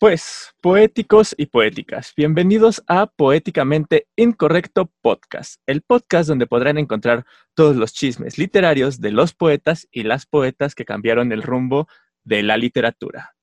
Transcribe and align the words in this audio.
Pues, 0.00 0.54
poéticos 0.62 1.34
y 1.36 1.44
poéticas, 1.44 2.14
bienvenidos 2.16 2.82
a 2.88 3.04
Poéticamente 3.04 4.06
Incorrecto 4.16 4.90
Podcast, 5.02 5.60
el 5.66 5.82
podcast 5.82 6.26
donde 6.26 6.46
podrán 6.46 6.78
encontrar 6.78 7.26
todos 7.54 7.76
los 7.76 7.92
chismes 7.92 8.38
literarios 8.38 9.02
de 9.02 9.10
los 9.10 9.34
poetas 9.34 9.86
y 9.90 10.04
las 10.04 10.24
poetas 10.24 10.74
que 10.74 10.86
cambiaron 10.86 11.32
el 11.32 11.42
rumbo 11.42 11.86
de 12.24 12.42
la 12.42 12.56
literatura. 12.56 13.34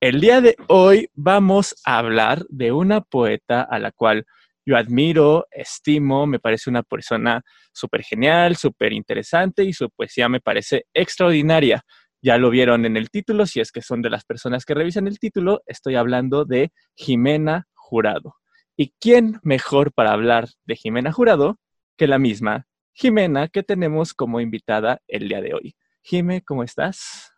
El 0.00 0.20
día 0.20 0.42
de 0.42 0.54
hoy 0.68 1.08
vamos 1.14 1.76
a 1.86 1.96
hablar 1.96 2.44
de 2.50 2.72
una 2.72 3.00
poeta 3.00 3.62
a 3.62 3.78
la 3.78 3.90
cual 3.90 4.26
yo 4.66 4.76
admiro, 4.76 5.46
estimo, 5.50 6.26
me 6.26 6.38
parece 6.38 6.68
una 6.68 6.82
persona 6.82 7.40
súper 7.72 8.02
genial, 8.02 8.56
súper 8.56 8.92
interesante 8.92 9.64
y 9.64 9.72
su 9.72 9.88
poesía 9.88 10.28
me 10.28 10.40
parece 10.40 10.84
extraordinaria. 10.92 11.82
Ya 12.24 12.38
lo 12.38 12.50
vieron 12.50 12.86
en 12.86 12.96
el 12.96 13.10
título, 13.10 13.46
si 13.46 13.58
es 13.58 13.72
que 13.72 13.82
son 13.82 14.00
de 14.00 14.08
las 14.08 14.24
personas 14.24 14.64
que 14.64 14.74
revisan 14.74 15.08
el 15.08 15.18
título, 15.18 15.60
estoy 15.66 15.96
hablando 15.96 16.44
de 16.44 16.72
Jimena 16.94 17.66
Jurado. 17.74 18.36
¿Y 18.76 18.94
quién 19.00 19.40
mejor 19.42 19.92
para 19.92 20.12
hablar 20.12 20.48
de 20.64 20.76
Jimena 20.76 21.10
Jurado 21.10 21.58
que 21.96 22.06
la 22.06 22.20
misma 22.20 22.68
Jimena 22.92 23.48
que 23.48 23.64
tenemos 23.64 24.14
como 24.14 24.40
invitada 24.40 25.02
el 25.08 25.28
día 25.28 25.40
de 25.40 25.54
hoy? 25.54 25.74
Jime, 26.02 26.42
¿cómo 26.42 26.62
estás? 26.62 27.32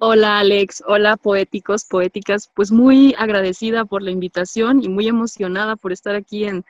Hola 0.00 0.40
Alex, 0.40 0.82
hola 0.84 1.16
poéticos, 1.16 1.84
poéticas, 1.84 2.50
pues 2.52 2.72
muy 2.72 3.14
agradecida 3.16 3.84
por 3.84 4.02
la 4.02 4.10
invitación 4.10 4.82
y 4.82 4.88
muy 4.88 5.06
emocionada 5.06 5.76
por 5.76 5.92
estar 5.92 6.16
aquí 6.16 6.46
en, 6.46 6.64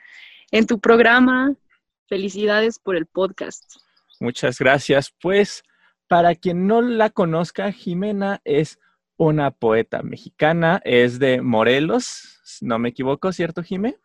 en 0.51 0.67
tu 0.67 0.79
programa. 0.79 1.55
Felicidades 2.07 2.77
por 2.77 2.95
el 2.95 3.07
podcast. 3.07 3.77
Muchas 4.19 4.59
gracias. 4.59 5.11
Pues 5.21 5.63
para 6.09 6.33
quien 6.33 6.65
no 6.65 6.81
la 6.81 7.11
conozca, 7.11 7.71
Jimena 7.71 8.41
es 8.43 8.79
una 9.15 9.51
poeta 9.51 10.01
mexicana, 10.01 10.81
es 10.83 11.19
de 11.19 11.39
Morelos, 11.41 12.41
no 12.61 12.79
me 12.79 12.89
equivoco, 12.89 13.31
¿cierto, 13.31 13.61
Jimé? 13.61 13.95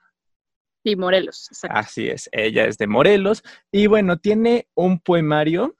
Sí, 0.85 0.97
Morelos, 0.97 1.49
exacto. 1.51 1.79
Así 1.79 2.09
es, 2.09 2.29
ella 2.31 2.67
es 2.67 2.77
de 2.77 2.87
Morelos 2.87 3.43
y 3.73 3.87
bueno, 3.87 4.19
tiene 4.19 4.69
un 4.75 5.01
poemario 5.01 5.77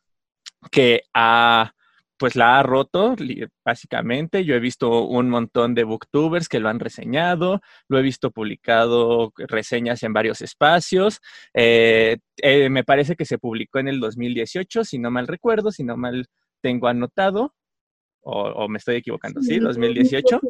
que 0.71 1.03
ha 1.13 1.75
pues 2.19 2.37
la 2.37 2.59
ha 2.59 2.63
roto, 2.63 3.17
básicamente. 3.65 4.45
Yo 4.45 4.55
he 4.55 4.61
visto 4.61 5.05
un 5.05 5.29
montón 5.29 5.75
de 5.75 5.85
booktubers 5.85 6.49
que 6.49 6.61
lo 6.61 6.69
han 6.69 6.81
reseñado, 6.81 7.61
lo 7.89 7.99
he 7.99 8.03
visto 8.03 8.31
publicado 8.31 9.33
reseñas 9.37 10.03
en 10.03 10.13
varios 10.13 10.41
espacios. 10.41 11.21
Eh, 11.55 12.19
eh, 12.37 12.69
me 12.69 12.85
parece 12.85 13.17
que 13.17 13.25
se 13.25 13.39
publicó 13.39 13.79
en 13.79 13.89
el 13.89 14.01
2018, 14.01 14.85
si 14.85 14.99
no 14.99 15.11
mal 15.11 15.27
recuerdo, 15.27 15.71
si 15.73 15.85
no 15.85 15.97
mal 15.97 16.27
tengo 16.61 16.89
anotado, 16.89 17.55
o, 18.27 18.69
me 18.69 18.79
estoy 18.79 18.97
equivocando, 18.97 19.43
¿sí? 19.43 19.59
2018. 19.59 20.41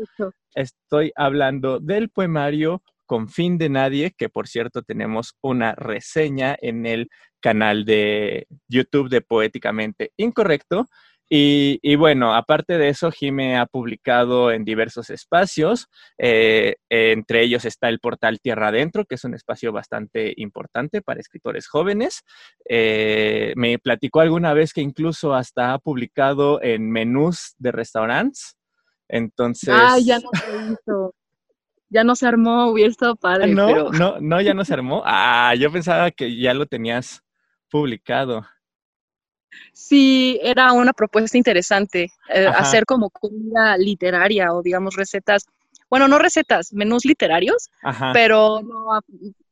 Estoy 0.54 1.12
hablando 1.16 1.80
del 1.80 2.08
poemario 2.08 2.82
Con 3.06 3.28
fin 3.28 3.58
de 3.58 3.68
nadie, 3.68 4.12
que 4.16 4.28
por 4.28 4.46
cierto 4.46 4.82
tenemos 4.82 5.34
una 5.42 5.74
reseña 5.74 6.56
en 6.60 6.86
el 6.86 7.08
canal 7.40 7.84
de 7.84 8.46
YouTube 8.68 9.10
de 9.10 9.20
Poéticamente 9.20 10.12
Incorrecto. 10.16 10.86
Y, 11.28 11.96
bueno, 11.96 12.34
aparte 12.34 12.78
de 12.78 12.90
eso, 12.90 13.10
Jime 13.10 13.56
ha 13.56 13.66
publicado 13.66 14.52
en 14.52 14.64
diversos 14.64 15.10
espacios. 15.10 15.88
Eh, 16.18 16.76
entre 16.88 17.42
ellos 17.42 17.64
está 17.64 17.88
el 17.88 17.98
portal 17.98 18.40
Tierra 18.40 18.68
Adentro, 18.68 19.04
que 19.04 19.16
es 19.16 19.24
un 19.24 19.34
espacio 19.34 19.72
bastante 19.72 20.32
importante 20.36 21.02
para 21.02 21.20
escritores 21.20 21.66
jóvenes. 21.66 22.22
Eh, 22.68 23.52
me 23.56 23.78
platicó 23.78 24.20
alguna 24.20 24.52
vez 24.54 24.72
que 24.72 24.82
incluso 24.82 25.34
hasta 25.34 25.72
ha 25.72 25.78
publicado 25.78 26.62
en 26.62 26.90
menús 26.90 27.54
de 27.58 27.72
restaurantes. 27.72 28.56
Entonces. 29.08 29.74
Ah, 29.74 29.98
ya 29.98 30.18
no 30.18 30.30
se 30.34 30.72
hizo. 30.72 31.14
Ya 31.88 32.02
no 32.02 32.16
se 32.16 32.26
armó, 32.26 32.68
hubiera 32.68 32.90
estado 32.90 33.14
padre. 33.16 33.54
No, 33.54 33.90
no, 33.90 34.20
no, 34.20 34.40
ya 34.40 34.54
no 34.54 34.64
se 34.64 34.74
armó. 34.74 35.02
Ah, 35.04 35.54
yo 35.54 35.70
pensaba 35.70 36.10
que 36.10 36.36
ya 36.36 36.52
lo 36.52 36.66
tenías 36.66 37.22
publicado. 37.70 38.44
Sí, 39.72 40.38
era 40.42 40.72
una 40.72 40.92
propuesta 40.92 41.36
interesante, 41.36 42.10
eh, 42.28 42.46
hacer 42.46 42.84
como 42.84 43.10
comida 43.10 43.76
literaria 43.76 44.52
o 44.52 44.62
digamos 44.62 44.96
recetas, 44.96 45.46
bueno, 45.90 46.08
no 46.08 46.18
recetas, 46.18 46.72
menús 46.72 47.04
literarios, 47.04 47.70
pero 48.12 48.60
no, 48.62 49.00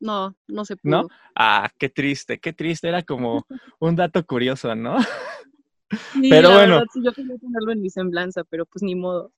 no, 0.01 0.35
no 0.49 0.65
se 0.65 0.77
pudo. 0.77 1.03
¿No? 1.03 1.09
Ah, 1.37 1.71
qué 1.79 1.89
triste, 1.89 2.39
qué 2.39 2.53
triste, 2.53 2.89
era 2.89 3.03
como 3.03 3.47
un 3.79 3.97
dato 3.97 4.25
curioso, 4.25 4.75
¿no? 4.75 4.97
pero 6.29 6.53
bueno. 6.53 6.83
yo 6.95 7.13
quería 7.13 7.37
ponerlo 7.37 7.73
en 7.73 7.83
mi 7.83 7.91
semblanza, 7.91 8.45
pero 8.45 8.67
pues 8.67 8.83
ni 8.83 8.95
modo. 8.95 9.33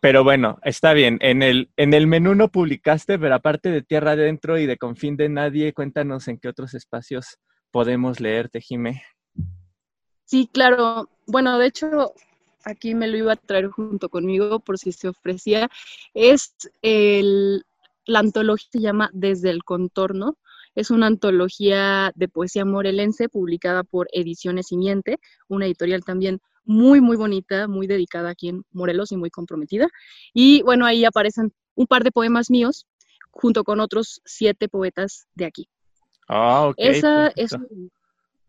Pero 0.00 0.22
bueno, 0.22 0.58
está 0.62 0.92
bien. 0.92 1.18
En 1.20 1.42
el, 1.42 1.70
en 1.76 1.92
el 1.92 2.06
menú 2.06 2.34
no 2.34 2.48
publicaste, 2.48 3.18
pero 3.18 3.34
aparte 3.34 3.70
de 3.70 3.82
Tierra 3.82 4.12
Adentro 4.12 4.58
y 4.58 4.66
de 4.66 4.76
Confín 4.76 5.16
de 5.16 5.28
Nadie, 5.28 5.72
cuéntanos 5.72 6.28
en 6.28 6.38
qué 6.38 6.48
otros 6.48 6.74
espacios 6.74 7.38
podemos 7.70 8.20
leerte, 8.20 8.60
Jime. 8.60 9.02
Sí, 10.28 10.46
claro. 10.52 11.08
Bueno, 11.26 11.58
de 11.58 11.68
hecho, 11.68 12.12
aquí 12.62 12.94
me 12.94 13.08
lo 13.08 13.16
iba 13.16 13.32
a 13.32 13.36
traer 13.36 13.68
junto 13.68 14.10
conmigo 14.10 14.60
por 14.60 14.76
si 14.76 14.92
se 14.92 15.08
ofrecía. 15.08 15.70
Es 16.12 16.54
el, 16.82 17.64
la 18.04 18.18
antología 18.18 18.68
se 18.70 18.80
llama 18.80 19.08
Desde 19.14 19.48
el 19.48 19.64
Contorno. 19.64 20.36
Es 20.74 20.90
una 20.90 21.06
antología 21.06 22.12
de 22.14 22.28
poesía 22.28 22.66
morelense 22.66 23.30
publicada 23.30 23.84
por 23.84 24.06
Ediciones 24.12 24.66
Simiente, 24.66 25.16
una 25.48 25.64
editorial 25.64 26.04
también 26.04 26.40
muy, 26.66 27.00
muy 27.00 27.16
bonita, 27.16 27.66
muy 27.66 27.86
dedicada 27.86 28.28
aquí 28.28 28.50
en 28.50 28.66
Morelos 28.72 29.12
y 29.12 29.16
muy 29.16 29.30
comprometida. 29.30 29.88
Y 30.34 30.60
bueno, 30.60 30.84
ahí 30.84 31.06
aparecen 31.06 31.54
un 31.74 31.86
par 31.86 32.04
de 32.04 32.12
poemas 32.12 32.50
míos 32.50 32.86
junto 33.30 33.64
con 33.64 33.80
otros 33.80 34.20
siete 34.26 34.68
poetas 34.68 35.26
de 35.34 35.46
aquí. 35.46 35.68
Ah, 36.28 36.66
ok. 36.66 36.74
Esa 36.76 37.28
es 37.28 37.56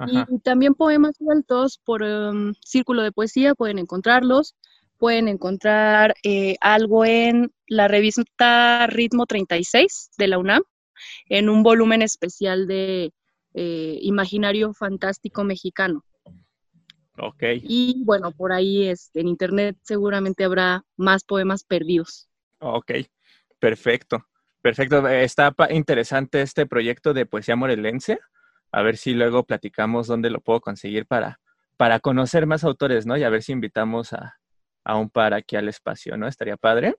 y 0.07 0.39
también 0.39 0.75
poemas 0.75 1.17
sueltos 1.17 1.79
por 1.83 2.03
um, 2.03 2.53
Círculo 2.63 3.01
de 3.01 3.11
Poesía, 3.11 3.55
pueden 3.55 3.79
encontrarlos. 3.79 4.55
Pueden 4.97 5.29
encontrar 5.29 6.15
eh, 6.23 6.57
algo 6.59 7.05
en 7.05 7.53
la 7.67 7.87
revista 7.87 8.85
Ritmo 8.87 9.25
36 9.25 10.11
de 10.17 10.27
la 10.27 10.37
UNAM, 10.37 10.61
en 11.27 11.49
un 11.49 11.63
volumen 11.63 12.01
especial 12.01 12.67
de 12.67 13.13
eh, 13.53 13.99
Imaginario 14.01 14.73
Fantástico 14.73 15.45
Mexicano. 15.45 16.03
Ok. 17.17 17.43
Y 17.63 18.03
bueno, 18.03 18.31
por 18.31 18.51
ahí 18.51 18.87
este, 18.87 19.21
en 19.21 19.29
internet 19.29 19.77
seguramente 19.83 20.43
habrá 20.43 20.83
más 20.97 21.23
poemas 21.23 21.63
perdidos. 21.63 22.27
Ok, 22.59 22.91
perfecto. 23.57 24.25
Perfecto. 24.61 25.07
Está 25.07 25.55
interesante 25.69 26.41
este 26.41 26.65
proyecto 26.65 27.13
de 27.13 27.25
poesía 27.25 27.55
morelense 27.55 28.19
a 28.71 28.81
ver 28.81 28.97
si 28.97 29.13
luego 29.13 29.43
platicamos 29.43 30.07
dónde 30.07 30.29
lo 30.29 30.41
puedo 30.41 30.61
conseguir 30.61 31.05
para, 31.05 31.39
para 31.77 31.99
conocer 31.99 32.45
más 32.45 32.63
autores, 32.63 33.05
¿no? 33.05 33.17
Y 33.17 33.23
a 33.23 33.29
ver 33.29 33.41
si 33.41 33.51
invitamos 33.51 34.13
a, 34.13 34.35
un 34.85 35.09
par 35.09 35.33
aquí 35.33 35.55
al 35.55 35.69
espacio, 35.69 36.17
¿no? 36.17 36.27
Estaría 36.27 36.57
padre. 36.57 36.95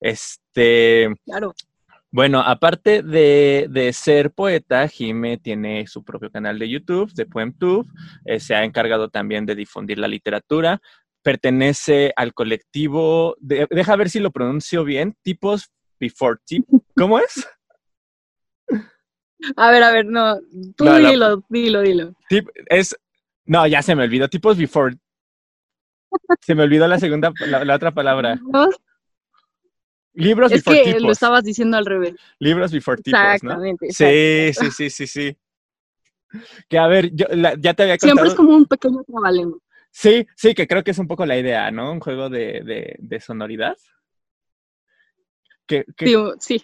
Este. 0.00 1.08
Claro. 1.24 1.54
Bueno, 2.10 2.40
aparte 2.40 3.02
de, 3.02 3.90
ser 3.92 4.30
poeta, 4.32 4.86
Jime 4.86 5.38
tiene 5.38 5.86
su 5.86 6.04
propio 6.04 6.30
canal 6.30 6.58
de 6.58 6.68
YouTube, 6.68 7.12
de 7.14 7.26
PoemTube. 7.26 7.86
Eh, 8.24 8.38
se 8.38 8.54
ha 8.54 8.64
encargado 8.64 9.08
también 9.08 9.44
de 9.46 9.54
difundir 9.54 9.98
la 9.98 10.08
literatura. 10.08 10.80
Pertenece 11.22 12.12
al 12.16 12.32
colectivo, 12.32 13.36
deja 13.40 13.96
ver 13.96 14.10
si 14.10 14.20
lo 14.20 14.30
pronuncio 14.30 14.84
bien, 14.84 15.16
Tipos 15.22 15.70
Before 15.98 16.38
Tip. 16.44 16.66
¿Cómo 16.94 17.18
es? 17.18 17.46
A 19.56 19.70
ver, 19.70 19.82
a 19.82 19.92
ver, 19.92 20.06
no. 20.06 20.38
Tú 20.76 20.84
dilo, 20.84 21.42
dilo, 21.48 21.82
dilo. 21.82 22.14
es. 22.66 22.96
No, 23.44 23.66
ya 23.66 23.82
se 23.82 23.94
me 23.94 24.04
olvidó. 24.04 24.28
Tipos 24.28 24.56
before. 24.56 24.96
Se 26.40 26.54
me 26.54 26.62
olvidó 26.62 26.88
la 26.88 26.98
segunda, 26.98 27.32
la, 27.46 27.74
otra 27.74 27.92
palabra. 27.92 28.40
Libros 30.14 30.50
es 30.50 30.64
before 30.64 30.82
que 30.82 31.00
lo 31.00 31.12
estabas 31.12 31.44
diciendo 31.44 31.76
al 31.76 31.84
revés. 31.84 32.14
Libros 32.38 32.72
before 32.72 33.00
tipos, 33.02 33.20
exactamente, 33.20 33.90
Sí, 33.90 34.52
sí, 34.54 34.70
sí, 34.70 34.90
sí, 34.90 35.06
sí. 35.06 35.36
Que 36.68 36.78
a 36.78 36.86
ver, 36.86 37.10
yo 37.14 37.26
ya 37.58 37.74
te 37.74 37.82
había 37.82 37.98
contado. 37.98 37.98
Siempre 37.98 38.28
es 38.28 38.34
como 38.34 38.56
un 38.56 38.64
pequeño 38.64 39.04
trabalengua. 39.04 39.58
Sí, 39.90 40.26
sí, 40.34 40.54
que 40.54 40.66
creo 40.66 40.82
que 40.82 40.90
es 40.90 40.98
un 40.98 41.06
poco 41.06 41.24
la 41.26 41.38
idea, 41.38 41.70
¿no? 41.70 41.92
Un 41.92 42.00
juego 42.00 42.28
de, 42.28 42.62
de, 42.64 42.96
de 42.98 43.20
sonoridad. 43.20 43.76
Que, 45.66 45.84
que, 45.96 46.06
sí 46.38 46.62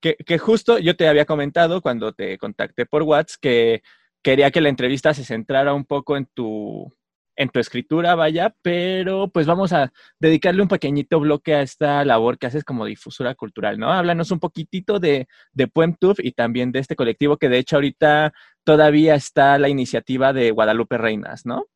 que, 0.00 0.38
justo 0.38 0.78
yo 0.78 0.96
te 0.96 1.08
había 1.08 1.24
comentado 1.24 1.80
cuando 1.80 2.12
te 2.12 2.38
contacté 2.38 2.86
por 2.86 3.02
WhatsApp 3.02 3.40
que 3.40 3.82
quería 4.22 4.50
que 4.50 4.60
la 4.60 4.68
entrevista 4.68 5.14
se 5.14 5.24
centrara 5.24 5.74
un 5.74 5.84
poco 5.84 6.16
en 6.16 6.26
tu, 6.26 6.92
en 7.36 7.48
tu 7.48 7.58
escritura, 7.58 8.14
vaya, 8.14 8.54
pero 8.62 9.28
pues 9.28 9.46
vamos 9.46 9.72
a 9.72 9.92
dedicarle 10.18 10.62
un 10.62 10.68
pequeñito 10.68 11.20
bloque 11.20 11.54
a 11.54 11.62
esta 11.62 12.04
labor 12.04 12.38
que 12.38 12.46
haces 12.46 12.64
como 12.64 12.84
difusora 12.84 13.34
cultural, 13.34 13.78
¿no? 13.78 13.90
Háblanos 13.90 14.30
un 14.30 14.40
poquitito 14.40 14.98
de, 14.98 15.26
de 15.52 15.66
PuemTuf 15.66 16.18
y 16.20 16.32
también 16.32 16.72
de 16.72 16.80
este 16.80 16.96
colectivo 16.96 17.38
que 17.38 17.48
de 17.48 17.58
hecho 17.58 17.76
ahorita 17.76 18.32
todavía 18.64 19.14
está 19.14 19.58
la 19.58 19.68
iniciativa 19.68 20.32
de 20.32 20.50
Guadalupe 20.50 20.98
Reinas, 20.98 21.46
¿no? 21.46 21.66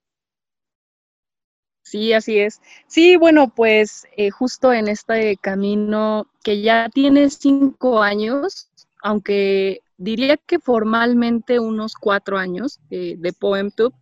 Sí, 1.85 2.15
así 2.15 2.39
es. 2.39 2.61
Sí, 2.87 3.17
bueno, 3.17 3.53
pues 3.55 4.07
eh, 4.17 4.31
justo 4.31 4.73
en 4.73 4.89
este 4.89 5.37
camino 5.37 6.27
que 6.43 6.63
ya 6.63 6.89
tiene 6.89 7.29
cinco 7.29 8.03
años, 8.03 8.69
aunque 9.03 9.81
diría 9.99 10.39
que 10.39 10.59
formalmente 10.59 11.61
unos 11.61 11.95
cuatro 11.95 12.39
años 12.39 12.81
eh, 12.91 13.17
de 13.19 13.33
PoemTube, 13.35 13.95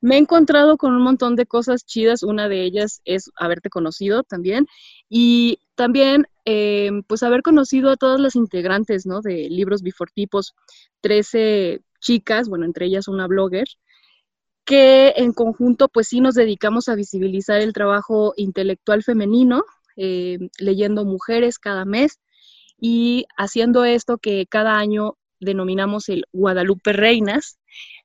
me 0.00 0.14
he 0.14 0.18
encontrado 0.18 0.78
con 0.78 0.94
un 0.94 1.02
montón 1.02 1.36
de 1.36 1.44
cosas 1.44 1.84
chidas. 1.84 2.22
Una 2.22 2.48
de 2.48 2.64
ellas 2.64 3.02
es 3.04 3.30
haberte 3.36 3.68
conocido 3.68 4.22
también 4.22 4.66
y 5.10 5.58
también 5.74 6.26
eh, 6.46 6.90
pues 7.06 7.22
haber 7.22 7.42
conocido 7.42 7.90
a 7.90 7.96
todas 7.96 8.18
las 8.18 8.34
integrantes 8.34 9.04
¿no? 9.04 9.20
de 9.20 9.48
Libros 9.50 9.82
Before 9.82 10.10
Tipos, 10.14 10.54
13 11.02 11.82
chicas, 12.00 12.48
bueno, 12.48 12.64
entre 12.64 12.86
ellas 12.86 13.08
una 13.08 13.26
blogger, 13.26 13.66
que 14.70 15.14
en 15.16 15.32
conjunto 15.32 15.88
pues 15.88 16.06
sí 16.06 16.20
nos 16.20 16.36
dedicamos 16.36 16.88
a 16.88 16.94
visibilizar 16.94 17.60
el 17.60 17.72
trabajo 17.72 18.34
intelectual 18.36 19.02
femenino, 19.02 19.64
eh, 19.96 20.38
leyendo 20.60 21.04
mujeres 21.04 21.58
cada 21.58 21.84
mes 21.84 22.20
y 22.80 23.26
haciendo 23.36 23.84
esto 23.84 24.18
que 24.18 24.46
cada 24.48 24.78
año 24.78 25.16
denominamos 25.40 26.08
el 26.08 26.24
Guadalupe 26.32 26.92
Reinas, 26.92 27.58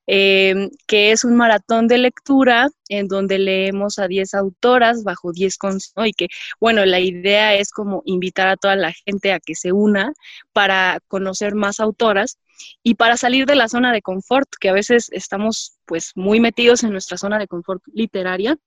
eh, 0.07 0.71
que 0.87 1.11
es 1.11 1.23
un 1.23 1.35
maratón 1.35 1.87
de 1.87 1.99
lectura 1.99 2.69
en 2.89 3.09
donde 3.09 3.37
leemos 3.37 3.99
a 3.99 4.07
10 4.07 4.33
autoras 4.33 5.03
bajo 5.03 5.31
10 5.33 5.59
consejos 5.59 6.07
y 6.07 6.13
que, 6.13 6.29
bueno, 6.59 6.83
la 6.85 6.99
idea 6.99 7.53
es 7.53 7.69
como 7.69 8.01
invitar 8.05 8.47
a 8.47 8.57
toda 8.57 8.75
la 8.75 8.91
gente 9.05 9.33
a 9.33 9.39
que 9.39 9.53
se 9.53 9.71
una 9.71 10.13
para 10.51 10.99
conocer 11.09 11.53
más 11.53 11.79
autoras 11.79 12.39
y 12.83 12.95
para 12.95 13.17
salir 13.17 13.45
de 13.45 13.55
la 13.55 13.69
zona 13.69 13.91
de 13.91 14.01
confort, 14.01 14.49
que 14.59 14.69
a 14.69 14.73
veces 14.73 15.09
estamos 15.11 15.77
pues 15.85 16.11
muy 16.15 16.39
metidos 16.39 16.83
en 16.83 16.91
nuestra 16.91 17.17
zona 17.17 17.39
de 17.39 17.47
confort 17.47 17.83
literaria. 17.93 18.57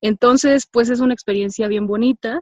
Entonces, 0.00 0.66
pues 0.70 0.90
es 0.90 1.00
una 1.00 1.14
experiencia 1.14 1.68
bien 1.68 1.86
bonita 1.86 2.40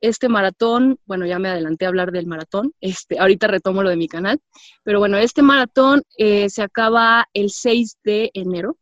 este 0.00 0.28
maratón, 0.28 0.98
bueno, 1.06 1.24
ya 1.26 1.38
me 1.38 1.48
adelanté 1.48 1.86
a 1.86 1.88
hablar 1.88 2.12
del 2.12 2.26
maratón, 2.26 2.72
este, 2.80 3.18
ahorita 3.18 3.46
retomo 3.46 3.82
lo 3.82 3.90
de 3.90 3.96
mi 3.96 4.08
canal, 4.08 4.40
pero 4.82 4.98
bueno, 4.98 5.16
este 5.16 5.42
maratón 5.42 6.02
eh, 6.18 6.50
se 6.50 6.62
acaba 6.62 7.26
el 7.32 7.50
6 7.50 7.98
de 8.04 8.30
enero 8.34 8.76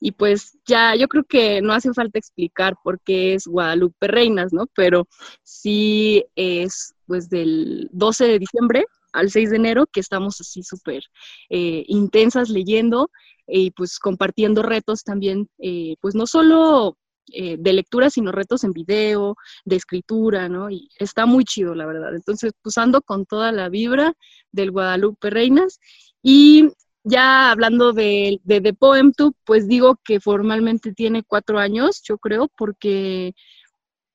y 0.00 0.12
pues 0.12 0.56
ya 0.66 0.94
yo 0.94 1.08
creo 1.08 1.24
que 1.24 1.60
no 1.60 1.72
hace 1.72 1.92
falta 1.92 2.18
explicar 2.18 2.76
por 2.82 3.00
qué 3.00 3.34
es 3.34 3.46
Guadalupe 3.46 4.06
Reinas, 4.06 4.52
¿no? 4.52 4.68
Pero 4.74 5.08
sí 5.42 6.24
es 6.36 6.94
pues 7.06 7.28
del 7.28 7.88
12 7.90 8.24
de 8.24 8.38
diciembre 8.38 8.84
al 9.14 9.30
6 9.30 9.50
de 9.50 9.56
enero 9.56 9.86
que 9.86 10.00
estamos 10.00 10.40
así 10.40 10.62
súper 10.62 11.02
eh, 11.48 11.84
intensas 11.86 12.50
leyendo 12.50 13.10
y 13.46 13.70
pues 13.70 13.98
compartiendo 13.98 14.62
retos 14.62 15.04
también, 15.04 15.48
eh, 15.58 15.96
pues 16.00 16.14
no 16.14 16.26
solo 16.26 16.98
eh, 17.32 17.56
de 17.58 17.72
lectura, 17.72 18.10
sino 18.10 18.32
retos 18.32 18.64
en 18.64 18.72
video, 18.72 19.36
de 19.64 19.76
escritura, 19.76 20.48
¿no? 20.48 20.68
Y 20.70 20.88
está 20.98 21.26
muy 21.26 21.44
chido, 21.44 21.74
la 21.74 21.86
verdad. 21.86 22.14
Entonces, 22.14 22.52
pues 22.62 22.76
ando 22.76 23.00
con 23.00 23.24
toda 23.24 23.52
la 23.52 23.68
vibra 23.68 24.14
del 24.52 24.70
Guadalupe 24.70 25.30
Reinas. 25.30 25.78
Y 26.22 26.68
ya 27.02 27.50
hablando 27.50 27.92
de, 27.92 28.40
de 28.44 28.60
The 28.60 28.74
PoemTube, 28.74 29.34
pues 29.44 29.68
digo 29.68 29.98
que 30.04 30.20
formalmente 30.20 30.92
tiene 30.92 31.22
cuatro 31.22 31.58
años, 31.58 32.02
yo 32.02 32.18
creo, 32.18 32.48
porque 32.56 33.34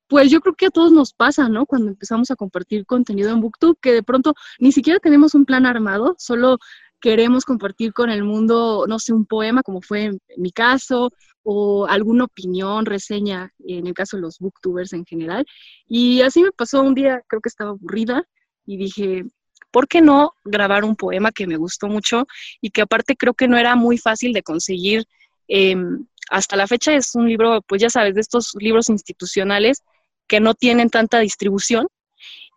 pues 0.10 0.32
yo 0.32 0.42
creo 0.42 0.56
que 0.56 0.66
a 0.66 0.72
todos 0.72 0.92
nos 0.92 1.14
pasa, 1.14 1.48
¿no? 1.50 1.68
Cuando 1.68 1.90
empezamos 1.90 2.32
a 2.32 2.36
compartir 2.36 2.86
contenido 2.88 3.32
en 3.32 3.42
BookTube, 3.42 3.78
que 3.80 3.94
de 3.94 4.04
pronto 4.04 4.34
ni 4.60 4.72
siquiera 4.72 5.00
tenemos 5.00 5.36
un 5.36 5.46
plan 5.46 5.68
armado, 5.68 6.16
solo 6.18 6.58
queremos 7.00 7.46
compartir 7.46 7.94
con 7.94 8.10
el 8.10 8.24
mundo, 8.24 8.86
no 8.88 8.98
sé, 8.98 9.14
un 9.14 9.28
poema, 9.28 9.62
como 9.62 9.82
fue 9.82 10.06
en 10.06 10.20
mi 10.38 10.52
caso, 10.52 11.12
o 11.44 11.86
alguna 11.88 12.26
opinión, 12.26 12.88
reseña, 12.88 13.54
en 13.60 13.86
el 13.86 13.94
caso 13.94 14.18
de 14.18 14.22
los 14.22 14.40
booktubers 14.40 14.94
en 14.94 15.06
general. 15.06 15.46
Y 15.88 16.22
así 16.22 16.42
me 16.42 16.52
pasó 16.52 16.82
un 16.82 16.96
día, 16.96 17.22
creo 17.28 17.42
que 17.42 17.50
estaba 17.50 17.70
aburrida 17.70 18.24
y 18.66 18.78
dije, 18.78 19.26
¿por 19.72 19.88
qué 19.88 20.02
no 20.02 20.34
grabar 20.44 20.86
un 20.86 20.96
poema 20.96 21.32
que 21.32 21.46
me 21.46 21.58
gustó 21.58 21.88
mucho 21.88 22.26
y 22.62 22.72
que 22.72 22.82
aparte 22.82 23.16
creo 23.16 23.36
que 23.36 23.48
no 23.48 23.58
era 23.58 23.76
muy 23.76 24.00
fácil 24.00 24.34
de 24.34 24.42
conseguir? 24.42 25.06
Em, 25.48 26.06
hasta 26.32 26.56
la 26.56 26.68
fecha 26.68 26.94
es 26.96 27.14
un 27.14 27.28
libro, 27.28 27.62
pues 27.68 27.80
ya 27.80 27.90
sabes, 27.92 28.16
de 28.16 28.22
estos 28.22 28.56
libros 28.60 28.90
institucionales 28.90 29.84
que 30.30 30.40
no 30.40 30.54
tienen 30.54 30.90
tanta 30.90 31.20
distribución 31.20 31.88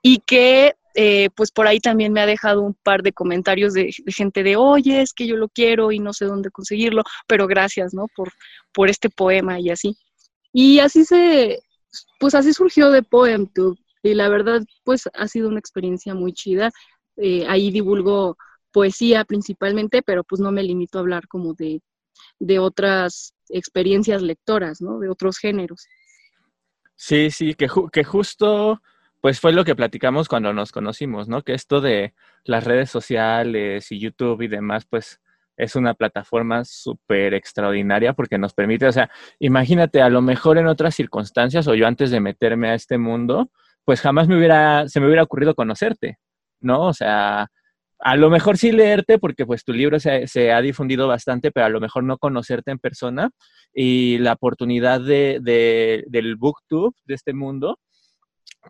y 0.03 0.19
que 0.19 0.75
eh, 0.95 1.31
pues 1.35 1.51
por 1.51 1.67
ahí 1.67 1.81
también 1.81 2.13
me 2.13 2.21
ha 2.21 2.27
dejado 2.27 2.61
un 2.61 2.75
par 2.75 3.03
de 3.03 3.13
comentarios 3.13 3.73
de, 3.73 3.93
gente 4.09 4.43
de, 4.43 4.57
oye, 4.57 5.01
es 5.01 5.13
que 5.15 5.27
yo 5.27 5.37
lo 5.37 5.49
quiero 5.49 5.91
y 5.91 5.99
no 5.99 6.13
sé 6.13 6.27
dónde 6.27 6.51
conseguirlo, 6.51 7.03
pero 7.27 7.47
gracias, 7.47 7.95
¿no? 7.95 8.07
Por, 8.15 8.33
por 8.73 8.91
este 8.91 9.09
poema 9.09 9.59
y 9.59 9.71
así. 9.71 9.97
Y 10.53 10.81
así 10.81 11.05
se, 11.05 11.61
pues 12.21 12.35
así 12.35 12.53
surgió 12.53 12.91
de 12.91 13.03
PoemTube. 13.03 13.79
Y 14.03 14.15
la 14.15 14.29
verdad, 14.29 14.63
pues 14.85 15.09
ha 15.15 15.29
sido 15.29 15.49
una 15.49 15.61
experiencia 15.61 16.15
muy 16.15 16.33
chida. 16.35 16.71
Eh, 17.17 17.47
ahí 17.49 17.71
divulgo 17.71 18.37
poesía 18.73 19.25
principalmente, 19.25 20.03
pero 20.03 20.25
pues 20.25 20.41
no 20.41 20.51
me 20.53 20.63
limito 20.63 20.99
a 20.99 21.03
hablar 21.03 21.27
como 21.29 21.55
de, 21.55 21.81
de 22.39 22.59
otras 22.59 23.35
experiencias 23.49 24.23
lectoras, 24.23 24.81
¿no? 24.83 24.99
De 24.99 25.09
otros 25.09 25.39
géneros. 25.39 25.87
Sí, 27.05 27.33
sí, 27.33 27.55
que, 27.55 27.67
que 27.93 28.05
justo 28.05 28.81
pues 29.21 29.41
fue 29.41 29.53
lo 29.53 29.65
que 29.65 29.75
platicamos 29.75 30.29
cuando 30.29 30.53
nos 30.53 30.71
conocimos, 30.71 31.27
¿no? 31.29 31.43
Que 31.43 31.53
esto 31.55 31.81
de 31.81 32.15
las 32.45 32.63
redes 32.63 32.91
sociales 32.91 33.91
y 33.91 33.99
YouTube 33.99 34.41
y 34.43 34.47
demás, 34.47 34.87
pues 34.89 35.21
es 35.57 35.75
una 35.75 35.95
plataforma 35.95 36.65
súper 36.65 37.35
extraordinaria 37.35 38.13
porque 38.13 38.39
nos 38.39 38.55
permite, 38.55 38.87
o 38.87 38.93
sea, 38.93 39.11
imagínate, 39.41 40.01
a 40.01 40.09
lo 40.11 40.23
mejor 40.23 40.59
en 40.59 40.69
otras 40.69 40.95
circunstancias 40.95 41.67
o 41.67 41.75
yo 41.75 41.89
antes 41.89 42.13
de 42.13 42.21
meterme 42.21 42.69
a 42.71 42.75
este 42.75 42.99
mundo, 42.99 43.51
pues 43.85 44.01
jamás 44.01 44.29
me 44.29 44.39
hubiera, 44.39 44.89
se 44.89 45.01
me 45.01 45.07
hubiera 45.07 45.25
ocurrido 45.25 45.57
conocerte, 45.57 46.21
¿no? 46.61 46.83
O 46.87 46.93
sea, 46.93 47.51
a 48.03 48.17
lo 48.17 48.31
mejor 48.31 48.59
sí 48.59 48.73
leerte 48.73 49.19
porque 49.19 49.47
pues 49.47 49.65
tu 49.65 49.73
libro 49.73 49.99
se, 50.01 50.27
se, 50.27 50.53
ha 50.53 50.61
difundido 50.61 51.09
bastante, 51.09 51.53
pero 51.53 51.67
a 51.67 51.71
lo 51.71 51.81
mejor 51.81 52.05
no 52.05 52.19
conocerte 52.19 52.71
en 52.71 52.79
persona 52.79 53.31
y 53.73 54.19
la 54.19 54.33
oportunidad 54.33 55.01
de, 55.01 55.39
de, 55.41 56.05
del 56.09 56.37
booktube 56.37 56.95
de 57.05 57.15
este 57.15 57.33
mundo 57.33 57.79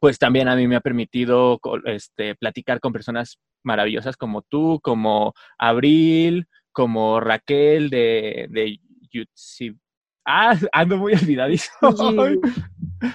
pues 0.00 0.18
también 0.18 0.48
a 0.48 0.56
mí 0.56 0.66
me 0.66 0.76
ha 0.76 0.80
permitido 0.80 1.60
este, 1.84 2.34
platicar 2.34 2.80
con 2.80 2.92
personas 2.92 3.38
maravillosas 3.62 4.16
como 4.16 4.42
tú, 4.42 4.80
como 4.82 5.34
Abril, 5.58 6.46
como 6.72 7.20
Raquel 7.20 7.90
de, 7.90 8.46
de 8.50 8.80
Ah, 10.24 10.56
ando 10.72 10.96
muy 10.96 11.12
olvidadizo. 11.12 11.70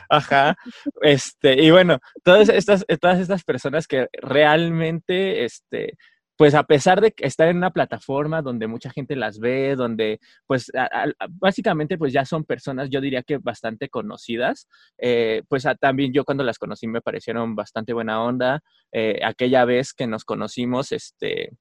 Ajá. 0.09 0.55
Este, 1.01 1.61
y 1.61 1.71
bueno, 1.71 1.99
todas 2.23 2.49
estas, 2.49 2.85
todas 2.99 3.19
estas 3.19 3.43
personas 3.43 3.87
que 3.87 4.07
realmente 4.21 5.45
este, 5.45 5.97
pues 6.37 6.53
a 6.53 6.63
pesar 6.63 7.01
de 7.01 7.13
estar 7.17 7.47
en 7.47 7.57
una 7.57 7.71
plataforma 7.71 8.41
donde 8.41 8.67
mucha 8.67 8.91
gente 8.91 9.15
las 9.15 9.39
ve, 9.39 9.75
donde 9.75 10.19
pues 10.45 10.71
básicamente 11.31 11.97
pues 11.97 12.13
ya 12.13 12.25
son 12.25 12.45
personas, 12.45 12.89
yo 12.89 13.01
diría 13.01 13.23
que 13.23 13.39
bastante 13.39 13.89
conocidas, 13.89 14.67
eh, 14.99 15.41
pues 15.49 15.65
también 15.79 16.13
yo 16.13 16.23
cuando 16.23 16.43
las 16.43 16.59
conocí 16.59 16.87
me 16.87 17.01
parecieron 17.01 17.55
bastante 17.55 17.93
buena 17.93 18.21
onda. 18.23 18.61
Eh, 18.91 19.19
aquella 19.23 19.65
vez 19.65 19.93
que 19.93 20.05
nos 20.07 20.23
conocimos, 20.23 20.91
este, 20.91 21.51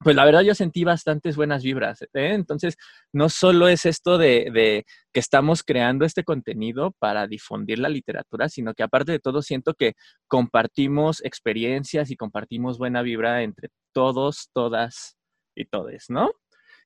pues 0.00 0.14
la 0.14 0.24
verdad 0.24 0.42
yo 0.42 0.54
sentí 0.54 0.84
bastantes 0.84 1.36
buenas 1.36 1.62
vibras. 1.62 2.02
¿eh? 2.02 2.08
Entonces, 2.14 2.76
no 3.12 3.28
solo 3.28 3.68
es 3.68 3.86
esto 3.86 4.18
de, 4.18 4.84
que 5.12 5.20
estamos 5.20 5.62
creando 5.62 6.04
este 6.04 6.24
contenido 6.24 6.92
para 6.98 7.26
difundir 7.26 7.78
la 7.78 7.88
literatura, 7.88 8.48
sino 8.48 8.74
que 8.74 8.82
aparte 8.82 9.12
de 9.12 9.18
todo 9.20 9.42
siento 9.42 9.74
que 9.74 9.94
compartimos 10.28 11.24
experiencias 11.24 12.10
y 12.10 12.16
compartimos 12.16 12.78
buena 12.78 13.02
vibra 13.02 13.42
entre 13.42 13.70
todos, 13.92 14.50
todas 14.52 15.16
y 15.54 15.64
todes, 15.66 16.06
¿no? 16.10 16.30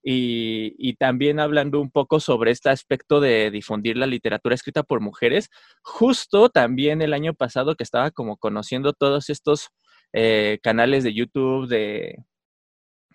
Y, 0.03 0.95
también 0.95 1.41
hablando 1.41 1.81
un 1.81 1.91
poco 1.91 2.21
sobre 2.21 2.53
este 2.53 2.71
aspecto 2.71 3.21
de 3.21 3.51
difundir 3.51 3.97
la 3.99 4.07
literatura 4.07 4.55
escrita 4.55 4.83
por 4.83 5.01
mujeres, 5.01 5.51
justo 5.83 6.49
también 6.49 7.03
el 7.03 7.13
año 7.13 7.35
pasado 7.35 7.75
que 7.75 7.85
estaba 7.85 8.11
como 8.11 8.39
conociendo 8.39 8.93
todos 8.95 9.29
estos 9.29 9.69
eh, 10.13 10.59
canales 10.63 11.05
de 11.05 11.13
YouTube 11.15 11.69
de 11.69 12.17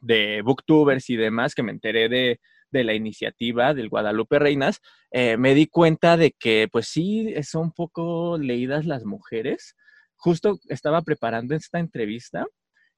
de 0.05 0.41
booktubers 0.43 1.09
y 1.09 1.15
demás 1.15 1.55
que 1.55 1.63
me 1.63 1.71
enteré 1.71 2.09
de, 2.09 2.39
la 2.71 2.93
iniciativa 2.93 3.73
del 3.73 3.87
Guadalupe 3.87 4.37
Reinas, 4.37 4.81
eh, 5.09 5.37
me 5.37 5.55
di 5.55 5.67
cuenta 5.67 6.17
de 6.17 6.31
que 6.37 6.67
pues 6.69 6.89
sí 6.89 7.33
son 7.41 7.67
un 7.67 7.71
poco 7.71 8.37
leídas 8.37 8.85
las 8.85 9.05
mujeres. 9.05 9.77
Justo 10.17 10.59
estaba 10.67 11.01
preparando 11.01 11.55
esta 11.55 11.79
entrevista 11.79 12.45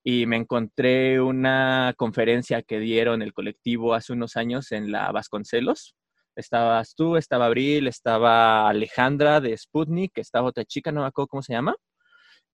y 0.03 0.25
me 0.25 0.37
encontré 0.37 1.21
una 1.21 1.93
conferencia 1.95 2.63
que 2.63 2.79
dieron 2.79 3.21
el 3.21 3.33
colectivo 3.33 3.93
hace 3.93 4.13
unos 4.13 4.35
años 4.35 4.71
en 4.71 4.91
la 4.91 5.11
Vasconcelos. 5.11 5.95
Estabas 6.35 6.95
tú, 6.95 7.15
estaba 7.15 7.45
Abril, 7.45 7.87
estaba 7.87 8.67
Alejandra 8.67 9.41
de 9.41 9.55
Sputnik, 9.55 10.17
estaba 10.17 10.47
otra 10.47 10.65
chica, 10.65 10.91
no 10.91 11.01
me 11.01 11.07
acuerdo 11.07 11.27
cómo 11.27 11.43
se 11.43 11.53
llama. 11.53 11.75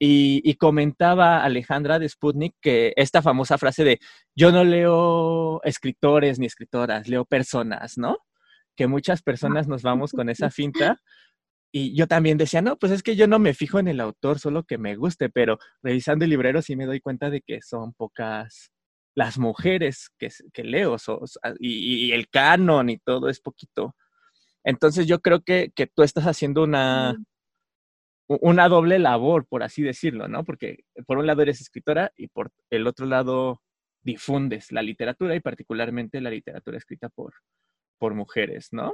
Y, 0.05 0.55
comentaba 0.55 1.43
Alejandra 1.43 1.97
de 1.97 2.09
Sputnik 2.09 2.55
que 2.59 2.91
esta 2.97 3.21
famosa 3.21 3.57
frase 3.57 3.85
de 3.85 3.99
yo 4.35 4.51
no 4.51 4.65
leo 4.65 5.61
escritores 5.63 6.39
ni 6.39 6.45
escritoras, 6.45 7.07
leo 7.07 7.23
personas, 7.23 7.97
¿no? 7.97 8.17
que 8.75 8.87
muchas 8.87 9.21
personas 9.21 9.67
nos 9.67 9.81
vamos 9.81 10.11
con 10.11 10.29
esa 10.29 10.49
finta. 10.51 11.01
Y 11.71 11.95
yo 11.95 12.07
también 12.07 12.37
decía, 12.37 12.61
no, 12.61 12.77
pues 12.77 12.91
es 12.91 13.01
que 13.01 13.15
yo 13.15 13.27
no 13.27 13.39
me 13.39 13.53
fijo 13.53 13.79
en 13.79 13.87
el 13.87 13.99
autor, 13.99 14.39
solo 14.39 14.63
que 14.63 14.77
me 14.77 14.95
guste, 14.95 15.29
pero 15.29 15.57
revisando 15.81 16.23
el 16.23 16.29
librero 16.31 16.61
sí 16.61 16.75
me 16.75 16.85
doy 16.85 16.99
cuenta 16.99 17.29
de 17.31 17.41
que 17.41 17.61
son 17.61 17.93
pocas 17.93 18.71
las 19.15 19.39
mujeres 19.39 20.09
que, 20.19 20.29
que 20.53 20.63
leo 20.63 20.97
y, 21.59 22.11
el 22.11 22.29
canon 22.29 22.89
y 22.89 22.97
todo 22.97 23.29
es 23.29 23.39
poquito. 23.39 23.95
Entonces 24.63 25.07
yo 25.07 25.19
creo 25.19 25.41
que, 25.41 25.71
que 25.75 25.87
tú 25.87 26.03
estás 26.03 26.25
haciendo 26.25 26.63
una, 26.63 27.15
una 28.27 28.69
doble 28.69 28.99
labor, 28.99 29.45
por 29.45 29.63
así 29.63 29.81
decirlo, 29.81 30.27
¿no? 30.27 30.43
Porque 30.43 30.85
por 31.05 31.17
un 31.17 31.27
lado 31.27 31.41
eres 31.41 31.61
escritora 31.61 32.11
y 32.15 32.27
por 32.27 32.51
el 32.69 32.87
otro 32.87 33.05
lado 33.05 33.61
difundes 34.01 34.71
la 34.71 34.81
literatura 34.81 35.35
y 35.35 35.39
particularmente 35.39 36.21
la 36.21 36.29
literatura 36.29 36.77
escrita 36.77 37.09
por, 37.09 37.33
por 37.97 38.13
mujeres, 38.13 38.69
¿no? 38.71 38.93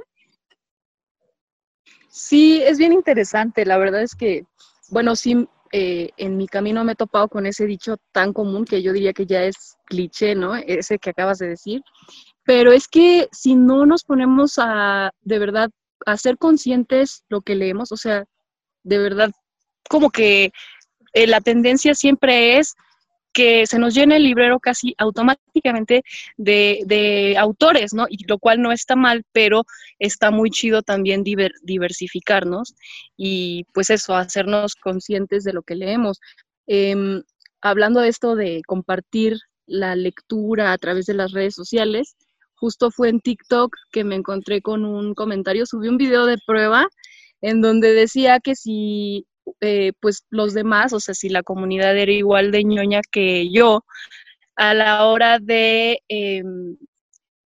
Sí, 2.08 2.62
es 2.62 2.78
bien 2.78 2.92
interesante. 2.92 3.64
La 3.64 3.78
verdad 3.78 4.02
es 4.02 4.14
que, 4.14 4.44
bueno, 4.90 5.16
sí, 5.16 5.48
eh, 5.72 6.10
en 6.16 6.36
mi 6.36 6.48
camino 6.48 6.82
me 6.84 6.92
he 6.92 6.96
topado 6.96 7.28
con 7.28 7.46
ese 7.46 7.66
dicho 7.66 7.96
tan 8.12 8.32
común 8.32 8.64
que 8.64 8.82
yo 8.82 8.92
diría 8.92 9.12
que 9.12 9.26
ya 9.26 9.44
es 9.44 9.76
cliché, 9.84 10.34
¿no? 10.34 10.56
Ese 10.56 10.98
que 10.98 11.10
acabas 11.10 11.38
de 11.38 11.48
decir. 11.48 11.82
Pero 12.44 12.72
es 12.72 12.88
que 12.88 13.28
si 13.30 13.54
no 13.54 13.86
nos 13.86 14.02
ponemos 14.04 14.54
a, 14.58 15.12
de 15.22 15.38
verdad, 15.38 15.70
a 16.06 16.16
ser 16.16 16.38
conscientes 16.38 17.24
lo 17.28 17.42
que 17.42 17.54
leemos, 17.54 17.92
o 17.92 17.96
sea, 17.96 18.24
de 18.82 18.98
verdad, 18.98 19.30
como 19.88 20.10
que 20.10 20.52
eh, 21.12 21.26
la 21.26 21.40
tendencia 21.40 21.94
siempre 21.94 22.58
es 22.58 22.74
que 23.32 23.66
se 23.66 23.78
nos 23.78 23.94
llene 23.94 24.16
el 24.16 24.24
librero 24.24 24.58
casi 24.58 24.94
automáticamente 24.98 26.02
de, 26.36 27.36
autores, 27.38 27.94
¿no? 27.94 28.06
Y 28.08 28.24
lo 28.26 28.38
cual 28.38 28.60
no 28.60 28.72
está 28.72 28.96
mal, 28.96 29.22
pero 29.32 29.64
está 29.98 30.30
muy 30.30 30.50
chido 30.50 30.82
también 30.82 31.22
diversificarnos 31.62 32.74
y 33.16 33.64
pues 33.72 33.90
eso, 33.90 34.16
hacernos 34.16 34.74
conscientes 34.74 35.44
de 35.44 35.52
lo 35.52 35.62
que 35.62 35.76
leemos. 35.76 36.18
Em, 36.66 37.22
hablando 37.60 38.00
de 38.00 38.08
esto 38.08 38.34
de 38.34 38.62
compartir 38.66 39.38
la 39.66 39.94
lectura 39.94 40.72
a 40.72 40.78
través 40.78 41.06
de 41.06 41.14
las 41.14 41.32
redes 41.32 41.54
sociales, 41.54 42.16
justo 42.54 42.90
fue 42.90 43.08
en 43.08 43.20
TikTok 43.20 43.74
que 43.92 44.04
me 44.04 44.16
encontré 44.16 44.60
con 44.60 44.84
un 44.84 45.14
comentario, 45.14 45.66
subí 45.66 45.88
un 45.88 45.98
video 45.98 46.26
de 46.26 46.38
prueba 46.44 46.88
en 47.42 47.60
donde 47.60 47.92
decía 47.92 48.40
que 48.40 48.54
si 48.54 49.26
eh, 49.60 49.92
pues 50.00 50.24
los 50.30 50.54
demás, 50.54 50.92
o 50.92 51.00
sea, 51.00 51.14
si 51.14 51.28
la 51.28 51.42
comunidad 51.42 51.96
era 51.96 52.12
igual 52.12 52.50
de 52.50 52.64
ñoña 52.64 53.00
que 53.10 53.50
yo, 53.50 53.84
a 54.56 54.74
la 54.74 55.06
hora 55.06 55.38
de 55.38 56.00
em, 56.08 56.76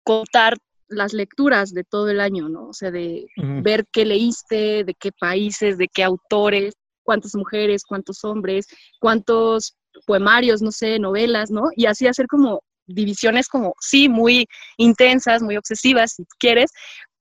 contar 0.03 0.57
las 0.87 1.13
lecturas 1.13 1.73
de 1.73 1.83
todo 1.83 2.09
el 2.09 2.19
año, 2.19 2.49
¿no? 2.49 2.67
O 2.67 2.73
sea, 2.73 2.91
de 2.91 3.27
ver 3.37 3.85
qué 3.91 4.05
leíste, 4.05 4.83
de 4.83 4.93
qué 4.99 5.11
países, 5.11 5.77
de 5.77 5.87
qué 5.87 6.03
autores, 6.03 6.75
cuántas 7.03 7.35
mujeres, 7.35 7.83
cuántos 7.85 8.23
hombres, 8.23 8.67
cuántos 8.99 9.75
poemarios, 10.05 10.61
no 10.61 10.71
sé, 10.71 10.99
novelas, 10.99 11.49
¿no? 11.49 11.63
Y 11.75 11.85
así 11.85 12.07
hacer 12.07 12.27
como 12.27 12.61
divisiones 12.87 13.47
como, 13.47 13.73
sí, 13.79 14.09
muy 14.09 14.47
intensas, 14.77 15.41
muy 15.41 15.55
obsesivas, 15.57 16.13
si 16.13 16.25
quieres, 16.39 16.71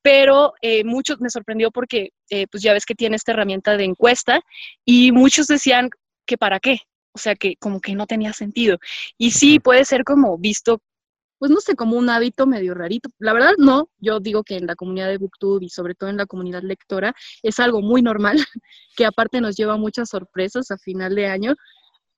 pero 0.03 0.55
eh, 0.63 0.85
muchos 0.85 1.21
me 1.21 1.31
sorprendió 1.31 1.71
porque 1.71 2.11
eh, 2.31 2.47
pues 2.51 2.63
ya 2.63 2.73
ves 2.73 2.87
que 2.87 2.95
tiene 2.95 3.17
esta 3.17 3.33
herramienta 3.33 3.77
de 3.77 3.85
encuesta 3.85 4.41
y 4.85 5.13
muchos 5.13 5.47
decían 5.47 5.91
que 6.27 6.39
para 6.39 6.61
qué, 6.61 6.81
o 7.13 7.19
sea 7.19 7.35
que 7.35 7.57
como 7.57 7.81
que 7.81 7.95
no 7.95 8.07
tenía 8.07 8.33
sentido. 8.33 8.79
Y 9.19 9.33
sí, 9.33 9.61
puede 9.61 9.85
ser 9.85 10.05
como 10.05 10.39
visto, 10.39 10.81
pues 11.39 11.51
no 11.51 11.61
sé, 11.61 11.75
como 11.75 11.97
un 11.97 12.09
hábito 12.11 12.47
medio 12.47 12.75
rarito. 12.75 13.11
La 13.19 13.33
verdad 13.33 13.53
no, 13.59 13.91
yo 13.99 14.21
digo 14.21 14.43
que 14.45 14.57
en 14.57 14.67
la 14.67 14.77
comunidad 14.77 15.09
de 15.09 15.19
Booktube 15.19 15.65
y 15.65 15.69
sobre 15.69 15.95
todo 15.95 16.11
en 16.11 16.17
la 16.17 16.27
comunidad 16.27 16.63
lectora 16.63 17.15
es 17.43 17.59
algo 17.61 17.83
muy 17.83 18.03
normal, 18.03 18.37
que 18.97 19.05
aparte 19.05 19.41
nos 19.41 19.57
lleva 19.57 19.77
muchas 19.77 20.09
sorpresas 20.11 20.71
a 20.71 20.79
final 20.79 21.15
de 21.15 21.27
año, 21.27 21.55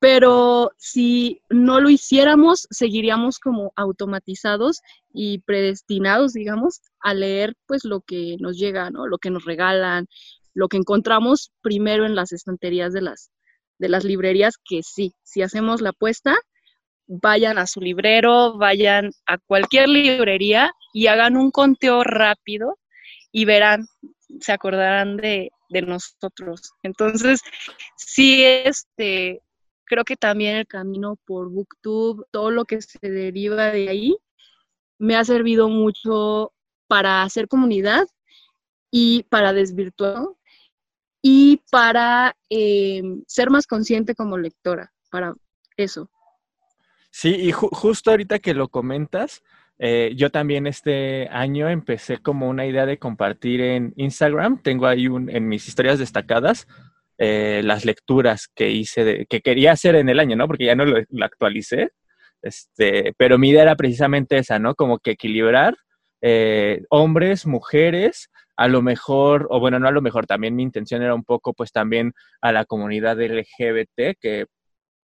pero 0.02 0.72
si 0.78 1.42
no 1.48 1.80
lo 1.80 1.88
hiciéramos, 1.88 2.66
seguiríamos 2.70 3.38
como 3.38 3.72
automatizados 3.76 4.80
y 5.14 5.38
predestinados, 5.42 6.32
digamos, 6.32 6.80
a 6.98 7.14
leer 7.14 7.54
pues 7.66 7.84
lo 7.84 8.00
que 8.00 8.36
nos 8.40 8.58
llega, 8.58 8.90
¿no? 8.90 9.06
Lo 9.06 9.18
que 9.18 9.30
nos 9.30 9.44
regalan, 9.44 10.08
lo 10.54 10.66
que 10.66 10.76
encontramos 10.76 11.52
primero 11.60 12.04
en 12.04 12.16
las 12.16 12.32
estanterías 12.32 12.92
de 12.92 13.02
las, 13.02 13.30
de 13.78 13.88
las 13.88 14.02
librerías, 14.02 14.56
que 14.58 14.82
sí, 14.82 15.14
si 15.22 15.40
hacemos 15.40 15.80
la 15.80 15.90
apuesta, 15.90 16.34
vayan 17.06 17.56
a 17.56 17.68
su 17.68 17.80
librero, 17.80 18.58
vayan 18.58 19.12
a 19.26 19.38
cualquier 19.38 19.88
librería 19.88 20.72
y 20.92 21.06
hagan 21.06 21.36
un 21.36 21.52
conteo 21.52 22.02
rápido 22.02 22.76
y 23.30 23.44
verán, 23.44 23.86
se 24.40 24.50
acordarán 24.50 25.16
de, 25.16 25.52
de 25.68 25.82
nosotros. 25.82 26.72
Entonces, 26.82 27.40
sí, 27.96 28.42
este, 28.44 29.42
creo 29.92 30.04
que 30.06 30.16
también 30.16 30.56
el 30.56 30.66
camino 30.66 31.18
por 31.26 31.50
Booktube, 31.50 32.24
todo 32.30 32.50
lo 32.50 32.64
que 32.64 32.80
se 32.80 32.98
deriva 33.02 33.66
de 33.66 33.90
ahí, 33.90 34.16
me 34.98 35.16
ha 35.16 35.24
servido 35.24 35.68
mucho 35.68 36.54
para 36.86 37.22
hacer 37.22 37.46
comunidad 37.46 38.06
y 38.90 39.24
para 39.24 39.52
desvirtuar 39.52 40.28
y 41.20 41.60
para 41.70 42.34
em, 42.48 43.22
ser 43.26 43.50
más 43.50 43.66
consciente 43.66 44.14
como 44.14 44.38
lectora, 44.38 44.90
para 45.10 45.34
eso. 45.76 46.08
Sí, 47.10 47.34
y 47.34 47.52
justo 47.52 48.12
ahorita 48.12 48.38
que 48.38 48.54
lo 48.54 48.68
comentas, 48.68 49.42
eh, 49.78 50.14
yo 50.16 50.30
también 50.30 50.66
este 50.66 51.28
año 51.28 51.68
empecé 51.68 52.16
como 52.16 52.48
una 52.48 52.64
idea 52.64 52.86
de 52.86 52.98
compartir 52.98 53.60
en 53.60 53.92
Instagram. 53.96 54.62
Tengo 54.62 54.86
ahí 54.86 55.06
un, 55.06 55.28
en 55.28 55.48
mis 55.48 55.68
historias 55.68 55.98
destacadas 55.98 56.66
eh, 57.24 57.62
las 57.62 57.84
lecturas 57.84 58.48
que 58.52 58.70
hice, 58.72 59.26
que 59.30 59.42
quería 59.42 59.70
hacer 59.70 59.94
en 59.94 60.08
el 60.08 60.18
año, 60.18 60.34
¿no? 60.34 60.48
Porque 60.48 60.64
ya 60.64 60.74
no 60.74 60.84
lo, 60.84 61.24
actualicé. 61.24 61.90
Este, 62.42 63.14
pero 63.16 63.38
mi 63.38 63.50
idea 63.50 63.62
era 63.62 63.76
precisamente 63.76 64.38
esa, 64.38 64.58
¿no? 64.58 64.74
Como 64.74 64.98
que 64.98 65.12
equilibrar 65.12 65.76
eh, 66.20 66.82
hombres, 66.90 67.46
mujeres, 67.46 68.28
a 68.56 68.66
lo 68.66 68.82
mejor, 68.82 69.46
o 69.50 69.60
bueno, 69.60 69.78
no 69.78 69.86
a 69.86 69.92
lo 69.92 70.02
mejor, 70.02 70.26
también 70.26 70.56
mi 70.56 70.64
intención 70.64 71.00
era 71.00 71.14
un 71.14 71.22
poco, 71.22 71.54
pues 71.54 71.70
también 71.70 72.12
a 72.40 72.50
la 72.50 72.64
comunidad 72.64 73.20
LGBT, 73.20 74.18
que 74.20 74.46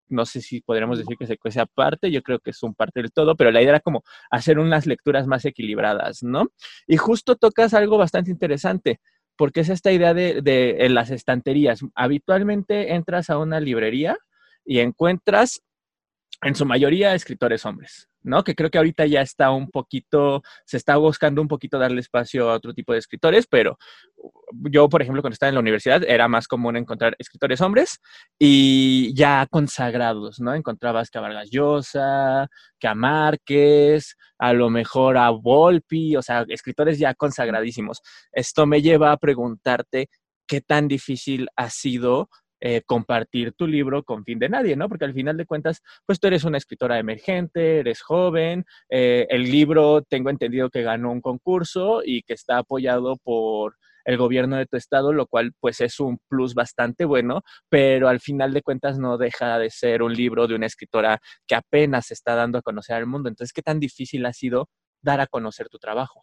no 0.08 0.26
sé 0.26 0.40
si 0.40 0.60
podríamos 0.60 0.98
decir 0.98 1.16
que 1.16 1.26
se 1.28 1.38
cuece 1.38 1.60
aparte, 1.60 2.10
yo 2.10 2.22
creo 2.22 2.40
que 2.40 2.50
es 2.50 2.60
un 2.64 2.74
parte 2.74 3.00
del 3.00 3.12
todo, 3.12 3.36
pero 3.36 3.52
la 3.52 3.60
idea 3.62 3.74
era 3.74 3.80
como 3.80 4.02
hacer 4.28 4.58
unas 4.58 4.86
lecturas 4.86 5.28
más 5.28 5.44
equilibradas, 5.44 6.24
¿no? 6.24 6.48
Y 6.88 6.96
justo 6.96 7.36
tocas 7.36 7.74
algo 7.74 7.96
bastante 7.96 8.32
interesante 8.32 8.98
porque 9.38 9.60
es 9.60 9.68
esta 9.68 9.92
idea 9.92 10.12
de, 10.14 10.86
las 10.90 11.10
estanterías. 11.10 11.80
Habitualmente 11.94 12.94
entras 12.94 13.30
a 13.30 13.38
una 13.38 13.60
librería 13.60 14.18
y 14.64 14.80
encuentras 14.80 15.62
en 16.42 16.56
su 16.56 16.66
mayoría 16.66 17.14
escritores 17.14 17.64
hombres, 17.64 18.07
¿no? 18.22 18.44
Que 18.44 18.54
creo 18.54 18.70
que 18.70 18.78
ahorita 18.78 19.06
ya 19.06 19.20
está 19.20 19.50
un 19.50 19.70
poquito, 19.70 20.42
se 20.64 20.76
está 20.76 20.96
buscando 20.96 21.40
un 21.40 21.48
poquito 21.48 21.78
darle 21.78 22.00
espacio 22.00 22.50
a 22.50 22.54
otro 22.54 22.74
tipo 22.74 22.92
de 22.92 22.98
escritores, 22.98 23.46
pero 23.46 23.78
yo, 24.70 24.88
por 24.88 25.02
ejemplo, 25.02 25.22
cuando 25.22 25.34
estaba 25.34 25.48
en 25.48 25.54
la 25.54 25.60
universidad 25.60 26.02
era 26.04 26.28
más 26.28 26.48
común 26.48 26.76
encontrar 26.76 27.14
escritores 27.18 27.60
hombres 27.60 28.00
y 28.38 29.14
ya 29.14 29.46
consagrados, 29.50 30.40
¿no? 30.40 30.54
Encontrabas 30.54 31.10
que 31.10 31.18
a 31.18 31.20
Vargas 31.20 31.50
Llosa, 31.50 32.48
que 32.78 32.88
a 32.88 32.94
Márquez, 32.94 34.16
a 34.38 34.52
lo 34.52 34.70
mejor 34.70 35.16
a 35.16 35.30
Volpi, 35.30 36.16
o 36.16 36.22
sea, 36.22 36.44
escritores 36.48 36.98
ya 36.98 37.14
consagradísimos. 37.14 38.00
Esto 38.32 38.66
me 38.66 38.82
lleva 38.82 39.12
a 39.12 39.16
preguntarte 39.16 40.08
qué 40.46 40.60
tan 40.60 40.88
difícil 40.88 41.48
ha 41.56 41.70
sido 41.70 42.28
eh, 42.60 42.82
compartir 42.84 43.52
tu 43.52 43.66
libro 43.66 44.02
con 44.02 44.24
fin 44.24 44.38
de 44.38 44.48
nadie, 44.48 44.76
¿no? 44.76 44.88
Porque 44.88 45.04
al 45.04 45.14
final 45.14 45.36
de 45.36 45.46
cuentas, 45.46 45.82
pues 46.06 46.20
tú 46.20 46.26
eres 46.26 46.44
una 46.44 46.58
escritora 46.58 46.98
emergente, 46.98 47.80
eres 47.80 48.02
joven, 48.02 48.64
eh, 48.90 49.26
el 49.30 49.44
libro 49.44 50.02
tengo 50.02 50.30
entendido 50.30 50.70
que 50.70 50.82
ganó 50.82 51.12
un 51.12 51.20
concurso 51.20 52.02
y 52.04 52.22
que 52.22 52.34
está 52.34 52.58
apoyado 52.58 53.16
por 53.16 53.76
el 54.04 54.16
gobierno 54.16 54.56
de 54.56 54.66
tu 54.66 54.76
estado, 54.78 55.12
lo 55.12 55.26
cual 55.26 55.52
pues 55.60 55.80
es 55.82 56.00
un 56.00 56.18
plus 56.28 56.54
bastante 56.54 57.04
bueno, 57.04 57.42
pero 57.68 58.08
al 58.08 58.20
final 58.20 58.54
de 58.54 58.62
cuentas 58.62 58.98
no 58.98 59.18
deja 59.18 59.58
de 59.58 59.68
ser 59.70 60.02
un 60.02 60.14
libro 60.14 60.46
de 60.46 60.54
una 60.54 60.66
escritora 60.66 61.20
que 61.46 61.54
apenas 61.54 62.06
se 62.06 62.14
está 62.14 62.34
dando 62.34 62.58
a 62.58 62.62
conocer 62.62 62.96
al 62.96 63.06
mundo. 63.06 63.28
Entonces, 63.28 63.52
¿qué 63.52 63.62
tan 63.62 63.78
difícil 63.78 64.24
ha 64.24 64.32
sido 64.32 64.70
dar 65.02 65.20
a 65.20 65.26
conocer 65.26 65.68
tu 65.68 65.78
trabajo? 65.78 66.22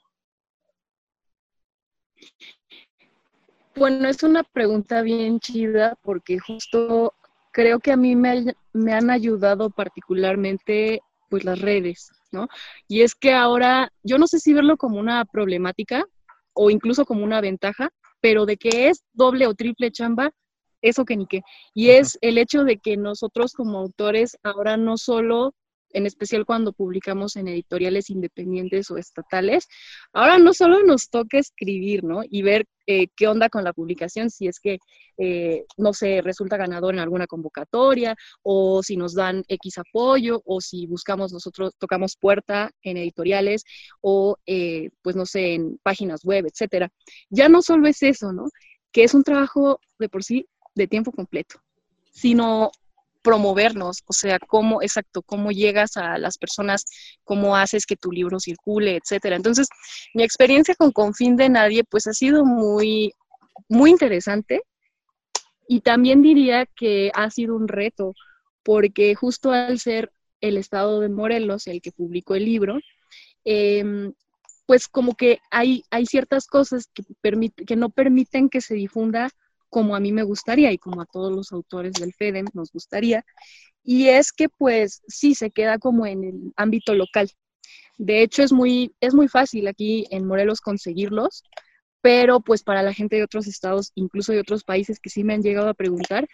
Bueno, 3.78 4.08
es 4.08 4.24
una 4.24 4.44
pregunta 4.44 5.02
bien 5.02 5.42
chida 5.42 5.98
porque 6.02 6.40
justo 6.40 7.14
creo 7.52 7.80
que 7.80 7.92
a 7.92 7.98
mí 7.98 8.16
me, 8.16 8.56
han 8.94 9.10
ayudado 9.10 9.70
particularmente 9.70 11.02
pues 11.30 11.44
las 11.44 11.60
redes, 11.60 12.10
¿no? 12.32 12.48
Y 12.88 13.02
es 13.02 13.16
que 13.16 13.34
ahora, 13.34 13.92
yo 14.02 14.18
no 14.18 14.28
sé 14.28 14.40
si 14.40 14.54
verlo 14.54 14.78
como 14.78 14.98
una 14.98 15.26
problemática 15.26 16.06
o 16.54 16.70
incluso 16.70 17.06
como 17.06 17.26
una 17.26 17.42
ventaja, 17.42 17.90
pero 18.22 18.46
de 18.46 18.56
que 18.56 18.88
es 18.88 19.04
doble 19.12 19.46
o 19.46 19.54
triple 19.54 19.92
chamba, 19.92 20.32
eso 20.82 21.04
que 21.04 21.18
ni 21.18 21.28
qué. 21.28 21.42
Y 21.74 21.90
es 21.90 22.18
el 22.22 22.38
hecho 22.38 22.64
de 22.64 22.78
que 22.78 22.96
nosotros 22.96 23.52
como 23.54 23.80
autores 23.80 24.38
ahora 24.42 24.78
no 24.78 24.98
solo 24.98 25.54
en 25.96 26.06
especial 26.06 26.46
cuando 26.46 26.74
publicamos 26.74 27.38
en 27.38 27.48
editoriales 27.48 28.10
independientes 28.10 28.92
o 28.92 28.98
estatales, 28.98 29.68
ahora 30.12 30.38
no 30.38 30.54
solo 30.54 30.84
nos 30.84 31.10
toca 31.10 31.40
escribir, 31.40 32.04
¿no? 32.04 32.22
Y 32.30 32.42
ver 32.42 32.66
eh, 32.86 33.08
qué 33.16 33.28
onda 33.28 33.48
con 33.48 33.64
la 33.64 33.72
publicación, 33.72 34.30
si 34.30 34.48
es 34.48 34.60
que, 34.60 34.80
eh, 35.18 35.64
no 35.78 35.94
sé, 35.94 36.22
resulta 36.22 36.58
ganador 36.58 36.94
en 36.94 37.00
alguna 37.00 37.28
convocatoria, 37.28 38.14
o 38.44 38.84
si 38.84 38.98
nos 38.98 39.16
dan 39.16 39.46
X 39.48 39.78
apoyo, 39.78 40.42
o 40.46 40.60
si 40.60 40.86
buscamos 40.86 41.32
nosotros, 41.32 41.74
tocamos 41.80 42.18
puerta 42.18 42.72
en 42.84 42.98
editoriales, 42.98 43.64
o 44.02 44.36
eh, 44.46 44.90
pues 45.02 45.16
no 45.16 45.26
sé, 45.26 45.54
en 45.54 45.80
páginas 45.82 46.26
web, 46.26 46.46
etcétera. 46.46 46.90
Ya 47.30 47.48
no 47.48 47.62
solo 47.62 47.88
es 47.88 48.04
eso, 48.04 48.34
¿no? 48.34 48.50
Que 48.92 49.06
es 49.06 49.14
un 49.14 49.24
trabajo 49.24 49.80
de 49.98 50.10
por 50.10 50.26
sí 50.26 50.46
de 50.76 50.88
tiempo 50.88 51.14
completo, 51.14 51.62
sino 52.12 52.72
promovernos, 53.26 54.04
o 54.06 54.14
sea, 54.14 54.38
cómo, 54.38 54.84
exacto, 54.84 55.24
cómo 55.24 55.52
llegas 55.52 55.98
a 55.98 56.20
las 56.20 56.38
personas, 56.38 56.86
cómo 57.24 57.56
haces 57.56 57.88
que 57.88 57.96
tu 57.96 58.12
libro 58.12 58.40
circule, 58.40 58.98
etcétera. 58.98 59.36
Entonces, 59.36 59.68
mi 60.14 60.22
experiencia 60.22 60.76
con 60.76 60.92
Confín 60.92 61.36
de 61.36 61.50
Nadie, 61.50 61.84
pues 61.84 62.06
ha 62.06 62.14
sido 62.14 62.46
muy, 62.46 63.14
muy 63.68 63.90
interesante 63.90 64.62
y 65.68 65.82
también 65.82 66.22
diría 66.22 66.68
que 66.68 67.12
ha 67.16 67.32
sido 67.32 67.56
un 67.56 67.68
reto, 67.68 68.14
porque 68.62 69.16
justo 69.16 69.52
al 69.52 69.80
ser 69.80 70.12
el 70.40 70.58
estado 70.58 71.00
de 71.00 71.10
Morelos 71.10 71.66
el 71.66 71.82
que 71.82 71.92
publicó 71.92 72.36
el 72.36 72.46
libro, 72.46 72.78
em, 73.44 74.14
pues 74.68 74.88
como 74.88 75.16
que 75.16 75.40
hay, 75.50 75.84
hay 75.90 76.06
ciertas 76.06 76.46
cosas 76.46 76.92
que, 76.94 77.04
que 77.66 77.76
no 77.76 77.90
permiten 77.90 78.50
que 78.50 78.62
se 78.62 78.76
difunda 78.76 79.32
como 79.76 79.94
a 79.98 80.00
mí 80.00 80.14
me 80.14 80.24
gustaría 80.24 80.72
y 80.72 80.78
como 80.78 81.02
a 81.02 81.06
todos 81.06 81.36
los 81.36 81.52
autores 81.52 81.92
del 81.96 82.14
FEDEM 82.14 82.46
nos 82.54 82.72
gustaría. 82.72 83.26
Y 83.84 84.08
es 84.08 84.32
que 84.32 84.48
pues 84.48 85.02
sí, 85.10 85.36
se 85.36 85.52
queda 85.52 85.80
como 85.80 86.06
en 86.06 86.24
el 86.24 86.54
ámbito 86.56 86.94
local. 86.96 87.30
De 87.98 88.22
hecho, 88.24 88.42
es 88.42 88.54
muy, 88.54 88.96
es 89.02 89.14
muy 89.14 89.28
fácil 89.28 89.68
aquí 89.68 90.08
en 90.12 90.28
Morelos 90.28 90.62
conseguirlos, 90.62 91.44
pero 92.02 92.40
pues 92.40 92.64
para 92.64 92.84
la 92.84 92.94
gente 92.94 93.18
de 93.18 93.24
otros 93.26 93.48
estados, 93.48 93.92
incluso 93.96 94.32
de 94.32 94.40
otros 94.40 94.64
países 94.64 95.02
que 95.02 95.10
sí 95.10 95.26
me 95.26 95.34
han 95.34 95.42
llegado 95.44 95.68
a 95.68 95.74
preguntar, 95.74 96.26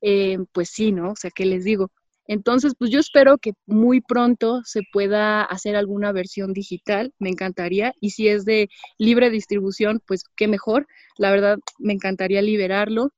eh, 0.00 0.38
pues 0.52 0.70
sí, 0.70 0.90
¿no? 0.92 1.12
O 1.12 1.16
sea, 1.16 1.30
¿qué 1.30 1.44
les 1.44 1.64
digo? 1.64 1.90
Entonces, 2.28 2.74
pues 2.78 2.90
yo 2.90 3.00
espero 3.00 3.38
que 3.38 3.52
muy 3.66 4.00
pronto 4.00 4.62
se 4.64 4.82
pueda 4.92 5.42
hacer 5.42 5.76
alguna 5.76 6.12
versión 6.12 6.52
digital, 6.52 7.12
me 7.18 7.30
encantaría, 7.30 7.92
y 8.00 8.10
si 8.10 8.28
es 8.28 8.44
de 8.44 8.68
libre 8.98 9.30
distribución, 9.30 10.00
pues 10.06 10.24
qué 10.36 10.48
mejor, 10.48 10.86
la 11.18 11.30
verdad 11.30 11.58
me 11.78 11.92
encantaría 11.92 12.42
liberarlo. 12.42 13.10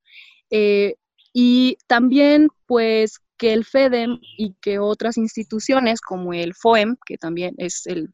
Eh, 0.51 0.95
y 1.33 1.79
también, 1.87 2.49
pues, 2.67 3.21
que 3.39 3.53
el 3.53 3.65
FEDEM 3.65 4.19
y 4.37 4.55
que 4.61 4.79
otras 4.79 5.17
instituciones 5.17 6.01
como 6.01 6.33
el 6.35 6.55
FOEM, 6.55 6.97
que 7.07 7.17
también 7.17 7.55
es 7.59 7.87
el 7.87 8.13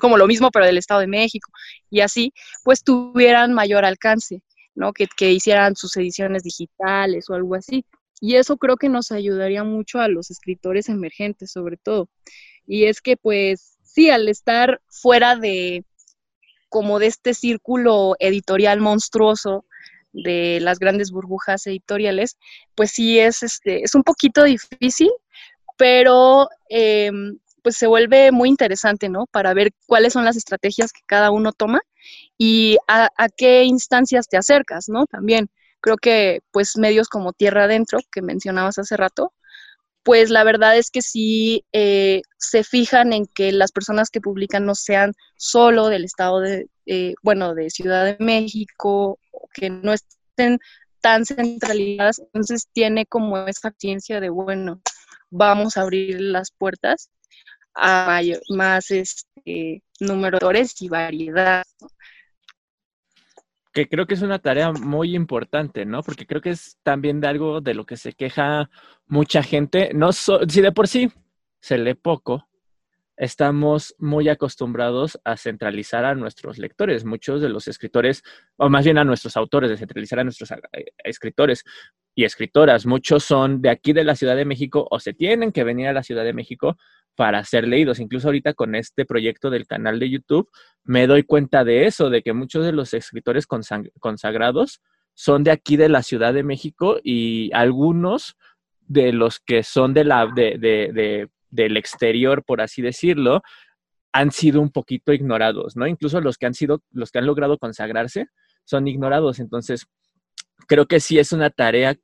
como 0.00 0.18
lo 0.18 0.26
mismo 0.26 0.50
pero 0.50 0.66
del 0.66 0.78
Estado 0.78 1.00
de 1.00 1.06
México 1.06 1.50
y 1.90 2.00
así, 2.00 2.32
pues 2.64 2.82
tuvieran 2.82 3.52
mayor 3.52 3.84
alcance, 3.84 4.42
¿no? 4.74 4.92
Que 4.92 5.32
hicieran 5.32 5.76
sus 5.76 5.96
ediciones 5.96 6.42
digitales 6.42 7.28
o 7.30 7.34
algo 7.34 7.54
así. 7.54 7.84
Y 8.24 8.36
eso 8.36 8.56
creo 8.56 8.76
que 8.76 8.88
nos 8.88 9.10
ayudaría 9.10 9.64
mucho 9.64 9.98
a 9.98 10.06
los 10.06 10.30
escritores 10.30 10.88
emergentes, 10.88 11.50
sobre 11.50 11.76
todo. 11.76 12.08
Y 12.64 12.84
es 12.84 13.00
que, 13.00 13.16
pues, 13.16 13.78
sí, 13.82 14.10
al 14.10 14.28
estar 14.28 14.80
fuera 14.86 15.34
de 15.34 15.84
como 16.68 17.00
de 17.00 17.08
este 17.08 17.34
círculo 17.34 18.14
editorial 18.20 18.80
monstruoso 18.80 19.64
de 20.12 20.60
las 20.60 20.78
grandes 20.78 21.10
burbujas 21.10 21.66
editoriales, 21.66 22.38
pues 22.76 22.92
sí 22.92 23.18
es, 23.18 23.42
este, 23.42 23.82
es 23.82 23.96
un 23.96 24.04
poquito 24.04 24.44
difícil, 24.44 25.10
pero 25.76 26.48
em, 26.68 27.38
pues 27.64 27.76
se 27.76 27.88
vuelve 27.88 28.30
muy 28.30 28.48
interesante, 28.48 29.08
¿no? 29.08 29.26
Para 29.32 29.52
ver 29.52 29.72
cuáles 29.86 30.12
son 30.12 30.24
las 30.24 30.36
estrategias 30.36 30.92
que 30.92 31.02
cada 31.06 31.32
uno 31.32 31.50
toma 31.52 31.80
y 32.38 32.76
a, 32.86 33.08
a 33.16 33.28
qué 33.28 33.64
instancias 33.64 34.28
te 34.28 34.36
acercas, 34.36 34.88
¿no? 34.88 35.06
También 35.06 35.50
creo 35.82 35.98
que 35.98 36.40
pues 36.52 36.78
medios 36.78 37.08
como 37.08 37.34
Tierra 37.34 37.64
Adentro, 37.64 37.98
que 38.10 38.22
mencionabas 38.22 38.78
hace 38.78 38.96
rato, 38.96 39.34
pues 40.02 40.30
la 40.30 40.44
verdad 40.44 40.76
es 40.76 40.90
que 40.90 41.02
sí 41.02 41.64
eh, 41.72 42.22
se 42.38 42.64
fijan 42.64 43.12
en 43.12 43.26
que 43.26 43.52
las 43.52 43.72
personas 43.72 44.10
que 44.10 44.20
publican 44.20 44.64
no 44.64 44.74
sean 44.74 45.12
solo 45.36 45.88
del 45.88 46.04
estado 46.04 46.40
de, 46.40 46.68
eh, 46.86 47.14
bueno, 47.22 47.54
de 47.54 47.70
Ciudad 47.70 48.04
de 48.04 48.16
México, 48.18 49.18
que 49.52 49.70
no 49.70 49.92
estén 49.92 50.58
tan 51.00 51.26
centralizadas, 51.26 52.20
entonces 52.20 52.68
tiene 52.72 53.06
como 53.06 53.36
esa 53.46 53.72
ciencia 53.76 54.20
de, 54.20 54.30
bueno, 54.30 54.80
vamos 55.30 55.76
a 55.76 55.82
abrir 55.82 56.20
las 56.20 56.52
puertas 56.52 57.10
a 57.74 58.20
más 58.50 58.90
este, 58.90 59.82
número 60.00 60.38
de 60.38 60.70
y 60.80 60.88
variedad 60.88 61.64
que 63.72 63.88
creo 63.88 64.06
que 64.06 64.14
es 64.14 64.22
una 64.22 64.38
tarea 64.38 64.72
muy 64.72 65.14
importante, 65.16 65.84
¿no? 65.86 66.02
Porque 66.02 66.26
creo 66.26 66.40
que 66.40 66.50
es 66.50 66.78
también 66.82 67.20
de 67.20 67.28
algo 67.28 67.60
de 67.60 67.74
lo 67.74 67.86
que 67.86 67.96
se 67.96 68.12
queja 68.12 68.70
mucha 69.06 69.42
gente. 69.42 69.92
No 69.94 70.12
si 70.12 70.60
de 70.60 70.72
por 70.72 70.88
sí 70.88 71.10
se 71.60 71.78
lee 71.78 71.94
poco, 71.94 72.48
estamos 73.16 73.94
muy 73.98 74.28
acostumbrados 74.28 75.18
a 75.24 75.36
centralizar 75.36 76.04
a 76.04 76.14
nuestros 76.14 76.58
lectores. 76.58 77.04
Muchos 77.04 77.40
de 77.40 77.48
los 77.48 77.68
escritores, 77.68 78.22
o 78.56 78.68
más 78.68 78.84
bien 78.84 78.98
a 78.98 79.04
nuestros 79.04 79.36
autores, 79.36 79.70
de 79.70 79.76
centralizar 79.76 80.18
a 80.18 80.24
nuestros 80.24 80.50
eh, 80.50 80.86
escritores 81.04 81.64
y 82.14 82.24
escritoras. 82.24 82.84
Muchos 82.84 83.24
son 83.24 83.62
de 83.62 83.70
aquí 83.70 83.92
de 83.92 84.04
la 84.04 84.16
Ciudad 84.16 84.36
de 84.36 84.44
México 84.44 84.86
o 84.90 85.00
se 85.00 85.14
tienen 85.14 85.52
que 85.52 85.64
venir 85.64 85.88
a 85.88 85.92
la 85.92 86.02
Ciudad 86.02 86.24
de 86.24 86.32
México 86.32 86.76
para 87.14 87.44
ser 87.44 87.68
leídos. 87.68 88.00
Incluso 88.00 88.28
ahorita 88.28 88.54
con 88.54 88.74
este 88.74 89.04
proyecto 89.04 89.50
del 89.50 89.66
canal 89.66 89.98
de 89.98 90.10
YouTube 90.10 90.48
me 90.84 91.06
doy 91.06 91.22
cuenta 91.22 91.64
de 91.64 91.86
eso, 91.86 92.10
de 92.10 92.22
que 92.22 92.32
muchos 92.32 92.64
de 92.64 92.72
los 92.72 92.94
escritores 92.94 93.46
consagrados 93.46 94.80
son 95.14 95.44
de 95.44 95.50
aquí 95.50 95.76
de 95.76 95.88
la 95.88 96.02
Ciudad 96.02 96.32
de 96.34 96.42
México 96.42 96.98
y 97.02 97.50
algunos 97.52 98.36
de 98.80 99.12
los 99.12 99.40
que 99.40 99.62
son 99.62 99.94
de 99.94 100.04
la, 100.04 100.26
de, 100.26 101.28
del 101.50 101.76
exterior, 101.76 102.44
por 102.44 102.60
así 102.60 102.82
decirlo, 102.82 103.42
han 104.12 104.30
sido 104.30 104.60
un 104.60 104.70
poquito 104.70 105.12
ignorados, 105.12 105.76
¿no? 105.76 105.86
Incluso 105.86 106.20
los 106.20 106.36
que 106.36 106.46
han 106.46 106.54
sido, 106.54 106.82
los 106.90 107.10
que 107.10 107.18
han 107.18 107.26
logrado 107.26 107.58
consagrarse 107.58 108.26
son 108.64 108.86
ignorados. 108.86 109.38
Entonces, 109.38 109.86
creo 110.66 110.86
que 110.86 111.00
sí 111.00 111.18
es 111.18 111.32
una 111.32 111.50
tarea 111.50 111.96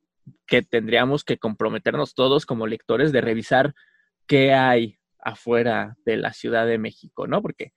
que 0.47 0.61
tendríamos 0.61 1.23
que 1.23 1.37
comprometernos 1.37 2.13
todos 2.15 2.45
como 2.45 2.67
lectores 2.67 3.11
de 3.11 3.21
revisar 3.21 3.73
qué 4.27 4.53
hay 4.53 4.98
afuera 5.19 5.97
de 6.05 6.17
la 6.17 6.33
Ciudad 6.33 6.65
de 6.65 6.77
México, 6.77 7.27
¿no? 7.27 7.41
Porque 7.41 7.73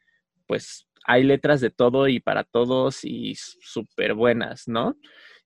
pues 0.46 0.86
hay 1.04 1.24
letras 1.24 1.60
de 1.60 1.70
todo 1.70 2.08
y 2.08 2.20
para 2.20 2.44
todos 2.44 3.04
y 3.04 3.34
súper 3.36 4.14
buenas, 4.14 4.68
¿no? 4.68 4.96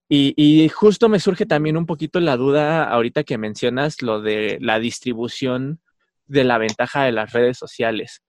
Y, 0.09 0.69
justo 0.69 1.09
me 1.09 1.19
surge 1.19 1.47
también 1.47 1.77
un 1.77 1.87
poquito 1.87 2.21
la 2.21 2.37
duda 2.37 2.85
ahorita 2.85 3.25
que 3.25 3.39
mencionas 3.39 4.03
lo 4.03 4.21
de 4.21 4.59
la 4.61 4.79
distribución 4.79 5.81
de 6.27 6.45
la 6.45 6.59
ventaja 6.59 7.05
de 7.05 7.13
las 7.13 7.33
redes 7.33 7.59
sociales. 7.59 8.23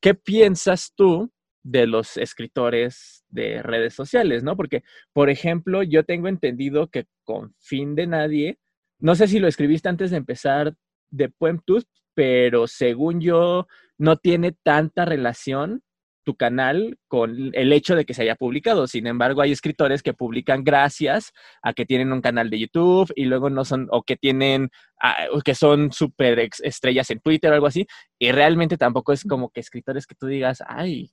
¿Qué 0.00 0.14
piensas 0.14 0.92
tú 0.94 1.32
de 1.62 1.86
los 1.86 2.18
escritores 2.18 3.24
de 3.30 3.62
redes 3.62 3.94
sociales, 3.94 4.42
no? 4.42 4.54
Porque, 4.54 4.82
por 5.14 5.30
ejemplo, 5.30 5.82
yo 5.82 6.04
tengo 6.04 6.28
entendido 6.28 6.88
que 6.88 7.06
con 7.24 7.54
fin 7.58 7.94
de 7.94 8.06
nadie, 8.06 8.58
no 8.98 9.14
sé 9.14 9.28
si 9.28 9.38
lo 9.38 9.48
escribiste 9.48 9.88
antes 9.88 10.10
de 10.10 10.18
empezar 10.18 10.74
de 11.10 11.30
Puemtus, 11.30 11.86
pero 12.18 12.66
según 12.66 13.20
yo, 13.20 13.68
no 13.96 14.16
tiene 14.16 14.50
tanta 14.50 15.04
relación 15.04 15.84
tu 16.24 16.34
canal 16.34 16.98
con 17.06 17.52
el 17.52 17.72
hecho 17.72 17.94
de 17.94 18.04
que 18.04 18.12
se 18.12 18.22
haya 18.22 18.34
publicado. 18.34 18.88
Sin 18.88 19.06
embargo, 19.06 19.40
hay 19.40 19.52
escritores 19.52 20.02
que 20.02 20.14
publican 20.14 20.64
gracias 20.64 21.32
a 21.62 21.74
que 21.74 21.86
tienen 21.86 22.12
un 22.12 22.20
canal 22.20 22.50
de 22.50 22.58
YouTube 22.58 23.12
y 23.14 23.26
luego 23.26 23.50
no 23.50 23.64
son, 23.64 23.86
o 23.92 24.02
que 24.02 24.16
tienen, 24.16 24.68
ah, 25.00 25.26
o 25.32 25.42
que 25.42 25.54
son 25.54 25.92
súper 25.92 26.48
estrellas 26.64 27.08
en 27.10 27.20
Twitter 27.20 27.52
o 27.52 27.54
algo 27.54 27.68
así. 27.68 27.86
Y 28.18 28.32
realmente 28.32 28.76
tampoco 28.76 29.12
es 29.12 29.22
como 29.22 29.50
que 29.50 29.60
escritores 29.60 30.04
que 30.04 30.16
tú 30.16 30.26
digas, 30.26 30.60
ay, 30.66 31.12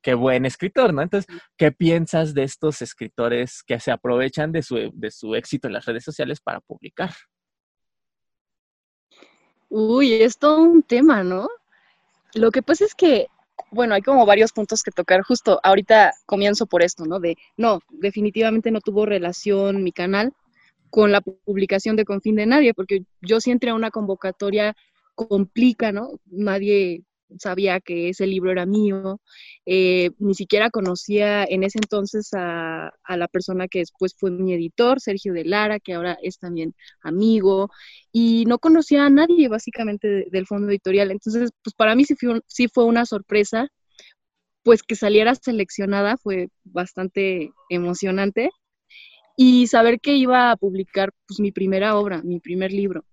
qué 0.00 0.14
buen 0.14 0.46
escritor, 0.46 0.94
¿no? 0.94 1.02
Entonces, 1.02 1.30
¿qué 1.58 1.72
piensas 1.72 2.32
de 2.32 2.44
estos 2.44 2.80
escritores 2.80 3.62
que 3.62 3.78
se 3.80 3.90
aprovechan 3.90 4.50
de 4.50 4.62
su, 4.62 4.90
de 4.94 5.10
su 5.10 5.34
éxito 5.34 5.66
en 5.66 5.74
las 5.74 5.84
redes 5.84 6.04
sociales 6.04 6.40
para 6.40 6.60
publicar? 6.60 7.10
Uy, 9.70 10.14
es 10.14 10.38
todo 10.38 10.62
un 10.62 10.82
tema, 10.82 11.22
¿no? 11.22 11.48
Lo 12.34 12.50
que 12.50 12.62
pasa 12.62 12.84
es 12.84 12.94
que, 12.94 13.28
bueno, 13.70 13.94
hay 13.94 14.02
como 14.02 14.26
varios 14.26 14.52
puntos 14.52 14.82
que 14.82 14.90
tocar. 14.90 15.22
Justo 15.22 15.60
ahorita 15.62 16.14
comienzo 16.26 16.66
por 16.66 16.82
esto, 16.82 17.04
¿no? 17.06 17.20
De, 17.20 17.36
no, 17.56 17.80
definitivamente 17.90 18.70
no 18.70 18.80
tuvo 18.80 19.06
relación 19.06 19.82
mi 19.82 19.92
canal 19.92 20.32
con 20.90 21.12
la 21.12 21.20
publicación 21.20 21.96
de 21.96 22.04
Confín 22.06 22.36
de 22.36 22.46
Nadie, 22.46 22.74
porque 22.74 23.04
yo 23.20 23.40
si 23.40 23.50
entré 23.50 23.70
a 23.70 23.74
una 23.74 23.90
convocatoria 23.90 24.74
complica, 25.14 25.92
¿no? 25.92 26.12
Nadie 26.26 27.02
sabía 27.38 27.80
que 27.80 28.08
ese 28.10 28.26
libro 28.26 28.50
era 28.50 28.66
mío, 28.66 29.20
eh, 29.66 30.10
ni 30.18 30.34
siquiera 30.34 30.70
conocía 30.70 31.44
en 31.44 31.64
ese 31.64 31.78
entonces 31.78 32.30
a, 32.34 32.92
la 33.08 33.28
persona 33.28 33.68
que 33.68 33.80
después 33.80 34.14
fue 34.16 34.30
mi 34.30 34.54
editor, 34.54 35.00
Sergio 35.00 35.32
de 35.32 35.44
Lara, 35.44 35.80
que 35.80 35.94
ahora 35.94 36.18
es 36.22 36.38
también 36.38 36.74
amigo, 37.02 37.70
y 38.12 38.44
no 38.46 38.58
conocía 38.58 39.06
a 39.06 39.10
nadie 39.10 39.48
básicamente 39.48 40.26
del 40.30 40.46
fondo 40.46 40.68
editorial. 40.70 41.10
Entonces, 41.10 41.50
pues 41.62 41.74
para 41.74 41.94
mí 41.94 42.04
sí 42.04 42.14
fue, 42.16 42.40
sí 42.46 42.68
fue 42.68 42.84
una 42.84 43.06
sorpresa, 43.06 43.68
pues 44.62 44.82
que 44.82 44.96
saliera 44.96 45.34
seleccionada 45.34 46.16
fue 46.16 46.48
bastante 46.64 47.52
emocionante 47.70 48.50
y 49.36 49.66
saber 49.68 50.00
que 50.00 50.16
iba 50.16 50.50
a 50.50 50.56
publicar 50.56 51.12
pues 51.26 51.40
mi 51.40 51.52
primera 51.52 51.96
obra, 51.96 52.22
mi 52.22 52.40
primer 52.40 52.72
libro 52.72 53.04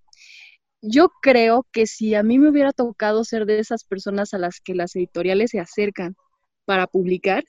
yo 0.88 1.10
creo 1.22 1.66
que 1.72 1.88
si 1.88 2.16
a 2.16 2.24
mí 2.24 2.40
me 2.40 2.50
hubiera 2.50 2.72
tocado 2.74 3.24
ser 3.24 3.46
de 3.46 3.60
esas 3.60 3.84
personas 3.84 4.34
a 4.34 4.38
las 4.40 4.60
que 4.62 4.76
las 4.76 4.96
editoriales 4.96 5.52
se 5.52 5.60
acercan 5.60 6.16
para 6.66 6.88
publicar, 6.88 7.44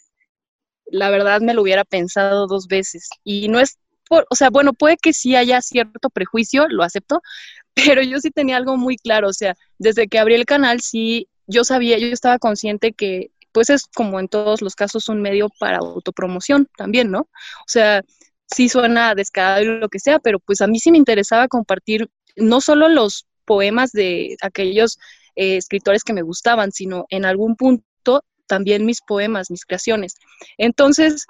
la 0.86 1.10
verdad 1.10 1.40
me 1.40 1.54
lo 1.54 1.62
hubiera 1.62 1.84
pensado 1.84 2.46
dos 2.46 2.66
veces. 2.68 3.08
Y 3.24 3.48
no 3.48 3.60
es, 3.60 3.78
por, 4.08 4.26
o 4.30 4.36
sea, 4.36 4.50
bueno, 4.50 4.72
puede 4.72 4.96
que 4.96 5.12
sí 5.12 5.36
haya 5.36 5.60
cierto 5.62 6.10
prejuicio, 6.10 6.66
lo 6.68 6.82
acepto, 6.84 7.22
pero 7.74 8.02
yo 8.02 8.18
sí 8.20 8.30
tenía 8.30 8.56
algo 8.56 8.76
muy 8.76 8.96
claro, 8.96 9.28
o 9.28 9.32
sea, 9.32 9.54
desde 9.78 10.08
que 10.08 10.18
abrí 10.18 10.34
el 10.34 10.46
canal 10.46 10.80
sí, 10.80 11.28
yo 11.46 11.64
sabía, 11.64 11.98
yo 11.98 12.08
estaba 12.08 12.38
consciente 12.38 12.92
que 12.92 13.30
pues 13.52 13.70
es 13.70 13.84
como 13.86 14.20
en 14.20 14.28
todos 14.28 14.60
los 14.62 14.74
casos 14.74 15.08
un 15.08 15.22
medio 15.22 15.48
para 15.58 15.78
autopromoción 15.78 16.68
también, 16.76 17.10
¿no? 17.10 17.20
O 17.20 17.68
sea, 17.68 18.02
sí 18.46 18.68
suena 18.68 19.14
descarado 19.14 19.62
y 19.62 19.66
lo 19.66 19.88
que 19.88 19.98
sea, 19.98 20.18
pero 20.18 20.38
pues 20.40 20.60
a 20.60 20.66
mí 20.66 20.78
sí 20.78 20.90
me 20.92 20.98
interesaba 20.98 21.48
compartir 21.48 22.10
no 22.36 22.60
solo 22.60 22.88
los 22.88 23.26
poemas 23.44 23.92
de 23.92 24.36
aquellos 24.42 24.98
eh, 25.34 25.56
escritores 25.56 26.04
que 26.04 26.12
me 26.12 26.22
gustaban, 26.22 26.72
sino 26.72 27.06
en 27.08 27.24
algún 27.24 27.56
punto 27.56 28.22
también 28.46 28.86
mis 28.86 29.00
poemas, 29.00 29.50
mis 29.50 29.64
creaciones. 29.64 30.14
Entonces, 30.56 31.26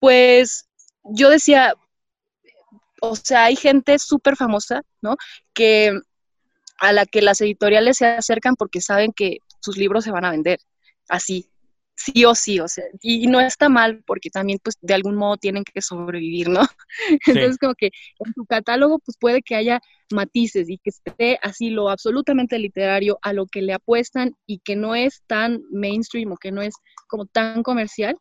pues 0.00 0.68
yo 1.04 1.30
decía, 1.30 1.74
o 3.00 3.16
sea, 3.16 3.44
hay 3.44 3.56
gente 3.56 3.98
súper 3.98 4.36
famosa, 4.36 4.82
¿no? 5.00 5.16
Que 5.54 5.92
a 6.78 6.92
la 6.92 7.06
que 7.06 7.22
las 7.22 7.40
editoriales 7.40 7.98
se 7.98 8.06
acercan 8.06 8.56
porque 8.56 8.80
saben 8.80 9.12
que 9.12 9.38
sus 9.60 9.76
libros 9.76 10.04
se 10.04 10.10
van 10.10 10.24
a 10.24 10.30
vender, 10.30 10.58
así, 11.08 11.48
sí 11.96 12.24
o 12.24 12.34
sí, 12.34 12.60
o 12.60 12.68
sea, 12.68 12.84
y 13.00 13.26
no 13.26 13.40
está 13.40 13.68
mal 13.68 14.02
porque 14.06 14.30
también 14.30 14.58
pues 14.62 14.76
de 14.80 14.94
algún 14.94 15.16
modo 15.16 15.38
tienen 15.38 15.64
que 15.64 15.80
sobrevivir, 15.80 16.48
¿no? 16.48 16.60
Entonces 17.26 17.58
como 17.58 17.74
que 17.74 17.86
en 18.24 18.32
tu 18.34 18.44
catálogo 18.44 18.98
pues 18.98 19.16
puede 19.18 19.42
que 19.42 19.56
haya 19.56 19.80
matices 20.12 20.68
y 20.68 20.78
que 20.78 20.90
esté 20.90 21.38
así 21.42 21.70
lo 21.70 21.88
absolutamente 21.88 22.58
literario 22.58 23.18
a 23.22 23.32
lo 23.32 23.46
que 23.46 23.62
le 23.62 23.72
apuestan 23.72 24.36
y 24.46 24.58
que 24.58 24.76
no 24.76 24.94
es 24.94 25.22
tan 25.26 25.62
mainstream 25.72 26.32
o 26.32 26.36
que 26.36 26.52
no 26.52 26.62
es 26.62 26.74
como 27.08 27.24
tan 27.26 27.62
comercial, 27.62 28.16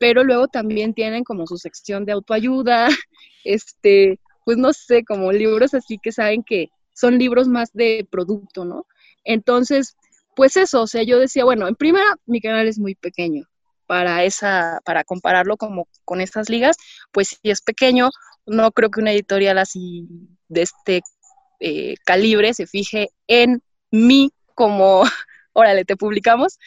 pero 0.00 0.24
luego 0.24 0.48
también 0.48 0.92
tienen 0.92 1.24
como 1.24 1.46
su 1.46 1.56
sección 1.56 2.04
de 2.04 2.12
autoayuda, 2.12 2.88
este, 3.44 4.18
pues 4.44 4.58
no 4.58 4.72
sé, 4.72 5.04
como 5.04 5.30
libros 5.30 5.72
así 5.74 5.98
que 6.02 6.10
saben 6.10 6.42
que 6.42 6.70
son 6.94 7.18
libros 7.18 7.48
más 7.48 7.72
de 7.72 8.06
producto, 8.10 8.64
¿no? 8.64 8.86
Entonces, 9.24 9.96
pues 10.34 10.56
eso, 10.56 10.82
o 10.82 10.86
sea, 10.86 11.02
yo 11.02 11.18
decía, 11.18 11.44
bueno, 11.44 11.68
en 11.68 11.74
primera, 11.74 12.16
mi 12.26 12.40
canal 12.40 12.66
es 12.68 12.78
muy 12.78 12.94
pequeño 12.94 13.44
para 13.86 14.24
esa, 14.24 14.80
para 14.84 15.02
compararlo 15.04 15.56
como 15.56 15.88
con 16.04 16.20
estas 16.20 16.48
ligas, 16.48 16.76
pues 17.12 17.38
si 17.42 17.50
es 17.50 17.60
pequeño, 17.60 18.10
no 18.46 18.70
creo 18.72 18.90
que 18.90 19.00
una 19.00 19.12
editorial 19.12 19.58
así 19.58 20.06
de 20.48 20.62
este 20.62 21.02
eh, 21.60 21.94
calibre 22.04 22.54
se 22.54 22.66
fije 22.66 23.10
en 23.26 23.62
mí 23.90 24.32
como, 24.54 25.02
órale, 25.52 25.84
te 25.84 25.96
publicamos, 25.96 26.58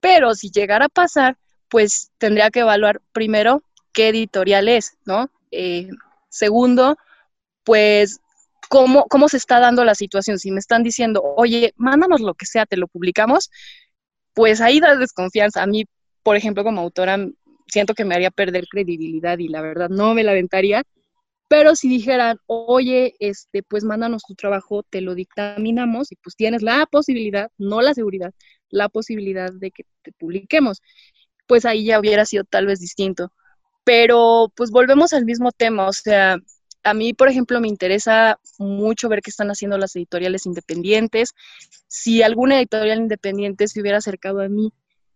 pero 0.00 0.34
si 0.34 0.50
llegara 0.50 0.86
a 0.86 0.88
pasar, 0.88 1.36
pues 1.68 2.10
tendría 2.18 2.50
que 2.50 2.60
evaluar 2.60 3.00
primero 3.12 3.62
qué 3.92 4.08
editorial 4.08 4.68
es, 4.68 4.96
¿no? 5.04 5.30
Eh, 5.50 5.88
segundo, 6.28 6.96
pues 7.64 8.20
cómo, 8.70 9.06
cómo 9.08 9.28
se 9.28 9.36
está 9.36 9.58
dando 9.58 9.84
la 9.84 9.96
situación. 9.96 10.38
Si 10.38 10.52
me 10.52 10.60
están 10.60 10.84
diciendo, 10.84 11.22
oye, 11.36 11.74
mándanos 11.76 12.20
lo 12.20 12.34
que 12.34 12.46
sea, 12.46 12.66
te 12.66 12.76
lo 12.76 12.86
publicamos, 12.86 13.50
pues 14.32 14.60
ahí 14.60 14.78
da 14.80 14.96
desconfianza. 14.96 15.62
A 15.62 15.66
mí, 15.66 15.86
por 16.22 16.36
ejemplo, 16.36 16.62
como 16.62 16.80
autora, 16.80 17.18
siento 17.66 17.94
que 17.94 18.04
me 18.04 18.14
haría 18.14 18.30
perder 18.30 18.66
credibilidad 18.70 19.38
y 19.38 19.48
la 19.48 19.60
verdad 19.60 19.88
no 19.90 20.14
me 20.14 20.22
la 20.22 20.30
aventaría. 20.32 20.84
Pero 21.48 21.74
si 21.74 21.88
dijeran, 21.88 22.38
oye, 22.46 23.16
este, 23.18 23.64
pues 23.64 23.82
mándanos 23.82 24.22
tu 24.22 24.36
trabajo, 24.36 24.84
te 24.84 25.00
lo 25.00 25.16
dictaminamos 25.16 26.12
y 26.12 26.16
pues 26.16 26.36
tienes 26.36 26.62
la 26.62 26.86
posibilidad, 26.86 27.50
no 27.58 27.82
la 27.82 27.92
seguridad, 27.92 28.32
la 28.68 28.88
posibilidad 28.88 29.50
de 29.52 29.72
que 29.72 29.84
te 30.02 30.12
publiquemos, 30.12 30.80
pues 31.48 31.64
ahí 31.64 31.86
ya 31.86 31.98
hubiera 31.98 32.24
sido 32.24 32.44
tal 32.44 32.66
vez 32.66 32.78
distinto. 32.78 33.32
Pero 33.82 34.52
pues 34.54 34.70
volvemos 34.70 35.12
al 35.12 35.24
mismo 35.24 35.50
tema, 35.50 35.88
o 35.88 35.92
sea, 35.92 36.36
a 36.82 36.94
mí, 36.94 37.12
por 37.12 37.28
ejemplo, 37.28 37.60
me 37.60 37.68
interesa 37.68 38.38
mucho 38.58 39.08
ver 39.08 39.20
qué 39.22 39.30
están 39.30 39.48
haciendo 39.48 39.78
las 39.78 39.94
editoriales 39.96 40.46
independientes. 40.46 41.34
Si 41.88 42.22
alguna 42.22 42.58
editorial 42.58 42.98
independiente 43.00 43.68
se 43.68 43.80
hubiera 43.80 43.98
acercado 43.98 44.40
a 44.40 44.48
mí, 44.48 44.72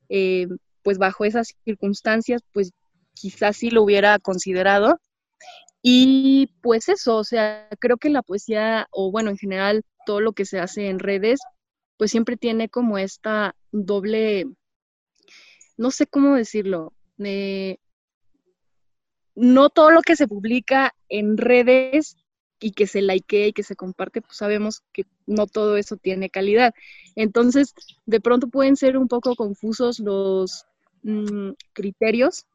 eh, 0.09 0.47
pues 0.83 0.99
bajo 0.99 1.25
esas 1.25 1.55
circunstancias, 1.65 2.43
pues 2.53 2.73
quizás 3.15 3.57
sí 3.57 3.71
lo 3.71 3.83
hubiera 3.83 4.19
considerado. 4.19 5.01
Y 5.83 6.51
pues 6.63 6.89
eso, 6.89 7.17
o 7.17 7.25
sea, 7.25 7.69
creo 7.81 7.99
que 7.99 8.11
la 8.11 8.23
poesía, 8.23 8.87
o 8.91 9.11
bueno, 9.11 9.31
en 9.31 9.39
general, 9.39 9.83
todo 10.07 10.21
lo 10.21 10.33
que 10.33 10.47
se 10.47 10.59
hace 10.59 10.89
en 10.89 10.99
redes, 10.99 11.41
pues 11.97 12.11
siempre 12.11 12.37
tiene 12.37 12.69
como 12.69 12.99
esta 12.99 13.55
doble, 13.73 14.47
no 15.77 15.91
sé 15.91 16.07
cómo 16.07 16.37
decirlo, 16.37 16.93
eh, 17.19 17.79
no 19.35 19.71
todo 19.71 19.91
lo 19.91 20.03
que 20.03 20.17
se 20.17 20.29
publica 20.29 20.95
en 21.09 21.37
redes 21.37 22.17
y 22.61 22.73
que 22.73 22.87
se 22.87 23.03
likea 23.03 23.49
y 23.49 23.53
que 23.53 23.63
se 23.63 23.77
comparte, 23.77 24.23
pues 24.23 24.37
sabemos 24.37 24.83
que 24.93 25.05
no 25.27 25.47
todo 25.47 25.77
eso 25.77 25.97
tiene 25.97 26.31
calidad. 26.31 26.73
Entonces, 27.17 27.75
de 28.07 28.21
pronto 28.21 28.49
pueden 28.49 28.77
ser 28.77 28.97
un 28.97 29.09
poco 29.09 29.35
confusos 29.35 29.99
los 29.99 30.65
mm, 31.03 31.51
criterios 31.73 32.47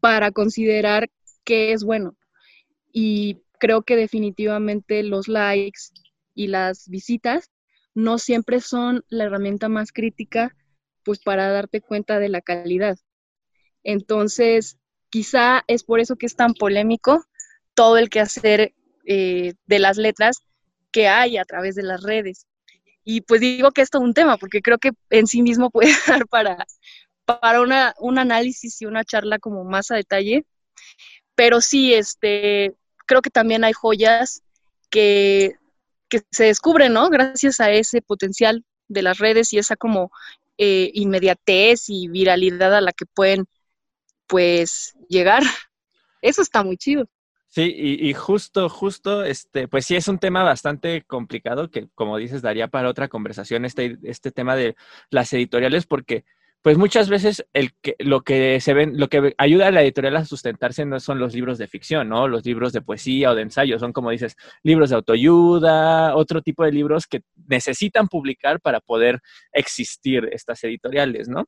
para 0.00 0.32
considerar 0.32 1.10
qué 1.44 1.72
es 1.72 1.84
bueno. 1.84 2.16
Y 2.92 3.42
creo 3.58 3.82
que 3.82 3.96
definitivamente 3.96 5.02
los 5.02 5.28
likes 5.28 5.80
y 6.34 6.48
las 6.48 6.88
visitas 6.88 7.50
no 7.94 8.18
siempre 8.18 8.60
son 8.60 9.04
la 9.08 9.24
herramienta 9.24 9.68
más 9.68 9.92
crítica, 9.92 10.56
pues 11.04 11.20
para 11.20 11.50
darte 11.50 11.80
cuenta 11.80 12.18
de 12.18 12.28
la 12.28 12.40
calidad. 12.40 12.98
Entonces, 13.82 14.78
Quizá 15.10 15.64
es 15.66 15.84
por 15.84 16.00
eso 16.00 16.16
que 16.16 16.26
es 16.26 16.36
tan 16.36 16.54
polémico 16.54 17.24
todo 17.74 17.96
el 17.96 18.10
quehacer 18.10 18.74
eh, 19.06 19.54
de 19.66 19.78
las 19.78 19.96
letras 19.96 20.42
que 20.90 21.08
hay 21.08 21.38
a 21.38 21.44
través 21.44 21.74
de 21.74 21.82
las 21.82 22.02
redes. 22.02 22.46
Y 23.04 23.22
pues 23.22 23.40
digo 23.40 23.70
que 23.70 23.80
es 23.80 23.90
todo 23.90 24.02
un 24.02 24.14
tema, 24.14 24.36
porque 24.36 24.60
creo 24.60 24.78
que 24.78 24.92
en 25.10 25.26
sí 25.26 25.42
mismo 25.42 25.70
puede 25.70 25.92
dar 26.06 26.26
para, 26.26 26.66
para 27.24 27.60
una, 27.60 27.94
un 27.98 28.18
análisis 28.18 28.80
y 28.82 28.86
una 28.86 29.04
charla 29.04 29.38
como 29.38 29.64
más 29.64 29.90
a 29.90 29.96
detalle. 29.96 30.44
Pero 31.34 31.60
sí, 31.60 31.94
este, 31.94 32.74
creo 33.06 33.22
que 33.22 33.30
también 33.30 33.64
hay 33.64 33.72
joyas 33.72 34.42
que, 34.90 35.52
que 36.08 36.22
se 36.30 36.44
descubren, 36.44 36.92
¿no? 36.92 37.08
Gracias 37.10 37.60
a 37.60 37.70
ese 37.70 38.02
potencial 38.02 38.64
de 38.88 39.02
las 39.02 39.18
redes 39.18 39.52
y 39.52 39.58
esa 39.58 39.76
como 39.76 40.10
eh, 40.56 40.90
inmediatez 40.94 41.88
y 41.88 42.08
viralidad 42.08 42.74
a 42.74 42.80
la 42.80 42.92
que 42.92 43.06
pueden 43.06 43.46
pues 44.28 44.94
llegar. 45.08 45.42
Eso 46.22 46.42
está 46.42 46.62
muy 46.62 46.76
chido. 46.76 47.08
Sí, 47.50 47.74
y, 47.74 48.12
justo, 48.12 48.68
justo, 48.68 49.24
este, 49.24 49.68
pues 49.68 49.86
sí 49.86 49.96
es 49.96 50.06
un 50.06 50.18
tema 50.18 50.42
bastante 50.42 51.02
complicado 51.04 51.70
que, 51.70 51.88
como 51.94 52.18
dices, 52.18 52.42
daría 52.42 52.68
para 52.68 52.90
otra 52.90 53.08
conversación 53.08 53.64
este, 53.64 53.96
este 54.02 54.30
tema 54.30 54.54
de 54.54 54.76
las 55.08 55.32
editoriales, 55.32 55.86
porque 55.86 56.26
pues 56.68 56.76
muchas 56.76 57.08
veces 57.08 57.46
el 57.54 57.72
que, 57.80 57.96
lo 57.98 58.20
que 58.20 58.60
se 58.60 58.74
ven, 58.74 58.98
lo 58.98 59.08
que 59.08 59.34
ayuda 59.38 59.68
a 59.68 59.70
la 59.70 59.80
editorial 59.80 60.16
a 60.16 60.26
sustentarse 60.26 60.84
no 60.84 61.00
son 61.00 61.18
los 61.18 61.32
libros 61.32 61.56
de 61.56 61.66
ficción, 61.66 62.10
¿no? 62.10 62.28
Los 62.28 62.44
libros 62.44 62.74
de 62.74 62.82
poesía 62.82 63.30
o 63.30 63.34
de 63.34 63.40
ensayo, 63.40 63.78
son 63.78 63.94
como 63.94 64.10
dices, 64.10 64.36
libros 64.62 64.90
de 64.90 64.96
autoayuda, 64.96 66.14
otro 66.14 66.42
tipo 66.42 66.64
de 66.64 66.72
libros 66.72 67.06
que 67.06 67.22
necesitan 67.46 68.06
publicar 68.06 68.60
para 68.60 68.80
poder 68.80 69.20
existir 69.50 70.28
estas 70.30 70.62
editoriales, 70.62 71.26
¿no? 71.30 71.46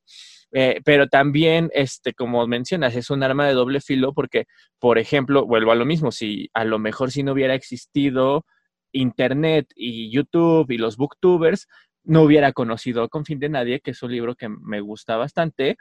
Eh, 0.52 0.80
pero 0.86 1.06
también, 1.06 1.70
este, 1.74 2.14
como 2.14 2.46
mencionas, 2.46 2.96
es 2.96 3.10
un 3.10 3.22
arma 3.22 3.46
de 3.46 3.52
doble 3.52 3.82
filo 3.82 4.14
porque, 4.14 4.46
por 4.78 4.98
ejemplo, 4.98 5.44
vuelvo 5.44 5.72
a 5.72 5.74
lo 5.74 5.84
mismo, 5.84 6.12
si 6.12 6.48
a 6.54 6.64
lo 6.64 6.78
mejor 6.78 7.10
si 7.10 7.22
no 7.22 7.32
hubiera 7.32 7.52
existido 7.52 8.46
Internet 8.90 9.66
y 9.76 10.10
YouTube 10.10 10.70
y 10.70 10.78
los 10.78 10.96
booktubers, 10.96 11.66
no 12.04 12.22
hubiera 12.22 12.52
conocido 12.52 13.08
Con 13.08 13.24
fin 13.24 13.38
de 13.38 13.48
nadie, 13.48 13.80
que 13.80 13.92
es 13.92 14.02
un 14.02 14.12
libro 14.12 14.34
que 14.34 14.48
me 14.48 14.80
gusta 14.80 15.16
bastante, 15.16 15.76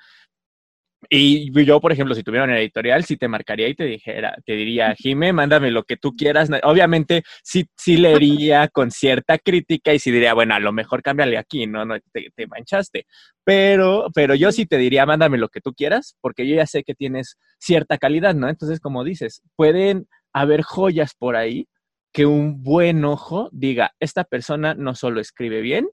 Y 1.09 1.51
yo, 1.65 1.79
por 1.79 1.93
ejemplo, 1.93 2.13
si 2.13 2.23
tuviera 2.23 2.43
una 2.43 2.59
editorial, 2.59 3.05
sí 3.05 3.15
te 3.15 3.29
marcaría 3.29 3.69
y 3.69 3.75
te 3.75 3.85
dijera, 3.85 4.35
te 4.45 4.53
diría, 4.53 4.93
Jime, 4.97 5.31
mándame 5.31 5.71
lo 5.71 5.83
que 5.83 5.95
tú 5.95 6.13
quieras. 6.13 6.49
Obviamente, 6.63 7.23
sí, 7.41 7.67
sí 7.77 7.95
leería 7.97 8.67
con 8.73 8.91
cierta 8.91 9.37
crítica 9.37 9.93
y 9.93 9.99
sí 9.99 10.11
diría, 10.11 10.33
bueno, 10.33 10.55
a 10.55 10.59
lo 10.59 10.73
mejor 10.73 11.01
cámbiale 11.01 11.37
aquí, 11.37 11.67
¿no? 11.67 11.85
no 11.85 11.95
te, 12.11 12.29
te, 12.35 12.47
manchaste. 12.47 13.05
Pero, 13.45 14.07
pero 14.13 14.35
yo 14.35 14.51
sí 14.51 14.65
te 14.65 14.77
diría, 14.77 15.05
mándame 15.05 15.37
lo 15.37 15.47
que 15.49 15.61
tú 15.61 15.73
quieras, 15.73 16.17
porque 16.21 16.47
yo 16.47 16.55
ya 16.55 16.67
sé 16.67 16.83
que 16.83 16.95
tienes 16.95 17.37
cierta 17.59 17.97
calidad, 17.97 18.35
¿no? 18.35 18.49
Entonces, 18.49 18.81
como 18.81 19.03
dices, 19.05 19.41
pueden 19.55 20.07
haber 20.33 20.63
joyas 20.63 21.15
por 21.17 21.35
ahí 21.37 21.67
que 22.11 22.25
un 22.25 22.63
buen 22.63 23.05
ojo 23.05 23.49
diga, 23.51 23.93
esta 23.99 24.23
persona 24.25 24.73
no 24.73 24.95
solo 24.95 25.21
escribe 25.21 25.61
bien, 25.61 25.87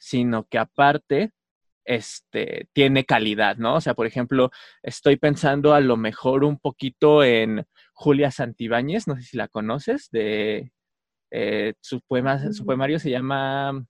sino 0.00 0.44
que 0.48 0.58
aparte 0.58 1.30
este, 1.84 2.68
tiene 2.72 3.04
calidad, 3.04 3.56
¿no? 3.56 3.76
O 3.76 3.80
sea, 3.80 3.94
por 3.94 4.06
ejemplo, 4.06 4.50
estoy 4.82 5.16
pensando 5.16 5.74
a 5.74 5.80
lo 5.80 5.96
mejor 5.96 6.44
un 6.44 6.58
poquito 6.58 7.22
en 7.22 7.66
Julia 7.92 8.30
Santibáñez, 8.30 9.06
no 9.06 9.16
sé 9.16 9.22
si 9.22 9.36
la 9.36 9.48
conoces, 9.48 10.08
de 10.10 10.72
eh, 11.30 11.74
su, 11.80 12.00
poema, 12.00 12.52
su 12.52 12.64
poemario 12.64 12.98
se 12.98 13.10
llama 13.10 13.84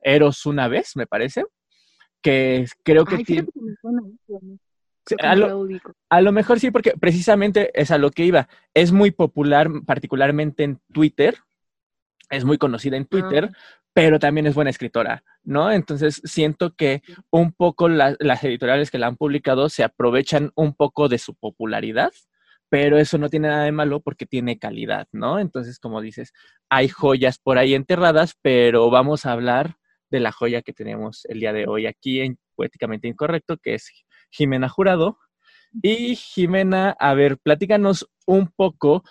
Eros 0.00 0.46
una 0.46 0.68
vez, 0.68 0.96
me 0.96 1.06
parece, 1.06 1.44
que 2.22 2.66
creo 2.82 3.04
que 3.04 3.18
tiene... 3.24 3.48
A 5.18 5.36
lo, 5.36 5.68
a 6.08 6.20
lo, 6.22 6.32
mejor 6.32 6.58
sí, 6.58 6.70
porque 6.70 6.94
precisamente 6.98 7.70
es 7.78 7.90
a 7.90 7.98
lo 7.98 8.10
que 8.10 8.24
iba. 8.24 8.48
Es 8.72 8.90
muy 8.90 9.10
popular, 9.10 9.68
particularmente 9.84 10.64
en 10.64 10.80
Twitter. 10.94 11.36
Es 12.34 12.44
muy 12.44 12.58
conocida 12.58 12.96
en 12.96 13.06
Twitter, 13.06 13.50
ah 13.50 13.56
pero 13.94 14.18
también 14.18 14.46
es 14.46 14.54
buena 14.54 14.70
escritora, 14.70 15.22
¿no? 15.44 15.70
Entonces 15.70 16.20
siento 16.24 16.74
que 16.74 17.02
un 17.30 17.52
poco 17.52 17.88
las 17.88 18.44
editoriales 18.44 18.90
que 18.90 18.98
la 18.98 19.06
han 19.06 19.16
publicado 19.16 19.68
se 19.68 19.84
aprovechan 19.84 20.50
un 20.56 20.74
poco 20.74 21.08
de 21.08 21.18
su 21.18 21.36
popularidad, 21.36 22.10
pero 22.68 22.98
eso 22.98 23.18
no 23.18 23.28
tiene 23.28 23.48
nada 23.48 23.64
de 23.64 23.72
malo 23.72 24.00
porque 24.00 24.26
tiene 24.26 24.58
calidad, 24.58 25.06
¿no? 25.12 25.38
Entonces, 25.38 25.78
como 25.78 26.00
dices, 26.00 26.32
hay 26.68 26.88
joyas 26.88 27.38
por 27.38 27.56
ahí 27.56 27.74
enterradas, 27.74 28.36
pero 28.42 28.90
vamos 28.90 29.26
a 29.26 29.32
hablar 29.32 29.76
de 30.10 30.18
la 30.18 30.32
joya 30.32 30.62
que 30.62 30.72
tenemos 30.72 31.24
el 31.26 31.38
día 31.38 31.52
de 31.52 31.68
hoy 31.68 31.86
aquí 31.86 32.20
en 32.20 32.36
Poéticamente 32.56 33.06
Incorrecto, 33.06 33.58
que 33.58 33.74
es 33.74 33.90
Jimena 34.30 34.68
Jurado. 34.68 35.18
Y 35.82 36.16
Jimena, 36.16 36.96
a 36.98 37.14
ver, 37.14 37.38
platícanos 37.38 38.10
un 38.26 38.48
poco 38.48 39.04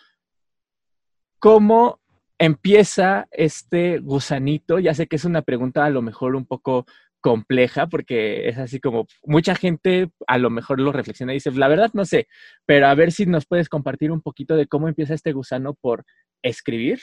cómo 1.40 2.03
empieza 2.46 3.28
este 3.32 4.00
gusanito? 4.00 4.80
Ya 4.80 4.94
sé 4.94 5.08
que 5.08 5.16
es 5.16 5.26
una 5.26 5.44
pregunta 5.44 5.86
a 5.86 5.90
lo 5.90 6.02
mejor 6.02 6.36
un 6.36 6.46
poco 6.46 6.86
compleja 7.22 7.88
porque 7.88 8.50
es 8.50 8.58
así 8.58 8.82
como 8.82 9.08
mucha 9.24 9.56
gente 9.56 10.10
a 10.28 10.38
lo 10.38 10.50
mejor 10.50 10.82
lo 10.82 10.92
reflexiona 10.92 11.32
y 11.32 11.38
dice, 11.38 11.52
la 11.52 11.70
verdad 11.70 11.92
no 11.94 12.04
sé, 12.04 12.28
pero 12.66 12.88
a 12.88 12.96
ver 12.96 13.14
si 13.14 13.26
nos 13.26 13.46
puedes 13.46 13.70
compartir 13.70 14.12
un 14.12 14.22
poquito 14.22 14.58
de 14.58 14.68
cómo 14.68 14.90
empieza 14.90 15.14
este 15.14 15.32
gusano 15.32 15.74
por 15.74 16.04
escribir, 16.42 17.00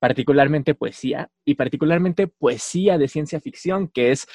particularmente 0.00 0.74
poesía 0.74 1.30
y 1.46 1.54
particularmente 1.54 2.26
poesía 2.26 2.98
de 2.98 3.08
ciencia 3.08 3.40
ficción, 3.40 3.88
que 3.88 4.10
es 4.12 4.26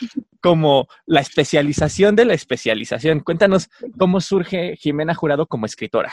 como 0.41 0.88
la 1.06 1.22
especialización 1.22 2.15
de 2.15 2.26
la 2.26 2.34
especialización. 2.34 3.19
Cuéntanos 3.19 3.69
cómo 4.00 4.19
surge 4.19 4.78
Jimena 4.78 5.13
Jurado 5.13 5.46
como 5.46 5.67
escritora. 5.67 6.12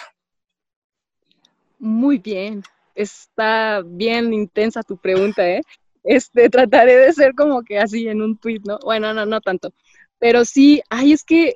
Muy 1.79 2.19
bien, 2.19 2.63
está 2.95 3.83
bien 3.85 4.33
intensa 4.33 4.83
tu 4.83 4.97
pregunta, 4.97 5.49
¿eh? 5.49 5.63
Este, 6.03 6.49
trataré 6.49 6.97
de 6.97 7.13
ser 7.13 7.35
como 7.35 7.63
que 7.63 7.79
así 7.79 8.09
en 8.09 8.23
un 8.23 8.39
tweet, 8.39 8.61
¿no? 8.65 8.79
Bueno, 8.83 9.13
no, 9.13 9.27
no 9.27 9.41
tanto. 9.41 9.73
Pero 10.19 10.45
sí, 10.45 10.83
ay, 10.91 11.13
es 11.13 11.25
que 11.25 11.55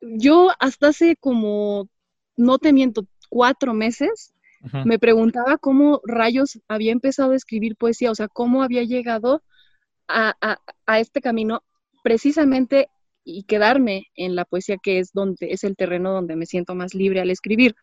yo 0.00 0.50
hasta 0.58 0.88
hace 0.88 1.16
como, 1.16 1.88
no 2.36 2.58
te 2.58 2.72
miento, 2.72 3.06
cuatro 3.28 3.74
meses, 3.74 4.32
me 4.84 5.00
preguntaba 5.00 5.58
cómo 5.58 6.00
rayos 6.04 6.60
había 6.68 6.92
empezado 6.92 7.32
a 7.32 7.36
escribir 7.36 7.74
poesía, 7.74 8.12
o 8.12 8.14
sea, 8.14 8.28
cómo 8.28 8.62
había 8.62 8.84
llegado 8.84 9.42
a, 10.06 10.36
a 10.86 11.00
este 11.00 11.20
camino 11.20 11.64
precisamente 12.04 12.88
y 13.24 13.44
quedarme 13.44 14.06
en 14.14 14.36
la 14.36 14.44
poesía, 14.44 14.76
que 14.82 14.98
es 14.98 15.12
donde 15.12 15.52
es 15.52 15.64
el 15.64 15.76
terreno 15.76 16.12
donde 16.12 16.36
me 16.36 16.46
siento 16.46 16.74
más 16.74 16.94
libre 16.94 17.20
al 17.20 17.30
escribir. 17.30 17.74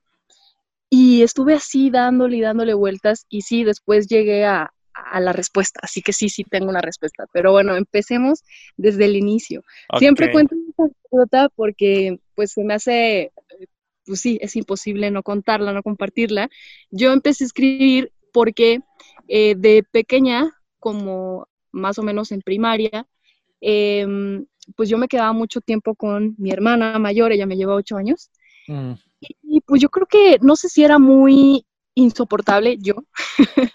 Y 0.90 1.22
estuve 1.22 1.54
así 1.54 1.90
dándole 1.90 2.38
y 2.38 2.42
dándole 2.42 2.74
vueltas 2.74 3.26
y 3.30 3.42
sí, 3.42 3.64
después 3.64 4.08
llegué 4.08 4.46
a, 4.46 4.72
la 5.18 5.32
respuesta, 5.32 5.80
así 5.82 6.02
que 6.02 6.12
sí, 6.12 6.28
sí 6.28 6.44
tengo 6.44 6.70
una 6.70 6.82
respuesta. 6.82 7.26
Pero 7.32 7.54
bueno, 7.54 7.76
empecemos 7.76 8.44
desde 8.76 9.06
el 9.06 9.16
inicio. 9.16 9.64
Siempre 9.98 10.30
cuento 10.30 10.56
esta 10.70 10.84
anécdota 10.84 11.50
porque 11.56 12.20
pues 12.36 12.52
se 12.52 12.66
me 12.66 12.74
hace, 12.74 13.32
pues 14.06 14.20
sí, 14.20 14.40
es 14.42 14.58
imposible 14.58 15.10
no 15.10 15.24
contarla, 15.24 15.72
no 15.72 15.84
compartirla. 15.84 16.50
Yo 16.92 17.14
empecé 17.14 17.46
a 17.46 17.48
escribir 17.48 18.12
porque 18.34 18.82
eh, 19.30 19.56
de 19.58 19.84
pequeña, 19.90 20.52
como 20.80 21.48
más 21.72 21.98
o 21.98 22.04
menos 22.04 22.32
en 22.32 22.42
primaria, 22.42 23.08
em, 23.62 24.46
pues 24.76 24.90
yo 24.90 24.98
me 24.98 25.08
quedaba 25.08 25.34
mucho 25.34 25.62
tiempo 25.62 25.96
con 25.96 26.36
mi 26.38 26.52
hermana 26.52 26.98
mayor, 27.00 27.32
ella 27.32 27.46
me 27.46 27.56
lleva 27.56 27.76
ocho 27.76 27.98
años, 27.98 28.30
mm. 28.68 28.94
Y 29.22 29.62
pues 29.62 29.82
yo 29.82 29.90
creo 29.90 30.08
que 30.08 30.38
no 30.42 30.56
sé 30.56 30.70
si 30.70 30.84
era 30.84 31.00
muy 31.00 31.66
insoportable 31.96 32.78
yo, 32.80 32.96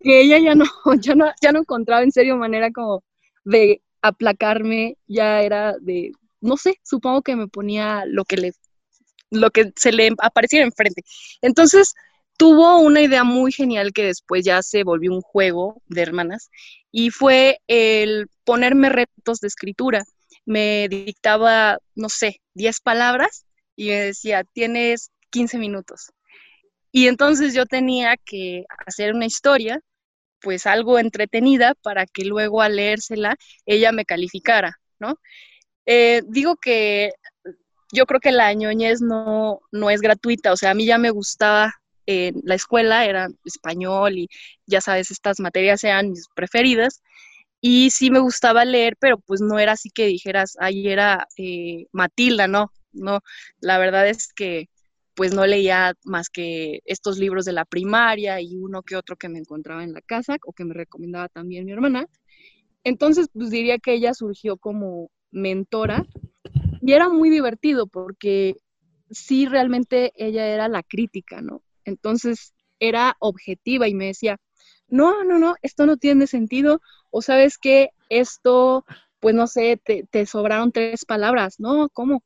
que 0.00 0.20
ella 0.20 0.38
ya 0.38 0.54
no, 0.54 0.64
ya 1.00 1.14
no, 1.14 1.26
ya 1.40 1.52
no 1.52 1.60
encontraba 1.60 2.02
en 2.02 2.12
serio 2.12 2.36
manera 2.36 2.70
como 2.70 3.02
de 3.44 3.82
aplacarme, 4.02 4.96
ya 5.06 5.42
era 5.42 5.74
de, 5.80 6.12
no 6.40 6.56
sé, 6.56 6.80
supongo 6.82 7.22
que 7.22 7.36
me 7.36 7.48
ponía 7.48 8.04
lo 8.06 8.24
que 8.24 8.36
le, 8.36 8.52
lo 9.30 9.50
que 9.50 9.72
se 9.76 9.92
le 9.92 10.10
apareciera 10.18 10.64
enfrente. 10.64 11.02
Entonces, 11.42 11.94
tuvo 12.36 12.78
una 12.78 13.00
idea 13.00 13.24
muy 13.24 13.52
genial 13.52 13.92
que 13.92 14.04
después 14.04 14.44
ya 14.44 14.62
se 14.62 14.84
volvió 14.84 15.12
un 15.12 15.22
juego 15.22 15.82
de 15.88 16.02
hermanas 16.02 16.50
y 16.92 17.10
fue 17.10 17.60
el 17.66 18.28
ponerme 18.44 18.88
retos 18.90 19.40
de 19.40 19.48
escritura. 19.48 20.04
Me 20.44 20.88
dictaba, 20.88 21.78
no 21.94 22.08
sé, 22.08 22.40
10 22.54 22.80
palabras 22.80 23.45
y 23.76 23.88
me 23.88 24.00
decía, 24.00 24.44
tienes 24.44 25.10
15 25.30 25.58
minutos. 25.58 26.10
Y 26.92 27.08
entonces 27.08 27.54
yo 27.54 27.66
tenía 27.66 28.16
que 28.16 28.64
hacer 28.86 29.14
una 29.14 29.26
historia, 29.26 29.80
pues 30.40 30.66
algo 30.66 30.98
entretenida, 30.98 31.74
para 31.82 32.06
que 32.06 32.24
luego 32.24 32.62
al 32.62 32.76
leérsela 32.76 33.36
ella 33.66 33.92
me 33.92 34.04
calificara, 34.04 34.78
¿no? 34.98 35.16
Eh, 35.86 36.22
digo 36.28 36.56
que 36.56 37.12
yo 37.92 38.06
creo 38.06 38.20
que 38.20 38.32
la 38.32 38.52
ñoñez 38.54 39.00
no, 39.02 39.60
no 39.72 39.90
es 39.90 40.00
gratuita, 40.00 40.52
o 40.52 40.56
sea, 40.56 40.70
a 40.72 40.74
mí 40.74 40.86
ya 40.86 40.98
me 40.98 41.10
gustaba 41.10 41.72
la 42.06 42.54
escuela, 42.54 43.04
era 43.04 43.28
español 43.44 44.18
y 44.18 44.28
ya 44.66 44.80
sabes, 44.80 45.10
estas 45.10 45.40
materias 45.40 45.82
eran 45.84 46.10
mis 46.10 46.26
preferidas. 46.34 47.02
Y 47.60 47.90
sí 47.90 48.10
me 48.10 48.20
gustaba 48.20 48.64
leer, 48.64 48.96
pero 49.00 49.18
pues 49.18 49.40
no 49.40 49.58
era 49.58 49.72
así 49.72 49.90
que 49.90 50.06
dijeras, 50.06 50.56
ahí 50.60 50.88
era 50.88 51.26
eh, 51.36 51.86
Matilda, 51.92 52.46
¿no? 52.46 52.70
No, 52.96 53.20
la 53.60 53.78
verdad 53.78 54.08
es 54.08 54.32
que 54.32 54.68
pues 55.14 55.32
no 55.32 55.46
leía 55.46 55.94
más 56.04 56.28
que 56.28 56.80
estos 56.84 57.18
libros 57.18 57.46
de 57.46 57.52
la 57.54 57.64
primaria 57.64 58.40
y 58.40 58.54
uno 58.56 58.82
que 58.82 58.96
otro 58.96 59.16
que 59.16 59.30
me 59.30 59.38
encontraba 59.38 59.82
en 59.82 59.94
la 59.94 60.02
casa 60.02 60.36
o 60.46 60.52
que 60.52 60.64
me 60.64 60.74
recomendaba 60.74 61.28
también 61.28 61.64
mi 61.64 61.72
hermana. 61.72 62.06
Entonces, 62.84 63.28
pues 63.32 63.50
diría 63.50 63.78
que 63.78 63.94
ella 63.94 64.12
surgió 64.12 64.58
como 64.58 65.10
mentora 65.30 66.04
y 66.82 66.92
era 66.92 67.08
muy 67.08 67.30
divertido 67.30 67.86
porque 67.86 68.56
sí 69.10 69.46
realmente 69.46 70.12
ella 70.16 70.46
era 70.46 70.68
la 70.68 70.82
crítica, 70.82 71.40
¿no? 71.40 71.62
Entonces 71.84 72.54
era 72.78 73.16
objetiva 73.18 73.88
y 73.88 73.94
me 73.94 74.06
decía, 74.06 74.38
no, 74.88 75.24
no, 75.24 75.38
no, 75.38 75.54
esto 75.62 75.86
no 75.86 75.96
tiene 75.96 76.26
sentido, 76.26 76.80
o 77.10 77.22
sabes 77.22 77.58
que 77.58 77.90
esto, 78.08 78.84
pues 79.20 79.34
no 79.34 79.46
sé, 79.46 79.80
te, 79.82 80.04
te 80.10 80.26
sobraron 80.26 80.72
tres 80.72 81.04
palabras, 81.04 81.58
no, 81.58 81.88
¿cómo? 81.88 82.22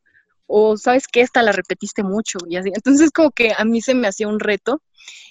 O 0.50 0.76
sabes 0.76 1.06
que 1.06 1.20
esta 1.20 1.42
la 1.42 1.52
repetiste 1.52 2.02
mucho 2.02 2.38
y 2.48 2.56
así. 2.56 2.70
Entonces 2.74 3.10
como 3.10 3.30
que 3.30 3.52
a 3.56 3.64
mí 3.64 3.80
se 3.80 3.94
me 3.94 4.08
hacía 4.08 4.28
un 4.28 4.40
reto 4.40 4.82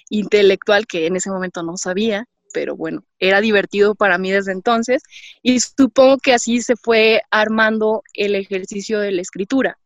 intelectual 0.08 0.86
que 0.86 1.06
en 1.06 1.16
ese 1.16 1.30
momento 1.30 1.62
no 1.62 1.76
sabía, 1.76 2.24
pero 2.52 2.74
bueno, 2.74 3.04
era 3.18 3.40
divertido 3.40 3.94
para 3.94 4.18
mí 4.18 4.30
desde 4.30 4.52
entonces 4.52 5.02
y 5.42 5.60
supongo 5.60 6.18
que 6.18 6.32
así 6.32 6.62
se 6.62 6.74
fue 6.76 7.20
armando 7.30 8.02
el 8.14 8.34
ejercicio 8.34 8.98
de 8.98 9.12
la 9.12 9.22
escritura. 9.22 9.78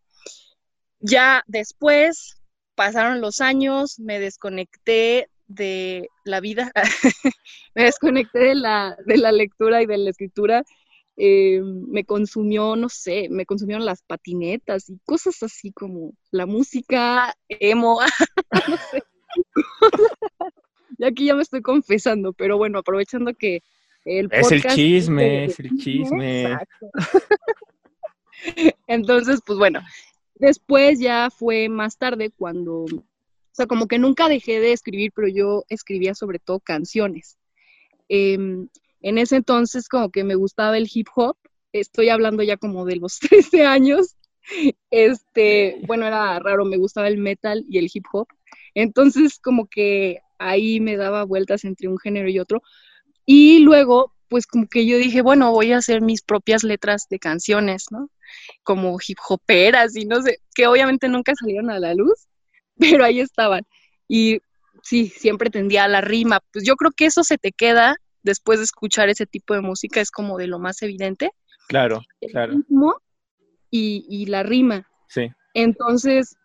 Ya 1.01 1.42
después 1.47 2.40
pasaron 2.77 3.20
los 3.20 3.40
años, 3.40 3.99
me 3.99 4.20
desconecté 4.20 5.29
de 5.49 6.09
la 6.25 6.40
vida, 6.40 6.73
me 7.75 7.85
desconecté 7.85 8.38
de 8.38 8.55
la, 8.55 8.97
de 9.05 9.18
la 9.18 9.33
lectura 9.33 9.83
y 9.83 9.87
de 9.87 9.99
la 9.99 10.11
escritura 10.11 10.62
eh, 11.16 11.61
me 11.62 12.05
consumió, 12.05 12.74
no 12.77 12.88
sé, 12.88 13.29
me 13.31 13.46
consumieron 13.46 13.85
las 13.85 14.03
patinetas 14.03 14.90
y 14.90 14.98
cosas 15.05 15.42
así 15.42 15.70
como 15.72 16.12
la 16.31 16.46
música, 16.46 17.35
emo, 17.48 18.00
no 18.68 18.77
sé. 18.90 19.03
y 20.98 21.05
aquí 21.05 21.27
ya 21.27 21.35
me 21.35 21.42
estoy 21.42 21.62
confesando, 21.62 22.33
pero 22.33 22.59
bueno, 22.59 22.81
aprovechando 22.81 23.33
que 23.35 23.62
el 24.05 24.29
Es 24.33 24.50
el 24.53 24.62
chisme, 24.62 25.44
es 25.46 25.61
el 25.61 25.77
chisme. 25.79 26.57
Entonces, 28.87 29.40
pues 29.46 29.59
bueno, 29.59 29.81
después 30.35 30.98
ya 30.98 31.31
fue 31.31 31.68
más 31.68 31.96
tarde 31.96 32.31
cuando, 32.31 32.85
o 32.85 33.05
sea, 33.53 33.66
como 33.66 33.87
que 33.87 33.98
nunca 33.98 34.29
dejé 34.29 34.61
de 34.61 34.72
escribir, 34.72 35.12
pero 35.14 35.29
yo 35.29 35.64
escribía 35.68 36.14
sobre 36.14 36.38
todo 36.38 36.61
canciones. 36.61 37.38
Em, 38.09 38.68
en 39.04 39.18
ese 39.18 39.36
entonces 39.36 39.86
como 39.86 40.10
que 40.10 40.24
me 40.24 40.34
gustaba 40.34 40.78
el 40.78 40.88
hip 40.92 41.08
hop, 41.14 41.36
estoy 41.72 42.08
hablando 42.08 42.42
ya 42.42 42.56
como 42.56 42.86
de 42.86 42.96
los 42.96 43.18
13 43.20 43.66
años, 43.66 44.16
este, 44.90 45.80
bueno, 45.86 46.06
era 46.06 46.38
raro, 46.38 46.64
me 46.64 46.78
gustaba 46.78 47.08
el 47.08 47.18
metal 47.18 47.64
y 47.68 47.78
el 47.78 47.90
hip 47.92 48.06
hop, 48.12 48.26
entonces 48.74 49.38
como 49.38 49.66
que 49.68 50.20
ahí 50.38 50.80
me 50.80 50.96
daba 50.96 51.24
vueltas 51.24 51.64
entre 51.64 51.88
un 51.88 51.98
género 51.98 52.30
y 52.30 52.38
otro, 52.38 52.62
y 53.26 53.58
luego 53.60 54.14
pues 54.28 54.46
como 54.46 54.66
que 54.66 54.86
yo 54.86 54.96
dije, 54.96 55.20
bueno, 55.20 55.52
voy 55.52 55.72
a 55.72 55.78
hacer 55.78 56.00
mis 56.00 56.22
propias 56.22 56.64
letras 56.64 57.06
de 57.10 57.18
canciones, 57.18 57.84
¿no? 57.90 58.08
Como 58.62 58.96
hip 59.06 59.18
hoperas 59.28 59.94
y 59.96 60.06
no 60.06 60.22
sé, 60.22 60.40
que 60.54 60.66
obviamente 60.66 61.08
nunca 61.08 61.34
salieron 61.38 61.70
a 61.70 61.78
la 61.78 61.94
luz, 61.94 62.26
pero 62.78 63.04
ahí 63.04 63.20
estaban. 63.20 63.64
Y 64.08 64.38
sí, 64.82 65.08
siempre 65.08 65.50
tendía 65.50 65.84
a 65.84 65.88
la 65.88 66.00
rima. 66.00 66.40
Pues 66.52 66.64
yo 66.64 66.74
creo 66.76 66.90
que 66.90 67.06
eso 67.06 67.22
se 67.22 67.38
te 67.38 67.52
queda 67.52 67.96
después 68.24 68.58
de 68.58 68.64
escuchar 68.64 69.08
ese 69.08 69.26
tipo 69.26 69.54
de 69.54 69.60
música, 69.60 70.00
es 70.00 70.10
como 70.10 70.37
de 70.37 70.48
lo 70.48 70.58
más 70.58 70.82
evidente. 70.82 71.30
Claro, 71.68 72.02
claro. 72.32 72.54
y, 73.70 74.04
y 74.08 74.26
la 74.26 74.42
rima. 74.42 74.88
Sí. 75.08 75.30
Entonces, 75.54 76.37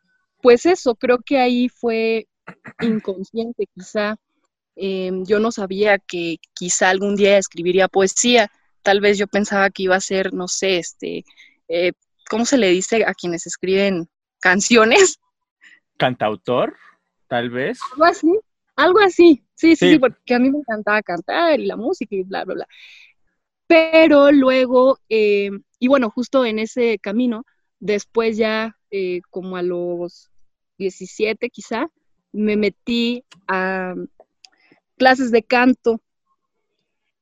pues 0.42 0.66
eso, 0.68 0.96
creo 0.96 1.18
que 1.26 1.40
ahí 1.40 1.68
fue 1.68 2.28
inconsciente 2.82 3.66
quizá 3.74 4.16
Em, 4.82 5.26
yo 5.26 5.40
no 5.40 5.52
sabía 5.52 6.00
que 6.00 6.38
quizá 6.54 6.90
algún 6.90 7.18
día 7.18 7.38
escribiría 7.38 7.90
poesía. 7.90 8.50
Tal 8.82 9.02
vez 9.02 9.18
yo 9.18 9.28
pensaba 9.28 9.70
que 9.70 9.84
iba 9.84 9.98
a 9.98 10.00
ser, 10.00 10.34
no 10.34 10.48
sé, 10.48 10.78
este, 10.78 11.26
eh, 11.68 11.92
¿cómo 12.30 12.46
se 12.46 12.58
le 12.58 12.70
dice 12.70 13.04
a 13.06 13.14
quienes 13.14 13.46
escriben 13.46 14.08
canciones? 14.40 15.20
Cantautor, 15.98 16.78
tal 17.28 17.50
vez. 17.50 17.78
Algo 17.92 18.06
así, 18.06 18.40
algo 18.78 19.00
así. 19.00 19.44
Sí, 19.60 19.76
sí, 19.76 19.92
sí, 19.92 20.00
porque 20.00 20.34
a 20.34 20.40
mí 20.40 20.50
me 20.50 20.60
encantaba 20.60 21.04
cantar 21.04 21.60
y 21.60 21.66
la 21.66 21.76
música 21.76 22.16
y 22.16 22.24
bla, 22.24 22.46
bla, 22.46 22.54
bla. 22.54 22.68
Pero 23.68 24.32
luego, 24.32 25.00
em, 25.10 25.64
y 25.80 25.90
bueno, 25.90 26.10
justo 26.10 26.46
en 26.46 26.60
ese 26.60 26.98
camino, 26.98 27.44
después 27.82 28.38
ya, 28.38 28.78
eh, 28.90 29.20
como 29.30 29.58
a 29.58 29.62
los 29.62 30.32
17 30.78 31.50
quizá, 31.50 31.88
me 32.32 32.56
metí 32.56 33.26
a, 33.50 33.96
clases 34.98 35.30
de 35.30 35.44
canto, 35.44 36.00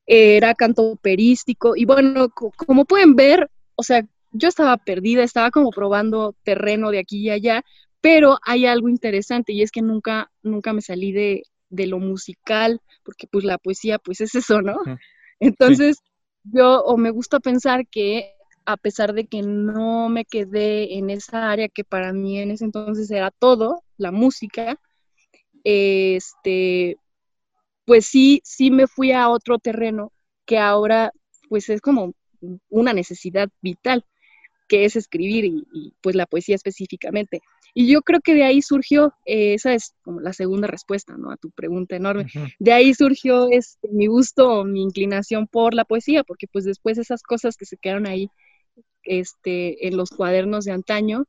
era 0.06 0.54
canto 0.54 0.84
operístico, 0.92 1.76
y 1.76 1.86
bueno, 1.86 2.30
como 2.30 2.86
pueden 2.86 3.16
ver, 3.16 3.50
o 3.76 3.82
sea, 3.82 4.06
yo 4.32 4.48
estaba 4.48 4.78
perdida, 4.78 5.24
estaba 5.24 5.50
como 5.50 5.72
probando 5.72 6.36
terreno 6.44 6.92
de 6.92 7.00
aquí 7.00 7.18
y 7.22 7.30
allá, 7.32 7.64
pero 8.00 8.38
hay 8.44 8.68
algo 8.68 8.90
interesante 8.90 9.54
y 9.54 9.64
es 9.64 9.72
que 9.72 9.82
nunca, 9.82 10.30
nunca 10.44 10.72
me 10.74 10.82
salí 10.82 11.12
de, 11.12 11.42
lo 11.70 12.00
musical, 12.00 12.82
porque 13.04 13.28
pues 13.28 13.44
la 13.44 13.58
poesía 13.58 14.00
pues 14.00 14.22
es 14.22 14.36
eso, 14.36 14.62
¿no? 14.62 14.78
Entonces, 15.40 15.98
yo 16.44 16.82
o 16.84 16.98
me 16.98 17.12
gusta 17.12 17.40
pensar 17.40 17.88
que 17.88 18.34
a 18.66 18.78
pesar 18.78 19.14
de 19.14 19.28
que 19.28 19.42
no 19.42 20.10
me 20.10 20.26
quedé 20.26 20.98
en 20.98 21.10
esa 21.10 21.52
área 21.52 21.70
que 21.70 21.84
para 21.84 22.12
mí 22.12 22.40
en 22.40 22.52
ese 22.52 22.66
entonces 22.66 23.10
era 23.12 23.32
todo, 23.32 23.84
la 23.98 24.12
música, 24.12 24.80
este, 25.64 26.98
pues 27.86 28.06
sí, 28.06 28.42
sí 28.44 28.72
me 28.72 28.88
fui 28.88 29.14
a 29.14 29.30
otro 29.30 29.58
terreno 29.58 30.12
que 30.46 30.58
ahora 30.58 31.12
pues 31.50 31.70
es 31.70 31.82
como 31.82 32.14
una 32.70 32.94
necesidad 32.94 33.50
vital, 33.62 34.06
que 34.68 34.86
es 34.86 34.96
escribir 34.96 35.46
y, 35.46 35.94
pues 36.02 36.16
la 36.16 36.26
poesía 36.26 36.56
específicamente. 36.56 37.42
Y 37.74 37.88
yo 37.88 38.02
creo 38.02 38.22
que 38.22 38.34
de 38.34 38.44
ahí 38.44 38.62
surgió, 38.62 39.14
eh, 39.26 39.54
esa 39.54 39.74
es 39.74 39.94
como 40.02 40.20
la 40.20 40.34
segunda 40.34 40.68
respuesta, 40.68 41.16
¿no? 41.18 41.32
A 41.32 41.38
tu 41.38 41.52
pregunta 41.52 41.96
enorme. 41.96 42.28
De 42.60 42.74
ahí 42.74 42.94
surgió 42.94 43.50
este, 43.52 43.88
mi 43.90 44.08
gusto 44.08 44.64
mi 44.66 44.82
inclinación 44.82 45.48
por 45.48 45.74
la 45.74 45.86
poesía, 45.86 46.24
porque 46.24 46.48
pues 46.48 46.66
después 46.66 46.98
esas 46.98 47.22
cosas 47.22 47.56
que 47.56 47.66
se 47.66 47.78
quedaron 47.78 48.08
ahí 48.08 48.30
este, 49.04 49.88
en 49.88 49.98
los 49.98 50.10
cuadernos 50.10 50.66
de 50.66 50.72
antaño, 50.72 51.26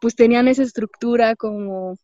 pues 0.00 0.14
tenían 0.14 0.48
esa 0.48 0.62
estructura 0.62 1.36
como 1.36 1.96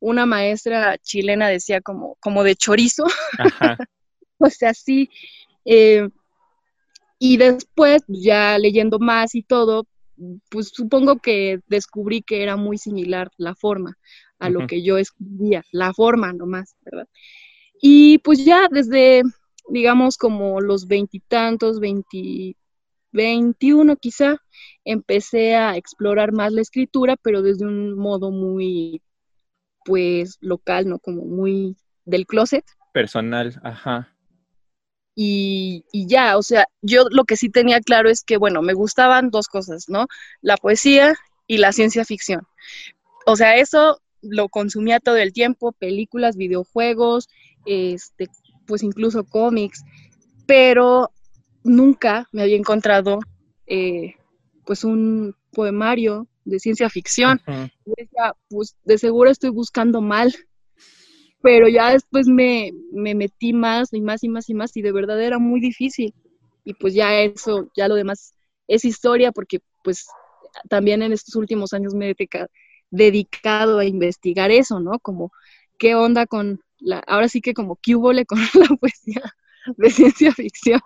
una 0.00 0.24
maestra 0.24 0.96
chilena 0.98 1.48
decía 1.48 1.80
como, 1.80 2.16
como 2.20 2.42
de 2.42 2.56
chorizo, 2.56 3.04
o 4.38 4.50
sea, 4.50 4.72
sí. 4.74 5.10
Eh, 5.64 6.08
y 7.20 7.36
después, 7.36 8.02
ya 8.08 8.58
leyendo 8.58 8.98
más 8.98 9.36
y 9.36 9.44
todo, 9.44 9.86
pues 10.50 10.70
supongo 10.74 11.18
que 11.18 11.60
descubrí 11.68 12.22
que 12.22 12.42
era 12.42 12.56
muy 12.56 12.78
similar 12.78 13.30
la 13.36 13.54
forma 13.54 13.96
a 14.38 14.48
lo 14.48 14.66
que 14.66 14.82
yo 14.82 14.96
escribía, 14.96 15.62
la 15.70 15.92
forma 15.92 16.32
nomás, 16.32 16.74
¿verdad? 16.80 17.06
Y 17.80 18.18
pues 18.18 18.44
ya 18.44 18.68
desde, 18.70 19.22
digamos, 19.68 20.16
como 20.16 20.60
los 20.62 20.86
veintitantos, 20.86 21.78
veintiuno 23.12 23.96
quizá, 23.96 24.38
empecé 24.84 25.56
a 25.56 25.76
explorar 25.76 26.32
más 26.32 26.52
la 26.52 26.62
escritura, 26.62 27.16
pero 27.16 27.42
desde 27.42 27.66
un 27.66 27.98
modo 27.98 28.30
muy 28.30 29.02
pues 29.84 30.38
local, 30.40 30.88
¿no? 30.88 30.98
Como 30.98 31.24
muy 31.24 31.76
del 32.04 32.26
closet. 32.26 32.64
Personal, 32.92 33.60
ajá. 33.62 34.09
Y, 35.14 35.84
y, 35.92 36.06
ya, 36.06 36.38
o 36.38 36.42
sea, 36.42 36.66
yo 36.82 37.04
lo 37.10 37.24
que 37.24 37.36
sí 37.36 37.50
tenía 37.50 37.80
claro 37.80 38.08
es 38.08 38.22
que, 38.22 38.36
bueno, 38.36 38.62
me 38.62 38.74
gustaban 38.74 39.30
dos 39.30 39.48
cosas, 39.48 39.88
¿no? 39.88 40.06
La 40.40 40.56
poesía 40.56 41.14
y 41.46 41.58
la 41.58 41.72
ciencia 41.72 42.04
ficción. 42.04 42.46
O 43.26 43.36
sea, 43.36 43.56
eso 43.56 44.00
lo 44.22 44.48
consumía 44.48 45.00
todo 45.00 45.16
el 45.16 45.32
tiempo, 45.32 45.72
películas, 45.72 46.36
videojuegos, 46.36 47.28
este, 47.66 48.28
pues 48.66 48.82
incluso 48.82 49.24
cómics, 49.24 49.82
pero 50.46 51.10
nunca 51.64 52.28
me 52.32 52.42
había 52.42 52.56
encontrado 52.56 53.18
eh, 53.66 54.14
pues 54.64 54.84
un 54.84 55.34
poemario 55.52 56.28
de 56.44 56.58
ciencia 56.58 56.88
ficción. 56.90 57.40
pues 58.48 58.76
de 58.84 58.98
seguro 58.98 59.30
estoy 59.30 59.50
buscando 59.50 60.00
mal. 60.00 60.34
Pero 61.42 61.68
ya 61.68 61.92
después 61.92 62.26
me, 62.26 62.72
me 62.92 63.14
metí 63.14 63.52
más 63.52 63.92
y 63.92 64.00
más 64.00 64.22
y 64.22 64.28
más 64.28 64.48
y 64.50 64.54
más 64.54 64.76
y 64.76 64.82
de 64.82 64.92
verdad 64.92 65.20
era 65.22 65.38
muy 65.38 65.60
difícil. 65.60 66.14
Y 66.64 66.74
pues 66.74 66.94
ya 66.94 67.18
eso, 67.20 67.70
ya 67.74 67.88
lo 67.88 67.94
demás 67.94 68.34
es 68.68 68.84
historia 68.84 69.32
porque 69.32 69.60
pues 69.82 70.06
también 70.68 71.02
en 71.02 71.12
estos 71.12 71.34
últimos 71.36 71.72
años 71.72 71.94
me 71.94 72.10
he 72.10 72.16
dedicado 72.90 73.78
a 73.78 73.84
investigar 73.84 74.50
eso, 74.50 74.80
¿no? 74.80 74.98
Como 74.98 75.32
qué 75.78 75.94
onda 75.94 76.26
con 76.26 76.60
la, 76.78 76.98
ahora 77.06 77.28
sí 77.28 77.40
que 77.40 77.54
como 77.54 77.76
qué 77.76 77.96
hubo 77.96 78.10
con 78.26 78.38
la 78.54 78.76
poesía 78.76 79.22
de 79.76 79.90
ciencia 79.90 80.32
ficción. 80.32 80.80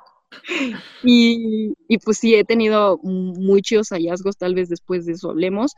Y, 1.05 1.75
pues 2.05 2.19
sí, 2.19 2.35
he 2.35 2.45
tenido 2.45 2.99
muchos 3.03 3.91
hallazgos, 3.91 4.37
tal 4.37 4.55
vez 4.55 4.69
después 4.69 5.07
de 5.07 5.13
eso 5.13 5.31
hablemos, 5.31 5.73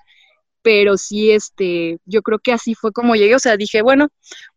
pero 0.66 0.96
sí, 0.96 1.30
este, 1.30 1.98
yo 2.06 2.22
creo 2.22 2.40
que 2.40 2.50
así 2.50 2.74
fue 2.74 2.90
como 2.90 3.14
llegué, 3.14 3.36
o 3.36 3.38
sea, 3.38 3.56
dije, 3.56 3.82
bueno, 3.82 4.08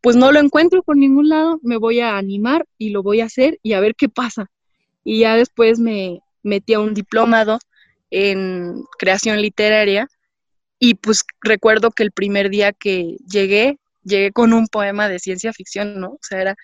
pues 0.02 0.16
no 0.16 0.32
lo 0.32 0.40
encuentro 0.40 0.82
por 0.82 0.98
ningún 0.98 1.30
lado, 1.30 1.60
me 1.62 1.78
voy 1.78 2.00
a 2.00 2.18
animar 2.18 2.66
y 2.80 2.90
lo 2.90 3.04
voy 3.04 3.22
a 3.22 3.26
hacer 3.26 3.60
y 3.62 3.74
a 3.74 3.80
ver 3.80 3.94
qué 3.94 4.10
pasa. 4.10 4.50
Y 5.04 5.20
ya 5.20 5.36
después 5.36 5.78
me 5.78 6.22
metí 6.42 6.74
a 6.74 6.80
un 6.80 6.96
diplomado 6.96 7.60
en 8.10 8.86
creación 8.98 9.40
literaria 9.40 10.08
y 10.80 10.96
pues 10.96 11.24
recuerdo 11.42 11.92
que 11.92 12.02
el 12.02 12.12
primer 12.12 12.50
día 12.50 12.74
que 12.74 13.18
llegué, 13.32 13.78
llegué 14.04 14.32
con 14.32 14.52
un 14.52 14.66
poema 14.66 15.10
de 15.10 15.20
ciencia 15.20 15.54
ficción, 15.54 16.00
¿no? 16.00 16.14
O 16.14 16.20
sea, 16.24 16.42
era, 16.42 16.56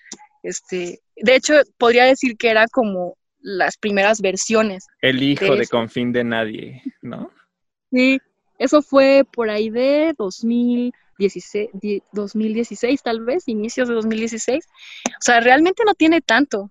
este, 0.42 0.98
de 1.14 1.36
hecho, 1.36 1.54
podría 1.78 2.06
decir 2.06 2.36
que 2.36 2.50
era 2.50 2.66
como 2.66 3.16
las 3.38 3.76
primeras 3.76 4.20
versiones. 4.20 4.88
El 5.02 5.22
hijo 5.22 5.54
de, 5.54 5.68
Confín 5.68 6.10
de 6.10 6.24
Nadie, 6.24 6.82
¿no? 7.00 7.30
Sí, 7.92 8.18
eso 8.58 8.82
fue 8.82 9.24
por 9.30 9.50
ahí 9.50 9.70
de 9.70 10.14
2016, 10.16 11.70
2016 12.12 13.02
tal 13.02 13.24
vez, 13.24 13.48
inicios 13.48 13.88
de 13.88 13.94
2016. 13.94 14.64
O 15.08 15.10
sea, 15.20 15.40
realmente 15.40 15.82
no 15.86 15.94
tiene 15.94 16.20
tanto. 16.20 16.70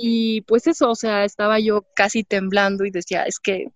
Y 0.00 0.42
pues 0.42 0.66
eso, 0.66 0.90
o 0.90 0.94
sea, 0.94 1.24
estaba 1.24 1.58
yo 1.60 1.84
casi 1.94 2.24
temblando 2.24 2.84
y 2.84 2.90
decía, 2.90 3.24
es 3.24 3.38
que, 3.38 3.66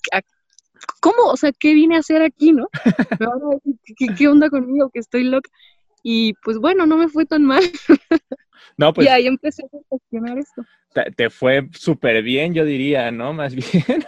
¿cómo? 1.01 1.25
O 1.25 1.37
sea, 1.37 1.53
¿qué 1.53 1.75
vine 1.75 1.97
a 1.97 2.01
hacer 2.01 2.23
aquí, 2.23 2.53
no? 2.53 2.69
¿qué, 3.97 4.07
qué 4.17 4.29
onda 4.29 4.49
conmigo? 4.49 4.91
Que 4.91 5.01
estoy 5.01 5.25
loca. 5.25 5.51
Y 6.03 6.35
pues 6.45 6.59
bueno, 6.59 6.87
no 6.87 6.97
me 6.97 7.09
fue 7.09 7.27
tan 7.27 7.45
mal. 7.45 7.63
No, 8.79 8.93
pues. 8.93 9.07
Y 9.07 9.11
ahí 9.11 9.27
empecé 9.27 9.63
a 9.63 9.69
cuestionar 9.89 10.39
esto 10.39 10.63
te, 11.17 11.31
fue 11.31 11.69
súper 11.73 12.23
bien, 12.23 12.55
yo 12.55 12.65
diría, 12.65 13.11
¿no? 13.11 13.33
Más 13.33 13.55
bien. 13.55 14.05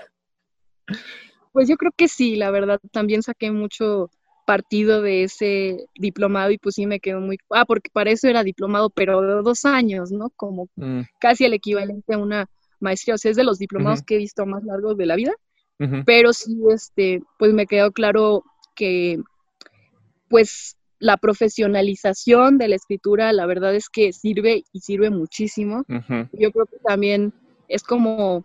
Pues 1.52 1.68
yo 1.68 1.76
creo 1.76 1.92
que 1.96 2.08
sí, 2.08 2.36
la 2.36 2.50
verdad, 2.50 2.80
también 2.92 3.22
saqué 3.22 3.50
mucho 3.50 4.10
partido 4.46 5.02
de 5.02 5.24
ese 5.24 5.84
diplomado 5.94 6.50
y 6.50 6.58
pues 6.58 6.76
sí 6.76 6.86
me 6.86 7.00
quedó 7.00 7.20
muy... 7.20 7.38
Ah, 7.50 7.66
porque 7.66 7.90
para 7.92 8.10
eso 8.10 8.28
era 8.28 8.42
diplomado, 8.42 8.88
pero 8.88 9.20
de 9.20 9.42
dos 9.42 9.64
años, 9.66 10.10
¿no? 10.10 10.30
Como 10.36 10.68
mm. 10.76 11.00
casi 11.18 11.44
el 11.44 11.52
equivalente 11.52 12.14
a 12.14 12.18
una 12.18 12.48
maestría, 12.80 13.16
o 13.16 13.18
sea, 13.18 13.30
es 13.30 13.36
de 13.36 13.44
los 13.44 13.58
diplomados 13.58 14.02
que 14.02 14.14
he 14.14 14.18
visto 14.18 14.46
más 14.46 14.64
largos 14.64 14.96
de 14.96 15.06
la 15.06 15.16
vida, 15.16 15.32
pero 16.06 16.32
sí, 16.32 16.58
este, 16.72 17.22
pues 17.38 17.52
me 17.52 17.66
quedó 17.66 17.92
claro 17.92 18.42
que, 18.74 19.20
pues, 20.28 20.76
la 20.98 21.16
profesionalización 21.16 22.58
de 22.58 22.68
la 22.68 22.76
escritura, 22.76 23.32
la 23.32 23.46
verdad 23.46 23.74
es 23.74 23.88
que 23.88 24.12
sirve 24.12 24.64
y 24.72 24.80
sirve 24.80 25.10
muchísimo. 25.10 25.84
Yo 26.32 26.50
creo 26.50 26.66
que 26.66 26.78
también 26.84 27.32
es 27.68 27.82
como, 27.82 28.44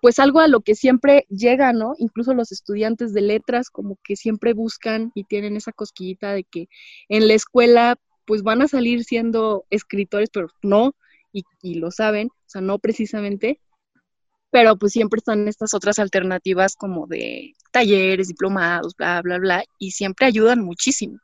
pues 0.00 0.18
algo 0.18 0.40
a 0.40 0.48
lo 0.48 0.60
que 0.60 0.74
siempre 0.74 1.26
llega, 1.28 1.72
¿no? 1.72 1.94
Incluso 1.98 2.34
los 2.34 2.52
estudiantes 2.52 3.12
de 3.12 3.20
letras 3.20 3.70
como 3.70 3.98
que 4.04 4.16
siempre 4.16 4.54
buscan 4.54 5.10
y 5.14 5.24
tienen 5.24 5.56
esa 5.56 5.72
cosquillita 5.72 6.32
de 6.32 6.44
que 6.44 6.68
en 7.08 7.28
la 7.28 7.34
escuela 7.34 7.96
pues 8.24 8.42
van 8.42 8.62
a 8.62 8.68
salir 8.68 9.04
siendo 9.04 9.64
escritores, 9.70 10.28
pero 10.30 10.48
no, 10.62 10.94
y, 11.32 11.44
y 11.62 11.76
lo 11.76 11.90
saben, 11.90 12.28
o 12.28 12.48
sea, 12.48 12.60
no 12.60 12.78
precisamente, 12.78 13.60
pero 14.50 14.76
pues 14.76 14.92
siempre 14.92 15.18
están 15.18 15.48
estas 15.48 15.74
otras 15.74 15.98
alternativas 15.98 16.76
como 16.76 17.06
de 17.06 17.54
talleres, 17.72 18.28
diplomados, 18.28 18.94
bla, 18.96 19.20
bla, 19.22 19.38
bla, 19.38 19.64
y 19.78 19.92
siempre 19.92 20.26
ayudan 20.26 20.60
muchísimo. 20.60 21.18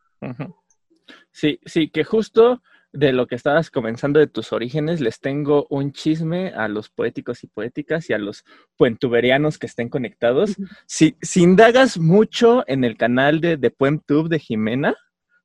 Sí, 1.30 1.58
sí, 1.64 1.90
que 1.90 2.04
justo 2.04 2.62
de 2.94 3.12
lo 3.12 3.26
que 3.26 3.34
estabas 3.34 3.70
comenzando 3.70 4.20
de 4.20 4.28
tus 4.28 4.52
orígenes, 4.52 5.00
les 5.00 5.18
tengo 5.18 5.66
un 5.68 5.92
chisme 5.92 6.52
a 6.54 6.68
los 6.68 6.90
poéticos 6.90 7.42
y 7.42 7.48
poéticas 7.48 8.08
y 8.08 8.12
a 8.12 8.18
los 8.18 8.44
puentuberianos 8.76 9.58
que 9.58 9.66
estén 9.66 9.88
conectados. 9.88 10.56
Si, 10.86 11.16
si 11.20 11.42
indagas 11.42 11.98
mucho 11.98 12.62
en 12.68 12.84
el 12.84 12.96
canal 12.96 13.40
de, 13.40 13.56
de 13.56 13.74
de 14.28 14.38
Jimena, 14.38 14.94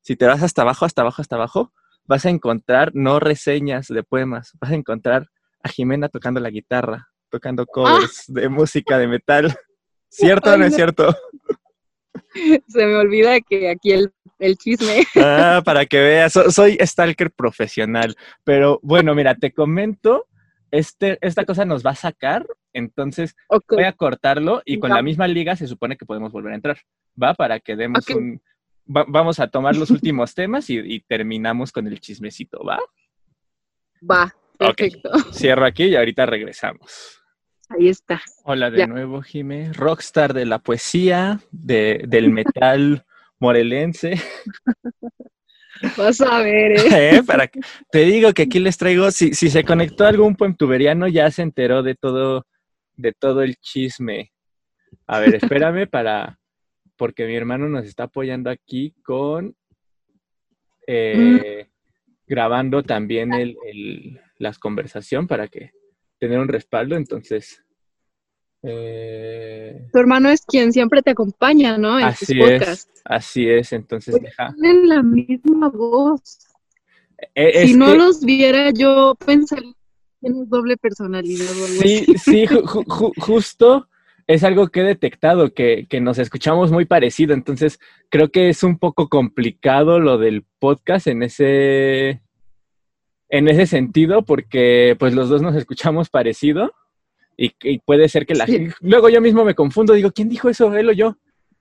si 0.02 0.16
te 0.16 0.28
vas 0.28 0.44
hasta 0.44 0.62
abajo, 0.62 0.86
hasta 0.86 1.02
abajo, 1.02 1.24
hasta 1.24 1.36
abajo, 1.38 1.74
vas 2.06 2.26
a 2.28 2.30
encontrar 2.30 2.92
no 2.94 3.20
reseñas 3.20 3.88
de 3.88 4.04
poemas, 4.04 4.52
vas 4.62 4.72
a 4.72 4.76
encontrar 4.76 5.28
a 5.64 5.70
Jimena 5.70 6.08
tocando 6.08 6.40
la 6.40 6.52
guitarra, 6.52 7.10
tocando 7.30 7.66
covers 7.66 8.26
de 8.28 8.48
música 8.48 9.00
de 9.00 9.08
metal. 9.08 9.58
¿Cierto 10.10 10.54
o 10.54 10.58
no 10.58 10.66
es 10.66 10.76
cierto? 10.76 11.16
Se 12.68 12.86
me 12.86 12.96
olvida 12.96 13.40
que 13.42 13.72
aquí 13.72 13.92
el, 13.92 14.14
chisme. 14.58 15.06
Ah, 15.16 15.62
para 15.64 15.86
que 15.86 16.00
veas, 16.00 16.34
soy 16.50 16.78
stalker 16.82 17.32
profesional. 17.32 18.16
Pero 18.44 18.80
bueno, 18.82 19.14
mira, 19.16 19.36
te 19.36 19.52
comento, 19.52 20.28
este, 20.72 21.18
esta 21.22 21.46
cosa 21.46 21.66
nos 21.66 21.86
va 21.86 21.92
a 21.92 21.96
sacar, 21.96 22.46
entonces 22.74 23.36
voy 23.68 23.84
a 23.84 23.94
cortarlo 23.94 24.62
y 24.66 24.80
con 24.80 24.92
la 24.92 25.02
misma 25.02 25.28
liga 25.28 25.56
se 25.56 25.68
supone 25.68 25.98
que 25.98 26.06
podemos 26.06 26.32
volver 26.32 26.54
a 26.54 26.56
entrar. 26.56 26.78
¿Va? 27.22 27.34
Para 27.34 27.60
que 27.60 27.76
demos 27.76 28.08
un... 28.10 28.42
vamos 28.86 29.40
a 29.40 29.48
tomar 29.48 29.76
los 29.76 29.90
últimos 29.90 30.34
temas 30.34 30.70
y, 30.70 31.00
terminamos 31.02 31.72
con 31.72 31.88
el 31.88 32.00
chismecito, 32.00 32.64
¿va? 32.64 32.80
Va, 34.10 34.34
perfecto. 34.58 35.12
Cierro 35.34 35.66
aquí 35.66 35.86
y 35.86 35.96
ahorita 35.96 36.26
regresamos. 36.26 37.22
Ahí 37.70 37.88
está. 37.88 38.22
Hola 38.46 38.72
de 38.72 38.88
nuevo, 38.88 39.22
Jimé. 39.22 39.74
Rockstar 39.74 40.34
de 40.34 40.46
la 40.46 40.60
poesía, 40.60 41.40
de, 41.52 42.04
del 42.08 42.32
metal 42.32 43.06
morelense. 43.40 44.14
Vas 45.98 46.20
a 46.22 46.42
ver, 46.42 46.72
¿eh? 46.74 46.78
¿Eh? 47.18 47.24
Para 47.26 47.48
que, 47.48 47.60
te 47.92 48.00
digo 48.00 48.34
que 48.34 48.44
aquí 48.44 48.60
les 48.60 48.78
traigo, 48.78 49.12
si, 49.12 49.34
si 49.34 49.50
se 49.50 49.64
conectó 49.64 50.06
algún 50.06 50.36
puentuberiano, 50.36 51.08
ya 51.08 51.32
se 51.32 51.42
enteró 51.42 51.84
de 51.84 51.96
todo, 51.96 52.46
de 52.96 53.14
todo 53.14 53.42
el 53.44 53.56
chisme. 53.58 54.32
A 55.08 55.20
ver, 55.20 55.36
espérame 55.36 55.88
para, 55.92 56.40
porque 56.98 57.26
mi 57.26 57.36
hermano 57.36 57.70
nos 57.70 57.86
está 57.86 58.04
apoyando 58.04 58.50
aquí 58.50 58.94
con 59.04 59.56
eh, 60.88 61.68
grabando 62.26 62.84
también 62.84 63.34
el, 63.34 63.56
el, 63.66 64.20
las 64.38 64.58
conversación 64.58 65.28
para 65.28 65.48
que 65.48 65.72
tener 66.20 66.40
un 66.40 66.48
respaldo, 66.48 66.96
entonces... 66.96 67.64
Eh, 68.62 69.88
tu 69.92 70.00
hermano 70.00 70.30
es 70.30 70.42
quien 70.46 70.74
siempre 70.74 71.02
te 71.02 71.12
acompaña, 71.12 71.78
¿no? 71.78 71.98
En 71.98 72.06
así 72.06 72.42
es, 72.42 72.90
así 73.06 73.50
es, 73.50 73.72
entonces 73.72 74.18
pues 74.20 74.34
Tienen 74.60 74.90
la 74.90 75.02
misma 75.02 75.70
voz. 75.70 76.40
E, 77.36 77.68
si 77.68 77.74
no 77.74 77.96
los 77.96 78.24
viera, 78.24 78.72
yo 78.72 79.16
pensaría 79.26 79.72
que 79.72 80.20
tienes 80.22 80.50
doble 80.50 80.78
personalidad. 80.78 81.46
sí, 81.82 82.06
sí, 82.18 82.46
justo 83.18 83.88
es 84.28 84.44
algo 84.44 84.68
que 84.68 84.82
he 84.82 84.84
detectado, 84.84 85.54
que, 85.54 85.88
que, 85.90 86.02
nos 86.02 86.20
escuchamos 86.20 86.72
muy 86.72 86.86
parecido, 86.86 87.34
entonces 87.34 87.80
creo 88.10 88.30
que 88.30 88.50
es 88.50 88.62
un 88.62 88.78
poco 88.78 89.10
complicado 89.10 90.00
lo 90.00 90.18
del 90.18 90.46
podcast 90.60 91.08
en 91.08 91.24
ese, 91.24 92.22
en 93.30 93.48
ese 93.48 93.66
sentido, 93.66 94.24
porque 94.24 94.96
pues 95.00 95.16
los 95.16 95.30
dos 95.30 95.42
nos 95.42 95.56
escuchamos 95.56 96.10
parecido 96.10 96.72
y, 97.40 97.80
puede 97.80 98.10
ser 98.10 98.26
que 98.26 98.36
la 98.36 98.46
gente... 98.46 98.76
Luego 98.82 99.10
yo 99.10 99.22
mismo 99.22 99.46
me 99.46 99.56
confundo, 99.56 99.94
digo, 99.94 100.12
¿quién 100.12 100.28
dijo 100.28 100.50
eso, 100.50 100.76
él 100.76 100.90
o 100.90 100.94
yo? 100.94 101.16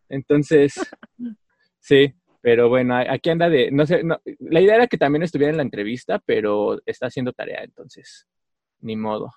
Entonces, 0.08 0.74
sí, 1.80 2.14
pero 2.40 2.68
bueno, 2.68 2.96
aquí 2.96 3.30
anda 3.30 3.48
de, 3.48 3.70
no 3.70 3.86
sé, 3.86 4.02
la 4.40 4.60
idea 4.60 4.74
era 4.74 4.86
que 4.86 4.98
también 4.98 5.22
estuviera 5.22 5.50
en 5.50 5.58
la 5.58 5.62
entrevista, 5.62 6.18
pero 6.24 6.80
está 6.84 7.06
haciendo 7.06 7.32
tarea, 7.32 7.62
entonces, 7.62 8.26
ni 8.80 8.96
modo. 8.96 9.32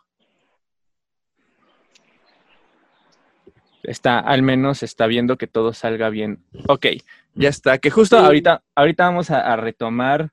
Está, 3.83 4.19
al 4.19 4.43
menos 4.43 4.83
está 4.83 5.07
viendo 5.07 5.37
que 5.37 5.47
todo 5.47 5.73
salga 5.73 6.09
bien. 6.09 6.43
Ok, 6.67 6.87
ya 7.33 7.49
está, 7.49 7.77
que 7.79 7.89
justo 7.89 8.17
ahorita, 8.17 8.63
ahorita 8.75 9.05
vamos 9.05 9.31
a 9.31 9.55
retomar 9.55 10.31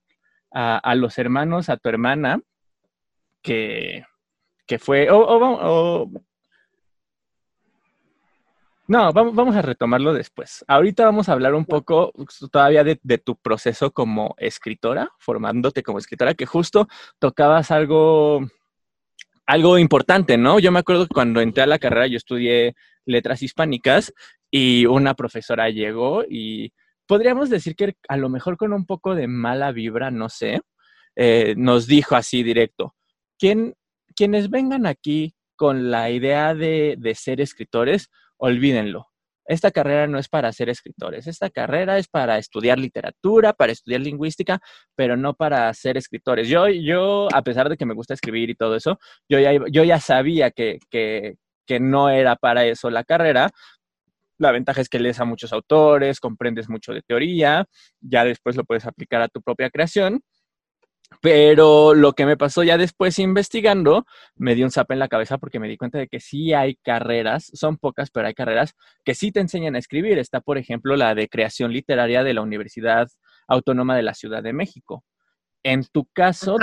a, 0.50 0.94
los 0.94 1.18
hermanos, 1.18 1.68
a 1.68 1.76
tu 1.76 1.88
hermana, 1.88 2.40
que, 3.42 4.04
que 4.68 4.78
fue, 4.78 5.06
no, 8.86 9.12
vamos, 9.12 9.34
vamos, 9.34 9.56
a 9.56 9.62
retomarlo 9.62 10.12
después. 10.12 10.64
Ahorita 10.68 11.04
vamos 11.04 11.28
a 11.28 11.32
hablar 11.32 11.54
un 11.54 11.64
poco 11.64 12.12
todavía 12.52 12.84
de, 12.84 13.00
de, 13.02 13.18
tu 13.18 13.36
proceso 13.36 13.90
como 13.90 14.34
escritora, 14.38 15.10
formándote 15.18 15.82
como 15.82 15.98
escritora, 15.98 16.34
que 16.34 16.46
justo 16.46 16.86
tocabas 17.18 17.70
algo, 17.70 18.46
algo 19.46 19.78
importante, 19.78 20.36
¿no? 20.36 20.58
Yo 20.58 20.70
me 20.70 20.78
acuerdo 20.78 21.06
que 21.06 21.14
cuando 21.14 21.40
entré 21.40 21.64
a 21.64 21.66
la 21.66 21.78
carrera 21.78 22.06
yo 22.06 22.16
estudié 22.18 22.74
letras 23.06 23.42
hispánicas 23.42 24.12
y 24.50 24.86
una 24.86 25.14
profesora 25.14 25.70
llegó 25.70 26.24
y 26.28 26.72
podríamos 27.06 27.48
decir 27.48 27.74
que 27.74 27.94
a 28.08 28.16
lo 28.18 28.28
mejor 28.28 28.58
con 28.58 28.72
un 28.74 28.84
poco 28.84 29.14
de 29.14 29.28
mala 29.28 29.72
vibra, 29.72 30.10
no 30.10 30.28
sé, 30.28 30.60
eh, 31.16 31.54
nos 31.56 31.86
dijo 31.86 32.16
así 32.16 32.42
directo, 32.42 32.94
quienes 34.18 34.50
vengan 34.50 34.84
aquí 34.84 35.32
con 35.54 35.92
la 35.92 36.10
idea 36.10 36.52
de, 36.52 36.96
de 36.98 37.14
ser 37.14 37.40
escritores, 37.40 38.08
olvídenlo. 38.36 39.06
Esta 39.46 39.70
carrera 39.70 40.08
no 40.08 40.18
es 40.18 40.28
para 40.28 40.52
ser 40.52 40.68
escritores, 40.68 41.28
esta 41.28 41.50
carrera 41.50 41.98
es 41.98 42.08
para 42.08 42.36
estudiar 42.36 42.80
literatura, 42.80 43.52
para 43.52 43.70
estudiar 43.70 44.00
lingüística, 44.00 44.58
pero 44.96 45.16
no 45.16 45.34
para 45.34 45.72
ser 45.72 45.96
escritores. 45.96 46.48
Yo, 46.48 46.68
yo 46.68 47.28
a 47.32 47.42
pesar 47.42 47.68
de 47.68 47.76
que 47.76 47.86
me 47.86 47.94
gusta 47.94 48.12
escribir 48.14 48.50
y 48.50 48.56
todo 48.56 48.74
eso, 48.74 48.98
yo 49.28 49.38
ya, 49.38 49.52
yo 49.70 49.84
ya 49.84 50.00
sabía 50.00 50.50
que, 50.50 50.80
que, 50.90 51.36
que 51.64 51.78
no 51.78 52.10
era 52.10 52.34
para 52.34 52.66
eso 52.66 52.90
la 52.90 53.04
carrera, 53.04 53.50
la 54.36 54.52
ventaja 54.52 54.80
es 54.80 54.88
que 54.88 54.98
lees 54.98 55.20
a 55.20 55.24
muchos 55.24 55.52
autores, 55.52 56.20
comprendes 56.20 56.68
mucho 56.68 56.92
de 56.92 57.02
teoría, 57.02 57.66
ya 58.00 58.24
después 58.24 58.56
lo 58.56 58.64
puedes 58.64 58.84
aplicar 58.84 59.22
a 59.22 59.28
tu 59.28 59.42
propia 59.42 59.70
creación. 59.70 60.22
Pero 61.20 61.94
lo 61.94 62.12
que 62.12 62.26
me 62.26 62.36
pasó 62.36 62.62
ya 62.62 62.78
después 62.78 63.18
investigando, 63.18 64.06
me 64.36 64.54
dio 64.54 64.64
un 64.64 64.70
zap 64.70 64.90
en 64.92 64.98
la 64.98 65.08
cabeza 65.08 65.38
porque 65.38 65.58
me 65.58 65.68
di 65.68 65.76
cuenta 65.76 65.98
de 65.98 66.06
que 66.06 66.20
sí 66.20 66.52
hay 66.52 66.76
carreras, 66.76 67.50
son 67.54 67.76
pocas, 67.76 68.10
pero 68.10 68.28
hay 68.28 68.34
carreras 68.34 68.74
que 69.04 69.14
sí 69.14 69.32
te 69.32 69.40
enseñan 69.40 69.74
a 69.74 69.78
escribir. 69.78 70.18
Está, 70.18 70.40
por 70.40 70.58
ejemplo, 70.58 70.96
la 70.96 71.14
de 71.14 71.28
creación 71.28 71.72
literaria 71.72 72.22
de 72.22 72.34
la 72.34 72.42
Universidad 72.42 73.08
Autónoma 73.48 73.96
de 73.96 74.02
la 74.02 74.14
Ciudad 74.14 74.42
de 74.42 74.52
México. 74.52 75.04
En 75.64 75.84
tu 75.84 76.06
caso, 76.12 76.56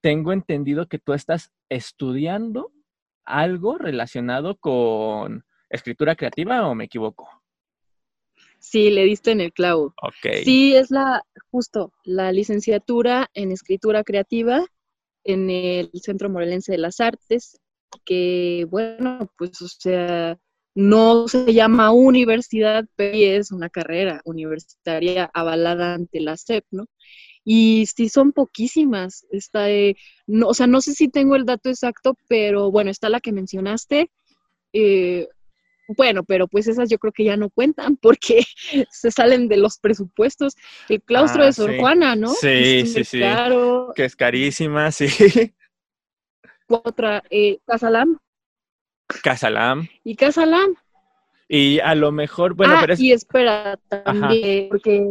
tengo 0.00 0.32
entendido 0.32 0.86
que 0.86 0.98
tú 0.98 1.12
estás 1.12 1.50
estudiando 1.68 2.70
algo 3.24 3.78
relacionado 3.78 4.56
con 4.56 5.44
escritura 5.68 6.16
creativa 6.16 6.66
o 6.66 6.74
me 6.74 6.84
equivoco? 6.84 7.39
Sí, 8.60 8.90
le 8.90 9.04
diste 9.04 9.32
en 9.32 9.40
el 9.40 9.52
clavo. 9.52 9.94
Ok. 10.02 10.32
Sí, 10.44 10.76
es 10.76 10.90
la, 10.90 11.24
justo, 11.50 11.92
la 12.04 12.30
licenciatura 12.30 13.28
en 13.34 13.52
escritura 13.52 14.04
creativa 14.04 14.64
en 15.24 15.50
el 15.50 15.90
Centro 15.94 16.30
Morelense 16.30 16.72
de 16.72 16.78
las 16.78 17.00
Artes, 17.00 17.58
que 18.04 18.66
bueno, 18.70 19.30
pues 19.36 19.60
o 19.62 19.68
sea, 19.68 20.38
no 20.74 21.26
se 21.26 21.52
llama 21.52 21.90
universidad, 21.90 22.84
pero 22.96 23.16
es 23.16 23.50
una 23.50 23.70
carrera 23.70 24.20
universitaria 24.24 25.30
avalada 25.34 25.94
ante 25.94 26.20
la 26.20 26.36
SEP, 26.36 26.64
¿no? 26.70 26.86
Y 27.44 27.86
sí 27.86 28.08
son 28.08 28.32
poquísimas. 28.32 29.26
Está, 29.30 29.66
no, 30.26 30.48
o 30.48 30.54
sea, 30.54 30.66
no 30.66 30.80
sé 30.80 30.92
si 30.94 31.08
tengo 31.08 31.36
el 31.36 31.46
dato 31.46 31.70
exacto, 31.70 32.14
pero 32.28 32.70
bueno, 32.70 32.90
está 32.90 33.08
la 33.08 33.20
que 33.20 33.32
mencionaste. 33.32 34.10
Eh, 34.72 35.28
bueno, 35.96 36.24
pero 36.24 36.46
pues 36.46 36.68
esas 36.68 36.88
yo 36.88 36.98
creo 36.98 37.12
que 37.12 37.24
ya 37.24 37.36
no 37.36 37.50
cuentan 37.50 37.96
porque 37.96 38.44
se 38.90 39.10
salen 39.10 39.48
de 39.48 39.56
los 39.56 39.78
presupuestos. 39.78 40.56
El 40.88 41.02
claustro 41.02 41.42
de 41.42 41.48
ah, 41.48 41.52
Sor 41.52 41.76
Juana, 41.78 42.16
¿no? 42.16 42.28
Sí, 42.28 42.86
sí, 42.86 43.04
sí. 43.04 43.20
Que 43.94 44.04
es 44.04 44.16
carísima, 44.16 44.90
sí. 44.92 45.08
Otra, 46.68 47.22
eh, 47.30 47.58
Casalam. 47.66 48.18
Casalam. 49.22 49.88
Y 50.04 50.14
Casalam. 50.14 50.76
Y 51.48 51.80
a 51.80 51.96
lo 51.96 52.12
mejor, 52.12 52.54
bueno, 52.54 52.74
ah, 52.76 52.78
pero 52.82 52.92
es... 52.92 53.00
y 53.00 53.12
espera, 53.12 53.76
también, 53.88 54.68
porque... 54.68 55.04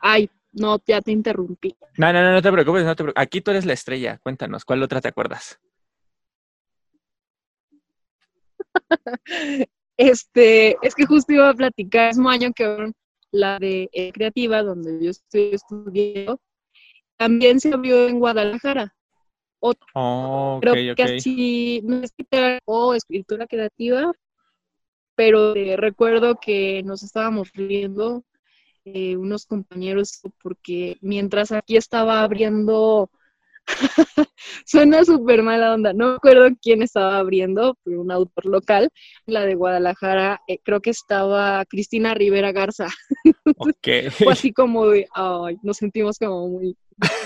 Ay, 0.00 0.30
no, 0.52 0.80
ya 0.86 1.00
te 1.00 1.10
interrumpí. 1.10 1.74
No, 1.96 2.12
no, 2.12 2.22
no, 2.22 2.32
no 2.32 2.42
te 2.42 2.52
preocupes, 2.52 2.84
no 2.84 2.94
te 2.94 3.02
preocupes. 3.02 3.20
Aquí 3.20 3.40
tú 3.40 3.50
eres 3.50 3.66
la 3.66 3.72
estrella. 3.72 4.18
Cuéntanos, 4.18 4.64
¿cuál 4.64 4.84
otra 4.84 5.00
te 5.00 5.08
acuerdas? 5.08 5.58
este, 9.96 10.76
es 10.82 10.94
que 10.94 11.06
justo 11.06 11.32
iba 11.32 11.48
a 11.48 11.54
platicar, 11.54 12.10
es 12.10 12.18
un 12.18 12.28
año 12.28 12.52
que 12.54 12.92
la 13.30 13.58
de 13.58 13.90
creativa, 14.14 14.62
donde 14.62 15.04
yo 15.04 15.10
estoy 15.10 15.50
estudiando, 15.52 16.40
también 17.16 17.60
se 17.60 17.72
abrió 17.72 18.08
en 18.08 18.18
Guadalajara. 18.18 18.94
oh, 19.94 20.58
creo 20.60 20.94
que 20.94 21.02
así, 21.02 21.80
no 21.84 22.02
es 22.02 22.12
o 22.64 22.94
escritura 22.94 23.46
creativa, 23.46 24.12
pero 25.14 25.56
eh, 25.56 25.76
recuerdo 25.76 26.36
que 26.36 26.82
nos 26.82 27.02
estábamos 27.02 27.50
riendo 27.52 28.22
eh, 28.84 29.16
unos 29.16 29.46
compañeros 29.46 30.20
porque 30.42 30.96
mientras 31.00 31.50
aquí 31.50 31.76
estaba 31.76 32.22
abriendo 32.22 33.10
Suena 34.64 35.04
súper 35.04 35.42
mala 35.42 35.74
onda. 35.74 35.92
No 35.92 36.10
me 36.10 36.14
acuerdo 36.16 36.48
quién 36.60 36.82
estaba 36.82 37.18
abriendo, 37.18 37.76
pero 37.82 38.00
un 38.00 38.10
autor 38.10 38.46
local, 38.46 38.90
la 39.26 39.44
de 39.44 39.54
Guadalajara, 39.54 40.40
eh, 40.48 40.58
creo 40.62 40.80
que 40.80 40.90
estaba 40.90 41.64
Cristina 41.66 42.14
Rivera 42.14 42.52
Garza. 42.52 42.88
Ok. 43.58 44.10
Fue 44.10 44.32
así 44.32 44.52
como 44.52 44.88
de, 44.88 45.06
ay, 45.14 45.56
nos 45.62 45.78
sentimos 45.78 46.18
como 46.18 46.48
muy 46.48 46.76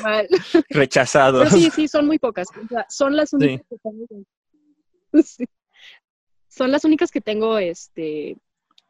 mal. 0.03 0.29
Rechazados. 0.71 1.49
sí, 1.51 1.71
sí, 1.71 1.89
son 1.89 2.07
muy 2.07 2.19
pocas. 2.19 2.49
son 2.89 3.17
las 3.17 3.33
únicas 3.33 3.67
que 3.69 3.77
tengo. 3.83 4.07
Son 6.49 6.71
las 6.71 6.85
únicas 6.85 7.11
que 7.11 7.21
tengo, 7.21 7.59
este, 7.59 8.37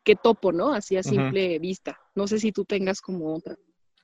que 0.02 0.16
topo, 0.16 0.52
¿no? 0.52 0.72
Así 0.72 0.96
a 0.96 1.02
simple 1.02 1.58
vista. 1.58 1.98
No 2.14 2.26
sé 2.26 2.38
si 2.38 2.52
tú 2.52 2.64
tengas 2.64 3.00
como 3.00 3.34
otra. 3.34 3.56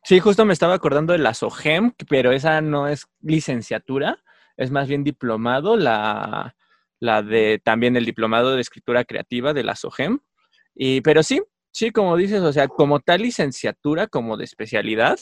Sí, 0.06 0.20
justo 0.20 0.44
me 0.44 0.52
estaba 0.52 0.74
acordando 0.74 1.14
de 1.14 1.18
la 1.18 1.34
SOGEM, 1.34 1.90
pero 2.08 2.30
esa 2.30 2.60
no 2.60 2.86
es 2.86 3.08
licenciatura, 3.22 4.22
es 4.56 4.70
más 4.70 4.86
bien 4.86 5.02
diplomado, 5.02 5.76
la, 5.76 6.54
la 7.00 7.22
de 7.22 7.58
también 7.58 7.96
el 7.96 8.04
diplomado 8.04 8.54
de 8.54 8.60
escritura 8.60 9.04
creativa 9.04 9.52
de 9.52 9.64
la 9.64 9.74
SOGEM. 9.74 10.20
Y, 10.76 11.00
pero 11.00 11.24
sí, 11.24 11.42
sí, 11.72 11.90
como 11.90 12.16
dices, 12.16 12.40
o 12.42 12.52
sea, 12.52 12.68
como 12.68 13.00
tal 13.00 13.22
licenciatura, 13.22 14.06
como 14.06 14.36
de 14.36 14.44
especialidad, 14.44 15.18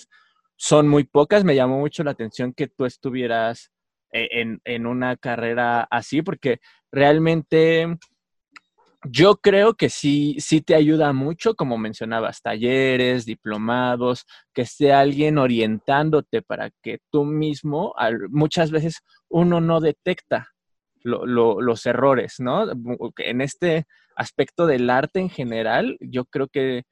son 0.56 0.86
muy 0.86 1.04
pocas. 1.04 1.44
Me 1.44 1.54
llamó 1.56 1.78
mucho 1.78 2.04
la 2.04 2.10
atención 2.10 2.52
que 2.52 2.66
tú 2.66 2.84
estuvieras 2.84 3.70
eh, 4.12 4.28
en, 4.32 4.60
en 4.66 4.84
una 4.84 5.16
carrera 5.16 5.88
así, 5.90 6.20
porque 6.20 6.60
realmente 6.92 7.96
yo 9.04 9.36
creo 9.36 9.74
que 9.74 9.90
sí, 9.90 10.36
sí 10.38 10.60
te 10.60 10.74
ayuda 10.74 11.12
mucho, 11.12 11.54
como 11.54 11.78
mencionabas, 11.78 12.42
talleres, 12.42 13.26
diplomados, 13.26 14.26
que 14.52 14.62
esté 14.62 14.92
alguien 14.92 15.38
orientándote 15.38 16.42
para 16.42 16.70
que 16.82 16.98
tú 17.10 17.24
mismo, 17.24 17.94
muchas 18.30 18.70
veces 18.70 19.02
uno 19.28 19.60
no 19.60 19.80
detecta 19.80 20.48
los 21.02 21.86
errores, 21.86 22.36
¿no? 22.38 22.66
En 23.18 23.40
este 23.40 23.84
aspecto 24.16 24.66
del 24.66 24.88
arte 24.88 25.20
en 25.20 25.28
general, 25.28 25.98
yo 26.00 26.24
creo 26.24 26.48
que, 26.48 26.84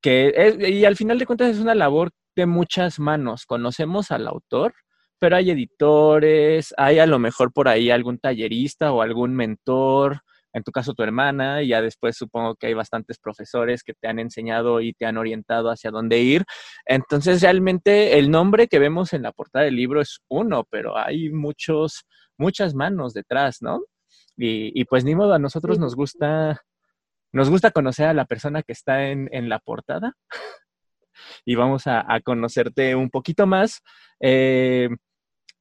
que 0.00 0.56
y 0.68 0.84
al 0.84 0.96
final 0.96 1.18
de 1.18 1.26
cuentas 1.26 1.50
es 1.50 1.60
una 1.60 1.74
labor 1.74 2.10
de 2.34 2.46
muchas 2.46 2.98
manos. 2.98 3.46
Conocemos 3.46 4.10
al 4.10 4.26
autor, 4.26 4.74
pero 5.20 5.36
hay 5.36 5.50
editores, 5.50 6.74
hay 6.76 6.98
a 6.98 7.06
lo 7.06 7.20
mejor 7.20 7.52
por 7.52 7.68
ahí 7.68 7.90
algún 7.90 8.18
tallerista 8.18 8.92
o 8.92 9.02
algún 9.02 9.34
mentor, 9.36 10.22
en 10.52 10.62
tu 10.62 10.72
caso 10.72 10.94
tu 10.94 11.02
hermana, 11.02 11.62
y 11.62 11.68
ya 11.68 11.80
después 11.80 12.16
supongo 12.16 12.54
que 12.56 12.68
hay 12.68 12.74
bastantes 12.74 13.18
profesores 13.18 13.82
que 13.82 13.94
te 13.94 14.08
han 14.08 14.18
enseñado 14.18 14.80
y 14.80 14.92
te 14.92 15.06
han 15.06 15.16
orientado 15.16 15.70
hacia 15.70 15.90
dónde 15.90 16.20
ir. 16.20 16.44
Entonces, 16.86 17.42
realmente 17.42 18.18
el 18.18 18.30
nombre 18.30 18.68
que 18.68 18.78
vemos 18.78 19.12
en 19.12 19.22
la 19.22 19.32
portada 19.32 19.64
del 19.64 19.76
libro 19.76 20.00
es 20.00 20.20
uno, 20.28 20.64
pero 20.70 20.96
hay 20.96 21.30
muchos, 21.30 22.04
muchas 22.36 22.74
manos 22.74 23.14
detrás, 23.14 23.58
¿no? 23.60 23.80
Y, 24.36 24.84
pues 24.86 25.04
ni 25.04 25.14
modo, 25.14 25.34
a 25.34 25.38
nosotros 25.38 25.78
nos 25.78 25.94
gusta, 25.94 26.60
nos 27.32 27.50
gusta 27.50 27.70
conocer 27.70 28.06
a 28.06 28.14
la 28.14 28.24
persona 28.24 28.62
que 28.62 28.72
está 28.72 29.08
en, 29.08 29.48
la 29.48 29.58
portada 29.58 30.14
y 31.44 31.54
vamos 31.54 31.86
a, 31.86 32.04
a, 32.12 32.20
conocerte 32.20 32.94
un 32.94 33.10
poquito 33.10 33.46
más. 33.46 33.82
Eh, 34.20 34.88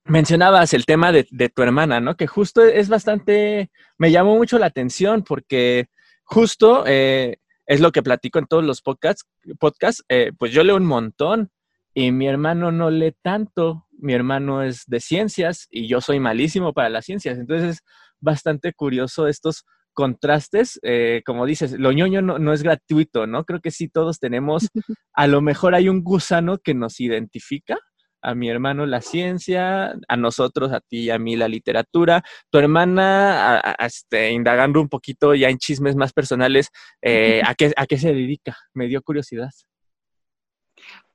mencionabas 0.05 0.73
el 0.73 0.85
tema 0.85 1.11
de, 1.11 1.23
tu 1.23 1.61
hermana, 1.61 1.99
¿no? 1.99 2.15
Que 2.15 2.27
justo 2.27 2.63
es 2.63 2.89
bastante, 2.89 3.71
me 3.97 4.11
llamó 4.11 4.35
mucho 4.35 4.57
la 4.57 4.67
atención 4.67 5.23
porque 5.23 5.87
justo 6.23 6.83
eh, 6.87 7.37
es 7.65 7.79
lo 7.79 7.91
que 7.91 8.03
platico 8.03 8.39
en 8.39 8.47
todos 8.47 8.63
los 8.63 8.81
podcasts, 8.81 9.25
podcasts 9.59 10.03
eh, 10.09 10.31
pues 10.37 10.51
yo 10.51 10.63
leo 10.63 10.75
un 10.75 10.85
montón 10.85 11.51
y 11.93 12.11
mi 12.11 12.27
hermano 12.27 12.71
no 12.71 12.89
lee 12.89 13.13
tanto, 13.21 13.87
mi 13.91 14.13
hermano 14.13 14.63
es 14.63 14.85
de 14.87 14.99
ciencias 14.99 15.67
y 15.69 15.87
yo 15.87 16.01
soy 16.01 16.19
malísimo 16.19 16.73
para 16.73 16.89
las 16.89 17.05
ciencias, 17.05 17.37
entonces 17.37 17.77
es 17.77 17.83
bastante 18.19 18.73
curioso 18.73 19.27
estos 19.27 19.65
contrastes, 19.93 20.79
eh, 20.83 21.21
como 21.25 21.45
dices, 21.45 21.73
lo 21.73 21.91
ñoño 21.91 22.21
no, 22.21 22.39
no, 22.39 22.53
es 22.53 22.63
gratuito, 22.63 23.27
¿no? 23.27 23.43
Creo 23.43 23.59
que 23.59 23.71
sí 23.71 23.89
todos 23.89 24.19
tenemos, 24.19 24.69
a 25.13 25.27
lo 25.27 25.41
mejor 25.41 25.75
hay 25.75 25.89
un 25.89 26.01
gusano 26.01 26.57
que 26.57 26.73
nos 26.73 26.99
identifica 27.01 27.77
a 28.21 28.35
mi 28.35 28.49
hermano 28.49 28.85
la 28.85 29.01
ciencia, 29.01 29.93
a 30.07 30.17
nosotros, 30.17 30.71
a 30.71 30.79
ti 30.79 31.01
y 31.01 31.09
a 31.09 31.19
mí 31.19 31.35
la 31.35 31.47
literatura. 31.47 32.23
Tu 32.49 32.57
hermana, 32.59 33.61
este, 33.79 34.31
indagando 34.31 34.81
un 34.81 34.89
poquito 34.89 35.33
ya 35.35 35.49
en 35.49 35.57
chismes 35.57 35.95
más 35.95 36.13
personales, 36.13 36.69
eh, 37.01 37.41
¿a, 37.45 37.55
qué, 37.55 37.73
¿a 37.75 37.85
qué 37.85 37.97
se 37.97 38.13
dedica? 38.13 38.57
Me 38.73 38.87
dio 38.87 39.01
curiosidad. 39.01 39.49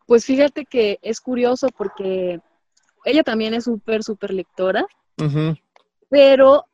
Pues 0.06 0.24
fíjate 0.24 0.64
que 0.64 0.98
es 1.02 1.20
curioso 1.20 1.68
porque 1.76 2.40
ella 3.04 3.22
también 3.22 3.54
es 3.54 3.64
súper, 3.64 4.02
súper 4.02 4.32
lectora, 4.32 4.86
pero 6.08 6.64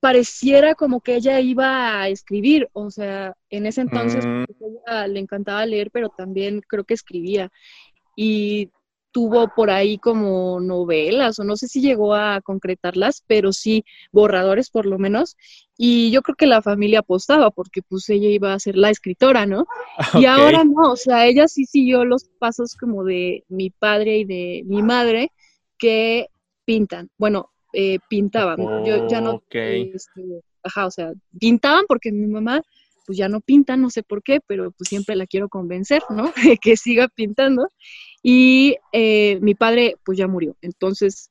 pareciera 0.00 0.74
como 0.74 1.00
que 1.00 1.16
ella 1.16 1.40
iba 1.40 2.00
a 2.00 2.08
escribir, 2.08 2.68
o 2.72 2.90
sea, 2.90 3.34
en 3.50 3.66
ese 3.66 3.82
entonces 3.82 4.24
mm. 4.24 4.44
ella 4.58 5.06
le 5.06 5.20
encantaba 5.20 5.66
leer, 5.66 5.90
pero 5.90 6.08
también 6.08 6.62
creo 6.66 6.84
que 6.84 6.94
escribía. 6.94 7.50
Y 8.16 8.70
tuvo 9.12 9.48
por 9.54 9.70
ahí 9.70 9.98
como 9.98 10.60
novelas 10.60 11.38
o 11.38 11.44
no 11.44 11.56
sé 11.56 11.68
si 11.68 11.80
llegó 11.80 12.14
a 12.14 12.40
concretarlas, 12.42 13.24
pero 13.26 13.52
sí 13.52 13.84
borradores 14.12 14.70
por 14.70 14.86
lo 14.86 14.98
menos. 14.98 15.36
Y 15.76 16.10
yo 16.10 16.22
creo 16.22 16.36
que 16.36 16.46
la 16.46 16.62
familia 16.62 17.00
apostaba 17.00 17.50
porque 17.50 17.82
pues 17.82 18.08
ella 18.10 18.28
iba 18.28 18.52
a 18.52 18.60
ser 18.60 18.76
la 18.76 18.90
escritora, 18.90 19.46
¿no? 19.46 19.66
Y 20.14 20.26
ahora 20.26 20.64
no, 20.64 20.92
o 20.92 20.96
sea, 20.96 21.26
ella 21.26 21.48
sí 21.48 21.64
siguió 21.64 22.04
los 22.04 22.24
pasos 22.38 22.76
como 22.76 23.04
de 23.04 23.44
mi 23.48 23.70
padre 23.70 24.18
y 24.18 24.24
de 24.24 24.62
mi 24.66 24.82
madre 24.82 25.32
que 25.78 26.28
pintan. 26.64 27.10
Bueno, 27.16 27.50
eh, 27.72 27.98
pintaban. 28.08 28.84
Yo 28.84 29.08
ya 29.08 29.20
no... 29.20 29.42
Este, 29.50 30.42
ajá, 30.62 30.86
o 30.86 30.90
sea, 30.90 31.12
pintaban 31.38 31.84
porque 31.88 32.12
mi 32.12 32.26
mamá 32.26 32.62
pues 33.10 33.18
ya 33.18 33.28
no 33.28 33.40
pinta, 33.40 33.76
no 33.76 33.90
sé 33.90 34.04
por 34.04 34.22
qué, 34.22 34.38
pero 34.46 34.70
pues 34.70 34.88
siempre 34.88 35.16
la 35.16 35.26
quiero 35.26 35.48
convencer, 35.48 36.00
¿no? 36.10 36.32
que 36.62 36.76
siga 36.76 37.08
pintando. 37.08 37.66
Y 38.22 38.76
eh, 38.92 39.38
mi 39.40 39.54
padre, 39.54 39.96
pues 40.04 40.18
ya 40.18 40.26
murió. 40.26 40.56
Entonces, 40.60 41.30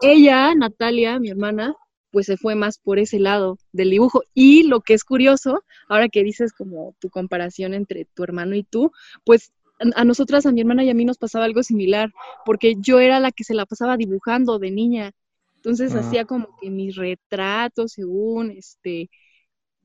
ella, 0.00 0.54
Natalia, 0.54 1.18
mi 1.18 1.30
hermana, 1.30 1.74
pues 2.10 2.26
se 2.26 2.36
fue 2.36 2.54
más 2.54 2.78
por 2.78 2.98
ese 2.98 3.18
lado 3.18 3.58
del 3.72 3.90
dibujo. 3.90 4.22
Y 4.34 4.64
lo 4.64 4.80
que 4.80 4.94
es 4.94 5.04
curioso, 5.04 5.64
ahora 5.88 6.08
que 6.08 6.22
dices 6.22 6.52
como 6.52 6.94
tu 7.00 7.10
comparación 7.10 7.74
entre 7.74 8.04
tu 8.04 8.22
hermano 8.22 8.54
y 8.54 8.62
tú, 8.62 8.92
pues 9.24 9.52
a 9.96 10.04
nosotras, 10.04 10.46
a 10.46 10.52
mi 10.52 10.60
hermana 10.60 10.84
y 10.84 10.90
a 10.90 10.94
mí 10.94 11.04
nos 11.04 11.18
pasaba 11.18 11.44
algo 11.44 11.62
similar, 11.62 12.12
porque 12.44 12.76
yo 12.78 13.00
era 13.00 13.18
la 13.18 13.32
que 13.32 13.44
se 13.44 13.54
la 13.54 13.66
pasaba 13.66 13.96
dibujando 13.96 14.58
de 14.58 14.70
niña. 14.70 15.12
Entonces 15.56 15.94
ah. 15.94 16.00
hacía 16.00 16.24
como 16.24 16.56
que 16.60 16.70
mis 16.70 16.96
retratos, 16.96 17.92
según, 17.92 18.50
este, 18.50 19.10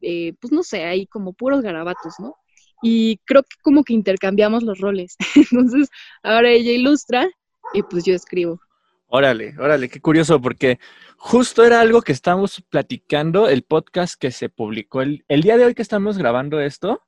eh, 0.02 0.34
pues 0.40 0.52
no 0.52 0.64
sé, 0.64 0.84
ahí 0.84 1.08
como 1.08 1.34
puros 1.34 1.62
garabatos, 1.62 2.16
¿no? 2.20 2.36
Y 2.82 3.18
creo 3.26 3.44
que 3.44 3.56
como 3.62 3.84
que 3.84 3.94
intercambiamos 3.94 4.64
los 4.64 4.80
roles. 4.80 5.16
Entonces, 5.36 5.90
ahora 6.24 6.50
ella 6.52 6.72
ilustra 6.72 7.28
y 7.74 7.84
pues 7.84 8.06
yo 8.06 8.14
escribo. 8.14 8.60
Órale, 9.08 9.56
órale, 9.58 9.88
qué 9.88 10.02
curioso, 10.02 10.42
porque 10.42 10.80
justo 11.16 11.64
era 11.64 11.80
algo 11.80 12.02
que 12.02 12.12
estamos 12.12 12.62
platicando, 12.70 13.48
el 13.48 13.64
podcast 13.64 14.20
que 14.20 14.32
se 14.32 14.50
publicó 14.50 15.02
el, 15.02 15.24
el 15.30 15.42
día 15.42 15.58
de 15.58 15.66
hoy 15.66 15.74
que 15.74 15.82
estamos 15.82 16.18
grabando 16.18 16.60
esto, 16.60 17.02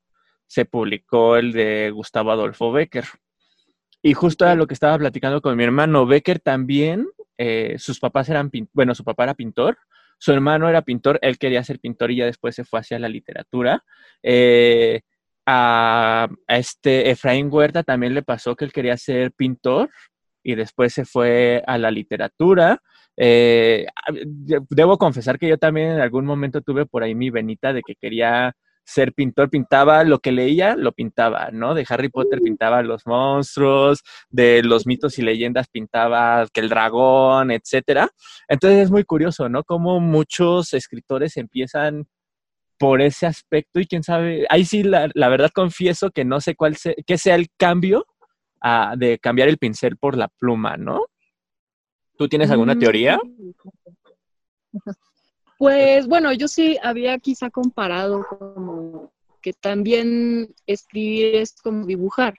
se 0.47 0.65
publicó 0.65 1.35
el 1.35 1.51
de 1.51 1.91
Gustavo 1.91 2.31
Adolfo 2.31 2.71
Becker. 2.71 3.05
Y 4.01 4.13
justo 4.13 4.45
era 4.45 4.55
lo 4.55 4.65
que 4.65 4.73
estaba 4.73 4.97
platicando 4.97 5.41
con 5.41 5.55
mi 5.55 5.63
hermano. 5.63 6.05
Becker 6.05 6.39
también, 6.39 7.07
eh, 7.37 7.75
sus 7.77 7.99
papás 7.99 8.29
eran, 8.29 8.49
bueno, 8.73 8.95
su 8.95 9.03
papá 9.03 9.23
era 9.23 9.33
pintor, 9.35 9.77
su 10.17 10.31
hermano 10.31 10.67
era 10.67 10.81
pintor, 10.81 11.19
él 11.21 11.37
quería 11.37 11.63
ser 11.63 11.79
pintor 11.79 12.11
y 12.11 12.17
ya 12.17 12.25
después 12.25 12.55
se 12.55 12.65
fue 12.65 12.79
hacia 12.79 12.97
la 12.97 13.09
literatura. 13.09 13.83
Eh, 14.23 15.01
a, 15.51 16.27
este 16.47 17.09
Efraín 17.09 17.49
Huerta 17.51 17.83
también 17.83 18.13
le 18.13 18.21
pasó 18.21 18.55
que 18.55 18.65
él 18.65 18.71
quería 18.71 18.97
ser 18.97 19.31
pintor 19.31 19.89
y 20.43 20.55
después 20.55 20.93
se 20.93 21.05
fue 21.05 21.63
a 21.65 21.77
la 21.77 21.89
literatura. 21.89 22.81
Eh, 23.17 23.87
debo 24.69 24.97
confesar 24.97 25.39
que 25.39 25.49
yo 25.49 25.57
también 25.57 25.91
en 25.91 26.01
algún 26.01 26.25
momento 26.25 26.61
tuve 26.61 26.85
por 26.85 27.03
ahí 27.03 27.15
mi 27.15 27.31
venita 27.31 27.73
de 27.73 27.81
que 27.81 27.95
quería 27.95 28.53
ser 28.85 29.13
pintor, 29.13 29.49
pintaba 29.49 30.03
lo 30.03 30.19
que 30.19 30.31
leía, 30.31 30.75
lo 30.75 30.91
pintaba, 30.93 31.49
¿no? 31.51 31.73
De 31.75 31.85
Harry 31.89 32.09
Potter 32.09 32.39
pintaba 32.41 32.81
los 32.81 33.05
monstruos, 33.05 34.03
de 34.29 34.63
los 34.63 34.87
mitos 34.87 35.19
y 35.19 35.21
leyendas 35.21 35.67
pintaba 35.67 36.47
que 36.51 36.61
el 36.61 36.69
dragón, 36.69 37.51
etcétera. 37.51 38.09
Entonces 38.47 38.83
es 38.83 38.91
muy 38.91 39.03
curioso, 39.03 39.49
¿no? 39.49 39.63
Cómo 39.63 39.99
muchos 39.99 40.73
escritores 40.73 41.37
empiezan 41.37 42.07
por 42.79 43.01
ese 43.01 43.27
aspecto 43.27 43.79
y 43.79 43.85
quién 43.85 44.03
sabe, 44.03 44.47
ahí 44.49 44.65
sí 44.65 44.83
la, 44.83 45.11
verdad 45.13 45.51
confieso 45.53 46.09
que 46.09 46.25
no 46.25 46.39
sé 46.39 46.55
cuál 46.55 46.77
sea, 46.77 46.93
qué 47.05 47.17
sea 47.17 47.35
el 47.35 47.49
cambio 47.57 48.07
ah, 48.61 48.95
de 48.97 49.19
cambiar 49.19 49.49
el 49.49 49.57
pincel 49.57 49.97
por 49.97 50.17
la 50.17 50.29
pluma, 50.29 50.77
¿no? 50.77 51.05
¿Tú 52.17 52.27
tienes 52.27 52.49
alguna 52.49 52.75
mm, 52.75 52.79
teoría? 52.79 53.19
Pues 55.59 56.07
bueno, 56.07 56.31
yo 56.31 56.47
sí 56.47 56.77
había 56.81 57.19
quizá 57.19 57.49
comparado 57.49 58.25
como 58.29 59.11
que 59.41 59.51
también 59.51 60.55
escribir 60.65 61.35
es 61.35 61.53
como 61.61 61.85
dibujar, 61.85 62.35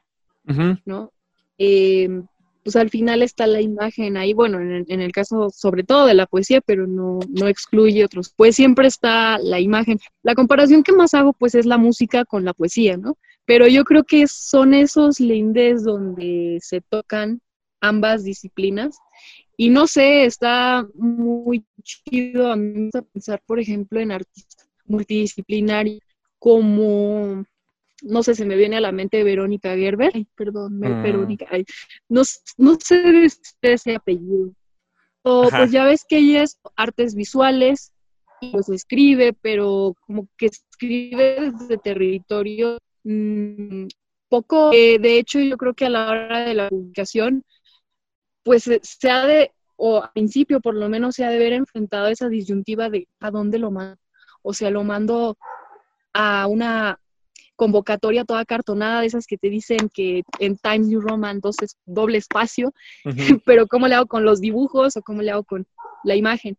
¿no? 0.87 1.13
Em, 1.59 2.27
pues 2.63 2.77
al 2.77 2.91
final 2.91 3.23
está 3.23 3.47
la 3.47 3.61
imagen 3.61 4.17
ahí, 4.17 4.33
bueno, 4.33 4.61
en 4.61 5.01
el, 5.01 5.13
caso 5.13 5.51
sobre 5.51 5.83
todo 5.83 6.07
de 6.07 6.15
la 6.15 6.27
poesía, 6.27 6.61
pero 6.61 6.87
no, 6.87 7.21
no 7.29 7.49
excluye 7.49 8.05
otros, 8.05 8.33
pues 8.37 8.57
siempre 8.57 8.87
está 8.87 9.39
la 9.39 9.61
imagen. 9.61 9.99
La 10.23 10.35
comparación 10.35 10.83
que 10.83 10.93
más 10.93 11.15
hago 11.15 11.33
pues 11.33 11.55
es 11.55 11.67
la 11.67 11.79
música 11.79 12.25
con 12.25 12.45
la 12.45 12.55
poesía, 12.55 12.97
¿no? 12.97 13.17
Pero 13.47 13.67
yo 13.67 13.85
creo 13.85 14.05
que 14.05 14.27
son 14.27 14.75
esos 14.75 15.21
lindes 15.21 15.85
donde 15.85 16.59
se 16.61 16.81
tocan 16.81 17.41
ambas 17.81 18.25
disciplinas 18.25 18.99
y 19.57 19.69
no 19.69 19.87
sé, 19.87 20.25
está 20.25 20.87
muy 20.95 21.67
chido 21.83 22.51
a 22.51 22.57
mí 22.57 22.89
pensar, 23.13 23.43
por 23.45 23.61
ejemplo, 23.61 24.01
en 24.01 24.11
artistas 24.11 24.69
multidisciplinarios 24.87 26.01
como, 26.39 27.45
no 28.03 28.23
sé, 28.23 28.35
se 28.35 28.45
me 28.45 28.57
viene 28.57 28.77
a 28.77 28.81
la 28.81 28.93
mente 28.93 29.25
Verónica 29.25 29.75
Gerber. 29.77 30.11
Ay, 30.15 30.27
perdón, 30.35 30.79
mm. 30.79 31.03
Verónica. 31.03 31.47
no, 32.09 32.25
sé 32.25 32.97
de 32.97 33.73
ese 33.73 33.95
apellido. 33.95 34.53
O 35.23 35.49
pues 35.51 35.71
ya 35.71 35.85
ves 35.85 36.05
que 36.09 36.19
ella 36.19 36.43
es 36.43 36.59
artes 36.77 37.15
visuales 37.15 37.93
y 38.41 38.53
pues 38.53 38.71
escribe, 38.71 39.35
pero 39.35 39.95
como 40.07 40.27
que 40.39 40.47
escribe 40.47 41.53
desde 41.53 41.77
territorio 41.77 42.79
mm, 43.05 43.87
poco. 44.29 44.73
Eh, 44.73 44.99
de 44.99 45.19
hecho, 45.19 45.39
yo 45.41 45.59
creo 45.59 45.75
que 45.75 45.87
a 45.87 45.91
la 45.91 46.11
hora 46.11 46.41
de 46.41 46.55
la 46.55 46.69
publicación 46.69 47.45
pues 48.43 48.67
eh, 48.69 48.81
se 48.83 49.11
ha 49.11 49.27
de, 49.27 49.53
o 49.77 50.03
al 50.03 50.11
principio 50.13 50.61
por 50.61 50.75
lo 50.75 50.89
menos 50.89 51.17
se 51.17 51.25
ha 51.25 51.31
de 51.31 51.37
haber 51.37 51.53
enfrentado 51.53 52.09
esa 52.09 52.29
disyuntiva 52.29 52.89
de 52.89 53.07
a 53.21 53.31
dónde 53.31 53.59
lo 53.59 53.71
mando. 53.71 53.99
O 54.43 54.55
sea, 54.55 54.71
lo 54.71 54.85
mando 54.85 55.37
a 56.15 56.47
una 56.47 56.99
convocatoria 57.61 58.25
toda 58.25 58.47
cartonada 58.47 59.03
de 59.03 59.09
esas 59.09 59.27
que 59.27 59.37
te 59.37 59.51
dicen 59.51 59.91
que 59.93 60.23
en 60.39 60.57
Times 60.57 60.89
New 60.89 61.03
Roman 61.03 61.37
entonces 61.37 61.77
doble 61.85 62.17
espacio, 62.17 62.73
pero 63.45 63.67
¿cómo 63.67 63.87
le 63.87 63.97
hago 63.97 64.07
con 64.07 64.25
los 64.25 64.41
dibujos 64.41 64.97
o 64.97 65.03
cómo 65.03 65.21
le 65.21 65.31
hago 65.31 65.45
con 65.45 65.67
la 66.03 66.17
imagen? 66.17 66.57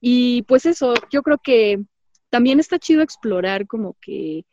Y 0.00 0.42
pues 0.48 0.66
eso, 0.66 0.94
yo 1.12 1.22
creo 1.22 1.38
que 1.38 1.78
también 2.30 2.58
está 2.58 2.80
chido 2.80 3.00
explorar 3.00 3.68
como 3.68 3.94
que 4.02 4.44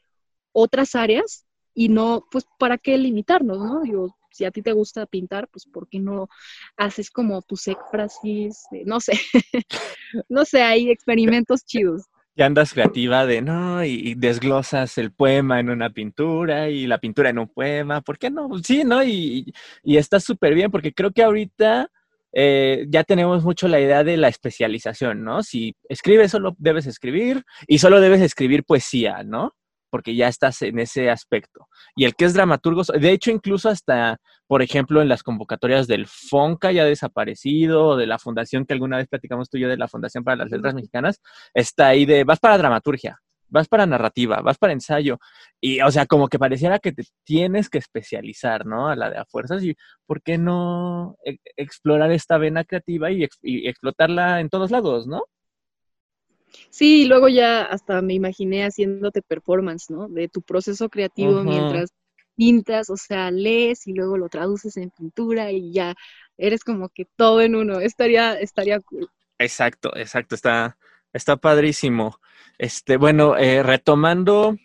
otras 0.52 0.94
áreas 0.94 1.48
y 1.74 1.90
no, 1.90 2.28
pues, 2.30 2.46
¿para 2.60 2.78
qué 2.78 2.96
limitarnos, 3.00 3.58
no? 3.58 3.82
Digo, 3.82 4.16
si 4.30 4.46
a 4.46 4.52
ti 4.52 4.62
te 4.62 4.74
gusta 4.74 5.08
pintar, 5.08 5.48
pues 5.48 5.66
¿por 5.66 5.90
qué 5.90 5.98
no 5.98 6.30
haces 6.76 7.10
como 7.10 7.42
tus 7.42 7.68
éfrasis? 7.68 8.68
No 8.86 9.00
sé, 9.00 9.14
no 10.30 10.46
sé, 10.46 10.62
hay 10.62 10.92
experimentos 10.92 11.66
chidos. 11.66 12.04
Y 12.40 12.44
andas 12.44 12.72
creativa 12.72 13.26
de, 13.26 13.42
no, 13.42 13.84
y, 13.84 14.14
desglosas 14.14 15.00
el 15.00 15.12
poema 15.12 15.60
en 15.60 15.72
una 15.72 15.90
pintura 15.90 16.70
y 16.70 16.86
la 16.86 17.00
pintura 17.00 17.32
en 17.32 17.40
un 17.40 17.48
poema, 17.48 18.02
¿por 18.02 18.20
qué 18.20 18.30
no? 18.30 18.48
Sí, 18.64 18.84
¿no? 18.84 19.04
Y, 19.04 19.52
y 19.84 19.98
está 19.98 20.20
súper 20.20 20.54
bien 20.54 20.72
porque 20.72 20.94
creo 20.94 21.12
que 21.12 21.24
ahorita... 21.24 21.92
Eh, 22.40 22.86
ya 22.90 23.04
tenemos 23.04 23.44
mucho 23.44 23.68
la 23.68 23.80
idea 23.80 24.04
de 24.04 24.16
la 24.18 24.28
especialización, 24.28 25.24
¿no? 25.24 25.42
Si 25.42 25.76
escribes, 25.90 26.30
solo 26.30 26.56
debes 26.60 26.86
escribir 26.86 27.44
y 27.68 27.80
solo 27.80 28.00
debes 28.00 28.22
escribir 28.22 28.64
poesía, 28.64 29.24
¿no? 29.24 29.56
Porque 29.90 30.16
ya 30.16 30.28
estás 30.28 30.62
en 30.62 30.80
ese 30.80 31.10
aspecto. 31.10 31.68
Y 31.96 32.06
el 32.06 32.16
que 32.16 32.26
es 32.26 32.34
dramaturgo, 32.34 32.84
de 32.84 33.12
hecho, 33.12 33.32
incluso 33.32 33.70
hasta, 33.70 34.18
por 34.48 34.62
ejemplo, 34.62 35.02
en 35.02 35.10
las 35.10 35.24
convocatorias 35.24 35.88
del 35.88 36.08
FONCA 36.08 36.72
ya 36.72 36.86
desaparecido, 36.86 37.98
de 37.98 38.08
la 38.08 38.20
fundación 38.20 38.66
que 38.66 38.74
alguna 38.74 38.98
vez 38.98 39.08
platicamos 39.08 39.50
tú 39.50 39.58
y 39.58 39.62
yo 39.62 39.70
de 39.70 39.78
la 39.78 39.88
Fundación 39.88 40.24
para 40.24 40.38
las 40.38 40.52
Letras 40.52 40.74
Mexicanas, 40.74 41.22
está 41.54 41.88
ahí 41.88 42.06
de, 42.06 42.24
vas 42.24 42.40
para 42.40 42.58
dramaturgia, 42.58 43.20
vas 43.50 43.68
para 43.68 43.86
narrativa, 43.86 44.42
vas 44.42 44.58
para 44.58 44.74
ensayo. 44.74 45.20
Y, 45.62 45.82
o 45.82 45.92
sea, 45.92 46.06
como 46.06 46.28
que 46.28 46.40
pareciera 46.40 46.80
que 46.80 46.92
te 46.92 47.04
tienes 47.24 47.70
que 47.70 47.78
especializar, 47.78 48.66
¿no? 48.66 48.90
A 48.90 48.96
la 48.96 49.10
de 49.10 49.18
a 49.18 49.26
fuerzas. 49.26 49.64
¿Y 49.64 49.76
por 50.06 50.22
qué 50.22 50.38
no 50.38 51.18
e-, 51.26 51.40
explorar 51.56 52.12
esta 52.12 52.38
vena 52.38 52.64
creativa 52.64 53.12
y, 53.12 53.28
y 53.42 53.68
explotarla 53.68 54.42
en 54.42 54.50
todos 54.50 54.72
lados, 54.72 55.08
¿no? 55.08 55.24
Sí, 56.70 57.06
luego 57.06 57.28
ya 57.28 57.64
hasta 57.64 58.02
me 58.02 58.14
imaginé 58.14 58.64
haciéndote 58.64 59.22
performance, 59.22 59.90
¿no? 59.90 60.08
De 60.08 60.28
tu 60.28 60.42
proceso 60.42 60.90
creativo 60.90 61.44
mientras 61.44 61.92
pintas, 62.36 62.90
o 62.90 62.98
sea, 62.98 63.32
lees 63.32 63.88
y 63.88 63.94
luego 63.94 64.18
lo 64.18 64.30
traduces 64.30 64.78
en 64.78 64.92
pintura 64.92 65.52
y 65.52 65.74
ya 65.74 65.96
eres 66.38 66.64
como 66.64 66.90
que 66.90 67.06
todo 67.16 67.42
en 67.42 67.56
uno. 67.56 67.80
Estaría, 67.80 68.40
estaría 68.40 68.80
cool. 68.80 69.10
Exacto, 69.40 69.96
exacto, 69.96 70.36
está, 70.36 70.78
está 71.14 71.38
padrísimo. 71.38 72.20
Este, 72.58 72.98
bueno, 72.98 73.38
eh, 73.38 73.64
retomando 73.64 74.56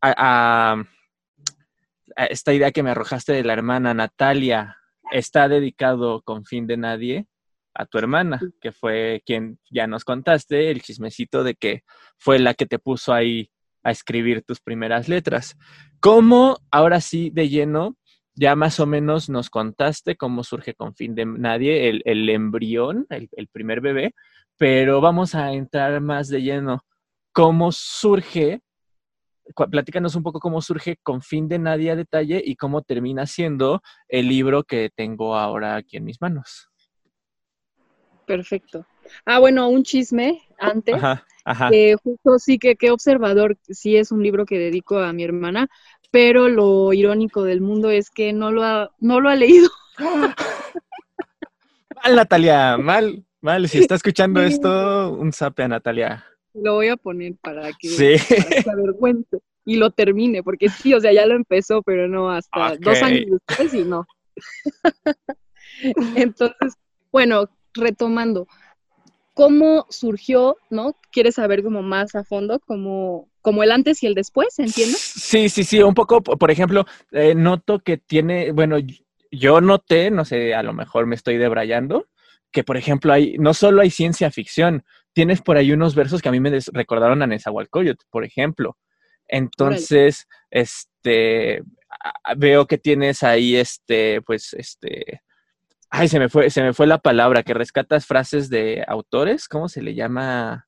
a, 0.00 0.84
esta 2.28 2.52
idea 2.52 2.72
que 2.72 2.82
me 2.82 2.90
arrojaste 2.90 3.32
de 3.32 3.44
la 3.44 3.52
hermana 3.52 3.94
Natalia, 3.94 4.76
está 5.12 5.48
dedicado 5.48 6.22
con 6.22 6.44
fin 6.44 6.66
de 6.66 6.76
nadie 6.76 7.26
a 7.74 7.86
tu 7.86 7.98
hermana, 7.98 8.40
que 8.60 8.72
fue 8.72 9.22
quien 9.24 9.58
ya 9.70 9.86
nos 9.86 10.04
contaste 10.04 10.70
el 10.70 10.82
chismecito 10.82 11.44
de 11.44 11.54
que 11.54 11.82
fue 12.18 12.38
la 12.38 12.54
que 12.54 12.66
te 12.66 12.78
puso 12.78 13.12
ahí 13.12 13.50
a 13.82 13.90
escribir 13.90 14.42
tus 14.42 14.60
primeras 14.60 15.08
letras. 15.08 15.56
¿Cómo, 16.00 16.58
ahora 16.70 17.00
sí, 17.00 17.30
de 17.30 17.48
lleno, 17.48 17.96
ya 18.34 18.56
más 18.56 18.80
o 18.80 18.86
menos 18.86 19.28
nos 19.28 19.50
contaste 19.50 20.16
cómo 20.16 20.42
surge 20.44 20.74
con 20.74 20.94
fin 20.94 21.14
de 21.14 21.26
nadie 21.26 21.88
el, 21.88 22.28
embrión, 22.28 23.06
el, 23.10 23.28
el, 23.32 23.48
primer 23.48 23.80
bebé, 23.80 24.14
pero 24.56 25.00
vamos 25.00 25.34
a 25.34 25.52
entrar 25.52 26.00
más 26.00 26.28
de 26.28 26.42
lleno. 26.42 26.84
¿Cómo 27.32 27.72
surge? 27.72 28.60
Platícanos 29.70 30.14
un 30.14 30.22
poco 30.22 30.40
cómo 30.40 30.62
surge 30.62 30.96
con 31.02 31.20
fin 31.20 31.48
de 31.48 31.58
nadie 31.58 31.90
a 31.90 31.96
detalle 31.96 32.42
y 32.44 32.56
cómo 32.56 32.82
termina 32.82 33.26
siendo 33.26 33.82
el 34.08 34.28
libro 34.28 34.62
que 34.64 34.90
tengo 34.94 35.36
ahora 35.36 35.76
aquí 35.76 35.96
en 35.96 36.04
mis 36.04 36.20
manos. 36.20 36.71
Perfecto. 38.26 38.86
Ah, 39.24 39.38
bueno, 39.38 39.68
un 39.68 39.82
chisme 39.82 40.42
antes. 40.58 40.94
Ajá, 40.94 41.24
justo 42.02 42.38
sí 42.38 42.58
que 42.58 42.76
qué 42.76 42.90
observador, 42.90 43.58
sí 43.68 43.96
es 43.96 44.12
un 44.12 44.22
libro 44.22 44.46
que 44.46 44.58
dedico 44.58 44.98
a 44.98 45.12
mi 45.12 45.24
hermana, 45.24 45.68
pero 46.10 46.48
lo 46.48 46.92
irónico 46.92 47.42
del 47.44 47.60
mundo 47.60 47.90
es 47.90 48.10
que 48.10 48.32
no 48.32 48.52
lo 48.52 48.62
ha, 48.64 48.90
no 48.98 49.20
lo 49.20 49.28
ha 49.28 49.34
leído. 49.34 49.68
mal, 52.02 52.16
Natalia, 52.16 52.76
mal, 52.76 53.24
mal. 53.40 53.68
Si 53.68 53.78
está 53.78 53.94
escuchando 53.96 54.42
esto, 54.42 55.12
un 55.12 55.32
sape 55.32 55.64
a 55.64 55.68
Natalia. 55.68 56.24
Lo 56.54 56.74
voy 56.74 56.88
a 56.88 56.96
poner 56.96 57.34
para 57.42 57.72
que, 57.72 57.88
sí. 57.88 58.18
se 58.18 58.70
avergüence 58.70 59.38
y 59.64 59.76
lo 59.76 59.90
termine, 59.90 60.42
porque 60.42 60.68
sí, 60.68 60.92
o 60.92 61.00
sea, 61.00 61.12
ya 61.12 61.26
lo 61.26 61.34
empezó, 61.34 61.82
pero 61.82 62.08
no 62.08 62.30
hasta 62.30 62.76
dos 62.78 63.02
años 63.02 63.40
después 63.46 63.74
y 63.74 63.84
no. 63.84 64.06
Entonces, 66.16 66.74
bueno, 67.10 67.48
retomando, 67.74 68.46
¿cómo 69.34 69.86
surgió, 69.88 70.56
no? 70.70 70.96
¿Quieres 71.10 71.36
saber 71.36 71.62
como 71.62 71.82
más 71.82 72.14
a 72.14 72.24
fondo, 72.24 72.60
como, 72.60 73.28
como 73.40 73.62
el 73.62 73.72
antes 73.72 74.02
y 74.02 74.06
el 74.06 74.14
después, 74.14 74.58
entiendo? 74.58 74.96
Sí, 74.98 75.48
sí, 75.48 75.64
sí, 75.64 75.82
un 75.82 75.94
poco, 75.94 76.22
por 76.22 76.50
ejemplo, 76.50 76.86
eh, 77.12 77.34
noto 77.34 77.80
que 77.80 77.96
tiene, 77.96 78.52
bueno, 78.52 78.76
yo 79.30 79.60
noté, 79.60 80.10
no 80.10 80.24
sé, 80.24 80.54
a 80.54 80.62
lo 80.62 80.72
mejor 80.72 81.06
me 81.06 81.14
estoy 81.14 81.38
debrayando, 81.38 82.08
que 82.50 82.64
por 82.64 82.76
ejemplo 82.76 83.12
hay, 83.12 83.38
no 83.38 83.54
solo 83.54 83.80
hay 83.80 83.90
ciencia 83.90 84.30
ficción, 84.30 84.84
tienes 85.14 85.40
por 85.40 85.56
ahí 85.56 85.72
unos 85.72 85.94
versos 85.94 86.20
que 86.20 86.28
a 86.28 86.32
mí 86.32 86.40
me 86.40 86.58
recordaron 86.72 87.22
a 87.22 87.26
Nezahualcóyotl, 87.26 88.04
por 88.10 88.24
ejemplo. 88.24 88.76
Entonces, 89.26 90.28
este, 90.50 91.62
veo 92.36 92.66
que 92.66 92.76
tienes 92.76 93.22
ahí, 93.22 93.56
este, 93.56 94.20
pues, 94.20 94.52
este, 94.54 95.22
Ay, 95.94 96.08
se 96.08 96.18
me 96.18 96.30
fue, 96.30 96.48
se 96.48 96.62
me 96.62 96.72
fue 96.72 96.86
la 96.86 96.96
palabra, 96.96 97.42
que 97.42 97.52
rescatas 97.52 98.06
frases 98.06 98.48
de 98.48 98.82
autores, 98.88 99.46
¿cómo 99.46 99.68
se 99.68 99.82
le 99.82 99.94
llama? 99.94 100.66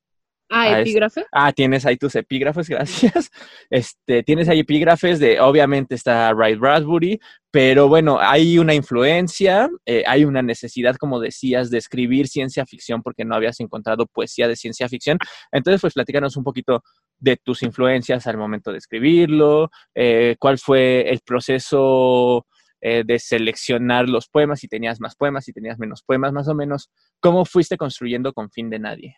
Ah, 0.50 0.80
epígrafe. 0.80 1.24
Ah, 1.32 1.50
tienes 1.54 1.86
ahí 1.86 1.96
tus 1.96 2.14
epígrafes, 2.14 2.68
gracias. 2.68 3.30
Este, 3.70 4.22
tienes 4.22 4.50
ahí 4.50 4.60
epígrafes 4.60 5.18
de, 5.20 5.40
obviamente 5.40 5.94
está 5.94 6.30
Ray 6.34 6.56
Bradbury, 6.56 7.18
pero 7.50 7.88
bueno, 7.88 8.18
hay 8.20 8.58
una 8.58 8.74
influencia, 8.74 9.70
eh, 9.86 10.04
hay 10.06 10.26
una 10.26 10.42
necesidad, 10.42 10.96
como 10.96 11.18
decías, 11.18 11.70
de 11.70 11.78
escribir 11.78 12.28
ciencia 12.28 12.66
ficción 12.66 13.02
porque 13.02 13.24
no 13.24 13.34
habías 13.34 13.60
encontrado 13.60 14.06
poesía 14.06 14.46
de 14.46 14.56
ciencia 14.56 14.90
ficción. 14.90 15.16
Entonces, 15.50 15.80
pues 15.80 15.94
platícanos 15.94 16.36
un 16.36 16.44
poquito 16.44 16.82
de 17.18 17.38
tus 17.38 17.62
influencias 17.62 18.26
al 18.26 18.36
momento 18.36 18.72
de 18.72 18.78
escribirlo, 18.78 19.70
eh, 19.94 20.36
cuál 20.38 20.58
fue 20.58 21.08
el 21.08 21.20
proceso 21.24 22.46
eh, 22.86 23.02
de 23.02 23.18
seleccionar 23.18 24.10
los 24.10 24.28
poemas, 24.28 24.60
si 24.60 24.68
tenías 24.68 25.00
más 25.00 25.16
poemas, 25.16 25.46
si 25.46 25.54
tenías 25.54 25.78
menos 25.78 26.02
poemas, 26.02 26.34
más 26.34 26.48
o 26.48 26.54
menos, 26.54 26.90
¿cómo 27.18 27.46
fuiste 27.46 27.78
construyendo 27.78 28.34
con 28.34 28.50
fin 28.50 28.68
de 28.68 28.78
nadie? 28.78 29.16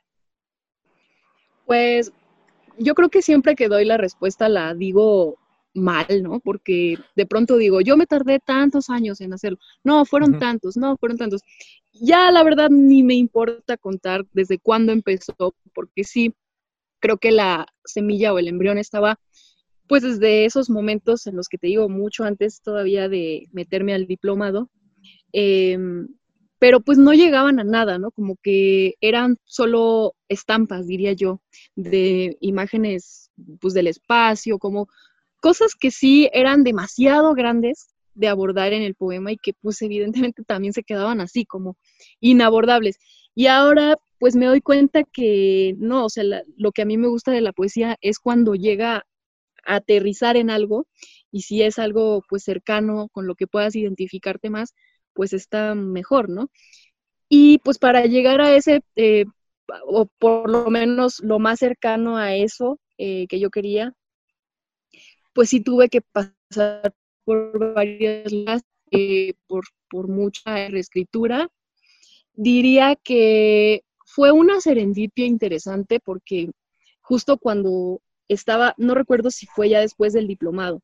Pues 1.65 2.13
yo 2.79 2.95
creo 2.95 3.09
que 3.09 3.23
siempre 3.23 3.57
que 3.57 3.67
doy 3.67 3.85
la 3.85 3.97
respuesta 3.97 4.49
la 4.49 4.73
digo 4.73 5.37
mal, 5.75 6.07
¿no? 6.23 6.39
Porque 6.39 6.97
de 7.17 7.27
pronto 7.27 7.57
digo, 7.57 7.81
yo 7.81 7.97
me 7.97 8.07
tardé 8.07 8.39
tantos 8.39 8.89
años 8.89 9.21
en 9.21 9.33
hacerlo. 9.33 9.59
No, 9.83 10.05
fueron 10.05 10.39
tantos, 10.39 10.77
no, 10.77 10.97
fueron 10.97 11.19
tantos. 11.19 11.43
Ya 11.93 12.31
la 12.31 12.45
verdad 12.45 12.71
ni 12.71 13.03
me 13.03 13.15
importa 13.15 13.77
contar 13.77 14.25
desde 14.33 14.61
cuándo 14.61 14.93
empezó, 14.93 15.57
porque 15.75 16.05
sí, 16.05 16.33
creo 17.01 17.19
que 17.19 17.33
la 17.33 17.67
semilla 17.85 18.33
o 18.33 18.39
el 18.39 18.47
embrión 18.47 18.79
estaba 18.79 19.19
pues 19.89 20.03
desde 20.03 20.45
esos 20.45 20.71
momentos 20.71 21.27
en 21.27 21.37
los 21.37 21.49
que 21.49 21.59
te 21.59 21.69
digo 21.69 21.89
mucho 21.89 22.25
antes 22.25 22.61
todavía 22.63 23.09
de 23.09 23.49
meterme 23.53 23.95
al 23.95 24.07
diplomado. 24.07 24.71
Eh, 25.33 25.79
pero 26.59 26.81
pues 26.81 26.99
no 26.99 27.13
llegaban 27.13 27.61
a 27.61 27.65
nada, 27.65 27.99
¿no? 27.99 28.11
Como 28.11 28.37
que 28.43 28.95
eran 29.01 29.37
solo 29.45 30.15
estampas, 30.29 30.87
diría 30.87 31.13
yo, 31.13 31.41
de 31.75 32.37
imágenes 32.41 33.31
pues 33.61 33.75
del 33.75 33.87
espacio, 33.89 34.59
como 34.59 34.89
cosas 35.41 35.75
que 35.75 35.91
sí 35.91 36.31
eran 36.33 36.65
demasiado 36.65 37.35
grandes 37.35 37.89
de 38.15 38.29
abordar 38.29 38.73
en 38.73 38.83
el 38.83 38.95
poema 38.95 39.33
y 39.33 39.37
que 39.37 39.53
pues 39.61 39.83
evidentemente 39.83 40.43
también 40.45 40.73
se 40.73 40.83
quedaban 40.83 41.21
así 41.21 41.45
como 41.45 41.77
inabordables. 42.21 42.97
Y 43.35 43.49
ahora 43.49 43.97
pues 44.19 44.35
me 44.35 44.47
doy 44.47 44.63
cuenta 44.63 45.05
que 45.05 45.75
no, 45.79 46.07
o 46.07 46.09
sea, 46.09 46.25
lo 46.57 46.73
que 46.73 46.83
a 46.83 46.87
mí 46.87 46.97
me 46.97 47.09
gusta 47.09 47.33
de 47.33 47.43
la 47.43 47.53
poesía 47.53 47.97
es 48.01 48.19
cuando 48.19 48.55
llega 48.55 49.05
aterrizar 49.67 50.37
en 50.37 50.51
algo 50.51 50.87
y 51.31 51.43
si 51.43 51.63
es 51.63 51.79
algo 51.79 52.23
pues 52.29 52.45
cercano 52.45 53.09
con 53.13 53.27
lo 53.27 53.35
que 53.35 53.47
puedas 53.47 53.77
identificarte 53.77 54.51
más, 54.51 54.75
pues 55.13 55.33
está 55.33 55.75
mejor, 55.75 56.29
¿no? 56.31 56.51
Y 57.29 57.59
pues 57.59 57.79
para 57.79 58.07
llegar 58.07 58.41
a 58.41 58.55
ese, 58.57 58.83
eh, 58.97 59.27
o 59.87 60.07
por 60.19 60.51
lo 60.51 60.71
menos 60.71 61.21
lo 61.21 61.39
más 61.39 61.59
cercano 61.61 62.17
a 62.17 62.35
eso 62.37 62.79
eh, 62.99 63.27
que 63.29 63.41
yo 63.41 63.51
quería, 63.51 63.93
pues 65.33 65.51
sí 65.51 65.61
tuve 65.61 65.89
que 65.89 66.01
pasar 66.01 66.95
por 67.25 67.75
varias 67.75 68.63
eh, 68.93 69.35
por, 69.47 69.65
por 69.91 70.09
mucha 70.09 70.69
reescritura. 70.69 71.49
Diría 72.35 72.97
que 72.97 73.83
fue 74.05 74.33
una 74.33 74.61
serendipia 74.61 75.27
interesante 75.27 76.01
porque 76.01 76.51
justo 77.01 77.39
cuando 77.39 78.01
estaba, 78.29 78.75
no 78.77 78.95
recuerdo 78.95 79.31
si 79.31 79.47
fue 79.47 79.69
ya 79.69 79.81
después 79.81 80.13
del 80.13 80.27
diplomado, 80.27 80.83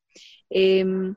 em, 0.50 1.14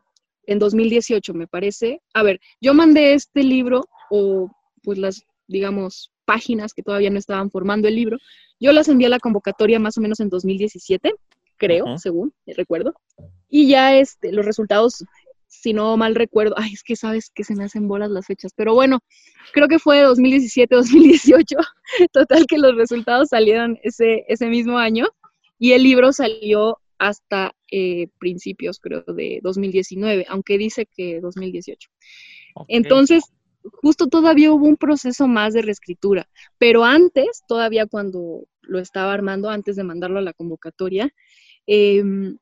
en 0.47 0.59
2018, 0.59 1.33
me 1.33 1.47
parece. 1.47 2.01
A 2.13 2.23
ver, 2.23 2.39
yo 2.61 2.73
mandé 2.73 3.13
este 3.13 3.43
libro, 3.43 3.85
o 4.09 4.49
pues 4.83 4.97
las, 4.97 5.23
digamos, 5.47 6.11
páginas 6.25 6.73
que 6.73 6.83
todavía 6.83 7.09
no 7.09 7.19
estaban 7.19 7.49
formando 7.49 7.87
el 7.87 7.95
libro, 7.95 8.17
yo 8.59 8.71
las 8.71 8.87
envié 8.87 9.07
a 9.07 9.11
la 9.11 9.19
convocatoria 9.19 9.79
más 9.79 9.97
o 9.97 10.01
menos 10.01 10.19
en 10.19 10.29
2017, 10.29 11.13
creo, 11.57 11.97
según 11.97 12.33
recuerdo. 12.45 12.93
Y 13.49 13.67
ya 13.67 13.95
este, 13.95 14.31
los 14.31 14.45
resultados, 14.45 15.03
si 15.47 15.73
no 15.73 15.95
mal 15.97 16.15
recuerdo, 16.15 16.55
ay, 16.57 16.73
es 16.73 16.83
que 16.83 16.95
sabes 16.95 17.31
que 17.33 17.43
se 17.43 17.55
me 17.55 17.63
hacen 17.63 17.87
bolas 17.87 18.09
las 18.09 18.25
fechas, 18.25 18.51
pero 18.55 18.73
bueno, 18.73 18.99
creo 19.53 19.67
que 19.67 19.79
fue 19.79 20.01
2017, 20.01 20.75
2018, 20.75 21.57
total 22.13 22.45
que 22.47 22.57
los 22.57 22.75
resultados 22.75 23.29
salieron 23.29 23.77
ese, 23.83 24.25
ese 24.27 24.47
mismo 24.47 24.77
año 24.77 25.07
y 25.59 25.71
el 25.73 25.83
libro 25.83 26.11
salió 26.13 26.79
hasta 26.97 27.53
eh, 27.71 28.07
principios, 28.19 28.79
creo, 28.79 29.03
de 29.03 29.39
2019, 29.43 30.25
aunque 30.29 30.57
dice 30.57 30.85
que 30.85 31.19
2018. 31.21 31.89
Entonces, 32.67 33.23
justo 33.81 34.07
todavía 34.07 34.51
hubo 34.51 34.65
un 34.65 34.77
proceso 34.77 35.27
más 35.27 35.53
de 35.53 35.61
reescritura, 35.61 36.27
pero 36.57 36.83
antes, 36.83 37.43
todavía 37.47 37.85
cuando 37.85 38.47
lo 38.61 38.79
estaba 38.79 39.13
armando, 39.13 39.49
antes 39.49 39.75
de 39.75 39.83
mandarlo 39.83 40.19
a 40.19 40.23
la 40.23 40.33
convocatoria, 40.33 41.13
em, 41.67 42.37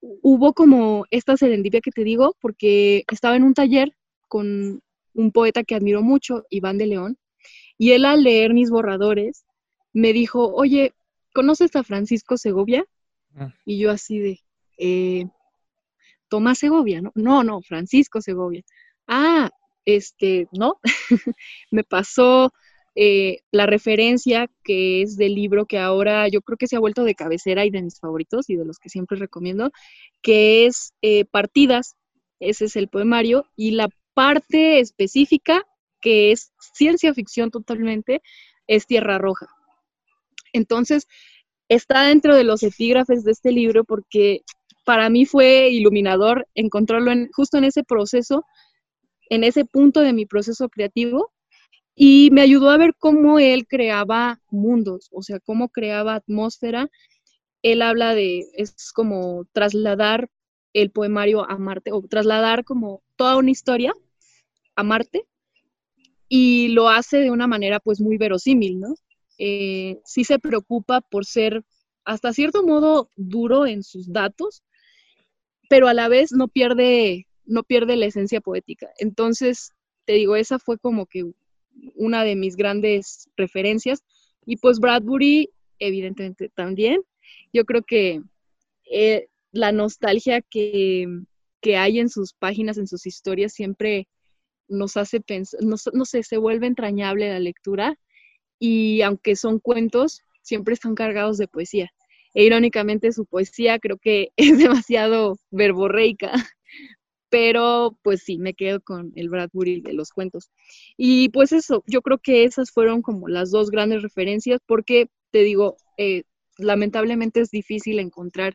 hubo 0.00 0.52
como 0.52 1.04
esta 1.10 1.36
serendipia 1.36 1.80
que 1.80 1.92
te 1.92 2.04
digo, 2.04 2.36
porque 2.40 3.04
estaba 3.10 3.36
en 3.36 3.44
un 3.44 3.54
taller 3.54 3.94
con 4.28 4.82
un 5.14 5.30
poeta 5.30 5.62
que 5.62 5.74
admiro 5.74 6.02
mucho, 6.02 6.44
Iván 6.50 6.78
de 6.78 6.86
León, 6.86 7.18
y 7.78 7.92
él 7.92 8.04
al 8.04 8.22
leer 8.22 8.54
mis 8.54 8.70
borradores 8.70 9.44
me 9.92 10.12
dijo, 10.12 10.52
oye, 10.54 10.94
¿conoces 11.32 11.74
a 11.76 11.82
Francisco 11.82 12.36
Segovia? 12.36 12.84
Ah. 13.34 13.52
Y 13.64 13.78
yo 13.78 13.90
así 13.90 14.18
de, 14.18 14.40
eh, 14.78 15.26
Tomás 16.28 16.58
Segovia, 16.58 17.02
¿no? 17.02 17.12
No, 17.14 17.44
no, 17.44 17.60
Francisco 17.62 18.20
Segovia. 18.20 18.62
Ah, 19.06 19.50
este, 19.84 20.48
no, 20.52 20.78
me 21.70 21.84
pasó 21.84 22.52
eh, 22.94 23.40
la 23.50 23.66
referencia 23.66 24.50
que 24.64 25.02
es 25.02 25.16
del 25.16 25.34
libro 25.34 25.66
que 25.66 25.78
ahora 25.78 26.28
yo 26.28 26.42
creo 26.42 26.58
que 26.58 26.66
se 26.66 26.76
ha 26.76 26.80
vuelto 26.80 27.04
de 27.04 27.14
cabecera 27.14 27.64
y 27.64 27.70
de 27.70 27.82
mis 27.82 27.98
favoritos 28.00 28.50
y 28.50 28.56
de 28.56 28.64
los 28.64 28.78
que 28.78 28.88
siempre 28.88 29.18
recomiendo, 29.18 29.72
que 30.22 30.66
es 30.66 30.94
eh, 31.02 31.24
Partidas, 31.24 31.96
ese 32.40 32.66
es 32.66 32.76
el 32.76 32.88
poemario, 32.88 33.46
y 33.56 33.72
la 33.72 33.88
parte 34.14 34.80
específica, 34.80 35.62
que 36.00 36.32
es 36.32 36.52
ciencia 36.74 37.14
ficción 37.14 37.50
totalmente, 37.50 38.22
es 38.66 38.86
Tierra 38.86 39.18
Roja. 39.18 39.48
Entonces, 40.52 41.06
está 41.68 42.04
dentro 42.04 42.36
de 42.36 42.44
los 42.44 42.62
epígrafes 42.62 43.24
de 43.24 43.32
este 43.32 43.52
libro 43.52 43.84
porque 43.84 44.42
para 44.84 45.08
mí 45.10 45.26
fue 45.26 45.70
iluminador 45.70 46.46
encontrarlo 46.54 47.12
en, 47.12 47.30
justo 47.32 47.58
en 47.58 47.64
ese 47.64 47.84
proceso, 47.84 48.44
en 49.30 49.44
ese 49.44 49.64
punto 49.64 50.00
de 50.00 50.12
mi 50.12 50.26
proceso 50.26 50.68
creativo 50.68 51.32
y 51.94 52.30
me 52.32 52.40
ayudó 52.40 52.70
a 52.70 52.78
ver 52.78 52.94
cómo 52.98 53.38
él 53.38 53.66
creaba 53.66 54.40
mundos, 54.50 55.08
o 55.12 55.22
sea, 55.22 55.40
cómo 55.40 55.68
creaba 55.68 56.14
atmósfera. 56.14 56.88
Él 57.62 57.82
habla 57.82 58.14
de, 58.14 58.46
es 58.54 58.92
como 58.92 59.46
trasladar 59.52 60.28
el 60.72 60.90
poemario 60.90 61.48
a 61.48 61.58
Marte, 61.58 61.92
o 61.92 62.02
trasladar 62.02 62.64
como 62.64 63.02
toda 63.16 63.36
una 63.36 63.50
historia 63.50 63.92
a 64.74 64.82
Marte, 64.82 65.26
y 66.28 66.68
lo 66.68 66.88
hace 66.88 67.18
de 67.18 67.30
una 67.30 67.46
manera 67.46 67.78
pues 67.78 68.00
muy 68.00 68.16
verosímil, 68.16 68.80
¿no? 68.80 68.94
Eh, 69.44 70.00
sí 70.04 70.22
se 70.22 70.38
preocupa 70.38 71.00
por 71.00 71.24
ser 71.24 71.64
hasta 72.04 72.32
cierto 72.32 72.64
modo 72.64 73.10
duro 73.16 73.66
en 73.66 73.82
sus 73.82 74.12
datos, 74.12 74.62
pero 75.68 75.88
a 75.88 75.94
la 75.94 76.06
vez 76.06 76.30
no 76.30 76.46
pierde, 76.46 77.26
no 77.44 77.64
pierde 77.64 77.96
la 77.96 78.06
esencia 78.06 78.40
poética. 78.40 78.90
Entonces, 78.98 79.72
te 80.04 80.12
digo, 80.12 80.36
esa 80.36 80.60
fue 80.60 80.78
como 80.78 81.06
que 81.06 81.32
una 81.96 82.22
de 82.22 82.36
mis 82.36 82.54
grandes 82.54 83.28
referencias. 83.36 84.04
Y 84.46 84.58
pues 84.58 84.78
Bradbury, 84.78 85.50
evidentemente 85.80 86.48
también. 86.48 87.02
Yo 87.52 87.64
creo 87.64 87.82
que 87.82 88.22
eh, 88.92 89.26
la 89.50 89.72
nostalgia 89.72 90.40
que, 90.40 91.08
que, 91.60 91.76
hay 91.76 91.98
en 91.98 92.10
sus 92.10 92.32
páginas, 92.32 92.78
en 92.78 92.86
sus 92.86 93.06
historias, 93.06 93.54
siempre 93.54 94.06
nos 94.68 94.96
hace 94.96 95.20
pensar, 95.20 95.60
no, 95.64 95.74
no 95.94 96.04
sé, 96.04 96.22
se 96.22 96.36
vuelve 96.36 96.68
entrañable 96.68 97.28
la 97.28 97.40
lectura 97.40 97.98
y 98.64 99.02
aunque 99.02 99.34
son 99.34 99.58
cuentos, 99.58 100.22
siempre 100.40 100.74
están 100.74 100.94
cargados 100.94 101.36
de 101.36 101.48
poesía. 101.48 101.90
E 102.32 102.44
irónicamente 102.44 103.10
su 103.10 103.26
poesía 103.26 103.80
creo 103.80 103.98
que 103.98 104.28
es 104.36 104.56
demasiado 104.56 105.36
verborreica, 105.50 106.30
pero 107.28 107.98
pues 108.02 108.22
sí, 108.22 108.38
me 108.38 108.54
quedo 108.54 108.80
con 108.80 109.12
el 109.16 109.30
Bradbury 109.30 109.80
de 109.80 109.94
los 109.94 110.10
cuentos. 110.10 110.52
Y 110.96 111.30
pues 111.30 111.50
eso, 111.50 111.82
yo 111.88 112.02
creo 112.02 112.18
que 112.18 112.44
esas 112.44 112.70
fueron 112.70 113.02
como 113.02 113.26
las 113.26 113.50
dos 113.50 113.68
grandes 113.68 114.00
referencias, 114.00 114.60
porque 114.64 115.08
te 115.32 115.42
digo, 115.42 115.76
eh, 115.98 116.22
lamentablemente 116.56 117.40
es 117.40 117.50
difícil 117.50 117.98
encontrar, 117.98 118.54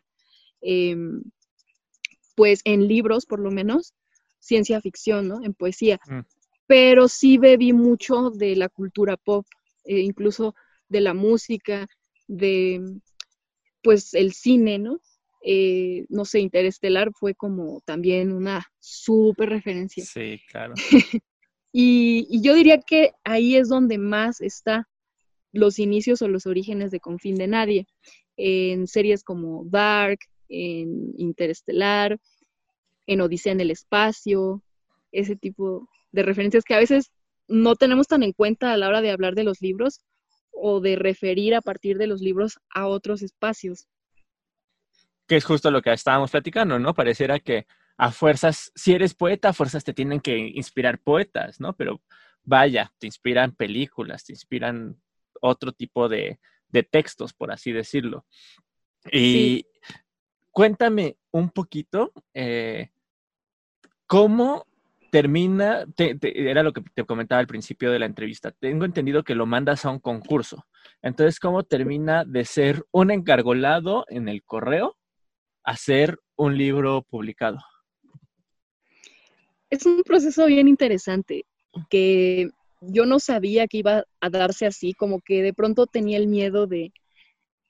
em, 0.62 1.22
pues 2.34 2.62
en 2.64 2.88
libros 2.88 3.26
por 3.26 3.40
lo 3.40 3.50
menos, 3.50 3.92
ciencia 4.38 4.80
ficción, 4.80 5.28
¿no? 5.28 5.44
En 5.44 5.52
poesía. 5.52 6.00
Mm. 6.08 6.20
Pero 6.66 7.08
sí 7.08 7.36
bebí 7.36 7.74
mucho 7.74 8.30
de 8.30 8.56
la 8.56 8.70
cultura 8.70 9.18
pop 9.18 9.44
eh, 9.88 10.00
incluso 10.00 10.54
de 10.88 11.00
la 11.00 11.14
música, 11.14 11.88
de 12.26 12.82
pues 13.82 14.12
el 14.12 14.34
cine, 14.34 14.78
¿no? 14.78 15.00
Eh, 15.42 16.04
no 16.10 16.26
sé, 16.26 16.40
Interestelar 16.40 17.10
fue 17.14 17.34
como 17.34 17.80
también 17.86 18.32
una 18.32 18.66
súper 18.80 19.48
referencia. 19.48 20.04
Sí, 20.04 20.42
claro. 20.50 20.74
y, 21.72 22.42
yo 22.42 22.54
diría 22.54 22.80
que 22.82 23.12
ahí 23.24 23.56
es 23.56 23.70
donde 23.70 23.96
más 23.96 24.42
está 24.42 24.86
los 25.52 25.78
inicios 25.78 26.20
o 26.20 26.28
los 26.28 26.44
orígenes 26.44 26.90
de 26.90 27.00
Confín 27.00 27.36
de 27.36 27.46
Nadie, 27.46 27.86
en 28.36 28.86
series 28.86 29.24
como 29.24 29.64
Dark, 29.64 30.18
en 30.50 31.14
Interestelar, 31.16 32.18
en 33.06 33.22
Odisea 33.22 33.52
en 33.52 33.62
el 33.62 33.70
Espacio, 33.70 34.62
ese 35.12 35.34
tipo 35.34 35.88
de 36.12 36.24
referencias 36.24 36.64
que 36.64 36.74
a 36.74 36.78
veces 36.78 37.10
no 37.48 37.76
tenemos 37.76 38.06
tan 38.06 38.22
en 38.22 38.32
cuenta 38.32 38.72
a 38.72 38.76
la 38.76 38.88
hora 38.88 39.00
de 39.00 39.10
hablar 39.10 39.34
de 39.34 39.44
los 39.44 39.60
libros 39.60 40.00
o 40.52 40.80
de 40.80 40.96
referir 40.96 41.54
a 41.54 41.62
partir 41.62 41.98
de 41.98 42.06
los 42.06 42.20
libros 42.20 42.58
a 42.70 42.86
otros 42.86 43.22
espacios. 43.22 43.88
Que 45.26 45.36
es 45.36 45.44
justo 45.44 45.70
lo 45.70 45.82
que 45.82 45.92
estábamos 45.92 46.30
platicando, 46.30 46.78
¿no? 46.78 46.94
Pareciera 46.94 47.38
que 47.38 47.66
a 47.96 48.12
fuerzas, 48.12 48.70
si 48.74 48.92
eres 48.92 49.14
poeta, 49.14 49.50
a 49.50 49.52
fuerzas 49.52 49.84
te 49.84 49.92
tienen 49.92 50.20
que 50.20 50.36
inspirar 50.36 51.00
poetas, 51.00 51.60
¿no? 51.60 51.74
Pero 51.74 52.00
vaya, 52.44 52.92
te 52.98 53.06
inspiran 53.06 53.54
películas, 53.54 54.24
te 54.24 54.32
inspiran 54.32 55.00
otro 55.40 55.72
tipo 55.72 56.08
de, 56.08 56.38
textos, 56.90 57.32
por 57.32 57.50
así 57.50 57.72
decirlo. 57.72 58.24
Y 59.10 59.66
cuéntame 60.50 61.16
un 61.30 61.50
poquito 61.50 62.12
eh, 62.34 62.90
cómo 64.06 64.66
termina, 65.10 65.86
era 65.96 66.62
lo 66.62 66.72
que 66.72 66.82
te 66.94 67.04
comentaba 67.04 67.40
al 67.40 67.46
principio 67.46 67.90
de 67.90 67.98
la 67.98 68.06
entrevista, 68.06 68.50
tengo 68.52 68.84
entendido 68.84 69.24
que 69.24 69.34
lo 69.34 69.46
mandas 69.46 69.84
a 69.84 69.90
un 69.90 69.98
concurso. 69.98 70.66
Entonces, 71.02 71.40
¿cómo 71.40 71.62
termina 71.62 72.24
de 72.24 72.44
ser 72.44 72.84
un 72.90 73.10
encargolado 73.10 74.04
en 74.08 74.28
el 74.28 74.42
correo 74.42 74.96
a 75.64 75.76
ser 75.76 76.18
un 76.36 76.56
libro 76.56 77.02
publicado? 77.02 77.58
Es 79.70 79.84
un 79.86 80.02
proceso 80.02 80.46
bien 80.46 80.68
interesante 80.68 81.44
que 81.90 82.50
yo 82.80 83.06
no 83.06 83.18
sabía 83.18 83.66
que 83.66 83.78
iba 83.78 84.04
a 84.20 84.30
darse 84.30 84.66
así, 84.66 84.94
como 84.94 85.20
que 85.20 85.42
de 85.42 85.52
pronto 85.52 85.86
tenía 85.86 86.16
el 86.16 86.26
miedo 86.26 86.66
de, 86.66 86.92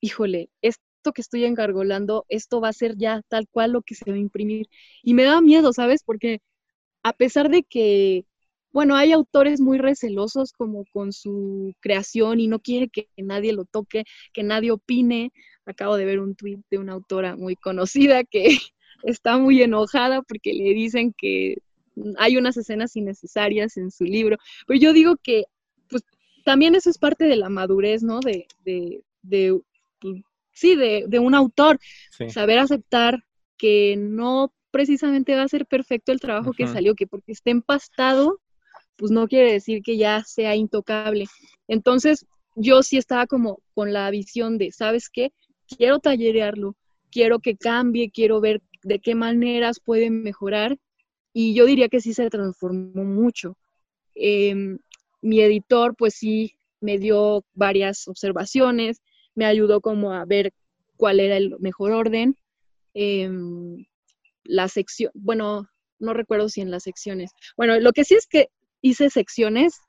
híjole, 0.01 0.51
esto 0.63 1.13
que 1.15 1.23
estoy 1.23 1.45
engargolando, 1.45 2.25
esto 2.29 2.61
va 2.61 2.69
a 2.69 2.73
ser 2.73 2.97
ya 2.97 3.23
tal 3.29 3.49
cual 3.51 3.73
lo 3.73 3.83
que 3.83 3.95
se 3.95 4.11
va 4.11 4.17
a 4.17 4.21
imprimir. 4.21 4.69
Y 5.03 5.15
me 5.15 5.25
da 5.25 5.41
miedo, 5.41 5.73
¿sabes? 5.73 6.03
Porque 6.05 6.41
a 7.03 7.13
pesar 7.13 7.51
de 7.51 7.63
que, 7.63 8.25
bueno, 8.73 8.97
hay 8.97 9.13
autores 9.13 9.61
muy 9.61 9.79
recelosos 9.79 10.53
como 10.53 10.85
con 10.93 11.13
su 11.13 11.75
creación 11.81 12.41
y 12.41 12.49
no 12.49 12.61
quiere 12.61 12.89
que 12.89 13.09
nadie 13.17 13.53
lo 13.53 13.65
toque, 13.65 14.05
que 14.33 14.43
nadie 14.43 14.71
opine. 14.71 15.33
Acabo 15.67 15.97
de 15.97 16.05
ver 16.05 16.21
un 16.21 16.35
tuit 16.35 16.61
de 16.71 16.79
una 16.79 16.95
autora 16.95 17.37
muy 17.37 17.57
conocida 17.57 18.25
que 18.25 18.45
está 19.03 19.39
muy 19.39 19.63
enojada 19.63 20.23
porque 20.23 20.53
le 20.53 20.75
dicen 20.75 21.15
que 21.17 21.57
hay 22.17 22.37
unas 22.37 22.57
escenas 22.57 22.97
innecesarias 22.97 23.77
en 23.77 23.91
su 23.91 24.05
libro. 24.05 24.37
Pero 24.67 24.81
yo 24.81 24.93
digo 24.93 25.17
que, 25.23 25.45
pues, 25.89 26.03
también 26.45 26.75
eso 26.75 26.91
es 26.91 26.99
parte 26.99 27.25
de 27.25 27.37
la 27.37 27.49
madurez, 27.49 28.03
¿no? 28.03 28.21
De, 28.21 28.47
de, 28.65 29.03
de 29.23 29.59
pues, 30.01 30.23
sí, 30.53 30.77
de, 30.77 31.05
de, 31.09 31.19
un 31.19 31.35
autor. 31.35 31.79
Saber 32.29 32.59
aceptar 32.59 33.25
que 33.57 33.97
no 33.99 34.53
precisamente 34.71 35.35
va 35.35 35.43
a 35.43 35.49
ser 35.49 35.67
perfecto 35.67 36.13
el 36.13 36.21
trabajo 36.21 36.53
que 36.53 36.67
salió, 36.67 36.95
que 36.95 37.07
porque 37.07 37.33
esté 37.33 37.51
empastado, 37.51 38.41
pues 38.97 39.11
no 39.11 39.29
quiere 39.29 39.53
decir 39.53 39.83
que 39.83 39.97
ya 39.97 40.23
sea 40.25 40.57
intocable. 40.57 41.27
Entonces, 41.69 42.27
yo 42.57 42.83
sí 42.83 42.97
estaba 42.97 43.27
como 43.27 43.61
con 43.75 43.93
la 43.93 44.11
visión 44.11 44.59
de, 44.59 44.73
¿sabes 44.73 45.09
qué? 45.09 45.33
Quiero 45.67 45.99
tallerearlo, 46.01 46.77
quiero 47.11 47.39
que 47.39 47.57
cambie, 47.57 48.11
quiero 48.11 48.41
ver 48.41 48.63
de 48.83 48.99
qué 48.99 49.15
maneras 49.15 49.81
puede 49.81 50.11
mejorar 50.11 50.79
y 51.33 51.55
yo 51.55 51.67
diría 51.67 51.89
que 51.89 52.01
sí 52.01 52.15
se 52.15 52.31
transformó 52.31 53.05
mucho. 53.05 53.57
Em, 54.15 54.79
mi 55.23 55.41
editor, 55.41 55.95
pues 55.97 56.15
sí, 56.15 56.57
me 56.81 56.99
dio 56.99 57.45
varias 57.55 58.09
observaciones, 58.09 59.01
me 59.35 59.45
ayudó 59.45 59.81
como 59.81 60.13
a 60.13 60.25
ver 60.25 60.53
cuál 60.97 61.21
era 61.21 61.37
el 61.37 61.57
mejor 61.61 61.93
orden. 61.93 62.37
Em, 62.95 63.85
la 64.49 64.67
sección, 64.69 65.13
bueno, 65.15 65.69
no 65.99 66.15
recuerdo 66.15 66.49
si 66.49 66.61
en 66.61 66.71
las 66.71 66.85
secciones. 66.85 67.33
Bueno, 67.57 67.79
lo 67.79 67.93
que 67.93 68.05
sí 68.05 68.15
es 68.15 68.27
que 68.27 68.49
hice 68.81 69.11
secciones 69.11 69.81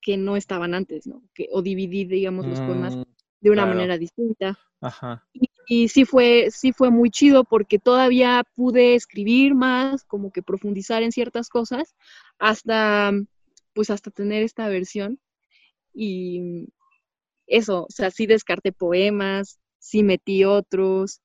que 0.00 0.16
no 0.16 0.36
estaban 0.36 0.74
antes, 0.74 1.06
¿no? 1.06 1.22
Que, 1.34 1.48
o 1.50 1.62
dividí, 1.62 2.04
digamos, 2.04 2.46
los 2.46 2.60
poemas 2.60 2.96
mm, 2.96 3.02
de 3.40 3.50
una 3.50 3.66
manera 3.66 3.96
distinta. 3.96 4.58
Ajá. 4.80 5.26
Y, 5.66 5.88
sí 5.88 6.04
fue, 6.04 6.48
sí 6.50 6.72
fue 6.72 6.90
muy 6.90 7.10
chido 7.10 7.44
porque 7.44 7.78
todavía 7.78 8.44
pude 8.54 8.94
escribir 8.94 9.54
más, 9.54 10.04
como 10.04 10.30
que 10.30 10.42
profundizar 10.42 11.02
en 11.02 11.10
ciertas 11.10 11.48
cosas, 11.48 11.94
hasta, 12.38 13.12
pues 13.72 13.88
hasta 13.88 14.10
tener 14.10 14.42
esta 14.42 14.68
versión. 14.68 15.18
Y 15.94 16.68
eso, 17.46 17.84
o 17.84 17.90
sea, 17.90 18.10
sí 18.10 18.26
descarté 18.26 18.72
poemas, 18.72 19.58
sí 19.78 20.02
metí 20.02 20.44
otros. 20.44 21.22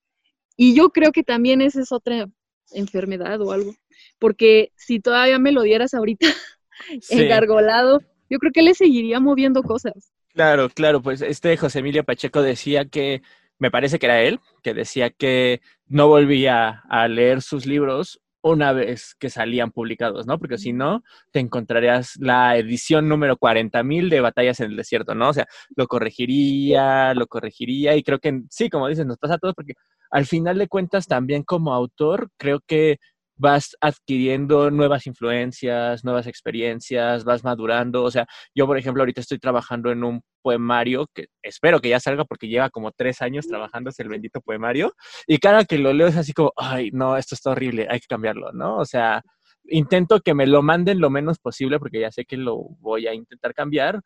Y 0.55 0.73
yo 0.73 0.91
creo 0.91 1.11
que 1.11 1.23
también 1.23 1.61
esa 1.61 1.81
es 1.81 1.91
otra 1.91 2.29
enfermedad 2.71 3.41
o 3.41 3.51
algo, 3.51 3.75
porque 4.19 4.71
si 4.75 4.99
todavía 4.99 5.39
me 5.39 5.51
lo 5.51 5.61
dieras 5.61 5.93
ahorita 5.93 6.27
engargolado, 7.09 8.01
yo 8.29 8.37
creo 8.39 8.51
que 8.51 8.61
le 8.61 8.73
seguiría 8.73 9.19
moviendo 9.19 9.63
cosas. 9.63 10.11
Claro, 10.33 10.69
claro, 10.69 11.01
pues 11.01 11.21
este 11.21 11.57
José 11.57 11.79
Emilio 11.79 12.03
Pacheco 12.03 12.41
decía 12.41 12.85
que 12.85 13.21
me 13.57 13.71
parece 13.71 13.99
que 13.99 14.05
era 14.05 14.21
él, 14.21 14.39
que 14.63 14.73
decía 14.73 15.09
que 15.09 15.61
no 15.87 16.07
volvía 16.07 16.83
a 16.89 17.07
leer 17.07 17.41
sus 17.41 17.65
libros 17.65 18.21
una 18.41 18.71
vez 18.71 19.15
que 19.19 19.29
salían 19.29 19.71
publicados, 19.71 20.25
¿no? 20.25 20.39
Porque 20.39 20.57
si 20.57 20.71
no, 20.71 21.03
te 21.31 21.39
encontrarías 21.39 22.15
la 22.19 22.57
edición 22.57 23.09
número 23.09 23.37
40.000 23.37 24.09
de 24.09 24.21
Batallas 24.21 24.59
en 24.61 24.71
el 24.71 24.77
Desierto, 24.77 25.13
¿no? 25.13 25.29
O 25.29 25.33
sea, 25.33 25.45
lo 25.75 25.87
corregiría, 25.87 27.13
lo 27.15 27.27
corregiría 27.27 27.95
y 27.97 28.03
creo 28.03 28.19
que 28.19 28.41
sí, 28.49 28.69
como 28.69 28.87
dices, 28.87 29.05
nos 29.05 29.17
pasa 29.17 29.33
a 29.35 29.37
todos 29.39 29.55
porque 29.55 29.73
al 30.11 30.25
final 30.25 30.57
de 30.57 30.67
cuentas 30.67 31.07
también 31.07 31.43
como 31.43 31.73
autor 31.73 32.29
creo 32.37 32.61
que 32.65 32.97
vas 33.39 33.75
adquiriendo 33.79 34.69
nuevas 34.69 35.07
influencias, 35.07 36.03
nuevas 36.03 36.27
experiencias, 36.27 37.23
vas 37.23 37.43
madurando. 37.43 38.03
O 38.03 38.11
sea, 38.11 38.27
yo, 38.53 38.67
por 38.67 38.77
ejemplo, 38.77 39.01
ahorita 39.01 39.21
estoy 39.21 39.39
trabajando 39.39 39.91
en 39.91 40.03
un 40.03 40.21
poemario 40.41 41.07
que 41.13 41.27
espero 41.41 41.79
que 41.79 41.87
ya 41.89 42.01
salga 42.01 42.25
porque 42.25 42.49
lleva 42.49 42.69
como 42.69 42.91
tres 42.91 43.21
años 43.21 43.47
trabajando 43.47 43.91
el 43.97 44.09
bendito 44.09 44.41
poemario. 44.41 44.93
Y 45.25 45.37
cada 45.37 45.63
que 45.63 45.77
lo 45.77 45.93
leo 45.93 46.07
es 46.07 46.17
así 46.17 46.33
como, 46.33 46.51
ay, 46.57 46.91
no, 46.91 47.15
esto 47.15 47.33
está 47.33 47.51
horrible, 47.51 47.87
hay 47.89 48.01
que 48.01 48.07
cambiarlo, 48.07 48.51
¿no? 48.51 48.77
O 48.77 48.85
sea, 48.85 49.23
intento 49.63 50.19
que 50.19 50.33
me 50.33 50.45
lo 50.45 50.61
manden 50.61 50.99
lo 50.99 51.09
menos 51.09 51.39
posible 51.39 51.79
porque 51.79 52.01
ya 52.01 52.11
sé 52.11 52.25
que 52.25 52.35
lo 52.35 52.57
voy 52.79 53.07
a 53.07 53.13
intentar 53.13 53.53
cambiar. 53.53 54.01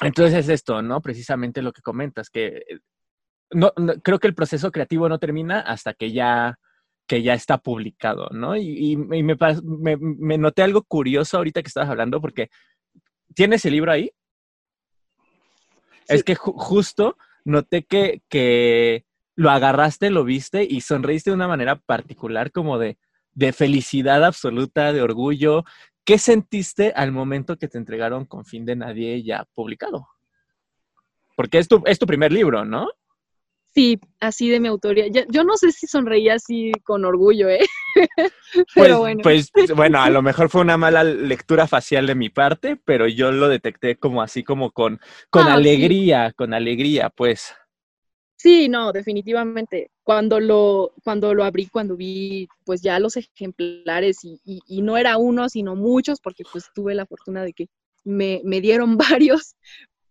Entonces 0.00 0.38
es 0.38 0.48
esto, 0.48 0.80
¿no? 0.80 1.02
Precisamente 1.02 1.60
lo 1.60 1.72
que 1.72 1.82
comentas, 1.82 2.30
que 2.30 2.62
no, 3.52 3.72
creo 4.02 4.18
que 4.18 4.28
el 4.28 4.34
proceso 4.34 4.70
creativo 4.72 5.08
no 5.08 5.18
termina 5.18 5.60
hasta 5.60 5.94
que 5.94 6.12
ya 6.12 6.58
que 7.06 7.22
ya 7.22 7.34
está 7.34 7.58
publicado, 7.58 8.28
¿no? 8.30 8.56
Y, 8.56 8.96
me, 8.96 9.36
me, 9.98 10.38
noté 10.38 10.62
algo 10.62 10.82
curioso 10.82 11.36
ahorita 11.36 11.60
que 11.60 11.68
estabas 11.68 11.90
hablando, 11.90 12.20
porque 12.20 12.48
¿tienes 13.34 13.64
el 13.64 13.72
libro 13.72 13.92
ahí? 13.92 14.12
Es 16.08 16.24
que 16.24 16.34
justo 16.34 17.16
noté 17.44 17.84
que, 17.84 18.22
que 18.28 19.04
lo 19.34 19.50
agarraste, 19.50 20.10
lo 20.10 20.24
viste 20.24 20.64
y 20.64 20.80
sonreíste 20.80 21.30
de 21.30 21.36
una 21.36 21.48
manera 21.48 21.76
particular, 21.76 22.50
como 22.52 22.78
de, 22.78 22.98
de 23.34 23.52
felicidad 23.52 24.24
absoluta, 24.24 24.92
de 24.92 25.02
orgullo. 25.02 25.64
¿Qué 26.04 26.18
sentiste 26.18 26.92
al 26.94 27.12
momento 27.12 27.58
que 27.58 27.68
te 27.68 27.78
entregaron 27.78 28.24
con 28.24 28.44
fin 28.44 28.64
de 28.64 28.76
nadie 28.76 29.22
ya 29.22 29.46
publicado? 29.54 30.08
Porque 31.36 31.58
es 31.58 31.68
tu, 31.68 31.82
es 31.86 31.98
tu 31.98 32.06
primer 32.06 32.32
libro, 32.32 32.64
¿no? 32.64 32.88
Sí, 33.74 33.98
así 34.20 34.50
de 34.50 34.60
mi 34.60 34.68
autoría. 34.68 35.06
Yo, 35.08 35.44
no 35.44 35.56
sé 35.56 35.72
si 35.72 35.86
sonreía 35.86 36.34
así 36.34 36.72
con 36.84 37.06
orgullo, 37.06 37.48
¿eh? 37.48 37.64
pero 38.74 38.98
pues, 38.98 38.98
bueno. 38.98 39.20
Pues 39.22 39.50
bueno, 39.74 40.02
a 40.02 40.10
lo 40.10 40.20
mejor 40.20 40.50
fue 40.50 40.60
una 40.60 40.76
mala 40.76 41.02
lectura 41.04 41.66
facial 41.66 42.06
de 42.06 42.14
mi 42.14 42.28
parte, 42.28 42.76
pero 42.76 43.08
yo 43.08 43.32
lo 43.32 43.48
detecté 43.48 43.96
como 43.96 44.20
así, 44.20 44.44
como 44.44 44.72
con, 44.72 45.00
con 45.30 45.46
ah, 45.46 45.54
alegría, 45.54 46.32
con 46.36 46.52
alegría, 46.52 47.08
pues. 47.08 47.54
Sí, 48.36 48.68
no, 48.68 48.92
definitivamente. 48.92 49.90
Cuando 50.02 50.38
lo, 50.38 50.92
cuando 51.02 51.32
lo 51.32 51.44
abrí, 51.44 51.66
cuando 51.68 51.96
vi 51.96 52.48
pues 52.64 52.82
ya 52.82 52.98
los 52.98 53.16
ejemplares 53.16 54.22
y, 54.22 54.38
y, 54.44 54.82
no 54.82 54.98
era 54.98 55.16
uno, 55.16 55.48
sino 55.48 55.76
muchos, 55.76 56.20
porque 56.20 56.44
pues 56.52 56.68
tuve 56.74 56.94
la 56.94 57.06
fortuna 57.06 57.42
de 57.42 57.54
que 57.54 57.68
me, 58.04 58.42
me 58.44 58.60
dieron 58.60 58.98
varios, 59.22 59.56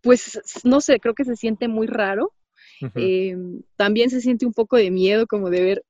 pues 0.02 0.42
no 0.64 0.82
sé, 0.82 1.00
creo 1.00 1.14
que 1.14 1.26
se 1.26 1.36
siente 1.36 1.68
muy 1.68 1.86
raro 1.86 2.34
eh, 2.96 3.36
también 3.76 4.10
se 4.10 4.22
siente 4.22 4.46
un 4.46 4.54
poco 4.54 4.78
de 4.78 4.92
miedo 4.92 5.28
como 5.28 5.50
de 5.50 5.62
ver 5.62 5.86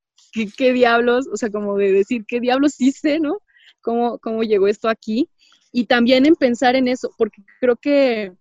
qué, 0.58 0.74
diablos, 0.74 1.28
o 1.32 1.38
sea, 1.38 1.50
como 1.50 1.78
de 1.78 1.92
decir 1.92 2.26
qué 2.28 2.39
diablos 2.39 2.80
hice, 2.80 3.20
¿no? 3.20 3.39
¿Cómo, 3.82 4.20
¿Cómo 4.20 4.44
llegó 4.44 4.68
esto 4.68 4.89
aquí? 4.89 5.30
Y 5.72 5.86
también 5.86 6.26
en 6.26 6.36
pensar 6.36 6.76
en 6.76 6.88
eso, 6.88 7.14
porque 7.18 7.44
creo 7.60 7.76
que 7.76 8.34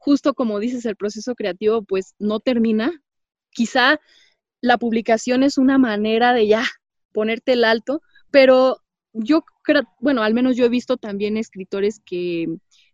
justo 0.00 0.34
como 0.34 0.58
dices, 0.58 0.84
el 0.86 0.96
proceso 0.96 1.34
creativo 1.34 1.82
pues 1.82 2.14
no 2.18 2.40
termina. 2.40 3.02
Quizá 3.50 4.00
la 4.60 4.78
publicación 4.78 5.42
es 5.42 5.58
una 5.58 5.78
manera 5.78 6.32
de 6.32 6.46
ya 6.46 6.64
ponerte 7.12 7.52
el 7.52 7.64
alto, 7.64 8.02
pero 8.30 8.78
yo 9.12 9.44
creo, 9.62 9.82
bueno, 10.00 10.22
al 10.22 10.34
menos 10.34 10.56
yo 10.56 10.64
he 10.64 10.70
visto 10.70 10.96
también 10.96 11.36
escritores 11.36 12.00
que 12.04 12.46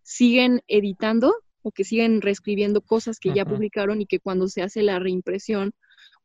siguen 0.03 0.63
editando 0.67 1.35
o 1.67 1.73
que 1.73 1.83
siguen 1.83 2.23
reescribiendo 2.23 2.81
cosas 2.81 3.19
que 3.19 3.35
ya 3.35 3.45
publicaron 3.45 4.01
y 4.01 4.07
que 4.07 4.21
cuando 4.21 4.47
se 4.47 4.63
hace 4.63 4.85
la 4.85 5.01
reimpresión, 5.01 5.73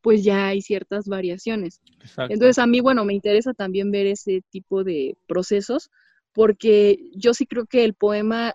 pues 0.01 0.23
ya 0.23 0.45
hay 0.45 0.61
ciertas 0.61 1.07
variaciones. 1.07 1.81
Entonces 2.29 2.59
a 2.59 2.67
mí, 2.67 2.79
bueno, 2.79 3.05
me 3.05 3.15
interesa 3.15 3.51
también 3.55 3.89
ver 3.89 4.05
ese 4.05 4.43
tipo 4.51 4.83
de 4.83 5.17
procesos 5.27 5.89
porque 6.31 7.09
yo 7.15 7.33
sí 7.33 7.47
creo 7.47 7.65
que 7.65 7.83
el 7.83 7.95
poema 7.95 8.53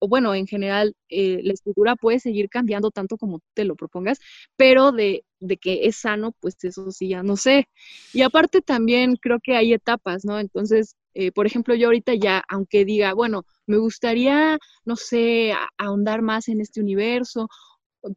bueno, 0.00 0.34
en 0.34 0.46
general, 0.46 0.96
eh, 1.08 1.40
la 1.42 1.52
escritura 1.52 1.96
puede 1.96 2.18
seguir 2.18 2.48
cambiando 2.48 2.90
tanto 2.90 3.16
como 3.16 3.40
te 3.54 3.64
lo 3.64 3.76
propongas, 3.76 4.18
pero 4.56 4.92
de, 4.92 5.24
que 5.60 5.86
es 5.86 5.96
sano, 5.96 6.32
pues 6.40 6.56
eso 6.64 6.90
sí 6.90 7.08
ya 7.10 7.22
no 7.22 7.36
sé. 7.36 7.68
Y 8.12 8.22
aparte 8.22 8.60
también 8.60 9.16
creo 9.16 9.38
que 9.40 9.56
hay 9.56 9.72
etapas, 9.72 10.24
¿no? 10.24 10.40
Entonces, 10.40 10.96
eh, 11.14 11.32
por 11.32 11.46
ejemplo, 11.46 11.74
yo 11.74 11.88
ahorita 11.88 12.14
ya, 12.14 12.42
aunque 12.48 12.84
diga, 12.84 13.14
bueno, 13.14 13.44
me 13.66 13.78
gustaría, 13.78 14.58
no 14.84 14.96
sé, 14.96 15.52
ahondar 15.78 16.22
más 16.22 16.48
en 16.48 16.60
este 16.60 16.80
universo, 16.80 17.48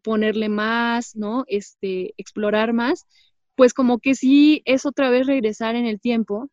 ponerle 0.04 0.50
más, 0.50 1.16
¿no? 1.16 1.44
Este, 1.48 2.14
explorar 2.18 2.74
más, 2.74 3.06
pues 3.56 3.74
como 3.74 4.00
que 4.00 4.16
sí 4.16 4.62
es 4.66 4.86
otra 4.86 5.10
vez 5.10 5.28
regresar 5.28 5.76
en 5.76 5.86
el 5.86 6.00
tiempo 6.00 6.50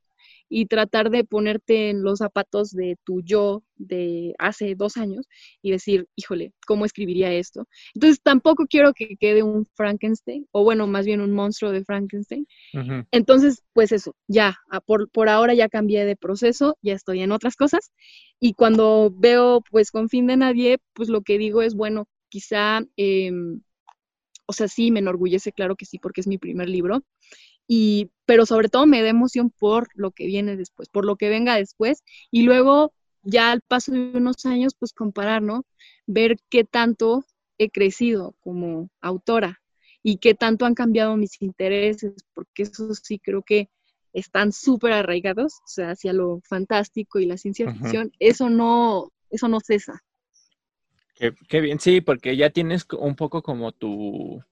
y 0.49 0.67
tratar 0.67 1.11
de 1.11 1.25
ponerte 1.25 1.91
en 1.91 2.03
los 2.03 2.19
zapatos 2.19 2.71
de 2.71 2.97
tu 3.05 3.23
yo 3.23 3.63
de 3.77 4.35
hace 4.39 4.75
dos 4.75 4.97
años 4.97 5.27
y 5.63 5.71
decir, 5.71 6.09
híjole, 6.17 6.53
¿cómo 6.67 6.85
escribiría 6.85 7.33
esto? 7.33 7.67
Entonces 7.95 8.21
tampoco 8.23 8.67
quiero 8.67 8.93
que 8.93 9.17
quede 9.17 9.43
un 9.43 9.67
Frankenstein, 9.75 10.47
o 10.51 10.65
bueno, 10.65 10.87
más 10.87 11.07
bien 11.07 11.21
un 11.21 11.33
monstruo 11.33 11.71
de 11.71 11.85
Frankenstein. 11.85 12.47
Entonces, 13.11 13.63
pues 13.73 13.93
eso, 13.93 14.15
ya, 14.27 14.57
por, 14.87 15.11
por 15.11 15.29
ahora 15.29 15.55
ya 15.55 15.69
cambié 15.69 16.05
de 16.05 16.17
proceso, 16.17 16.77
ya 16.83 16.95
estoy 16.95 17.21
en 17.21 17.33
otras 17.33 17.57
cosas. 17.57 17.93
Y 18.41 18.55
cuando 18.55 19.13
veo, 19.15 19.63
pues, 19.71 19.91
con 19.91 20.09
fin 20.09 20.27
de 20.27 20.37
nadie, 20.37 20.79
pues 20.93 21.09
lo 21.09 21.23
que 21.23 21.39
digo 21.39 21.63
es, 21.63 21.75
bueno, 21.75 22.07
quizá... 22.29 22.83
Em, 22.97 23.63
o 24.51 24.55
sea, 24.55 24.67
sí, 24.67 24.91
me 24.91 25.01
enorgullece, 25.01 25.53
claro 25.53 25.77
que 25.77 25.85
sí, 25.85 25.99
porque 25.99 26.23
es 26.23 26.27
mi 26.27 26.39
primer 26.39 26.71
libro, 26.71 27.03
y, 27.69 28.11
pero 28.25 28.47
sobre 28.47 28.71
todo 28.71 28.87
me 28.87 29.03
da 29.03 29.11
emoción 29.11 29.51
por 29.51 29.89
lo 29.95 30.11
que 30.11 30.27
viene 30.27 30.57
después, 30.57 30.89
por 30.89 31.05
lo 31.05 31.17
que 31.17 31.29
venga 31.29 31.55
después, 31.55 32.03
y 32.31 32.43
luego 32.43 32.93
ya 33.23 33.53
al 33.53 33.61
paso 33.61 33.93
de 33.93 34.11
unos 34.15 34.47
años, 34.47 34.75
pues 34.77 34.93
comparar, 34.95 35.43
¿no? 35.43 35.65
Ver 36.07 36.39
qué 36.49 36.65
tanto 36.65 37.25
he 37.59 37.69
crecido 37.71 38.35
como 38.41 38.89
autora 39.03 39.61
y 40.03 40.17
qué 40.17 40.35
tanto 40.35 40.65
han 40.65 40.75
cambiado 40.75 41.17
mis 41.17 41.43
intereses, 41.43 42.15
porque 42.33 42.63
eso 42.63 42.95
sí 42.95 43.19
creo 43.19 43.43
que 43.43 43.69
están 44.15 44.53
súper 44.53 44.93
arraigados, 44.93 45.55
o 45.65 45.69
sea, 45.69 45.91
hacia 45.91 46.15
lo 46.15 46.41
fantástico 46.49 47.19
y 47.19 47.27
la 47.27 47.37
ciencia 47.37 47.71
ficción, 47.71 48.13
eso 48.19 48.49
no, 48.49 49.13
eso 49.29 49.49
no 49.49 49.61
cesa. 49.61 50.03
Qué, 51.15 51.35
qué, 51.49 51.61
bien, 51.61 51.81
sí, 51.81 52.01
porque 52.01 52.35
ya 52.35 52.49
tienes 52.49 52.87
un 52.99 53.15
poco 53.15 53.43
como 53.43 53.73
tu, 53.73 54.43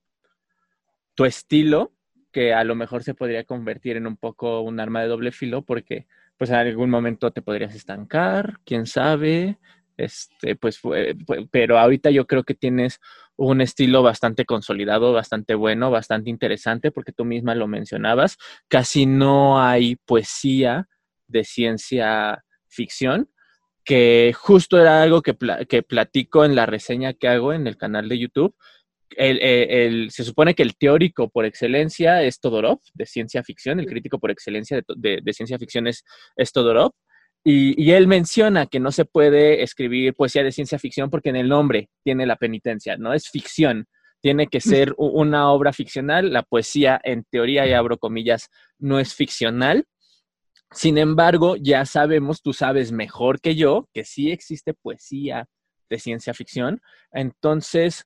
tu 1.15 1.25
estilo 1.25 1.96
que 2.37 2.53
a 2.53 2.65
lo 2.65 2.75
mejor 2.75 3.03
se 3.03 3.15
podría 3.15 3.45
convertir 3.45 3.97
en 3.97 4.07
un 4.07 4.19
poco 4.19 4.61
un 4.61 4.79
arma 4.79 5.01
de 5.01 5.09
doble 5.09 5.33
filo 5.33 5.63
porque 5.63 6.07
pues 6.37 6.51
en 6.51 6.57
algún 6.57 6.91
momento 6.91 7.31
te 7.31 7.41
podrías 7.41 7.75
estancar, 7.75 8.61
quién 8.67 8.85
sabe, 8.85 9.57
este, 9.97 10.55
pues, 10.55 10.79
pero 11.51 11.79
ahorita 11.79 12.11
yo 12.11 12.27
creo 12.27 12.45
que 12.45 12.53
tienes 12.53 13.01
un 13.37 13.63
estilo 13.63 14.03
bastante 14.03 14.45
consolidado, 14.45 15.15
bastante 15.15 15.55
bueno, 15.55 15.91
bastante 15.91 16.29
interesante, 16.29 16.91
porque 16.91 17.13
tú 17.13 17.25
misma 17.25 17.55
lo 17.55 17.69
mencionabas, 17.69 18.37
casi 18.69 19.07
no 19.07 19.59
hay 19.59 19.97
poesía 19.97 20.89
de 21.29 21.43
ciencia 21.43 22.45
ficción, 22.67 23.31
que 23.83 24.35
justo 24.37 24.79
era 24.79 25.03
algo 25.03 25.23
que, 25.23 25.35
que 25.67 25.83
platico 25.83 26.45
en 26.45 26.55
la 26.55 26.67
reseña 26.67 27.15
que 27.15 27.29
hago 27.29 27.55
en 27.55 27.67
el 27.67 27.79
canal 27.79 28.11
de 28.11 28.19
YouTube, 28.19 28.55
el, 29.11 30.11
se 30.11 30.25
supone 30.25 30.55
que 30.55 30.63
el 30.63 30.77
teórico 30.77 31.29
por 31.29 31.45
excelencia 31.45 32.23
es 32.23 32.41
Todorov, 32.41 32.81
de 32.95 33.07
ciencia 33.07 33.43
ficción, 33.43 33.81
el 33.81 33.87
crítico 33.87 34.19
por 34.19 34.31
excelencia 34.31 34.83
de, 34.97 35.33
ciencia 35.33 35.59
ficción 35.59 35.87
es, 35.87 36.05
Todorov, 36.53 36.93
y, 37.45 37.93
él 37.93 38.09
menciona 38.09 38.67
que 38.67 38.81
no 38.81 38.91
se 38.91 39.05
puede 39.05 39.63
escribir 39.63 40.15
poesía 40.15 40.43
de 40.43 40.51
ciencia 40.51 40.79
ficción 40.79 41.11
porque 41.11 41.29
en 41.29 41.37
el 41.37 41.49
nombre 41.49 41.89
tiene 42.03 42.27
la 42.27 42.37
penitencia, 42.37 42.97
no 42.97 43.13
es 43.13 43.29
ficción, 43.29 43.87
tiene 44.21 44.49
que 44.49 44.61
ser 44.61 44.93
una 44.99 45.53
obra 45.53 45.73
ficcional, 45.73 46.33
la 46.33 46.43
poesía 46.43 47.01
en 47.05 47.25
teoría, 47.31 47.67
y 47.67 47.73
abro 47.73 47.99
comillas, 47.99 48.49
no 48.79 48.99
es 48.99 49.15
ficcional. 49.15 49.85
Sin 50.73 50.99
embargo, 50.99 51.55
ya 51.57 51.87
sabemos, 51.87 52.43
tú 52.43 52.53
sabes 52.53 52.91
mejor 52.91 53.41
que 53.41 53.55
yo, 53.55 53.89
que 53.95 54.05
sí 54.05 54.33
existe 54.33 54.75
poesía 54.75 55.47
de 55.89 55.99
ciencia 56.01 56.35
ficción. 56.35 56.81
Entonces, 57.13 58.05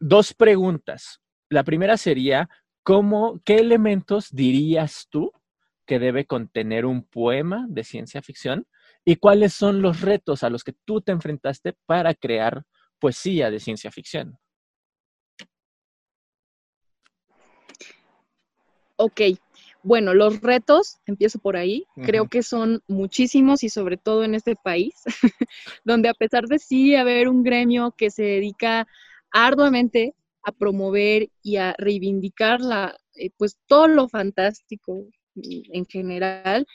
dos 0.00 0.34
preguntas. 0.34 1.20
La 1.48 1.62
primera 1.62 1.96
sería, 1.96 2.48
¿cómo, 2.82 3.40
¿qué 3.44 3.56
elementos 3.56 4.28
dirías 4.30 5.06
tú 5.10 5.32
que 5.86 5.98
debe 5.98 6.24
contener 6.24 6.86
un 6.86 7.04
poema 7.04 7.66
de 7.68 7.84
ciencia 7.84 8.22
ficción? 8.22 8.66
¿Y 9.04 9.16
cuáles 9.16 9.52
son 9.52 9.82
los 9.82 10.00
retos 10.00 10.42
a 10.42 10.50
los 10.50 10.64
que 10.64 10.74
tú 10.84 11.00
te 11.00 11.12
enfrentaste 11.12 11.74
para 11.86 12.14
crear 12.14 12.64
poesía 12.98 13.50
de 13.50 13.60
ciencia 13.60 13.90
ficción? 13.90 14.38
Ok, 18.96 19.22
bueno, 19.82 20.12
los 20.12 20.42
retos, 20.42 20.98
empiezo 21.06 21.38
por 21.38 21.56
ahí, 21.56 21.86
creo 22.04 22.28
que 22.28 22.42
son 22.42 22.82
muchísimos 22.86 23.64
y 23.64 23.70
sobre 23.70 23.96
todo 23.96 24.24
en 24.24 24.34
este 24.34 24.56
país, 24.56 24.94
donde 25.84 26.10
a 26.10 26.14
pesar 26.14 26.44
de 26.44 26.58
sí 26.58 26.94
haber 26.94 27.28
un 27.28 27.42
gremio 27.42 27.94
que 27.96 28.10
se 28.10 28.22
dedica 28.22 28.86
arduamente 29.32 30.14
a 30.42 30.52
promover 30.52 31.30
y 31.42 31.56
a 31.56 31.74
reivindicar 31.78 32.60
la, 32.60 32.96
eh, 33.14 33.30
pues 33.36 33.58
todo 33.66 33.88
lo 33.88 34.08
fantástico 34.08 35.06
en 35.34 35.86
general, 35.86 36.66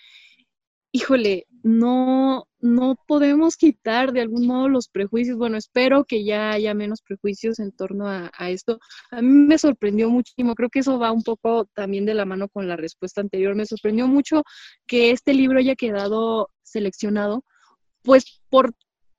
híjole, 0.95 1.45
no, 1.61 2.47
no 2.59 2.95
podemos 3.07 3.57
quitar 3.57 4.13
de 4.13 4.21
algún 4.21 4.47
modo 4.47 4.69
los 4.69 4.87
prejuicios. 4.87 5.37
Bueno, 5.37 5.57
espero 5.57 6.05
que 6.05 6.23
ya 6.23 6.51
haya 6.51 6.73
menos 6.73 7.01
prejuicios 7.01 7.59
en 7.59 7.73
torno 7.73 8.07
a, 8.07 8.31
esto. 8.49 8.79
A 9.11 9.21
mí 9.21 9.27
me 9.27 9.57
sorprendió 9.57 10.09
muchísimo, 10.09 10.55
creo 10.55 10.69
que 10.69 10.79
eso 10.79 10.97
va 10.97 11.11
un 11.11 11.23
poco 11.23 11.65
también 11.73 12.05
de 12.05 12.13
la 12.13 12.25
mano 12.25 12.47
con 12.47 12.67
la 12.69 12.77
respuesta 12.77 13.19
anterior. 13.19 13.55
Me 13.55 13.65
sorprendió 13.65 14.07
mucho 14.07 14.43
que 14.87 15.11
este 15.11 15.33
libro 15.33 15.59
haya 15.59 15.75
quedado 15.75 16.49
seleccionado, 16.63 17.43
pues 18.03 18.41
por 18.49 18.73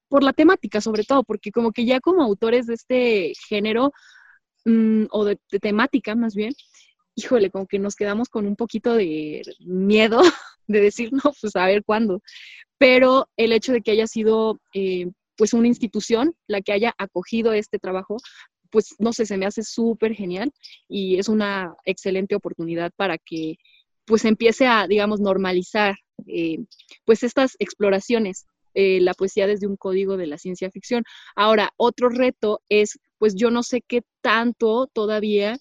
por 0.09 0.23
la 0.23 0.33
temática 0.33 0.81
sobre 0.81 1.05
todo, 1.05 1.23
porque 1.25 1.51
como 1.53 1.73
que 1.73 1.85
ya 1.85 2.01
como 2.01 2.23
autores 2.23 2.67
de 2.67 2.75
este 2.75 3.33
género, 3.49 3.93
mm, 4.65 5.07
o 5.11 5.25
de, 5.25 5.39
temática 5.61 6.15
más 6.15 6.35
bien, 6.35 6.53
híjole, 7.17 7.51
como 7.51 7.67
que 7.67 7.79
nos 7.79 7.97
quedamos 7.97 8.29
con 8.29 8.47
un 8.47 8.57
poquito 8.57 8.95
de 8.95 9.43
miedo 9.61 10.21
de 10.67 10.81
decir, 10.81 11.13
no, 11.13 11.33
pues 11.41 11.57
a 11.57 11.67
ver 11.67 11.85
cuándo. 11.85 12.23
Pero 12.79 13.29
el 13.37 13.53
hecho 13.53 13.73
de 13.73 13.83
que 13.83 13.93
haya 13.93 14.07
sido 14.07 14.61
eh, 14.75 15.11
pues 15.37 15.55
una 15.55 15.69
institución 15.69 16.35
la 16.47 16.61
que 16.63 16.73
haya 16.73 16.95
acogido 16.99 17.53
este 17.53 17.79
trabajo, 17.79 18.19
pues 18.71 18.95
no 18.99 19.13
sé, 19.13 19.27
se 19.27 19.39
me 19.39 19.47
hace 19.47 19.63
súper 19.63 20.15
genial 20.15 20.53
y 20.89 21.19
es 21.19 21.29
una 21.29 21.75
excelente 21.85 22.35
oportunidad 22.35 22.93
para 22.97 23.19
que 23.19 23.57
pues 24.07 24.25
empiece 24.25 24.67
a, 24.67 24.87
digamos, 24.87 25.21
normalizar 25.21 25.97
eh, 26.27 26.59
pues 27.05 27.23
estas 27.23 27.57
exploraciones 27.59 28.47
eh, 28.79 29.01
la 29.01 29.15
poesía 29.15 29.47
desde 29.47 29.67
un 29.67 29.79
código 29.79 30.19
de 30.19 30.27
la 30.27 30.37
ciencia 30.37 30.71
ficción. 30.71 31.03
Ahora, 31.35 31.71
otro 31.79 32.11
reto 32.11 32.61
es, 32.69 32.99
pues 33.17 33.35
yo 33.35 33.51
no 33.51 33.63
sé 33.63 33.81
qué 33.81 34.03
tanto 34.21 34.87
todavía, 34.93 35.57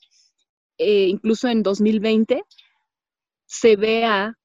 eh, 0.77 1.07
incluso 1.07 1.47
en 1.47 1.63
2020, 1.63 2.43
se 3.45 3.75
vea 3.77 4.37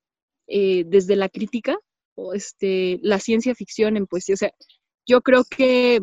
eh, 0.47 0.85
desde 0.87 1.17
la 1.17 1.29
crítica 1.29 1.77
o 2.15 2.33
este, 2.33 3.01
la 3.03 3.19
ciencia 3.19 3.57
ficción 3.57 3.97
en 3.97 4.07
poesía. 4.07 4.35
O 4.35 4.39
sea, 4.39 4.53
yo 5.05 5.21
creo 5.21 5.43
que 5.45 6.01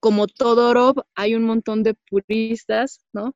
como 0.00 0.26
Todorov, 0.26 0.96
hay 1.14 1.34
un 1.36 1.44
montón 1.44 1.84
de 1.84 1.94
puristas, 1.94 3.00
¿no? 3.12 3.34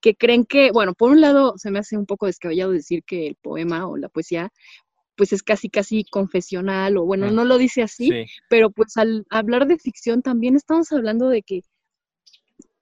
Que 0.00 0.16
creen 0.16 0.44
que, 0.44 0.72
bueno, 0.72 0.94
por 0.94 1.12
un 1.12 1.20
lado 1.20 1.54
se 1.56 1.70
me 1.70 1.78
hace 1.78 1.96
un 1.96 2.06
poco 2.06 2.26
descabellado 2.26 2.72
decir 2.72 3.04
que 3.04 3.28
el 3.28 3.36
poema 3.36 3.88
o 3.88 3.96
la 3.96 4.08
poesía 4.08 4.50
pues 5.20 5.34
es 5.34 5.42
casi 5.42 5.68
casi 5.68 6.02
confesional 6.04 6.96
o 6.96 7.04
bueno, 7.04 7.30
no 7.30 7.44
lo 7.44 7.58
dice 7.58 7.82
así, 7.82 8.10
pero 8.48 8.70
pues 8.70 8.96
al 8.96 9.26
hablar 9.28 9.66
de 9.66 9.76
ficción 9.76 10.22
también 10.22 10.56
estamos 10.56 10.90
hablando 10.92 11.28
de 11.28 11.42
que 11.42 11.60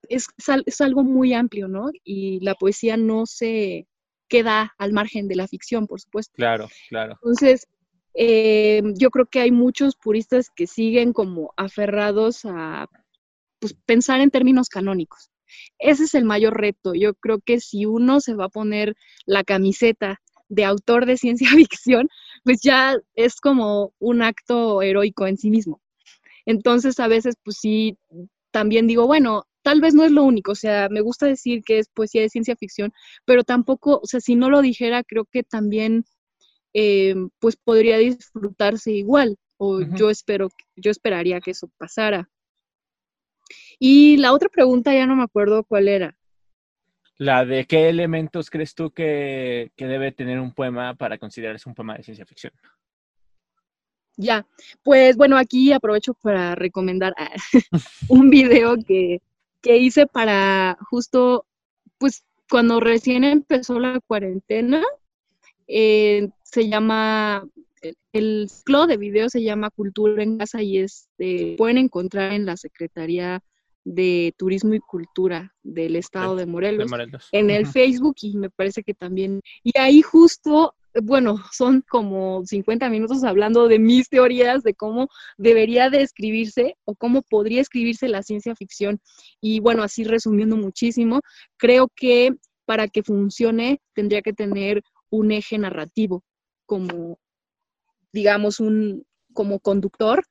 es, 0.07 0.27
es, 0.65 0.79
algo 0.79 1.03
muy 1.03 1.33
amplio, 1.33 1.67
¿no? 1.67 1.89
Y 2.05 2.39
la 2.39 2.55
poesía 2.55 2.95
no 2.95 3.25
se 3.25 3.87
queda 4.29 4.73
al 4.77 4.93
margen 4.93 5.27
de 5.27 5.35
la 5.35 5.49
ficción, 5.49 5.85
por 5.85 5.99
supuesto. 5.99 6.31
Claro, 6.37 6.69
claro. 6.87 7.15
Entonces, 7.15 7.67
eh, 8.13 8.83
yo 8.95 9.09
creo 9.09 9.25
que 9.25 9.41
hay 9.41 9.51
muchos 9.51 9.97
puristas 9.97 10.49
que 10.49 10.65
siguen 10.65 11.11
como 11.11 11.53
aferrados 11.57 12.45
a 12.45 12.87
pues, 13.59 13.73
pensar 13.85 14.21
en 14.21 14.31
términos 14.31 14.69
canónicos. 14.69 15.29
Ese 15.77 16.05
es 16.05 16.15
el 16.15 16.23
mayor 16.23 16.57
reto. 16.57 16.93
Yo 16.93 17.15
creo 17.15 17.41
que 17.41 17.59
si 17.59 17.85
uno 17.85 18.21
se 18.21 18.33
va 18.33 18.45
a 18.45 18.49
poner 18.49 18.95
la 19.25 19.43
camiseta 19.43 20.21
de 20.49 20.65
autor 20.65 21.05
de 21.05 21.17
ciencia 21.17 21.49
ficción, 21.55 22.09
pues 22.49 22.61
ya 22.63 22.97
es 23.13 23.39
como 23.39 23.93
un 23.99 24.23
acto 24.23 24.81
heroico 24.81 25.27
en 25.27 25.37
sí 25.37 25.51
mismo. 25.51 25.83
Entonces, 26.47 26.99
a 26.99 27.07
veces, 27.07 27.35
pues 27.43 27.57
sí, 27.61 27.99
también 28.49 28.87
digo, 28.87 29.05
bueno, 29.05 29.43
tal 29.61 29.81
vez 29.81 29.93
no 29.93 30.03
es 30.03 30.11
lo 30.11 30.23
único, 30.23 30.53
o 30.53 30.55
sea, 30.55 30.89
me 30.89 31.01
gusta 31.01 31.27
decir 31.27 31.61
que 31.63 31.77
es 31.77 31.89
poesía 31.89 32.23
de 32.23 32.29
ciencia 32.29 32.55
ficción, 32.55 32.91
pero 33.23 33.43
tampoco, 33.43 33.99
o 34.01 34.07
sea, 34.07 34.19
si 34.19 34.35
no 34.35 34.49
lo 34.49 34.63
dijera, 34.63 35.03
creo 35.03 35.25
que 35.25 35.43
también, 35.43 36.05
eh, 36.73 37.13
pues 37.37 37.55
podría 37.55 37.99
disfrutarse 37.99 38.93
igual, 38.93 39.37
o 39.57 39.81
yo 39.81 40.09
espero, 40.09 40.49
yo 40.75 40.89
esperaría 40.89 41.41
que 41.41 41.51
eso 41.51 41.69
pasara. 41.77 42.31
Y 43.79 44.17
la 44.17 44.33
otra 44.33 44.49
pregunta 44.49 44.91
ya 44.95 45.05
no 45.05 45.15
me 45.15 45.23
acuerdo 45.23 45.63
cuál 45.65 45.87
era. 45.87 46.18
La 47.19 47.45
de 47.45 47.65
qué 47.65 47.89
elementos 47.89 48.49
crees 48.49 48.73
tú 48.73 48.91
que, 48.91 49.71
que 49.75 49.85
debe 49.85 50.11
tener 50.11 50.39
un 50.39 50.53
poema 50.53 50.95
para 50.95 51.17
considerarse 51.17 51.69
un 51.69 51.75
poema 51.75 51.95
de 51.95 52.03
ciencia 52.03 52.25
ficción. 52.25 52.53
Ya, 54.21 54.45
pues 54.83 55.15
bueno, 55.15 55.37
aquí 55.37 55.71
aprovecho 55.71 56.13
para 56.13 56.53
recomendar 56.53 57.13
ah, 57.17 57.31
un 58.09 58.29
video 58.29 58.75
que, 58.85 59.21
hice 59.63 60.07
para 60.07 60.77
justo, 60.89 61.45
pues 61.97 62.25
cuando 62.49 62.81
recién 62.81 63.23
empezó 63.23 63.79
la 63.79 64.01
cuarentena, 64.01 64.83
eh, 65.67 66.27
se 66.43 66.67
llama, 66.67 67.47
el 68.11 68.49
ciclo 68.49 68.87
de 68.87 68.97
video 68.97 69.29
se 69.29 69.41
llama 69.41 69.69
Cultura 69.69 70.21
en 70.21 70.37
Casa 70.37 70.61
y 70.61 70.79
este, 70.79 71.55
pueden 71.57 71.77
encontrar 71.77 72.33
en 72.33 72.45
la 72.45 72.57
Secretaría 72.57 73.41
de 73.83 74.33
Turismo 74.37 74.73
y 74.73 74.79
Cultura 74.79 75.53
del 75.63 75.95
Estado 75.95 76.35
de 76.35 76.45
Morelos, 76.45 76.91
en 77.31 77.49
el 77.49 77.65
Facebook 77.65 78.15
y 78.21 78.37
me 78.37 78.49
parece 78.49 78.83
que 78.83 78.93
también, 78.93 79.41
y 79.63 79.77
ahí 79.77 80.01
justo 80.01 80.75
bueno, 81.03 81.37
son 81.51 81.83
como 81.89 82.43
50 82.45 82.89
minutos 82.89 83.23
hablando 83.23 83.67
de 83.67 83.79
mis 83.79 84.09
teorías 84.09 84.63
de 84.63 84.73
cómo 84.73 85.07
debería 85.37 85.89
de 85.89 86.01
escribirse 86.01 86.75
o 86.85 86.95
cómo 86.95 87.21
podría 87.21 87.61
escribirse 87.61 88.07
la 88.07 88.23
ciencia 88.23 88.55
ficción. 88.55 88.99
Y 89.39 89.59
bueno, 89.59 89.83
así 89.83 90.03
resumiendo 90.03 90.57
muchísimo, 90.57 91.21
creo 91.57 91.89
que 91.95 92.31
para 92.65 92.87
que 92.87 93.03
funcione 93.03 93.81
tendría 93.93 94.21
que 94.21 94.33
tener 94.33 94.83
un 95.09 95.31
eje 95.31 95.57
narrativo 95.57 96.23
como, 96.65 97.19
digamos, 98.11 98.59
un 98.59 99.05
como 99.33 99.59
conductor. 99.59 100.23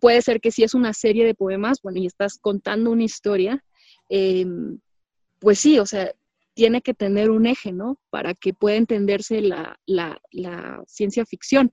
Puede 0.00 0.22
ser 0.22 0.40
que 0.40 0.50
si 0.50 0.62
es 0.62 0.74
una 0.74 0.92
serie 0.92 1.24
de 1.24 1.34
poemas, 1.34 1.80
bueno, 1.82 1.98
y 1.98 2.06
estás 2.06 2.38
contando 2.38 2.90
una 2.90 3.04
historia, 3.04 3.64
em, 4.08 4.78
pues 5.38 5.58
sí, 5.58 5.78
o 5.78 5.86
sea, 5.86 6.12
tiene 6.54 6.80
que 6.80 6.94
tener 6.94 7.30
un 7.30 7.46
eje, 7.46 7.72
¿no? 7.72 7.98
Para 8.10 8.34
que 8.34 8.54
pueda 8.54 8.76
entenderse 8.76 9.42
la, 9.42 9.78
ciencia 10.86 11.26
ficción. 11.26 11.72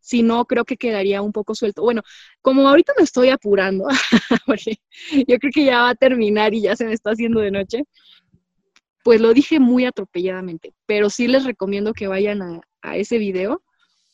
Si 0.00 0.22
no, 0.22 0.44
creo 0.46 0.64
que 0.64 0.76
quedaría 0.76 1.22
un 1.22 1.32
poco 1.32 1.54
suelto. 1.54 1.82
Bueno, 1.82 2.02
como 2.42 2.68
ahorita 2.68 2.92
me 2.96 3.04
estoy 3.04 3.28
apurando, 3.28 3.86
yo 5.28 5.38
creo 5.38 5.52
que 5.54 5.64
ya 5.64 5.82
va 5.82 5.90
a 5.90 5.94
terminar 5.94 6.54
y 6.54 6.62
ya 6.62 6.76
se 6.76 6.84
me 6.84 6.92
está 6.92 7.10
haciendo 7.10 7.40
de 7.40 7.50
noche, 7.52 7.84
pues 9.04 9.20
lo 9.20 9.32
dije 9.32 9.60
muy 9.60 9.84
atropelladamente, 9.84 10.74
pero 10.86 11.10
sí 11.10 11.28
les 11.28 11.44
recomiendo 11.44 11.92
que 11.92 12.08
vayan 12.08 12.42
a, 12.42 12.60
a 12.82 12.96
ese 12.96 13.18
video 13.18 13.62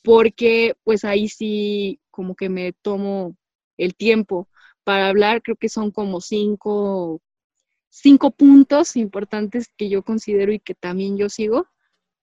porque 0.03 0.75
pues 0.85 1.05
ahí 1.05 1.29
sí 1.29 2.01
como 2.11 2.35
que 2.35 2.49
me 2.49 2.73
tomo 2.73 3.37
el 3.77 3.95
tiempo 3.95 4.49
para 4.85 5.09
hablar, 5.09 5.43
creo 5.43 5.57
que 5.57 5.69
son 5.69 5.91
como 5.91 6.21
cinco 6.21 7.21
cinco 7.91 8.31
puntos 8.31 8.97
importantes 8.97 9.69
que 9.77 9.89
yo 9.91 10.03
considero 10.03 10.53
y 10.53 10.59
que 10.61 10.75
también 10.75 11.19
yo 11.19 11.29
sigo 11.29 11.67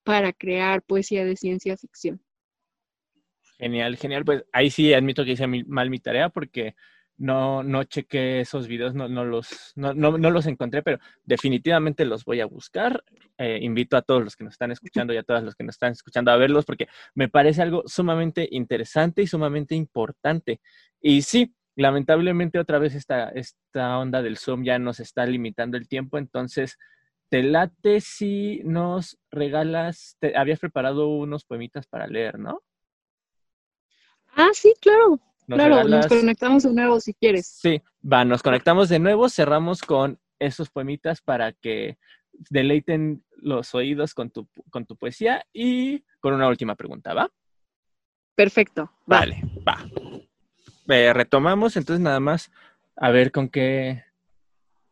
para 0.03 0.33
crear 0.33 0.81
poesía 0.83 1.25
de 1.25 1.37
ciencia 1.37 1.77
ficción. 1.77 2.21
Genial, 3.59 3.97
genial. 3.97 4.25
Pues 4.25 4.43
ahí 4.53 4.69
sí 4.69 4.93
admito 4.93 5.25
que 5.25 5.31
hice 5.31 5.45
mal 5.47 5.89
mi 5.89 5.99
tarea 5.99 6.29
porque 6.29 6.75
no, 7.19 7.63
no 7.63 7.83
chequé 7.83 8.39
esos 8.39 8.67
videos, 8.67 8.95
no, 8.95 9.09
no 9.09 9.25
los, 9.25 9.73
no, 9.75 9.93
los 9.93 10.45
encontré, 10.47 10.81
pero 10.81 10.99
definitivamente 11.25 12.05
los 12.05 12.23
voy 12.23 12.39
a 12.39 12.45
buscar. 12.45 13.03
Eh, 13.37 13.59
invito 13.61 13.97
a 13.97 14.01
todos 14.01 14.23
los 14.23 14.35
que 14.37 14.45
nos 14.45 14.53
están 14.53 14.71
escuchando 14.71 15.13
y 15.13 15.17
a 15.17 15.23
todas 15.23 15.43
los 15.43 15.53
que 15.53 15.65
nos 15.65 15.75
están 15.75 15.91
escuchando 15.91 16.31
a 16.31 16.37
verlos 16.37 16.65
porque 16.65 16.87
me 17.13 17.27
parece 17.27 17.61
algo 17.61 17.83
sumamente 17.85 18.47
interesante 18.51 19.21
y 19.21 19.27
sumamente 19.27 19.75
importante. 19.75 20.61
Y 21.01 21.21
sí, 21.21 21.53
lamentablemente 21.75 22.57
otra 22.57 22.79
vez 22.79 22.95
esta, 22.95 23.29
esta 23.29 23.99
onda 23.99 24.21
del 24.21 24.37
Zoom 24.37 24.63
ya 24.63 24.79
nos 24.79 25.01
está 25.01 25.25
limitando 25.25 25.75
el 25.75 25.89
tiempo, 25.89 26.17
entonces 26.17 26.77
te 27.27 27.43
late 27.43 27.99
si 27.99 28.61
nos 28.63 29.19
regalas, 29.29 30.15
te 30.19 30.37
habías 30.37 30.59
preparado 30.59 31.09
unos 31.09 31.43
poemitas 31.43 31.85
para 31.85 32.07
leer, 32.07 32.39
¿no? 32.39 32.63
Ah, 34.35 34.49
sí, 34.53 34.73
claro. 34.79 35.19
Claro, 35.55 35.83
nos 35.87 36.07
conectamos 36.07 36.63
de 36.63 36.73
nuevo 36.73 36.99
si 36.99 37.13
quieres. 37.13 37.47
Sí, 37.47 37.81
va, 38.01 38.25
nos 38.25 38.43
conectamos 38.43 38.89
de 38.89 38.99
nuevo, 38.99 39.29
cerramos 39.29 39.81
con 39.81 40.19
esos 40.39 40.69
poemitas 40.69 41.21
para 41.21 41.53
que 41.53 41.97
deleiten 42.49 43.23
los 43.37 43.73
oídos 43.75 44.13
con 44.13 44.29
tu, 44.29 44.47
con 44.69 44.85
tu 44.85 44.95
poesía 44.95 45.45
y 45.53 46.03
con 46.19 46.33
una 46.33 46.47
última 46.47 46.75
pregunta, 46.75 47.13
¿va? 47.13 47.29
Perfecto. 48.35 48.91
Vale, 49.05 49.41
va. 49.67 49.85
Eh, 50.87 51.13
retomamos, 51.13 51.75
entonces 51.75 52.01
nada 52.01 52.19
más 52.19 52.49
a 52.95 53.11
ver 53.11 53.31
con 53.31 53.49
qué, 53.49 54.05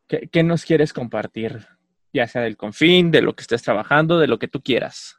qué, 0.07 0.43
nos 0.43 0.65
quieres 0.65 0.93
compartir, 0.93 1.65
ya 2.13 2.27
sea 2.27 2.41
del 2.41 2.57
confín, 2.57 3.09
de 3.09 3.21
lo 3.21 3.35
que 3.35 3.41
estés 3.41 3.63
trabajando, 3.63 4.19
de 4.19 4.27
lo 4.27 4.37
que 4.37 4.47
tú 4.47 4.61
quieras. 4.61 5.17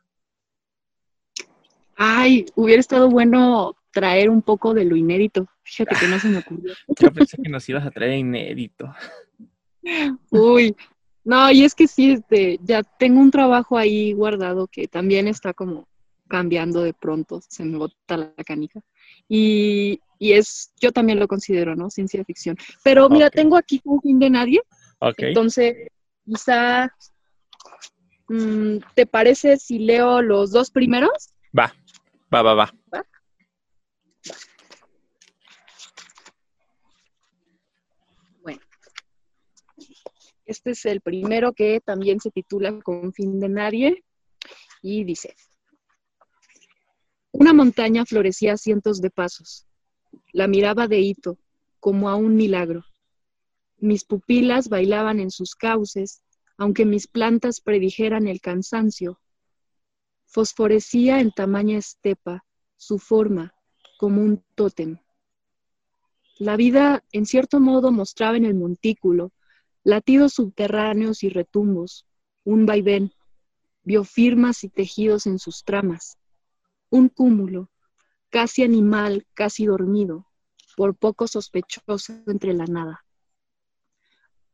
Ay, 1.97 2.47
hubiera 2.55 2.80
estado 2.80 3.09
bueno 3.09 3.78
traer 3.99 4.31
un 4.31 4.43
poco 4.43 4.75
de 4.75 4.85
lo 4.85 4.95
inédito. 4.95 5.49
Fíjate 5.63 5.97
que 5.99 6.07
no 6.07 6.19
se 6.19 6.29
me 6.29 6.39
ocurrió. 6.39 6.73
Yo 7.01 7.13
pensé 7.13 7.37
que 7.43 7.49
nos 7.49 7.69
ibas 7.69 7.85
a 7.85 7.91
traer 7.91 8.19
inédito. 8.19 8.95
Uy, 10.31 10.77
no, 11.25 11.51
y 11.51 11.65
es 11.65 11.75
que 11.75 11.89
sí, 11.89 12.13
este, 12.13 12.61
ya 12.63 12.83
tengo 12.83 13.21
un 13.21 13.31
trabajo 13.31 13.77
ahí 13.77 14.13
guardado 14.13 14.69
que 14.69 14.87
también 14.87 15.27
está 15.27 15.53
como 15.53 15.89
cambiando 16.29 16.83
de 16.83 16.93
pronto, 16.93 17.41
se 17.49 17.65
me 17.65 17.79
bota 17.79 18.17
la 18.17 18.45
canica. 18.47 18.81
Y, 19.29 20.01
es, 20.21 20.73
yo 20.81 20.93
también 20.93 21.19
lo 21.19 21.27
considero, 21.27 21.75
¿no? 21.75 21.91
Ciencia 21.91 22.25
ficción. 22.25 22.57
Pero 22.85 23.09
mira, 23.09 23.31
tengo 23.31 23.57
aquí 23.57 23.81
un 23.85 24.01
fin 24.01 24.19
de 24.19 24.31
nadie. 24.31 24.63
Entonces, 25.17 25.89
quizá, 26.25 26.93
mm, 28.29 28.79
¿te 28.95 29.07
parece 29.07 29.57
si 29.57 29.79
leo 29.79 30.21
los 30.21 30.51
dos 30.51 30.71
primeros? 30.71 31.31
Va, 31.59 31.73
va, 32.33 32.43
va, 32.43 32.55
va. 32.55 32.75
Bueno, 32.91 33.07
este 40.49 40.71
es 40.71 40.87
el 40.87 41.03
primero 41.03 41.53
que 41.53 41.81
también 41.81 42.21
se 42.21 42.31
titula 42.31 42.81
Con 42.81 43.13
fin 43.13 43.39
de 43.39 43.51
nadie 43.51 44.05
y 44.81 45.05
dice, 45.05 45.37
una 47.33 47.53
montaña 47.53 48.07
florecía 48.07 48.55
a 48.55 48.57
cientos 48.57 49.03
de 49.03 49.11
pasos. 49.11 49.67
La 50.33 50.47
miraba 50.47 50.89
de 50.89 51.01
hito, 51.01 51.39
como 51.81 52.09
a 52.09 52.15
un 52.15 52.35
milagro. 52.35 52.85
Mis 53.77 54.05
pupilas 54.05 54.71
bailaban 54.71 55.21
en 55.21 55.31
sus 55.31 55.55
cauces, 55.55 56.23
aunque 56.57 56.87
mis 56.87 57.07
plantas 57.07 57.61
predijeran 57.61 58.27
el 58.27 58.41
cansancio. 58.41 59.21
Fosforecía 60.25 61.21
en 61.21 61.31
tamaña 61.31 61.77
estepa, 61.77 62.45
su 62.77 62.99
forma, 62.99 63.55
como 63.99 64.23
un 64.23 64.43
tótem. 64.55 64.99
La 66.39 66.57
vida, 66.57 67.05
en 67.13 67.27
cierto 67.27 67.61
modo, 67.61 67.93
mostraba 67.93 68.39
en 68.39 68.47
el 68.47 68.55
montículo 68.55 69.33
latidos 69.89 70.34
subterráneos 70.34 71.22
y 71.22 71.30
retumbos, 71.30 72.07
un 72.45 72.66
vaivén, 72.66 73.12
biofirmas 73.84 74.62
y 74.62 74.68
tejidos 74.68 75.26
en 75.26 75.39
sus 75.39 75.64
tramas 75.64 76.18
un 76.91 77.09
cúmulo, 77.09 77.70
casi 78.30 78.62
animal, 78.62 79.26
casi 79.34 79.66
dormido, 79.66 80.26
por 80.76 80.95
poco 80.95 81.26
sospechoso 81.26 82.14
entre 82.27 82.55
la 82.55 82.66
nada. 82.66 83.05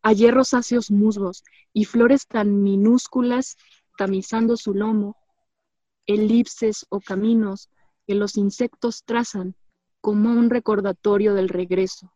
Hallé 0.02 0.30
rosáceos 0.30 0.90
musgos 0.90 1.42
y 1.72 1.84
flores 1.84 2.26
tan 2.26 2.62
minúsculas 2.62 3.56
tamizando 3.96 4.56
su 4.56 4.72
lomo, 4.72 5.16
elipses 6.06 6.86
o 6.90 7.00
caminos 7.00 7.70
que 8.06 8.14
los 8.14 8.36
insectos 8.36 9.02
trazan 9.04 9.56
como 10.00 10.30
un 10.30 10.50
recordatorio 10.50 11.34
del 11.34 11.48
regreso. 11.48 12.12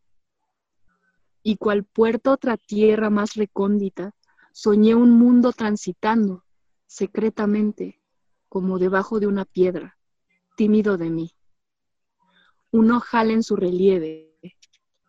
Y 1.43 1.57
cual 1.57 1.85
puerta 1.85 2.33
otra 2.33 2.57
tierra 2.57 3.11
más 3.11 3.35
recóndita, 3.35 4.15
soñé 4.53 4.95
un 4.95 5.11
mundo 5.11 5.53
transitando 5.53 6.45
secretamente 6.87 8.01
como 8.49 8.79
debajo 8.79 9.21
de 9.21 9.27
una 9.27 9.45
piedra 9.45 9.99
tímido 10.57 10.99
de 10.99 11.11
mí. 11.11 11.35
Un 12.73 12.91
ojal 12.91 13.31
en 13.31 13.43
su 13.43 13.55
relieve, 13.57 14.37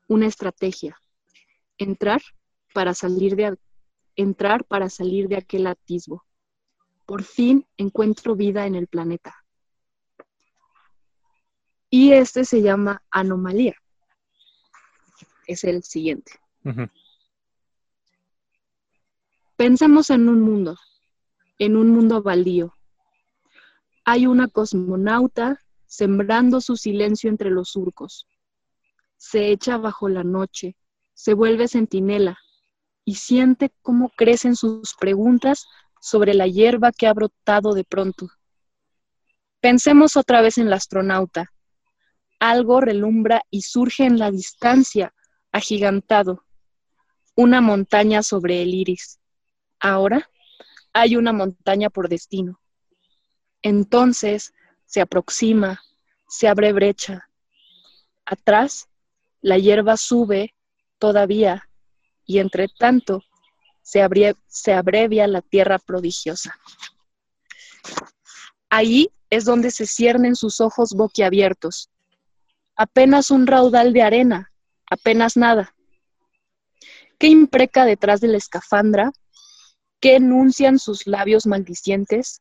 una 0.08 0.28
estrategia. 0.28 0.98
Entrar 1.78 2.22
para 2.74 2.94
salir 2.94 3.36
de 3.36 3.58
entrar 4.16 4.66
para 4.66 4.90
salir 4.90 5.28
de 5.30 5.38
aquel 5.38 5.66
atisbo. 5.66 6.26
Por 7.06 7.24
fin 7.24 7.66
encuentro 7.78 8.36
vida 8.36 8.68
en 8.68 8.76
el 8.76 8.88
planeta. 8.88 9.36
Y 11.90 12.12
este 12.12 12.46
se 12.46 12.62
llama 12.62 13.02
anomalía. 13.10 13.76
Es 15.50 15.64
el 15.64 15.84
siguiente. 15.84 16.34
Pensemos 19.56 20.10
en 20.12 20.30
un 20.30 20.42
mundo, 20.42 20.78
en 21.58 21.76
un 21.76 21.90
mundo 21.90 22.22
baldío. 22.22 22.76
Hay 24.06 24.28
una 24.28 24.48
cosmonauta 24.48 25.60
sembrando 25.86 26.62
su 26.62 26.78
silencio 26.78 27.30
entre 27.30 27.50
los 27.50 27.70
surcos. 27.70 28.28
Se 29.18 29.50
echa 29.52 29.78
bajo 29.78 30.08
la 30.08 30.24
noche, 30.24 30.76
se 31.14 31.34
vuelve 31.34 31.68
centinela 31.68 32.38
y 33.04 33.16
siente 33.16 33.74
cómo 33.82 34.10
crecen 34.16 34.56
sus 34.56 34.94
preguntas 34.94 35.66
sobre 36.00 36.36
la 36.36 36.48
hierba 36.48 36.92
que 36.92 37.08
ha 37.08 37.14
brotado 37.14 37.74
de 37.74 37.84
pronto. 37.84 38.30
Pensemos 39.60 40.16
otra 40.16 40.42
vez 40.42 40.60
en 40.60 40.70
la 40.70 40.76
astronauta. 40.76 41.52
Algo 42.40 42.80
relumbra 42.80 43.42
y 43.50 43.64
surge 43.64 44.06
en 44.06 44.20
la 44.20 44.32
distancia, 44.32 45.14
agigantado. 45.52 46.44
Una 47.36 47.62
montaña 47.62 48.24
sobre 48.24 48.62
el 48.62 48.74
iris. 48.74 49.20
Ahora 49.80 50.30
hay 50.94 51.16
una 51.16 51.32
montaña 51.32 51.90
por 51.90 52.10
destino. 52.10 52.60
Entonces 53.62 54.54
se 54.86 55.02
aproxima, 55.02 55.82
se 56.28 56.48
abre 56.48 56.74
brecha. 56.74 57.30
Atrás, 58.26 58.88
la 59.42 59.58
hierba 59.58 59.98
sube 59.98 60.56
todavía 60.98 61.70
y 62.26 62.40
entre 62.40 62.68
tanto 62.68 63.24
se, 63.82 64.06
se 64.48 64.74
abrevia 64.74 65.28
la 65.28 65.42
tierra 65.42 65.80
prodigiosa. 65.80 66.56
Ahí 68.70 69.10
es 69.30 69.46
donde 69.46 69.72
se 69.72 69.88
ciernen 69.88 70.36
sus 70.36 70.62
ojos 70.62 70.94
boquiabiertos. 70.94 71.90
Apenas 72.76 73.32
un 73.32 73.48
raudal 73.48 73.94
de 73.94 74.02
arena, 74.02 74.52
apenas 74.90 75.38
nada. 75.38 75.76
¿Qué 77.18 77.28
impreca 77.28 77.86
detrás 77.86 78.22
de 78.22 78.30
la 78.30 78.38
escafandra? 78.38 79.12
¿Qué 80.00 80.16
enuncian 80.16 80.80
sus 80.80 81.06
labios 81.08 81.46
maldicientes? 81.46 82.40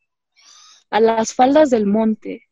A 0.91 1.01
las 1.01 1.35
faldas 1.35 1.70
del 1.70 1.87
monte, 1.87 2.45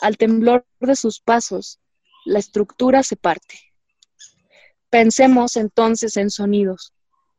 al 0.00 0.16
temblor 0.16 0.66
de 0.80 0.96
sus 0.96 1.20
pasos, 1.20 1.80
la 2.24 2.38
estructura 2.38 3.02
se 3.02 3.16
parte. 3.16 3.58
Pensemos 4.90 5.56
entonces 5.56 6.16
en 6.16 6.30
sonidos, 6.30 6.92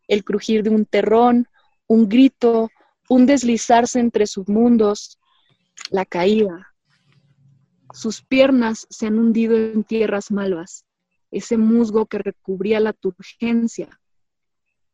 el 0.08 0.24
crujir 0.24 0.64
de 0.64 0.72
un 0.72 0.86
terrón, 0.86 1.48
un 1.88 2.10
grito, 2.10 2.70
un 3.10 3.26
deslizarse 3.26 4.00
entre 4.00 4.26
submundos, 4.26 5.20
la 5.90 6.06
caída. 6.06 6.74
Sus 7.94 8.24
piernas 8.24 8.88
se 8.90 9.08
han 9.08 9.20
hundido 9.20 9.58
en 9.58 9.84
tierras 9.84 10.32
malvas, 10.32 10.86
ese 11.32 11.58
musgo 11.58 12.06
que 12.06 12.20
recubría 12.20 12.80
la 12.80 12.94
turgencia, 12.94 14.00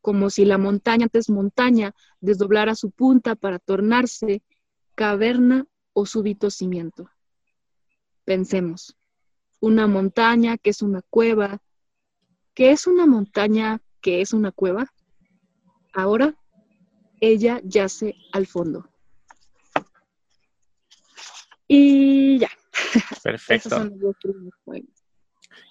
como 0.01 0.30
si 0.30 0.45
la 0.45 0.57
montaña 0.57 1.05
antes 1.05 1.30
montaña 1.30 1.93
desdoblara 2.22 2.76
su 2.76 2.91
punta 2.91 3.35
para 3.35 3.59
tornarse 3.59 4.43
caverna 4.95 5.65
o 5.93 6.05
súbito 6.05 6.49
cimiento. 6.49 7.09
Pensemos, 8.23 8.95
una 9.59 9.88
montaña 9.88 10.57
que 10.57 10.69
es 10.69 10.81
una 10.81 11.01
cueva, 11.09 11.61
que 12.53 12.72
es 12.72 12.88
una 12.88 13.05
montaña 13.05 13.81
que 14.01 14.22
es 14.22 14.34
una 14.34 14.51
cueva. 14.51 14.93
Ahora 15.93 16.35
ella 17.19 17.59
yace 17.64 18.15
al 18.31 18.47
fondo. 18.47 18.89
Y 21.68 22.39
ya. 22.39 22.49
Perfecto. 23.23 23.89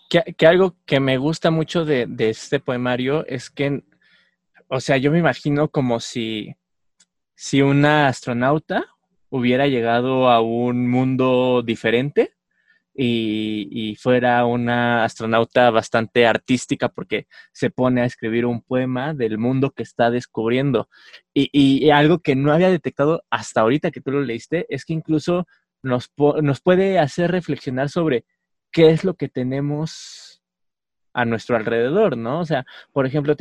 Que, 0.08 0.46
algo 0.46 0.76
que 0.84 1.00
me 1.00 1.18
gusta 1.18 1.50
mucho 1.50 1.84
de, 1.84 2.08
este 2.18 2.60
poemario 2.60 3.26
es 3.26 3.50
que, 3.50 3.84
o 4.68 4.80
sea, 4.80 4.96
yo 4.96 5.10
me 5.10 5.18
imagino 5.18 5.68
como 5.68 6.00
si, 6.00 6.54
si 7.34 7.62
una 7.62 8.08
astronauta 8.08 8.84
hubiera 9.28 9.66
llegado 9.66 10.28
a 10.30 10.40
un 10.40 10.88
mundo 10.88 11.62
diferente 11.64 12.34
y, 12.94 13.96
fuera 14.00 14.46
una 14.46 15.04
astronauta 15.04 15.70
bastante 15.70 16.26
artística 16.26 16.88
porque 16.88 17.26
se 17.52 17.70
pone 17.70 18.00
a 18.00 18.06
escribir 18.06 18.46
un 18.46 18.62
poema 18.62 19.14
del 19.14 19.38
mundo 19.38 19.70
que 19.72 19.82
está 19.82 20.10
descubriendo. 20.10 20.88
Y, 21.34 21.50
y 21.52 21.90
algo 21.90 22.20
que 22.20 22.36
no 22.36 22.52
había 22.52 22.70
detectado 22.70 23.24
hasta 23.30 23.60
ahorita 23.60 23.90
que 23.90 24.00
tú 24.00 24.12
lo 24.12 24.22
leíste 24.22 24.66
es 24.68 24.84
que 24.84 24.94
incluso 24.94 25.46
nos, 25.82 26.10
nos 26.42 26.60
puede 26.60 26.98
hacer 26.98 27.30
reflexionar 27.30 27.88
sobre 27.88 28.24
qué 28.72 28.90
es 28.90 29.04
lo 29.04 29.14
que 29.14 29.28
tenemos 29.28 30.42
a 31.16 31.24
nuestro 31.24 31.56
alrededor, 31.56 32.16
¿no? 32.18 32.40
O 32.40 32.44
sea, 32.44 32.66
por 32.92 33.06
ejemplo, 33.06 33.34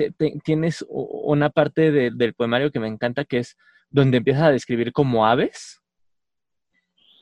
tienes 0.43 0.85
una 0.89 1.49
parte 1.49 1.91
del 1.91 2.33
poemario 2.33 2.71
que 2.71 2.79
me 2.79 2.87
encanta 2.87 3.25
que 3.25 3.39
es 3.39 3.57
donde 3.89 4.17
empiezas 4.17 4.43
a 4.43 4.51
describir 4.51 4.93
como 4.93 5.25
aves. 5.27 5.81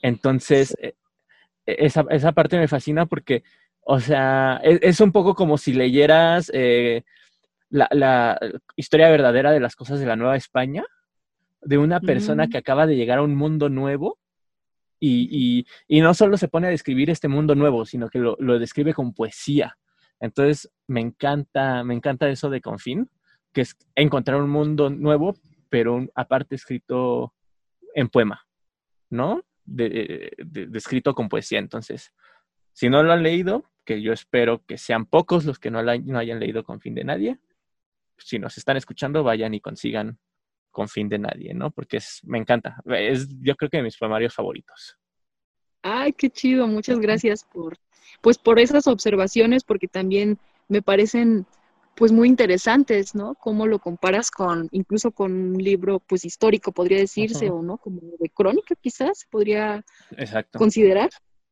Entonces, 0.03 0.77
e, 0.80 0.95
e, 1.65 1.75
esa, 1.85 2.05
esa, 2.11 2.34
parte 2.34 2.59
me 2.59 2.67
fascina 2.67 3.07
porque, 3.07 3.43
o 3.81 3.99
sea, 3.99 4.61
e, 4.63 4.80
es, 4.84 4.99
un 5.01 5.11
poco 5.11 5.34
como 5.34 5.57
si 5.57 5.73
leyeras 5.73 6.51
eh, 6.53 7.03
la, 7.69 7.88
la, 7.89 8.39
historia 8.75 9.09
verdadera 9.09 9.51
de 9.51 9.59
las 9.59 9.75
cosas 9.75 9.99
de 9.99 10.05
la 10.05 10.15
Nueva 10.15 10.35
España, 10.35 10.84
de 11.61 11.80
una 11.80 11.99
persona 11.99 12.47
que 12.47 12.59
acaba 12.59 12.85
de 12.85 12.95
llegar 12.95 13.17
a 13.17 13.23
un 13.23 13.35
mundo 13.35 13.69
nuevo 13.69 14.19
y, 15.05 15.65
no 16.01 16.13
solo 16.13 16.38
se 16.38 16.47
pone 16.47 16.67
a 16.67 16.71
describir 16.71 17.09
este 17.09 17.27
mundo 17.27 17.55
nuevo, 17.55 17.85
sino 17.85 18.09
que 18.09 18.19
lo, 18.19 18.35
describe 18.59 18.93
con 18.93 19.13
poesía. 19.13 19.77
Entonces, 20.19 20.71
me 20.88 21.01
encanta, 21.01 21.84
me 21.84 21.93
encanta 21.93 22.30
eso 22.30 22.49
de 22.49 22.61
Confín, 22.61 23.09
que 23.51 23.61
es 23.61 23.75
encontrar 23.95 24.41
un 24.41 24.49
mundo 24.49 24.89
nuevo, 24.89 25.35
pero 25.69 26.07
aparte 26.15 26.55
escrito 26.55 27.34
en 27.93 28.09
poema, 28.09 28.45
¿no? 29.09 29.43
De, 29.65 30.31
con 31.15 31.30
poesía. 31.30 31.59
Entonces, 31.59 32.13
si 32.71 32.89
no 32.89 33.03
lo 33.03 33.11
han 33.11 33.23
leído, 33.23 33.65
que 33.85 34.01
yo 34.01 34.13
espero 34.13 34.63
que 34.65 34.77
sean 34.77 35.05
pocos 35.05 35.43
los 35.43 35.59
que 35.59 35.69
no, 35.69 35.84
no 35.84 36.19
hayan 36.19 36.39
leído 36.39 36.63
Confín 36.63 36.95
de 36.95 37.03
nadie, 37.03 37.39
si 38.17 38.39
nos 38.39 38.57
están 38.57 38.77
escuchando, 38.77 39.23
vayan 39.23 39.53
y 39.53 39.59
consigan 39.59 40.17
con 40.73 40.89
fin 40.89 41.07
de 41.07 41.19
nadie, 41.19 41.53
¿no? 41.53 41.71
Porque 41.71 41.97
es, 41.97 42.19
me 42.23 42.37
encanta. 42.37 42.81
Es, 42.85 43.29
yo 43.39 43.55
creo 43.55 43.69
que 43.69 43.77
de 43.77 43.83
mis 43.83 43.97
poemarios 43.97 44.33
favoritos. 44.33 44.97
Ay, 45.83 46.11
qué 46.11 46.29
chido. 46.29 46.67
Muchas 46.67 46.99
gracias 46.99 47.45
por, 47.45 47.77
pues, 48.21 48.37
por 48.37 48.59
esas 48.59 48.87
observaciones, 48.87 49.63
porque 49.63 49.87
también 49.87 50.39
me 50.67 50.81
parecen, 50.81 51.45
pues, 51.95 52.11
muy 52.11 52.27
interesantes, 52.27 53.13
¿no? 53.15 53.35
Cómo 53.35 53.67
lo 53.67 53.79
comparas 53.79 54.31
con, 54.31 54.67
incluso 54.71 55.11
con 55.11 55.31
un 55.31 55.63
libro, 55.63 55.99
pues, 55.99 56.25
histórico, 56.25 56.71
podría 56.71 56.97
decirse, 56.97 57.49
o 57.49 57.61
no, 57.61 57.77
como 57.77 58.01
de 58.19 58.29
crónica, 58.29 58.75
quizás, 58.75 59.27
podría 59.29 59.85
considerar. 60.57 61.11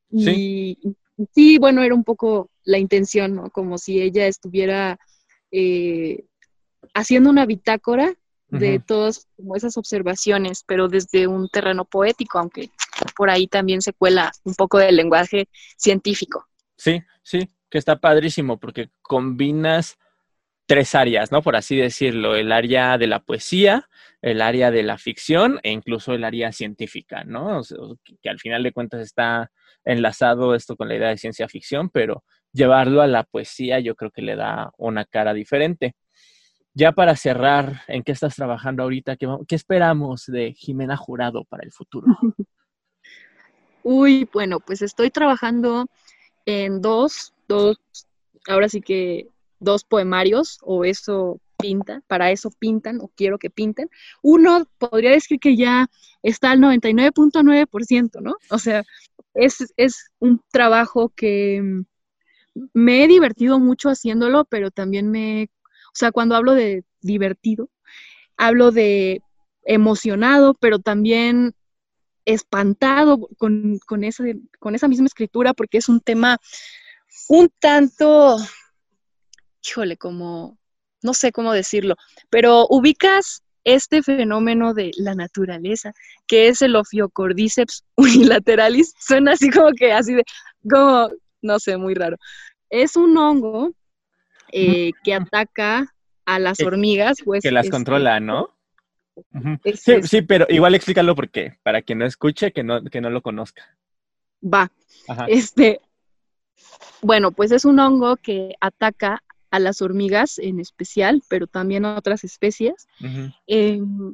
Sí. 0.09 0.77
Y, 0.81 0.95
sí, 1.33 1.57
bueno, 1.59 1.83
era 1.83 1.93
un 1.93 2.03
poco 2.03 2.49
la 2.63 2.79
intención, 2.79 3.35
¿no? 3.35 3.49
Como 3.51 3.77
si 3.77 4.01
ella 4.01 4.25
estuviera 4.25 4.97
eh, 5.51 6.25
haciendo 6.95 7.29
una 7.29 7.45
bitácora 7.45 8.15
de 8.51 8.79
todas 8.79 9.27
como 9.37 9.55
esas 9.55 9.77
observaciones, 9.77 10.63
pero 10.67 10.87
desde 10.87 11.25
un 11.25 11.47
terreno 11.49 11.85
poético, 11.85 12.37
aunque 12.37 12.69
por 13.15 13.29
ahí 13.29 13.47
también 13.47 13.81
se 13.81 13.93
cuela 13.93 14.31
un 14.43 14.55
poco 14.55 14.77
del 14.77 14.97
lenguaje 14.97 15.47
científico. 15.77 16.47
Sí, 16.77 17.01
sí, 17.23 17.49
que 17.69 17.77
está 17.77 17.99
padrísimo 17.99 18.59
porque 18.59 18.89
combinas 19.01 19.97
tres 20.65 20.95
áreas, 20.95 21.31
¿no? 21.31 21.41
Por 21.41 21.55
así 21.55 21.75
decirlo, 21.75 22.35
el 22.35 22.51
área 22.51 22.97
de 22.97 23.07
la 23.07 23.19
poesía, 23.19 23.89
el 24.21 24.41
área 24.41 24.71
de 24.71 24.83
la 24.83 24.97
ficción 24.97 25.59
e 25.63 25.71
incluso 25.71 26.13
el 26.13 26.23
área 26.23 26.51
científica, 26.51 27.23
¿no? 27.23 27.61
que, 28.21 28.29
al 28.29 28.39
final 28.39 28.63
de 28.63 28.71
cuentas 28.71 29.01
está 29.01 29.51
enlazado 29.83 30.55
esto 30.55 30.75
con 30.75 30.87
la 30.87 30.95
idea 30.95 31.09
de 31.09 31.17
ciencia 31.17 31.47
ficción, 31.47 31.89
pero 31.89 32.23
llevarlo 32.53 33.01
a 33.01 33.07
la 33.07 33.23
poesía 33.23 33.79
yo 33.79 33.95
creo 33.95 34.11
que 34.11 34.21
le 34.21 34.35
da 34.35 34.71
una 34.77 35.05
cara 35.05 35.33
diferente 35.33 35.95
ya 36.73 36.91
para 36.91 37.15
cerrar, 37.15 37.81
¿en 37.87 38.03
qué 38.03 38.11
estás 38.11 38.35
trabajando 38.35 38.83
ahorita? 38.83 39.17
¿Qué, 39.17 39.55
esperamos 39.55 40.25
de 40.27 40.53
Jimena 40.53 40.95
Jurado 40.95 41.43
para 41.43 41.63
el 41.63 41.71
futuro? 41.71 42.07
Uy, 43.83 44.29
bueno, 44.31 44.59
pues 44.59 44.81
estoy 44.81 45.09
trabajando 45.09 45.87
en 46.45 46.81
dos, 46.81 47.33
dos, 47.47 47.77
ahora 48.47 48.69
sí 48.69 48.81
que 48.81 49.27
dos 49.59 49.83
poemarios, 49.83 50.59
o 50.61 50.85
eso 50.85 51.39
pinta, 51.57 52.01
para 52.07 52.31
eso 52.31 52.51
pintan, 52.57 53.01
o 53.01 53.11
quiero 53.15 53.37
que 53.37 53.49
pinten. 53.49 53.89
Uno 54.21 54.65
podría 54.77 55.11
decir 55.11 55.39
que 55.39 55.55
ya 55.55 55.87
está 56.23 56.51
al 56.51 56.59
99.9%, 56.59 58.21
¿no? 58.21 58.35
O 58.49 58.57
sea, 58.57 58.83
es, 59.33 59.73
es 59.77 60.09
un 60.19 60.41
trabajo 60.51 61.09
que 61.15 61.83
me 62.73 63.03
he 63.03 63.07
divertido 63.07 63.59
mucho 63.59 63.89
haciéndolo, 63.89 64.45
pero 64.45 64.71
también 64.71 65.09
me 65.09 65.49
o 65.91 65.95
sea, 65.95 66.11
cuando 66.11 66.35
hablo 66.35 66.53
de 66.53 66.83
divertido, 67.01 67.69
hablo 68.37 68.71
de 68.71 69.21
emocionado, 69.63 70.55
pero 70.55 70.79
también 70.79 71.53
espantado 72.25 73.29
con, 73.37 74.03
esa, 74.03 74.23
con 74.59 74.75
esa 74.75 74.87
misma 74.87 75.07
escritura, 75.07 75.53
porque 75.53 75.77
es 75.77 75.89
un 75.89 75.99
tema 75.99 76.37
un 77.27 77.49
tanto 77.59 78.37
híjole, 79.63 79.97
como, 79.97 80.57
no 81.01 81.13
sé 81.13 81.31
cómo 81.31 81.53
decirlo, 81.53 81.95
pero 82.29 82.67
ubicas 82.69 83.43
este 83.63 84.01
fenómeno 84.01 84.73
de 84.73 84.91
la 84.97 85.13
naturaleza, 85.13 85.93
que 86.27 86.47
es 86.47 86.61
el 86.61 86.75
Ophiocordyceps 86.75 87.85
unilateralis, 87.95 88.93
suena 88.99 89.33
así 89.33 89.49
como 89.49 89.71
que 89.71 89.91
así 89.93 90.13
de, 90.13 90.23
como, 90.69 91.09
no 91.41 91.59
sé, 91.59 91.77
muy 91.77 91.93
raro. 91.93 92.17
Es 92.69 92.95
un 92.95 93.17
hongo 93.17 93.71
eh, 94.51 94.91
que 95.03 95.13
ataca 95.13 95.93
a 96.25 96.39
las 96.39 96.59
hormigas. 96.61 97.17
Pues, 97.23 97.43
que 97.43 97.51
las 97.51 97.65
este, 97.65 97.71
controla, 97.71 98.19
¿no? 98.19 98.49
Sí, 99.75 100.01
sí, 100.03 100.21
pero 100.21 100.45
igual 100.49 100.73
explícalo 100.75 101.15
por 101.15 101.29
qué, 101.29 101.57
para 101.63 101.81
quien 101.81 101.99
no 101.99 102.05
escuche, 102.05 102.51
que 102.51 102.63
no, 102.63 102.83
que 102.83 103.01
no 103.01 103.09
lo 103.09 103.21
conozca. 103.21 103.77
Va. 104.41 104.71
Este, 105.27 105.81
bueno, 107.01 107.31
pues 107.31 107.51
es 107.51 107.65
un 107.65 107.79
hongo 107.79 108.15
que 108.17 108.55
ataca 108.61 109.23
a 109.49 109.59
las 109.59 109.81
hormigas 109.81 110.39
en 110.39 110.59
especial, 110.59 111.21
pero 111.27 111.47
también 111.47 111.85
a 111.85 111.97
otras 111.97 112.23
especies. 112.23 112.87
Em, 113.47 114.13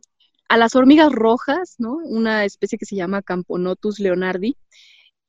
a 0.49 0.57
las 0.57 0.75
hormigas 0.75 1.11
rojas, 1.11 1.75
¿no? 1.77 1.97
Una 2.03 2.45
especie 2.45 2.77
que 2.77 2.85
se 2.85 2.95
llama 2.95 3.21
Camponotus 3.21 3.99
leonardi, 3.99 4.57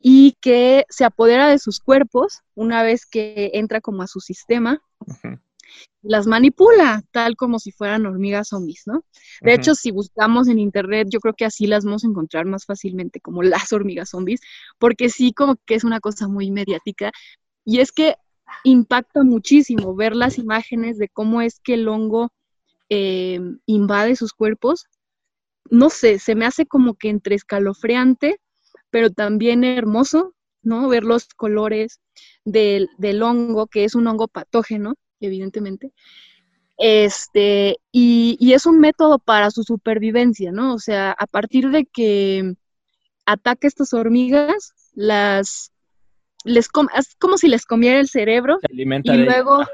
y 0.01 0.37
que 0.41 0.85
se 0.89 1.05
apodera 1.05 1.49
de 1.49 1.59
sus 1.59 1.81
cuerpos 1.81 2.41
una 2.55 2.83
vez 2.83 3.07
que 3.07 3.51
entra 3.55 3.81
como 3.81 4.03
a 4.03 4.07
su 4.07 4.21
sistema. 4.21 4.81
Las 6.01 6.27
manipula, 6.27 7.03
tal 7.11 7.37
como 7.37 7.59
si 7.59 7.73
fueran 7.73 8.07
hormigas 8.07 8.49
zombies, 8.49 8.83
¿no? 8.87 9.05
De 9.41 9.53
hecho, 9.55 9.75
si 9.75 9.91
buscamos 9.91 10.49
en 10.49 10.59
internet, 10.59 11.09
yo 11.11 11.19
creo 11.21 11.35
que 11.35 11.45
así 11.45 11.67
las 11.67 11.85
vamos 11.85 12.05
a 12.05 12.07
encontrar 12.07 12.47
más 12.47 12.65
fácilmente, 12.65 13.21
como 13.21 13.43
las 13.43 13.73
hormigas 13.73 14.11
zombies, 14.11 14.41
porque 14.79 15.09
sí, 15.09 15.33
como 15.33 15.57
que 15.67 15.75
es 15.75 15.85
una 15.85 16.01
cosa 16.01 16.29
muy 16.29 16.51
mediática. 16.51 17.11
Y 17.65 17.81
es 17.81 17.93
que 17.93 18.15
impacta 18.65 19.25
muchísimo 19.25 19.95
ver 19.95 20.15
las 20.15 20.39
imágenes 20.39 20.99
de 20.99 21.09
cómo 21.09 21.43
es 21.43 21.61
que 21.61 21.75
el 21.75 21.89
hongo 21.89 22.33
eh, 22.89 23.41
invade 23.67 24.17
sus 24.17 24.33
cuerpos. 24.33 24.87
No 25.71 25.91
sé, 25.91 26.19
se 26.19 26.35
me 26.35 26.47
hace 26.47 26.65
como 26.65 26.95
que 26.95 27.11
entre 27.11 27.35
escalofriante 27.35 28.41
pero 28.91 29.11
también 29.11 29.65
hermoso, 29.65 30.35
¿no? 30.63 30.89
Ver 30.89 31.05
los 31.05 31.27
colores 31.29 32.01
del, 32.45 32.89
hongo, 33.23 33.67
que 33.67 33.85
es 33.85 33.95
un 33.95 34.07
hongo 34.07 34.29
patógeno, 34.29 34.95
evidentemente. 35.21 35.93
Este, 36.77 37.79
y, 37.91 38.53
es 38.53 38.67
un 38.67 38.79
método 38.79 39.19
para 39.19 39.51
su 39.51 39.65
supervivencia, 39.65 40.53
¿no? 40.53 40.75
O 40.75 40.79
sea, 40.79 41.13
a 41.13 41.27
partir 41.27 41.71
de 41.71 41.87
que 41.87 42.55
ataca 43.27 43.67
estas 43.67 43.93
hormigas, 43.93 44.73
las 44.95 45.73
les 46.45 46.71
es 46.97 47.17
como 47.19 47.37
si 47.37 47.49
les 47.49 47.67
comiera 47.67 47.99
el 47.99 48.09
cerebro 48.09 48.59
y 48.71 48.85
luego 48.85 49.65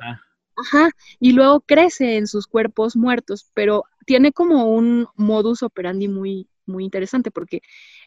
ajá. 0.57 0.91
y 1.21 1.33
luego 1.33 1.61
crece 1.61 2.17
en 2.17 2.27
sus 2.27 2.47
cuerpos 2.47 2.97
muertos, 2.97 3.51
pero 3.55 3.85
tiene 4.07 4.33
como 4.33 4.67
un 4.75 5.07
modus 5.15 5.63
operandi 5.63 6.09
muy 6.09 6.49
muy 6.67 6.85
interesante 6.85 7.31
porque 7.31 7.61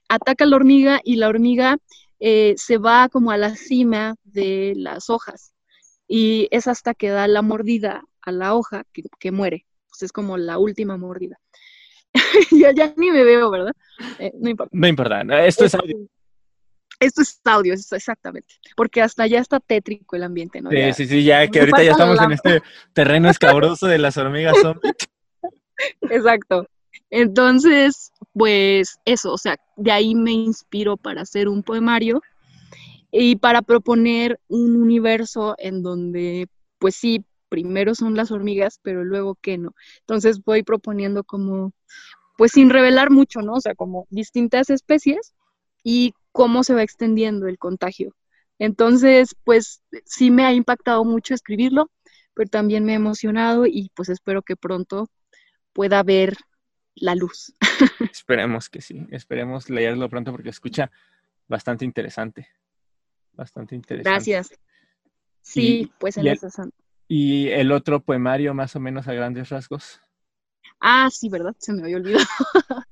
ataca 0.09 0.43
a 0.43 0.47
la 0.47 0.55
hormiga 0.55 1.01
y 1.03 1.15
la 1.17 1.27
hormiga 1.27 1.77
eh, 2.19 2.55
se 2.57 2.77
va 2.77 3.09
como 3.09 3.31
a 3.31 3.37
la 3.37 3.55
cima 3.55 4.15
de 4.23 4.73
las 4.75 5.09
hojas 5.09 5.53
y 6.07 6.47
es 6.51 6.67
hasta 6.67 6.93
que 6.93 7.09
da 7.09 7.27
la 7.27 7.41
mordida 7.41 8.03
a 8.21 8.31
la 8.31 8.55
hoja 8.55 8.83
que, 9.19 9.31
muere. 9.31 9.65
Pues 9.89 10.03
es 10.03 10.11
como 10.11 10.37
la 10.37 10.57
última 10.57 10.97
mordida. 10.97 11.39
ya, 12.51 12.71
ya 12.71 12.93
ni 12.97 13.11
me 13.11 13.23
veo, 13.23 13.49
¿verdad? 13.49 13.73
Eh, 14.19 14.31
no 14.39 14.49
importa. 14.49 14.71
No 14.73 14.87
importa, 14.87 15.45
esto 15.45 15.65
es 15.65 15.75
audio. 15.75 15.97
Esto 16.99 17.21
es 17.21 17.39
audio, 17.45 17.73
exactamente. 17.73 18.55
Porque 18.75 19.01
hasta 19.01 19.27
ya 19.27 19.39
está 19.39 19.59
tétrico 19.59 20.15
el 20.15 20.23
ambiente, 20.23 20.61
¿no? 20.61 20.71
Sí, 20.71 20.93
sí, 20.93 21.07
sí, 21.07 21.23
ya 21.23 21.47
que 21.47 21.59
ahorita 21.59 21.83
ya 21.83 21.91
estamos 21.91 22.19
en 22.19 22.31
este 22.31 22.61
terreno 22.93 23.29
escabroso 23.29 23.85
de 23.87 23.99
las 23.99 24.17
hormigas 24.17 24.55
zombies. 24.61 24.95
Exacto. 26.09 26.67
Entonces, 27.09 28.11
pues 28.33 28.99
eso, 29.05 29.33
o 29.33 29.37
sea, 29.37 29.57
de 29.75 29.91
ahí 29.91 30.15
me 30.15 30.31
inspiro 30.31 30.97
para 30.97 31.21
hacer 31.21 31.47
un 31.47 31.63
poemario 31.63 32.21
y 33.11 33.37
para 33.37 33.61
proponer 33.61 34.39
un 34.47 34.75
universo 34.75 35.55
en 35.57 35.81
donde, 35.83 36.47
pues 36.79 36.95
sí, 36.95 37.25
primero 37.49 37.95
son 37.95 38.15
las 38.15 38.31
hormigas, 38.31 38.79
pero 38.83 39.03
luego 39.03 39.37
qué 39.41 39.57
no. 39.57 39.73
Entonces 40.01 40.43
voy 40.43 40.63
proponiendo 40.63 41.23
como, 41.23 41.71
pues 42.37 42.51
sin 42.51 42.69
revelar 42.69 43.09
mucho, 43.11 43.41
¿no? 43.41 43.53
O 43.53 43.61
sea, 43.61 43.75
como 43.75 44.05
distintas 44.09 44.69
especies 44.69 45.33
y 45.83 46.13
cómo 46.31 46.63
se 46.63 46.73
va 46.73 46.83
extendiendo 46.83 47.47
el 47.47 47.57
contagio. 47.57 48.13
Entonces, 48.59 49.35
pues 49.43 49.81
sí 50.05 50.31
me 50.31 50.45
ha 50.45 50.53
impactado 50.53 51.05
mucho 51.05 51.33
escribirlo, 51.33 51.89
pero 52.33 52.49
también 52.49 52.85
me 52.85 52.93
ha 52.93 52.95
emocionado 52.95 53.65
y 53.65 53.91
pues 53.95 54.09
espero 54.09 54.41
que 54.41 54.55
pronto 54.55 55.09
pueda 55.73 56.03
ver 56.03 56.37
la 56.99 57.15
luz. 57.15 57.53
Esperemos 58.11 58.69
que 58.69 58.81
sí, 58.81 59.07
esperemos 59.11 59.69
leerlo 59.69 60.09
pronto 60.09 60.31
porque 60.31 60.49
escucha 60.49 60.91
bastante 61.47 61.85
interesante. 61.85 62.47
Bastante 63.33 63.75
interesante. 63.75 64.09
Gracias. 64.09 64.59
Sí, 65.41 65.91
pues 65.99 66.17
en 66.17 66.27
eso 66.27 66.49
¿Y 67.07 67.47
el 67.49 67.71
otro 67.71 68.01
poemario 68.01 68.53
más 68.53 68.75
o 68.75 68.79
menos 68.79 69.07
a 69.07 69.13
grandes 69.13 69.49
rasgos? 69.49 70.01
Ah, 70.81 71.09
sí, 71.09 71.29
¿verdad? 71.29 71.55
Se 71.57 71.71
me 71.71 71.83
había 71.83 71.97
olvidado. 71.97 72.25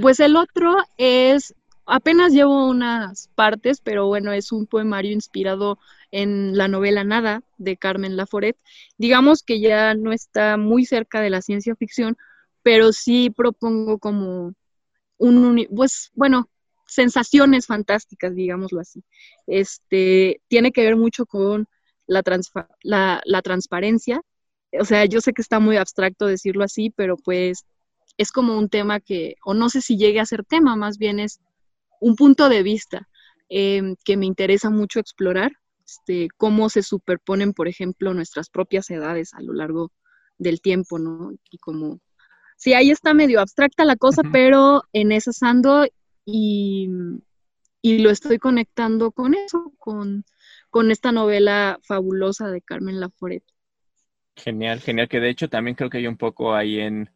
pues 0.00 0.20
el 0.20 0.36
otro 0.36 0.76
es, 0.96 1.54
apenas 1.86 2.32
llevo 2.32 2.68
unas 2.68 3.28
partes, 3.34 3.80
pero 3.80 4.06
bueno, 4.06 4.32
es 4.32 4.52
un 4.52 4.66
poemario 4.66 5.12
inspirado 5.12 5.78
en 6.12 6.56
la 6.56 6.68
novela 6.68 7.02
Nada 7.02 7.42
de 7.56 7.76
Carmen 7.76 8.16
Laforet. 8.16 8.56
Digamos 8.96 9.42
que 9.42 9.60
ya 9.60 9.94
no 9.94 10.12
está 10.12 10.56
muy 10.56 10.84
cerca 10.84 11.20
de 11.20 11.30
la 11.30 11.42
ciencia 11.42 11.74
ficción, 11.74 12.16
pero 12.62 12.92
sí 12.92 13.30
propongo 13.30 13.98
como 13.98 14.54
un, 15.18 15.66
pues 15.74 16.10
bueno, 16.14 16.48
sensaciones 16.86 17.66
fantásticas, 17.66 18.34
digámoslo 18.34 18.80
así. 18.80 19.04
Este, 19.46 20.40
tiene 20.48 20.72
que 20.72 20.82
ver 20.82 20.96
mucho 20.96 21.26
con 21.26 21.66
la, 22.06 22.22
la, 23.24 23.42
transparencia. 23.42 24.22
O 24.80 24.84
sea, 24.84 25.04
yo 25.04 25.20
sé 25.20 25.32
que 25.32 25.42
está 25.42 25.60
muy 25.60 25.76
abstracto 25.76 26.26
decirlo 26.26 26.64
así, 26.64 26.90
pero 26.90 27.16
pues 27.16 27.64
es 28.16 28.32
como 28.32 28.58
un 28.58 28.68
tema 28.68 29.00
que, 29.00 29.36
o 29.44 29.54
no 29.54 29.68
sé 29.68 29.80
si 29.82 29.96
llegue 29.96 30.20
a 30.20 30.26
ser 30.26 30.44
tema, 30.44 30.76
más 30.76 30.98
bien 30.98 31.20
es 31.20 31.40
un 32.00 32.16
punto 32.16 32.48
de 32.48 32.62
vista 32.62 33.08
em, 33.48 33.96
que 34.04 34.16
me 34.16 34.26
interesa 34.26 34.70
mucho 34.70 35.00
explorar, 35.00 35.52
este, 35.86 36.28
cómo 36.36 36.68
se 36.68 36.82
superponen, 36.82 37.52
por 37.54 37.68
ejemplo, 37.68 38.12
nuestras 38.14 38.50
propias 38.50 38.90
edades 38.90 39.34
a 39.34 39.42
lo 39.42 39.52
largo 39.54 39.92
del 40.38 40.60
tiempo, 40.60 40.98
¿no? 40.98 41.32
Y 41.50 41.58
como 41.58 42.00
sí, 42.58 42.74
ahí 42.74 42.90
está 42.90 43.14
medio 43.14 43.40
abstracta 43.40 43.84
la 43.84 43.96
cosa, 43.96 44.22
pero 44.30 44.82
en 44.92 45.12
eso 45.12 45.30
ando 45.40 45.86
y, 46.26 46.90
lo 47.82 48.10
estoy 48.10 48.38
conectando 48.38 49.12
con 49.12 49.34
eso, 49.34 49.72
con, 49.78 50.24
esta 50.90 51.10
novela 51.10 51.78
fabulosa 51.82 52.50
de 52.50 52.60
Carmen 52.60 53.00
Laforet. 53.00 53.42
Genial, 54.36 54.80
genial, 54.80 55.08
que 55.08 55.20
de 55.20 55.30
hecho 55.30 55.48
también 55.48 55.74
creo 55.74 55.90
que 55.90 55.98
hay 55.98 56.06
un 56.06 56.16
poco 56.16 56.54
ahí 56.54 56.78
en 56.78 57.10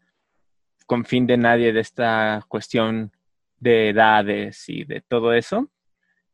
con 0.87 1.05
fin 1.05 1.27
de 1.27 1.37
nadie 1.37 1.73
de 1.73 1.81
esta 1.81 2.45
cuestión 2.49 3.13
de 3.61 3.91
edades 3.91 4.69
y 4.69 4.85
de 4.85 5.01
todo 5.01 5.33
eso. 5.33 5.71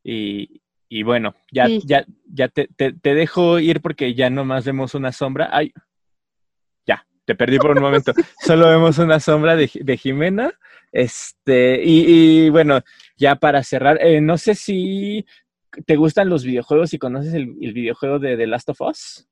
Y, 0.02 1.02
bueno, 1.02 1.35
ya, 1.52 1.66
ya, 1.85 2.06
ya 2.32 2.48
te, 2.48 2.66
te, 2.68 2.94
te, 2.94 3.14
dejo 3.14 3.59
ir 3.59 3.82
porque 3.82 4.14
ya 4.14 4.30
nomás 4.30 4.64
vemos 4.64 4.94
una 4.94 5.12
sombra. 5.12 5.51
Ay, 5.52 5.74
te 7.28 7.34
perdí 7.34 7.59
por 7.59 7.76
un 7.76 7.82
momento. 7.82 8.14
Solo 8.40 8.68
vemos 8.68 8.96
una 8.96 9.20
sombra 9.20 9.55
de, 9.55 9.98
Jimena. 9.98 10.50
Este, 10.90 11.78
y, 11.84 12.48
bueno, 12.48 12.80
ya 13.18 13.36
para 13.36 13.62
cerrar, 13.62 13.98
eh, 14.00 14.22
no 14.22 14.38
sé 14.38 14.55
si 14.55 15.26
te 15.84 15.96
gustan 15.96 16.30
los 16.30 16.42
videojuegos 16.42 16.94
y 16.94 16.98
conoces 16.98 17.34
el, 17.34 17.52
videojuego 17.52 18.18
de 18.18 18.38
The 18.38 18.46
Last 18.46 18.70
of 18.70 18.80
Us. 18.80 19.28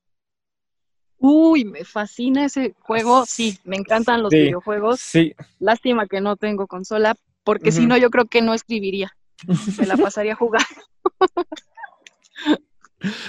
Uy, 1.16 1.64
me 1.64 1.84
fascina 1.84 2.44
ese 2.44 2.74
juego. 2.80 3.24
Sí, 3.24 3.58
me 3.64 3.76
encantan 3.76 4.22
los 4.22 4.30
videojuegos. 4.30 5.00
Sí. 5.00 5.34
Lástima 5.58 6.06
que 6.06 6.20
no 6.20 6.36
tengo 6.36 6.66
consola, 6.66 7.16
porque 7.44 7.72
si 7.72 7.86
no, 7.86 7.96
yo 7.96 8.10
creo 8.10 8.26
que 8.26 8.42
no 8.42 8.52
escribiría. 8.52 9.16
Me 9.78 9.86
la 9.86 9.96
pasaría 9.96 10.34
a 10.34 10.36
jugar. 10.36 10.66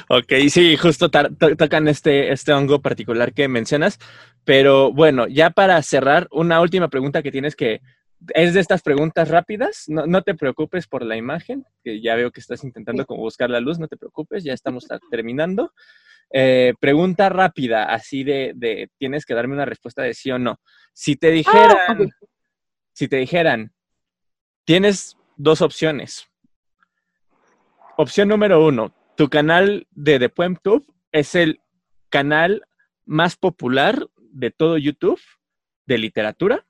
Ok, 0.09 0.33
sí, 0.49 0.75
justo 0.77 1.09
tocan 1.09 1.87
este, 1.87 2.31
este 2.31 2.51
hongo 2.53 2.81
particular 2.81 3.33
que 3.33 3.47
mencionas. 3.47 3.99
Pero 4.47 4.93
bueno, 4.93 5.27
ya 5.27 5.49
para 5.49 5.81
cerrar, 5.81 6.29
una 6.31 6.61
última 6.61 6.87
pregunta 6.87 7.21
que 7.21 7.33
tienes 7.33 7.53
que 7.53 7.81
es 8.29 8.53
de 8.53 8.61
estas 8.61 8.81
preguntas 8.81 9.27
rápidas. 9.27 9.83
No, 9.89 10.21
te 10.21 10.35
preocupes 10.35 10.87
por 10.87 11.03
la 11.03 11.17
imagen, 11.17 11.65
que 11.83 12.01
ya 12.01 12.15
veo 12.15 12.31
que 12.31 12.39
estás 12.39 12.63
intentando 12.63 13.05
como 13.05 13.23
buscar 13.23 13.49
la 13.49 13.59
luz, 13.59 13.77
no 13.77 13.89
te 13.89 13.97
preocupes, 13.97 14.45
ya 14.45 14.53
estamos 14.53 14.87
terminando. 15.11 15.73
Eh, 16.31 16.73
pregunta 16.79 17.27
rápida, 17.27 17.91
así 17.93 18.23
de, 18.23 18.89
tienes 18.97 19.25
que 19.25 19.33
darme 19.33 19.53
una 19.53 19.65
respuesta 19.65 20.03
de 20.03 20.13
sí 20.13 20.31
o 20.31 20.39
no. 20.39 20.61
Si 20.93 21.17
te 21.17 21.27
ah, 21.27 21.31
dijeran, 21.31 22.09
si 22.93 23.09
te 23.09 23.17
dijeran, 23.17 23.73
tienes 24.63 25.17
dos 25.35 25.61
opciones. 25.61 26.25
Opción 27.97 28.29
número 28.29 28.65
uno, 28.65 28.95
tu 29.17 29.27
canal 29.27 29.87
de 29.91 30.19
The 30.19 30.29
PoemTube 30.29 30.85
es 31.11 31.35
el 31.35 31.59
canal 32.07 32.63
más 33.05 33.35
popular 33.35 34.07
de 34.37 34.51
todo 34.51 34.77
YouTube 34.77 35.19
de 35.87 35.97
literatura, 35.97 36.65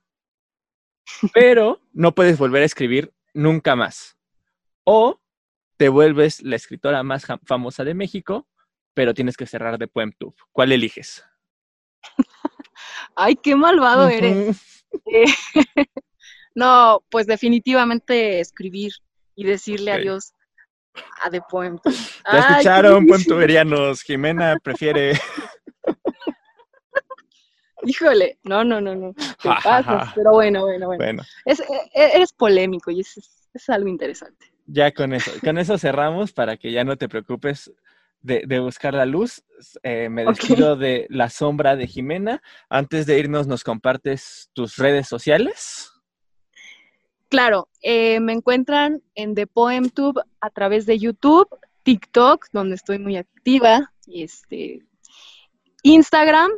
pero 1.34 1.80
no 1.92 2.14
puedes 2.14 2.38
volver 2.38 2.62
a 2.62 2.66
escribir 2.66 3.12
nunca 3.34 3.76
más. 3.76 4.16
O 4.84 5.20
te 5.76 5.88
vuelves 5.88 6.42
la 6.42 6.56
escritora 6.56 7.02
más 7.02 7.26
famosa 7.44 7.84
de 7.84 7.94
México, 7.94 8.48
pero 8.94 9.14
tienes 9.14 9.36
que 9.36 9.46
cerrar 9.46 9.78
de 9.78 9.86
PoemTube. 9.86 10.34
¿Cuál 10.50 10.72
eliges? 10.72 11.24
Ay, 13.14 13.36
qué 13.36 13.54
malvado 13.54 14.08
eres. 14.08 14.84
Eh, 15.12 15.24
no, 16.54 17.04
pues 17.10 17.26
definitivamente 17.26 18.40
escribir 18.40 18.92
y 19.34 19.44
decirle 19.44 19.92
adiós 19.92 20.32
a 21.22 21.30
The 21.30 21.42
PoemTube. 21.42 21.94
Ya 22.32 22.38
escucharon, 22.38 23.06
poemtuberianos. 23.06 24.02
Jimena 24.02 24.56
prefiere. 24.62 25.12
Híjole, 27.84 28.38
no, 28.44 28.64
no, 28.64 28.80
no, 28.80 28.94
no. 28.94 29.14
¿Qué 29.42 29.50
pasa? 29.62 30.12
Pero 30.14 30.32
bueno, 30.32 30.62
bueno, 30.62 30.86
bueno. 30.86 31.22
Es, 31.44 31.60
e, 31.60 31.64
e, 31.94 32.16
eres 32.16 32.32
polémico 32.32 32.90
y 32.90 33.00
es, 33.00 33.16
es 33.52 33.68
algo 33.68 33.88
interesante 33.88 34.52
ya 34.68 34.92
con 34.92 35.14
eso, 35.14 35.32
con 35.42 35.58
eso 35.58 35.78
cerramos 35.78 36.32
para 36.32 36.56
que 36.56 36.70
ya 36.70 36.84
no 36.84 36.96
te 36.96 37.08
preocupes 37.08 37.72
de, 38.20 38.58
buscar 38.60 38.94
la 38.94 39.06
luz. 39.06 39.42
Eh, 39.82 40.08
me 40.10 40.24
despido 40.24 40.76
de 40.76 41.06
la 41.08 41.30
sombra 41.30 41.74
de 41.74 41.86
Jimena. 41.86 42.42
Antes 42.68 43.06
de 43.06 43.18
irnos, 43.18 43.46
¿nos 43.46 43.64
compartes 43.64 44.50
tus 44.52 44.76
redes 44.76 45.08
sociales? 45.08 45.90
Claro, 47.30 47.68
eh, 47.80 48.20
me 48.20 48.32
encuentran 48.32 49.02
en 49.14 49.34
The 49.34 49.46
PoemTube 49.46 50.22
a 50.40 50.50
través 50.50 50.84
de 50.84 50.98
YouTube, 50.98 51.48
TikTok, 51.82 52.46
donde 52.52 52.74
estoy 52.74 52.98
muy 52.98 53.16
activa, 53.16 53.92
este, 54.06 54.82
Instagram, 55.82 56.50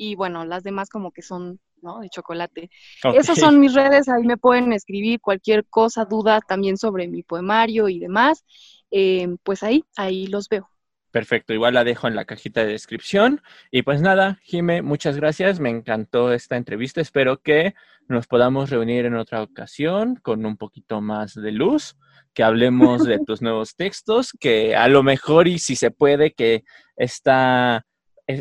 y 0.00 0.14
bueno, 0.14 0.46
las 0.46 0.62
demás 0.62 0.88
como 0.88 1.12
que 1.12 1.20
son 1.20 1.60
¿no? 1.82 2.00
De 2.00 2.08
chocolate. 2.08 2.70
Esas 3.14 3.38
son 3.38 3.58
mis 3.58 3.74
redes, 3.74 4.08
ahí 4.08 4.22
me 4.24 4.36
pueden 4.36 4.72
escribir 4.72 5.20
cualquier 5.20 5.66
cosa, 5.66 6.04
duda 6.04 6.40
también 6.46 6.76
sobre 6.76 7.08
mi 7.08 7.22
poemario 7.22 7.88
y 7.88 7.98
demás. 7.98 8.44
Eh, 8.90 9.28
pues 9.42 9.62
ahí, 9.62 9.82
ahí 9.96 10.26
los 10.26 10.48
veo. 10.48 10.68
Perfecto, 11.10 11.54
igual 11.54 11.74
la 11.74 11.84
dejo 11.84 12.06
en 12.06 12.16
la 12.16 12.26
cajita 12.26 12.60
de 12.60 12.72
descripción. 12.72 13.42
Y 13.70 13.82
pues 13.82 14.00
nada, 14.00 14.38
Jime, 14.42 14.82
muchas 14.82 15.16
gracias. 15.16 15.58
Me 15.58 15.70
encantó 15.70 16.32
esta 16.32 16.56
entrevista. 16.56 17.00
Espero 17.00 17.40
que 17.40 17.74
nos 18.06 18.26
podamos 18.26 18.68
reunir 18.68 19.06
en 19.06 19.16
otra 19.16 19.42
ocasión 19.42 20.16
con 20.16 20.44
un 20.44 20.56
poquito 20.56 21.00
más 21.00 21.34
de 21.34 21.52
luz, 21.52 21.96
que 22.34 22.42
hablemos 22.42 23.04
de 23.04 23.18
tus 23.26 23.40
nuevos 23.42 23.74
textos, 23.74 24.32
que 24.38 24.76
a 24.76 24.88
lo 24.88 25.02
mejor 25.02 25.48
y 25.48 25.58
si 25.58 25.76
se 25.76 25.90
puede, 25.90 26.32
que 26.32 26.64
esta 26.96 27.86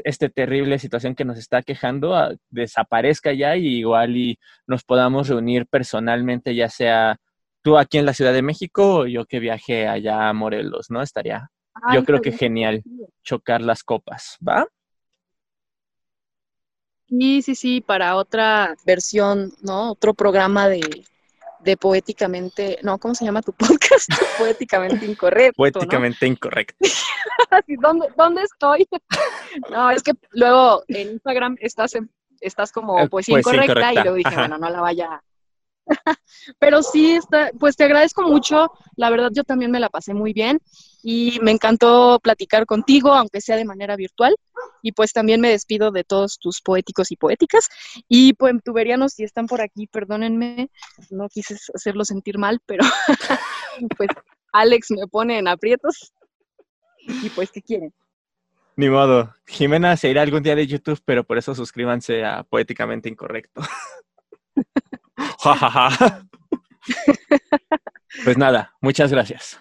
esta 0.04 0.30
terrible 0.30 0.80
situación 0.80 1.16
que 1.16 1.26
nos 1.26 1.38
está 1.38 1.62
quejando 1.62 2.16
ah, 2.16 2.34
desaparezca 2.50 3.34
ya 3.34 3.56
y 3.56 3.80
igual 3.80 4.18
y 4.18 4.40
nos 4.68 4.84
podamos 4.84 5.28
reunir 5.28 5.66
personalmente, 5.68 6.56
ya 6.56 6.70
sea 6.70 7.18
tú 7.62 7.78
aquí 7.78 7.98
en 7.98 8.06
la 8.06 8.14
Ciudad 8.14 8.34
de 8.34 8.42
México 8.42 9.00
o 9.00 9.08
yo 9.08 9.26
que 9.26 9.40
viaje 9.40 9.88
allá 9.88 10.30
a 10.30 10.34
Morelos, 10.34 10.90
¿no? 10.90 11.02
Estaría, 11.02 11.50
yo 11.94 12.04
creo 12.04 12.22
que 12.22 12.32
genial 12.32 12.84
chocar 13.24 13.62
las 13.62 13.84
copas, 13.84 14.38
¿va? 14.48 14.68
Sí, 17.08 17.42
sí, 17.42 17.56
sí, 17.56 17.82
para 17.82 18.16
otra 18.16 18.76
versión, 18.86 19.52
¿no? 19.62 19.92
Otro 19.92 20.14
programa 20.14 20.68
de, 20.70 20.82
de 21.62 21.78
poéticamente, 21.78 22.80
no, 22.84 22.98
¿cómo 22.98 23.16
se 23.16 23.26
llama 23.26 23.42
tu 23.42 23.54
podcast? 23.54 24.10
poéticamente 24.38 25.06
incorrecto. 25.06 25.58
Poéticamente 25.58 26.28
incorrecto. 26.28 26.78
¿Dónde, 27.82 28.08
¿Dónde 28.18 28.44
estoy? 28.44 28.88
no, 29.72 29.92
es 29.92 30.04
que 30.04 30.14
luego 30.32 30.84
en 30.88 31.12
Instagram 31.14 31.58
estás, 31.60 31.94
estás 32.42 32.72
como 32.72 33.00
eh, 33.00 33.10
pues, 33.10 33.30
incorrecta, 33.30 33.94
y 33.94 33.96
luego 33.96 34.16
dije, 34.16 34.36
bueno, 34.36 34.58
no 34.58 34.70
la 34.70 34.82
vaya. 34.82 35.24
Pero 36.60 36.84
sí, 36.84 37.14
está, 37.16 37.52
pues 37.60 37.76
te 37.76 37.84
agradezco 37.84 38.22
mucho. 38.22 38.72
La 38.96 39.10
verdad, 39.10 39.32
yo 39.34 39.44
también 39.44 39.72
me 39.72 39.80
la 39.80 39.90
pasé 39.90 40.14
muy 40.14 40.34
bien 40.34 40.62
y 41.02 41.40
me 41.42 41.52
encantó 41.52 42.20
platicar 42.22 42.66
contigo, 42.66 43.14
aunque 43.14 43.42
sea 43.42 43.56
de 43.56 43.66
manera 43.66 43.96
virtual. 43.96 44.36
Y 44.82 44.92
pues 44.92 45.14
también 45.14 45.42
me 45.42 45.50
despido 45.50 45.92
de 45.92 46.04
todos 46.04 46.38
tus 46.40 46.62
poéticos 46.62 47.12
y 47.12 47.16
poéticas. 47.16 47.70
Y 48.08 48.34
pues 48.34 48.54
tuberianos, 48.64 49.14
si 49.14 49.24
están 49.24 49.48
por 49.48 49.62
aquí, 49.62 49.88
perdónenme, 49.88 50.70
no 51.10 51.28
quise 51.30 51.58
hacerlo 51.74 52.06
sentir 52.06 52.38
mal, 52.38 52.60
pero 52.66 52.84
pues 53.98 54.10
Alex 54.54 54.92
me 54.92 55.08
pone 55.08 55.40
en 55.40 55.48
aprietos. 55.48 56.14
Y 57.00 57.30
pues, 57.30 57.52
¿qué 57.52 57.62
quieren? 57.62 57.94
Ni 58.76 58.90
modo. 58.90 59.34
Jimena 59.46 59.98
se 59.98 60.10
irá 60.10 60.22
algún 60.22 60.44
día 60.44 60.56
de 60.56 60.68
YouTube, 60.68 61.02
pero 61.06 61.24
por 61.24 61.38
eso 61.38 61.56
suscríbanse 61.56 62.24
a 62.24 62.44
Poéticamente 62.44 63.10
Incorrecto. 63.10 63.62
pues 68.24 68.38
nada, 68.38 68.74
muchas 68.82 69.12
gracias. 69.12 69.60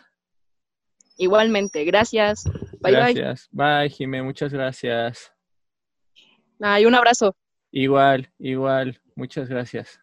Igualmente, 1.19 1.85
gracias. 1.85 2.45
Bye, 2.81 2.93
gracias. 2.93 3.49
bye. 3.51 3.81
Bye, 3.82 3.90
Jimé, 3.90 4.23
muchas 4.23 4.53
gracias. 4.53 5.32
Ay, 6.61 6.86
un 6.86 6.95
abrazo. 6.95 7.36
Igual, 7.70 8.32
igual, 8.39 9.01
muchas 9.16 9.49
gracias. 9.49 10.01